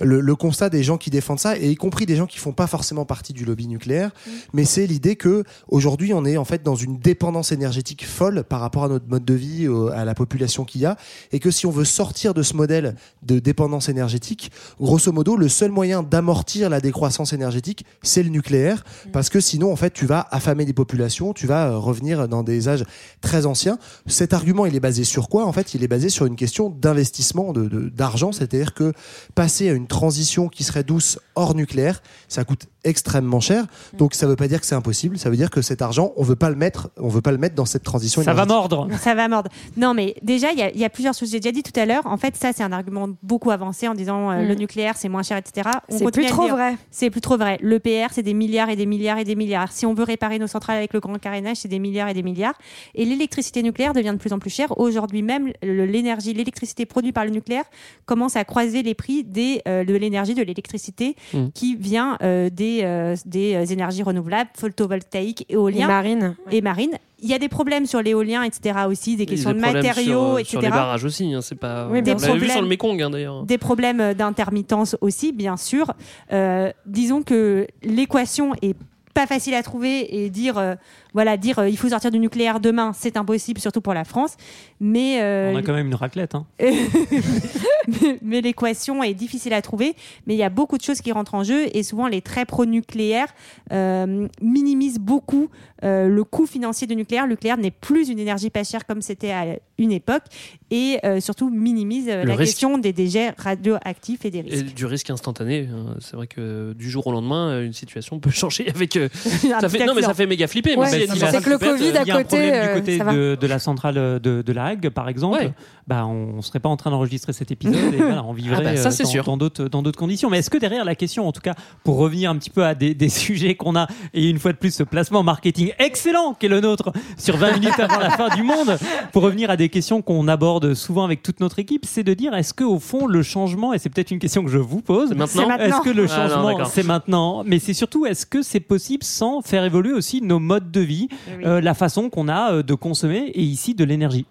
le, 0.00 0.20
le 0.20 0.34
constat 0.34 0.70
des 0.70 0.82
gens 0.82 0.96
qui 0.98 1.10
défendent 1.10 1.38
ça, 1.38 1.56
et 1.58 1.70
y 1.70 1.74
compris 1.76 2.06
des 2.06 2.16
gens 2.16 2.26
qui 2.26 2.38
font 2.38 2.52
pas 2.52 2.66
forcément 2.66 3.04
partie 3.04 3.32
du 3.32 3.44
lobby 3.44 3.66
nucléaire, 3.66 4.10
mais 4.52 4.64
c'est 4.64 4.86
l'idée 4.86 5.16
que 5.16 5.44
aujourd'hui 5.68 6.14
on 6.14 6.24
est 6.24 6.36
en 6.36 6.44
fait 6.44 6.62
dans 6.62 6.74
une 6.76 6.98
dépendance 6.98 7.52
énergétique 7.52 8.06
folle 8.06 8.44
par 8.44 8.60
rapport 8.60 8.84
à 8.84 8.88
notre 8.88 9.06
mode 9.08 9.24
de 9.24 9.34
vie, 9.34 9.68
au- 9.68 9.88
à 9.88 10.04
la 10.04 10.14
population 10.14 10.64
qu'il 10.64 10.80
y 10.80 10.86
a, 10.86 10.96
et 11.32 11.38
que 11.40 11.50
si 11.50 11.66
on 11.66 11.70
veut 11.70 11.84
sortir 11.84 12.32
de 12.34 12.42
ce 12.42 12.54
modèle 12.54 12.94
de 13.22 13.38
dépendance 13.38 13.88
énergétique, 13.88 14.50
grosso 14.80 15.12
modo, 15.12 15.36
le 15.36 15.48
seul 15.48 15.70
moyen 15.70 16.02
d'amortir 16.02 16.70
la 16.70 16.80
décroissance 16.80 17.32
énergétique, 17.32 17.84
c'est 18.02 18.22
le 18.22 18.30
nucléaire, 18.30 18.84
parce 19.12 19.28
que 19.28 19.40
sinon 19.40 19.72
en 19.72 19.76
fait 19.76 19.92
tu 19.92 20.06
vas 20.06 20.26
affamer 20.30 20.64
populations, 20.72 21.32
tu 21.32 21.46
vas 21.46 21.68
euh, 21.68 21.76
revenir 21.78 22.28
dans 22.28 22.42
des 22.42 22.68
âges 22.68 22.84
très 23.20 23.46
anciens. 23.46 23.78
Cet 24.06 24.32
argument, 24.32 24.66
il 24.66 24.74
est 24.74 24.80
basé 24.80 25.04
sur 25.04 25.28
quoi? 25.28 25.46
En 25.46 25.52
fait, 25.52 25.74
il 25.74 25.82
est 25.84 25.88
basé 25.88 26.08
sur 26.08 26.26
une 26.26 26.36
question 26.36 26.70
d'investissement 26.70 27.52
de- 27.52 27.68
de- 27.68 27.88
d'argent, 27.88 28.32
c'est-à-dire 28.32 28.74
que 28.74 28.92
passer 29.34 29.68
à 29.68 29.72
une 29.72 29.86
transition 29.86 30.48
qui 30.48 30.64
serait 30.64 30.84
douce 30.84 31.18
hors 31.34 31.54
nucléaire, 31.54 32.02
ça 32.28 32.44
coûte 32.44 32.66
extrêmement 32.84 33.40
cher. 33.40 33.64
Donc 33.98 34.14
ça 34.14 34.26
veut 34.26 34.36
pas 34.36 34.48
dire 34.48 34.60
que 34.60 34.66
c'est 34.66 34.74
impossible, 34.74 35.18
ça 35.18 35.28
veut 35.30 35.36
dire 35.36 35.50
que 35.50 35.62
cet 35.62 35.82
argent, 35.82 36.12
on 36.16 36.22
veut 36.22 36.36
pas 36.36 36.50
le 36.50 36.56
mettre, 36.56 36.90
on 36.96 37.08
veut 37.08 37.20
pas 37.20 37.32
le 37.32 37.38
mettre 37.38 37.54
dans 37.54 37.64
cette 37.66 37.82
transition 37.82 38.22
Ça 38.22 38.32
va 38.34 38.46
mordre. 38.46 38.88
Ça 39.00 39.14
va 39.14 39.28
mordre. 39.28 39.50
Non, 39.76 39.92
mais 39.94 40.14
déjà, 40.22 40.52
il 40.52 40.58
y, 40.58 40.62
a- 40.62 40.70
il 40.70 40.78
y 40.80 40.84
a 40.84 40.90
plusieurs 40.90 41.14
choses. 41.14 41.30
J'ai 41.30 41.40
déjà 41.40 41.52
dit 41.52 41.62
tout 41.62 41.78
à 41.78 41.86
l'heure. 41.86 42.06
En 42.06 42.16
fait, 42.16 42.36
ça, 42.36 42.52
c'est 42.54 42.62
un 42.62 42.72
argument 42.72 43.08
beaucoup 43.22 43.50
avancé 43.50 43.88
en 43.88 43.94
disant 43.94 44.30
euh, 44.30 44.44
Mm. 44.44 44.48
le 44.48 44.54
nucléaire, 44.54 44.96
c'est 44.96 45.08
moins 45.08 45.22
cher, 45.22 45.36
etc. 45.36 45.68
C'est 45.88 46.10
plus 46.12 46.26
trop 46.26 46.44
dire, 46.44 46.54
vrai. 46.54 46.76
C'est 46.90 47.10
plus 47.10 47.20
trop 47.20 47.36
vrai. 47.36 47.58
Le 47.60 47.78
PR, 47.80 48.12
c'est 48.12 48.22
des 48.22 48.34
milliards 48.34 48.70
et 48.70 48.76
des 48.76 48.86
milliards 48.86 49.18
et 49.18 49.24
des 49.24 49.34
milliards. 49.36 49.72
Si 49.72 49.84
on 49.86 49.94
veut 49.94 50.04
réparer 50.04 50.38
nos 50.38 50.46
centrales 50.46 50.60
centrale 50.60 50.76
avec 50.76 50.92
le 50.92 51.00
grand 51.00 51.18
carénage, 51.18 51.56
c'est 51.56 51.68
des 51.68 51.78
milliards 51.78 52.08
et 52.08 52.12
des 52.14 52.22
milliards. 52.22 52.52
Et 52.94 53.06
l'électricité 53.06 53.62
nucléaire 53.62 53.94
devient 53.94 54.10
de 54.12 54.18
plus 54.18 54.34
en 54.34 54.38
plus 54.38 54.50
chère. 54.50 54.78
Aujourd'hui 54.78 55.22
même, 55.22 55.52
l'énergie, 55.62 56.34
l'électricité 56.34 56.84
produite 56.86 57.14
par 57.14 57.24
le 57.24 57.30
nucléaire 57.30 57.64
commence 58.04 58.36
à 58.36 58.44
croiser 58.44 58.82
les 58.82 58.94
prix 58.94 59.24
des, 59.24 59.62
euh, 59.66 59.84
de 59.84 59.94
l'énergie, 59.94 60.34
de 60.34 60.42
l'électricité 60.42 61.16
Mm. 61.32 61.46
qui 61.54 61.76
vient 61.76 62.18
euh, 62.22 62.50
des, 62.50 62.69
euh, 62.82 63.16
des 63.26 63.72
énergies 63.72 64.02
renouvelables, 64.02 64.50
photovoltaïques, 64.56 65.44
éoliens 65.48 65.84
Et 65.86 65.88
marines. 65.88 66.36
et 66.50 66.60
marines. 66.60 66.98
Il 67.22 67.28
y 67.28 67.34
a 67.34 67.38
des 67.38 67.48
problèmes 67.50 67.84
sur 67.86 68.00
l'éolien, 68.00 68.42
etc. 68.44 68.78
aussi, 68.88 69.16
des 69.16 69.26
questions 69.26 69.50
des 69.50 69.56
de 69.56 69.60
problèmes 69.62 69.82
matériaux, 69.84 70.28
sur, 70.30 70.38
etc. 70.38 70.50
Sur 70.52 70.60
les 70.62 70.68
barrages 70.70 71.04
aussi, 71.04 71.34
hein, 71.34 71.40
c'est 71.42 71.54
pas. 71.54 71.86
Oui, 71.90 71.98
on 71.98 72.02
des 72.02 72.12
l'avait 72.12 72.22
vu 72.22 72.28
problèmes- 72.28 72.50
sur 72.50 72.62
le 72.62 72.68
Mekong 72.68 73.02
hein, 73.02 73.10
d'ailleurs. 73.10 73.42
des 73.44 73.58
problèmes 73.58 74.14
d'intermittence 74.14 74.96
aussi, 75.02 75.32
bien 75.32 75.56
sûr. 75.58 75.92
Euh, 76.32 76.72
disons 76.86 77.22
que 77.22 77.66
l'équation 77.82 78.54
est 78.62 78.74
pas 79.12 79.26
facile 79.26 79.54
à 79.54 79.62
trouver 79.62 80.22
et 80.24 80.30
dire 80.30 80.56
euh, 80.56 80.76
voilà 81.14 81.36
dire 81.36 81.58
euh, 81.58 81.68
il 81.68 81.76
faut 81.76 81.88
sortir 81.88 82.10
du 82.10 82.18
nucléaire 82.18 82.60
demain 82.60 82.92
c'est 82.94 83.16
impossible 83.16 83.60
surtout 83.60 83.80
pour 83.80 83.94
la 83.94 84.04
France 84.04 84.36
mais 84.80 85.20
euh, 85.22 85.52
On 85.52 85.56
a 85.56 85.62
quand 85.62 85.74
même 85.74 85.88
une 85.88 85.94
raclette. 85.94 86.34
Hein. 86.34 86.46
mais, 86.58 88.18
mais 88.22 88.40
l'équation 88.40 89.02
est 89.02 89.14
difficile 89.14 89.52
à 89.52 89.62
trouver. 89.62 89.94
Mais 90.26 90.34
il 90.34 90.38
y 90.38 90.42
a 90.42 90.48
beaucoup 90.48 90.78
de 90.78 90.82
choses 90.82 91.00
qui 91.00 91.12
rentrent 91.12 91.34
en 91.34 91.44
jeu 91.44 91.66
et 91.74 91.82
souvent 91.82 92.06
les 92.08 92.22
très 92.22 92.44
pro-nucléaires 92.46 93.28
euh, 93.72 94.26
minimisent 94.40 94.98
beaucoup 94.98 95.48
euh, 95.84 96.08
le 96.08 96.24
coût 96.24 96.46
financier 96.46 96.86
du 96.86 96.96
nucléaire. 96.96 97.24
Le 97.26 97.32
nucléaire 97.32 97.58
n'est 97.58 97.70
plus 97.70 98.08
une 98.08 98.18
énergie 98.18 98.50
pas 98.50 98.64
chère 98.64 98.86
comme 98.86 99.02
c'était 99.02 99.32
à 99.32 99.44
une 99.78 99.92
époque 99.92 100.22
et 100.70 100.98
euh, 101.04 101.20
surtout 101.20 101.50
minimise 101.50 102.06
euh, 102.08 102.24
la 102.24 102.34
risque. 102.36 102.52
question 102.52 102.78
des 102.78 102.92
déchets 102.92 103.32
radioactifs 103.38 104.24
et 104.24 104.30
des 104.30 104.38
Et 104.38 104.42
risques. 104.42 104.74
du 104.74 104.86
risque 104.86 105.10
instantané. 105.10 105.68
hein. 105.72 105.96
C'est 106.00 106.16
vrai 106.16 106.26
que 106.26 106.72
du 106.74 106.90
jour 106.90 107.06
au 107.06 107.12
lendemain, 107.12 107.62
une 107.62 107.72
situation 107.72 108.18
peut 108.20 108.30
changer 108.30 108.68
avec. 108.68 108.96
euh, 108.96 109.08
ça 109.14 109.68
fait, 109.68 109.84
non, 109.86 109.94
mais 109.94 110.02
ça 110.02 110.14
fait 110.14 110.26
méga 110.26 110.46
flipper. 110.46 110.76
Ouais, 110.76 110.88
mais 110.90 110.99
c'est 111.08 111.42
que 111.42 111.50
le 111.50 111.58
Covid 111.58 111.88
euh, 111.90 112.00
à 112.00 112.04
côté, 112.04 112.22
problème 112.24 112.54
euh, 112.54 112.74
du 112.74 112.80
côté 112.80 112.98
de, 112.98 113.34
de 113.40 113.46
la 113.46 113.58
centrale 113.58 113.94
de, 113.94 114.42
de 114.42 114.52
la 114.52 114.64
Hague, 114.66 114.88
par 114.90 115.08
exemple. 115.08 115.38
Ouais. 115.38 115.52
Bah, 115.86 116.06
on 116.06 116.36
ne 116.36 116.42
serait 116.42 116.60
pas 116.60 116.68
en 116.68 116.76
train 116.76 116.90
d'enregistrer 116.90 117.32
cet 117.32 117.50
épisode 117.50 117.92
et 117.94 117.96
voilà, 117.98 118.22
on 118.24 118.32
vivrait 118.32 118.58
Ah 118.60 118.62
bah, 118.62 118.76
ça, 118.76 118.88
euh, 118.88 118.90
c'est 118.92 119.02
dans- 119.04 119.08
sûr. 119.08 119.24
dans 119.24 119.36
d'autres 119.36 119.64
dans 119.68 119.82
d'autres 119.82 119.98
conditions. 119.98 120.30
Mais 120.30 120.38
est-ce 120.38 120.50
que 120.50 120.58
derrière 120.58 120.84
la 120.84 120.94
question, 120.94 121.26
en 121.26 121.32
tout 121.32 121.40
cas, 121.40 121.54
pour 121.84 121.96
revenir 121.96 122.30
un 122.30 122.36
petit 122.36 122.50
peu 122.50 122.64
à 122.64 122.74
des, 122.74 122.94
des 122.94 123.08
sujets 123.08 123.54
qu'on 123.56 123.74
a 123.76 123.86
et 124.14 124.28
une 124.28 124.38
fois 124.38 124.52
de 124.52 124.58
plus 124.58 124.72
ce 124.74 124.82
placement 124.82 125.22
marketing 125.22 125.72
excellent 125.78 126.34
qu'est 126.34 126.48
le 126.48 126.60
nôtre 126.60 126.92
sur 127.18 127.36
20 127.36 127.54
minutes 127.54 127.78
avant 127.80 127.98
la 127.98 128.10
fin 128.10 128.28
du 128.36 128.42
monde, 128.42 128.78
pour 129.12 129.22
revenir 129.22 129.50
à 129.50 129.56
des 129.56 129.68
questions 129.68 130.00
qu'on 130.02 130.28
aborde 130.28 130.74
souvent 130.74 131.04
avec 131.04 131.22
toute 131.22 131.40
notre 131.40 131.58
équipe, 131.58 131.84
c'est 131.86 132.04
de 132.04 132.14
dire 132.14 132.34
est-ce 132.34 132.54
que 132.54 132.64
au 132.64 132.78
fond 132.78 133.06
le 133.06 133.22
changement 133.22 133.72
et 133.74 133.78
c'est 133.78 133.88
peut-être 133.88 134.10
une 134.10 134.18
question 134.20 134.44
que 134.44 134.50
je 134.50 134.58
vous 134.58 134.80
pose, 134.82 135.10
maintenant 135.10 135.26
C'est 135.26 135.46
maintenant. 135.46 135.64
est-ce 135.66 135.80
que 135.82 135.90
le 135.90 136.06
Ah, 136.10 136.28
non, 136.28 136.28
changement 136.58 136.64
c'est 136.66 136.86
maintenant, 136.86 137.42
mais 137.44 137.58
c'est 137.58 137.74
surtout 137.74 138.06
est-ce 138.06 138.26
que 138.26 138.42
c'est 138.42 138.60
possible 138.60 139.02
sans 139.02 139.40
faire 139.42 139.64
évoluer 139.64 139.92
aussi 139.92 140.22
nos 140.22 140.38
modes 140.38 140.70
de 140.70 140.80
vie, 140.80 140.89
Oui. 140.90 141.08
euh, 141.44 141.60
la 141.60 141.74
façon 141.74 142.10
qu'on 142.10 142.28
a 142.28 142.52
euh, 142.52 142.62
de 142.62 142.74
consommer 142.74 143.30
et 143.34 143.42
ici 143.42 143.74
de 143.74 143.84
l'énergie. 143.84 144.26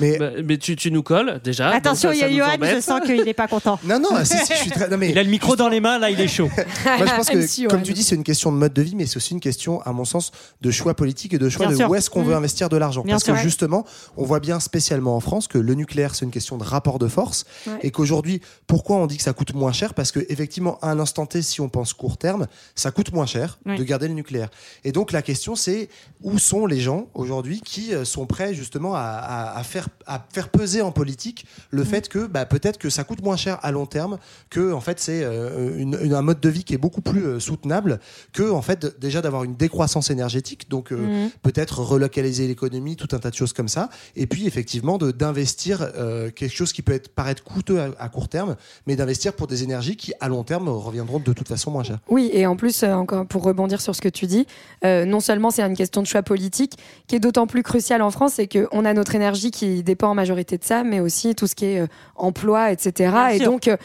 Mais 0.00 0.18
Bah, 0.18 0.30
mais 0.44 0.58
tu, 0.58 0.76
tu 0.76 0.90
nous 0.90 1.02
colles 1.02 1.40
déjà. 1.42 1.70
Attention, 1.70 2.12
il 2.12 2.18
y 2.18 2.22
a 2.22 2.30
Johan, 2.30 2.56
je 2.62 2.80
sens 2.80 3.00
qu'il 3.04 3.22
n'est 3.24 3.34
pas 3.34 3.48
content. 3.48 3.78
non, 3.84 3.98
non, 4.00 4.24
si, 4.24 4.36
si, 4.38 4.52
je 4.52 4.58
suis 4.58 4.70
très. 4.70 4.88
Non, 4.88 4.96
mais 4.96 5.10
Il 5.10 5.18
a 5.18 5.22
le 5.22 5.30
micro 5.30 5.56
dans 5.56 5.68
les 5.68 5.80
mains, 5.80 5.98
là 5.98 6.10
il 6.10 6.20
est 6.20 6.28
chaud. 6.28 6.48
Moi, 6.84 7.06
je 7.06 7.14
pense 7.16 7.28
que, 7.30 7.36
MC 7.64 7.68
comme 7.68 7.82
tu 7.82 7.92
dis, 7.92 8.02
c'est 8.02 8.14
une 8.14 8.24
question 8.24 8.52
de 8.52 8.56
mode 8.56 8.72
de 8.72 8.82
vie, 8.82 8.94
mais 8.94 9.06
c'est 9.06 9.16
aussi 9.16 9.32
une 9.34 9.40
question, 9.40 9.80
à 9.82 9.92
mon 9.92 10.04
sens, 10.04 10.30
de 10.60 10.70
choix 10.70 10.94
politique 10.94 11.34
et 11.34 11.38
de 11.38 11.48
choix 11.48 11.66
Bien 11.66 11.72
de 11.72 11.78
sûr. 11.78 11.90
où 11.90 11.94
est-ce 11.94 12.10
qu'on 12.10 12.22
veut 12.22 12.34
Mmh. 12.34 12.38
investir 12.38 12.68
de 12.68 12.76
l'argent. 12.76 13.02
Parce 13.08 13.24
sûr. 13.24 13.34
que 13.34 13.40
justement, 13.40 13.84
on 14.16 14.24
voit 14.24 14.40
bien 14.40 14.60
spécialement 14.60 15.16
en 15.16 15.20
France 15.20 15.48
que 15.48 15.58
le 15.58 15.74
nucléaire, 15.74 16.14
c'est 16.14 16.24
une 16.24 16.30
question 16.30 16.56
de 16.58 16.64
rapport 16.64 16.98
de 16.98 17.08
force. 17.08 17.44
Ouais. 17.66 17.78
Et 17.82 17.90
qu'aujourd'hui, 17.90 18.40
pourquoi 18.66 18.96
on 18.96 19.06
dit 19.06 19.16
que 19.16 19.22
ça 19.22 19.32
coûte 19.32 19.54
moins 19.54 19.72
cher? 19.72 19.94
Parce 19.94 20.12
que 20.12 20.20
effectivement, 20.28 20.78
à 20.82 20.90
un 20.90 20.98
instant 21.00 21.26
T, 21.26 21.42
si 21.42 21.60
on 21.60 21.68
pense 21.68 21.92
court 21.92 22.18
terme, 22.18 22.46
ça 22.74 22.90
coûte 22.90 23.12
moins 23.12 23.26
cher 23.26 23.58
de 23.66 23.82
garder 23.82 24.08
le 24.08 24.14
nucléaire. 24.14 24.48
Et 24.84 24.92
donc, 24.92 25.12
la 25.12 25.22
question, 25.22 25.54
c'est 25.56 25.88
où 26.22 26.38
sont 26.38 26.66
les 26.66 26.80
gens 26.80 27.06
aujourd'hui 27.14 27.60
qui 27.64 27.94
euh, 27.94 28.04
sont 28.04 28.26
prêts 28.26 28.54
justement 28.54 28.94
à, 28.94 29.00
à- 29.00 29.55
à 29.56 29.62
faire, 29.62 29.88
à 30.06 30.24
faire 30.32 30.48
peser 30.50 30.82
en 30.82 30.92
politique 30.92 31.46
le 31.70 31.82
fait 31.82 32.08
que 32.08 32.26
bah, 32.26 32.44
peut-être 32.44 32.76
que 32.78 32.90
ça 32.90 33.04
coûte 33.04 33.22
moins 33.22 33.36
cher 33.36 33.58
à 33.62 33.72
long 33.72 33.86
terme, 33.86 34.18
que 34.50 34.72
en 34.72 34.80
fait 34.80 35.00
c'est 35.00 35.22
euh, 35.24 35.76
une- 35.78 35.98
une- 36.02 36.12
un 36.14 36.22
mode 36.22 36.40
de 36.40 36.48
vie 36.50 36.62
qui 36.62 36.74
est 36.74 36.78
beaucoup 36.78 37.00
plus 37.00 37.24
euh, 37.24 37.40
soutenable, 37.40 37.98
que 38.34 38.50
en 38.50 38.60
fait 38.62 38.98
déjà 39.00 39.22
d'avoir 39.22 39.44
une 39.44 39.54
décroissance 39.56 40.10
énergétique, 40.10 40.68
donc 40.68 40.92
euh, 40.92 40.96
Mhm. 40.96 41.30
peut-être 41.42 41.80
relocaliser 41.80 42.46
l'économie, 42.46 42.96
tout 42.96 43.08
un 43.12 43.18
tas 43.18 43.30
de 43.30 43.34
choses 43.34 43.52
comme 43.54 43.68
ça, 43.68 43.88
et 44.14 44.26
puis 44.26 44.46
effectivement 44.46 44.98
d'investir 44.98 45.90
quelque 46.34 46.54
chose 46.54 46.72
qui 46.72 46.82
peut 46.82 46.92
être 46.92 47.08
paraître 47.08 47.42
coûteux 47.42 47.80
à, 47.80 47.88
à 47.98 48.08
court 48.08 48.28
terme, 48.28 48.56
mais 48.86 48.94
d'investir 48.96 49.32
pour 49.32 49.46
des 49.46 49.62
énergies 49.62 49.96
qui 49.96 50.12
à 50.20 50.28
long 50.28 50.44
terme 50.44 50.68
reviendront 50.68 51.18
de 51.18 51.32
toute 51.32 51.48
façon 51.48 51.70
moins 51.70 51.82
cher. 51.82 51.98
Oui, 52.08 52.30
et 52.32 52.46
en 52.46 52.56
plus, 52.56 52.82
encore 52.84 53.26
pour 53.26 53.42
rebondir 53.42 53.80
sur 53.80 53.94
ce 53.94 54.00
que 54.02 54.08
tu 54.08 54.26
dis, 54.26 54.46
non 54.84 55.20
seulement 55.20 55.50
c'est 55.50 55.62
une 55.62 55.76
question 55.76 56.02
de 56.02 56.06
choix 56.06 56.22
politique 56.22 56.74
qui 57.06 57.16
est 57.16 57.20
d'autant 57.20 57.46
plus 57.46 57.62
cruciale 57.62 58.02
en 58.02 58.10
France, 58.10 58.34
c'est 58.34 58.46
qu'on 58.48 58.84
a 58.84 58.92
notre 58.92 59.14
énergie 59.14 59.45
qui 59.50 59.82
dépend 59.82 60.08
en 60.08 60.14
majorité 60.14 60.58
de 60.58 60.64
ça, 60.64 60.84
mais 60.84 61.00
aussi 61.00 61.34
tout 61.34 61.46
ce 61.46 61.54
qui 61.54 61.64
est 61.66 61.80
euh, 61.80 61.86
emploi, 62.16 62.70
etc. 62.72 62.92
Bien 63.10 63.28
et 63.28 63.36
sûr. 63.38 63.46
donc, 63.50 63.68
euh, 63.68 63.76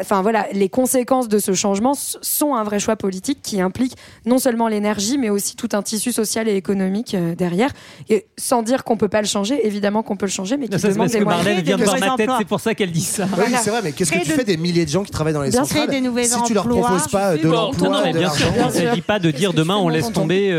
enfin 0.00 0.22
voilà, 0.22 0.46
les 0.52 0.68
conséquences 0.68 1.28
de 1.28 1.38
ce 1.38 1.52
changement 1.54 1.92
sont 1.94 2.54
un 2.54 2.64
vrai 2.64 2.78
choix 2.78 2.96
politique 2.96 3.40
qui 3.42 3.60
implique 3.60 3.94
non 4.24 4.38
seulement 4.38 4.68
l'énergie, 4.68 5.18
mais 5.18 5.30
aussi 5.30 5.56
tout 5.56 5.68
un 5.72 5.82
tissu 5.82 6.12
social 6.12 6.48
et 6.48 6.56
économique 6.56 7.14
euh, 7.14 7.34
derrière. 7.34 7.70
Et 8.08 8.26
sans 8.38 8.62
dire 8.62 8.84
qu'on 8.84 8.96
peut 8.96 9.08
pas 9.08 9.20
le 9.22 9.26
changer, 9.26 9.66
évidemment 9.66 10.02
qu'on 10.02 10.16
peut 10.16 10.26
le 10.26 10.30
changer, 10.30 10.56
mais 10.56 10.68
qui 10.68 10.76
demande 10.76 10.96
parce 10.96 11.12
des 11.12 11.18
que 11.18 11.24
moyens. 11.24 11.44
Marlène 11.44 11.64
vient 11.64 11.76
de 11.76 11.84
voir 11.84 11.98
ma 12.00 12.16
tête, 12.16 12.30
c'est 12.38 12.44
pour 12.48 12.60
ça 12.60 12.74
qu'elle 12.74 12.92
dit 12.92 13.00
ça. 13.00 13.26
Oui, 13.38 13.54
c'est 13.62 13.70
vrai, 13.70 13.80
mais 13.82 13.92
qu'est-ce 13.92 14.12
que 14.12 14.18
tu 14.22 14.28
de- 14.28 14.32
fais 14.34 14.44
des 14.44 14.56
milliers 14.56 14.84
de 14.84 14.90
gens 14.90 15.02
qui 15.04 15.10
travaillent 15.10 15.32
dans 15.34 15.42
les 15.42 15.50
Bien 15.50 15.64
centrales 15.64 15.88
Si 16.24 16.42
tu 16.44 16.54
leur 16.54 16.64
emplois. 16.66 16.80
proposes 16.82 17.08
pas 17.08 17.36
de 17.36 17.42
Bon, 17.42 17.50
l'emploi, 17.50 17.88
non, 17.88 18.00
mais 18.04 18.12
de 18.12 18.18
bien 18.18 18.30
sûr, 18.30 18.46
elle 18.76 18.88
ne 18.90 18.94
dit 18.94 19.02
pas 19.02 19.18
de 19.18 19.30
dire 19.30 19.52
demain 19.52 19.76
on 19.76 19.88
laisse 19.88 20.12
tomber 20.12 20.50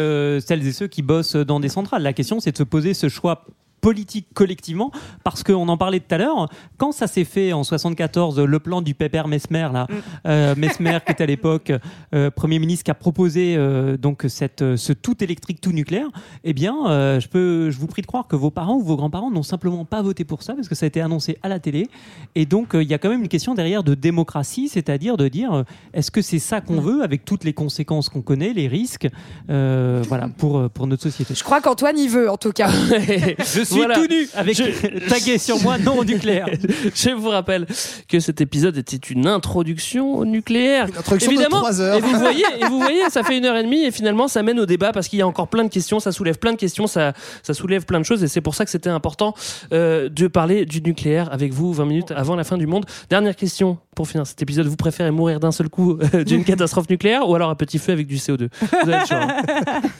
celles 0.46 0.66
et 0.68 0.72
ceux 0.72 0.88
qui 0.88 1.02
bossent 1.02 1.36
dans 1.36 1.60
des 1.60 1.70
centrales. 1.70 2.04
La 2.04 2.14
question 2.14 2.40
c'est 2.40 2.52
de 2.52 2.58
se 2.58 2.64
poser 2.64 2.94
ce 2.94 3.10
choix 3.10 3.46
politique 3.82 4.28
collectivement 4.34 4.92
parce 5.24 5.44
qu'on 5.44 5.68
en 5.68 5.78
parlait 5.78 6.00
tout 6.00 6.14
à 6.16 6.18
l'heure 6.18 6.50
quand 6.78 6.92
ça 6.92 7.08
s'est 7.08 7.24
fait 7.24 7.54
en 7.54 7.64
74 7.64 8.40
le 8.40 8.60
plan 8.60 8.82
du 8.82 8.94
pépère 8.94 9.28
Mesmer 9.28 9.70
là 9.74 9.88
euh, 10.26 10.56
Mesmer 10.56 11.00
qui 11.06 11.12
était 11.12 11.24
à 11.24 11.28
l'époque 11.28 11.72
euh, 12.14 12.32
premier 12.32 12.60
ministre 12.60 12.84
qui 12.84 12.92
a 12.92 12.96
proposé 12.96 13.56
euh, 13.56 13.98
donc 13.98 14.26
cette 14.28 14.76
ce 14.76 14.94
tout 14.94 15.24
électrique 15.24 15.62
tout 15.62 15.72
nucléaire 15.72 16.10
eh 16.44 16.54
bien 16.54 16.88
euh, 16.88 17.20
je 17.20 17.28
peux 17.28 17.70
je 17.72 17.78
vous 17.78 17.88
prie 17.88 18.02
de 18.02 18.08
croire 18.08 18.28
que 18.28 18.36
vos 18.36 18.52
parents 18.52 18.76
ou 18.76 18.84
vos 18.84 18.96
grands-parents 18.96 19.32
n'ont 19.32 19.44
simplement 19.44 19.86
pas 19.86 20.02
voté 20.02 20.26
pour 20.26 20.44
ça 20.44 20.54
parce 20.54 20.68
que 20.68 20.76
ça 20.76 20.86
a 20.86 20.88
été 20.88 21.02
annoncé 21.02 21.38
à 21.44 21.50
la 21.50 21.60
télé. 21.60 21.90
Et 22.36 22.46
donc 22.46 22.76
euh, 22.76 22.84
il 22.84 22.90
y 22.90 22.94
a 22.94 22.98
quand 22.98 23.10
même 23.10 23.22
une 23.22 23.28
question 23.28 23.54
derrière 23.54 23.84
de 23.84 23.94
démocratie 23.94 24.68
c'est-à-dire 24.68 25.18
de 25.18 25.28
dire 25.28 25.64
est-ce 25.94 26.12
que 26.12 26.22
c'est 26.22 26.40
ça 26.40 26.62
qu'on 26.62 26.82
veut 26.82 27.04
avec 27.04 27.26
toutes 27.26 27.44
les 27.44 27.54
conséquences 27.54 28.10
qu'on 28.10 28.22
connaît 28.22 28.54
les 28.54 28.68
risques 28.68 29.08
euh, 29.50 30.04
voilà 30.08 30.30
pour 30.38 30.70
pour 30.70 30.88
notre 30.88 31.04
société? 31.04 31.34
Je 31.36 31.44
crois 31.44 31.62
qu'Antoine 31.62 31.98
y 31.98 32.08
veut, 32.08 32.30
en 32.30 32.38
tout 32.38 32.52
cas. 32.52 32.70
je 33.40 33.64
suis 33.68 33.76
Voilà. 33.78 33.96
tout 33.96 34.08
nu 34.10 34.28
avec 34.36 34.58
tagué 35.10 35.38
sur 35.38 35.62
moi 35.62 35.78
non 35.78 35.98
au 36.00 36.04
nucléaire. 36.06 36.48
Je 36.96 37.10
vous 37.12 37.30
rappelle 37.30 37.66
que 38.08 38.20
cet 38.20 38.42
épisode 38.42 38.78
était 38.78 38.98
une 38.98 39.28
introduction 39.28 40.16
au 40.18 40.26
nucléaire. 40.26 40.88
Une 40.88 40.98
introduction 40.98 41.32
de 41.32 41.36
Évidemment. 41.38 41.58
trois 41.62 41.82
heures. 41.82 41.98
Et 41.98 42.02
vous 42.02 42.18
voyez, 42.20 42.46
et 42.62 42.66
vous 42.66 42.80
voyez, 42.80 43.10
ça 43.10 43.24
fait 43.24 43.38
une 43.38 43.46
heure 43.46 43.56
et 43.58 43.64
demie 43.64 43.84
et 43.86 43.92
finalement 43.92 44.28
ça 44.28 44.44
mène 44.44 44.60
au 44.60 44.66
débat 44.66 44.92
parce 44.92 45.08
qu'il 45.08 45.20
y 45.20 45.22
a 45.22 45.28
encore 45.28 45.48
plein 45.48 45.64
de 45.64 45.70
questions, 45.70 46.00
ça 46.00 46.12
soulève 46.12 46.38
plein 46.38 46.52
de 46.54 46.58
questions, 46.58 46.88
ça, 46.88 47.14
ça 47.44 47.54
soulève 47.54 47.86
plein 47.86 48.00
de 48.00 48.06
choses 48.06 48.24
et 48.24 48.28
c'est 48.28 48.42
pour 48.42 48.56
ça 48.56 48.66
que 48.66 48.72
c'était 48.72 48.90
important 48.90 49.34
euh, 49.74 50.10
de 50.10 50.28
parler 50.28 50.66
du 50.66 50.82
nucléaire 50.82 51.32
avec 51.32 51.54
vous 51.54 51.74
20 51.74 51.86
minutes 51.86 52.12
avant 52.12 52.36
la 52.36 52.44
fin 52.44 52.58
du 52.58 52.68
monde. 52.68 52.86
Dernière 53.10 53.36
question 53.36 53.78
pour 53.96 54.08
finir 54.08 54.28
cet 54.28 54.42
épisode, 54.44 54.68
vous 54.68 54.76
préférez 54.76 55.10
mourir 55.12 55.40
d'un 55.40 55.52
seul 55.52 55.70
coup 55.70 55.98
euh, 56.14 56.24
d'une 56.24 56.44
catastrophe 56.46 56.90
nucléaire 56.90 57.28
ou 57.28 57.34
alors 57.36 57.50
un 57.50 57.56
petit 57.56 57.80
feu 57.80 57.92
avec 57.94 58.06
du 58.08 58.18
CO2 58.18 58.48
Vous 58.62 58.90
avez 58.90 59.00
le 59.02 59.06
choix. 59.08 59.28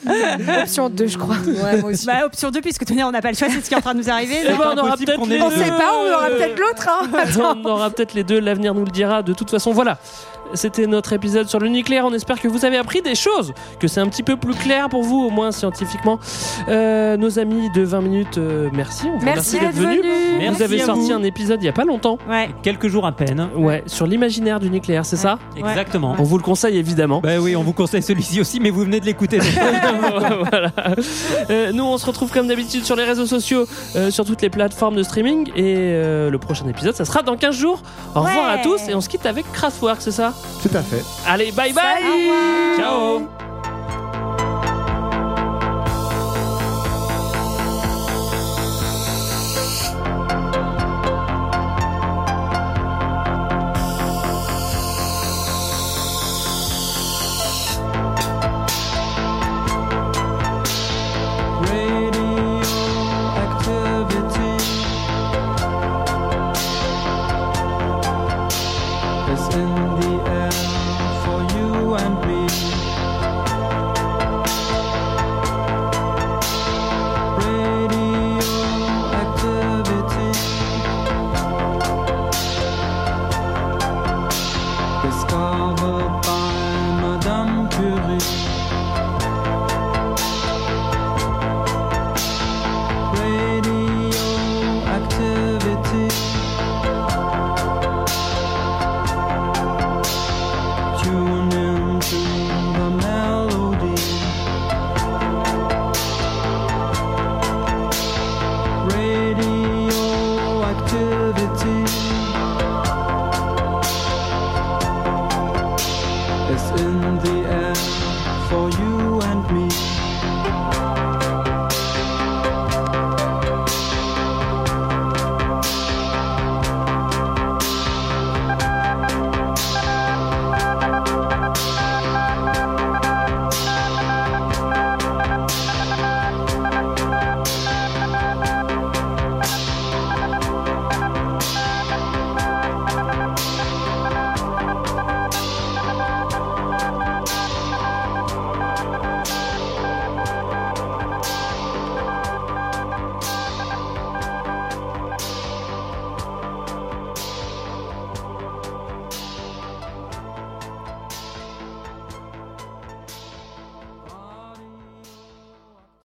hein. 0.08 0.62
Option 0.62 0.90
2, 0.90 1.08
je 1.08 1.18
crois. 1.18 1.36
Ouais, 1.64 1.82
moi 1.82 1.92
aussi. 1.92 2.06
Bah, 2.06 2.26
option 2.26 2.52
2, 2.52 2.62
puisque 2.62 2.86
tenez, 2.86 3.04
on 3.04 3.12
n'a 3.12 3.22
pas 3.22 3.32
le 3.32 3.38
choix, 3.38 3.48
c'est 3.58 3.66
ce 3.66 3.70
qui 3.70 3.74
est 3.74 3.78
en 3.78 3.82
train 3.82 3.94
de 3.94 4.00
nous 4.00 4.10
arriver. 4.10 4.36
Eh 4.44 4.48
ben, 4.50 4.74
on 4.74 4.78
aura 4.78 4.98
peut-être 4.98 5.26
les 5.26 5.40
deux. 5.40 5.50
sait 5.50 5.70
pas, 5.70 5.92
on 5.94 6.14
aura 6.14 6.28
peut-être 6.28 6.60
l'autre. 6.60 6.90
Hein. 6.90 7.10
Attends. 7.18 7.58
on 7.66 7.70
aura 7.70 7.90
peut-être 7.90 8.14
les 8.14 8.24
deux, 8.24 8.40
l'avenir 8.40 8.74
nous 8.74 8.86
le 8.86 8.92
dira. 8.92 9.24
De 9.24 9.34
toute 9.34 9.50
façon, 9.50 9.72
voilà. 9.72 9.98
C'était 10.54 10.88
notre 10.88 11.14
épisode 11.14 11.48
sur 11.48 11.60
le 11.60 11.68
nucléaire. 11.70 12.06
On 12.06 12.14
espère 12.14 12.40
que 12.40 12.48
vous 12.48 12.66
avez 12.66 12.78
appris 12.78 13.02
des 13.02 13.16
choses, 13.16 13.54
que 13.80 13.88
c'est 13.88 14.00
un 14.00 14.08
petit 14.08 14.24
peu 14.24 14.36
plus 14.38 14.54
clair 14.56 14.90
pour 14.90 15.04
vous, 15.04 15.26
au 15.26 15.30
moins 15.30 15.52
scientifiquement. 15.52 16.20
Euh, 16.70 17.18
nos 17.18 17.40
amis 17.40 17.70
de 17.72 17.82
20 17.84 18.02
minutes, 18.02 18.38
euh, 18.38 18.70
merci. 18.74 19.08
On 19.14 19.18
vous 19.18 19.26
Merci 19.26 19.58
remercie 19.58 19.80
d'être 19.80 19.88
venus. 19.90 20.02
venu. 20.02 20.38
Merci 20.40 20.56
Vous 20.56 20.62
avez 20.64 20.80
sorti 20.80 21.02
vous. 21.08 21.14
un 21.14 21.24
épisode 21.24 21.62
il 21.62 21.66
y 21.66 21.70
a 21.70 21.74
pas 21.74 21.86
longtemps. 21.86 22.18
Ouais. 22.30 22.50
Quelques 22.64 22.88
jours 22.88 23.06
à 23.06 23.12
peine. 23.12 23.50
Ouais, 23.56 23.84
sur 23.88 24.06
l'imaginaire 24.08 24.60
du 24.60 24.70
nucléaire, 24.70 25.06
c'est 25.06 25.16
ça 25.18 25.38
Exactement. 25.58 26.16
On 26.20 26.24
vous 26.24 26.38
le 26.38 26.44
conseille 26.44 26.78
évidemment. 26.78 27.20
Bah 27.22 27.40
oui, 27.40 27.56
on 27.56 27.64
vous 27.64 27.74
conseille 27.74 28.02
celui-ci 28.04 28.40
aussi, 28.42 28.60
mais 28.60 28.70
vous 28.70 28.82
venez 28.82 29.00
de 29.00 29.06
l'écouter. 29.06 29.40
voilà. 30.50 30.72
Euh, 31.50 31.72
nous, 31.72 31.84
on 31.84 31.98
se 31.98 32.06
retrouve 32.06 32.32
comme 32.32 32.48
d'habitude 32.48 32.86
sur 32.86 32.96
les 32.96 33.04
réseaux 33.04 33.26
sociaux, 33.26 33.66
euh, 33.96 34.12
sur 34.12 34.26
toutes 34.26 34.42
les 34.42 34.50
plateformes 34.50 34.96
de 34.96 35.04
streaming. 35.04 35.50
Et 35.56 35.76
euh, 35.78 36.30
le 36.30 36.38
prochain 36.38 36.68
épisode, 36.68 36.96
ça 36.96 37.06
sera 37.06 37.22
dans 37.24 37.36
15 37.38 37.56
jours. 37.56 37.82
Au 38.16 38.22
revoir 38.22 38.36
Ouais. 38.54 38.60
à 38.60 38.64
tous 38.64 38.88
et 38.90 38.96
on 38.96 39.02
se 39.02 39.10
quitte 39.10 39.26
avec 39.26 39.52
Kraftwerk, 39.52 40.02
c'est 40.02 40.12
ça? 40.12 40.34
Tout 40.62 40.76
à 40.76 40.82
fait. 40.82 41.04
Allez, 41.26 41.52
bye 41.52 41.74
bye. 41.74 42.78
Ciao 42.78 43.47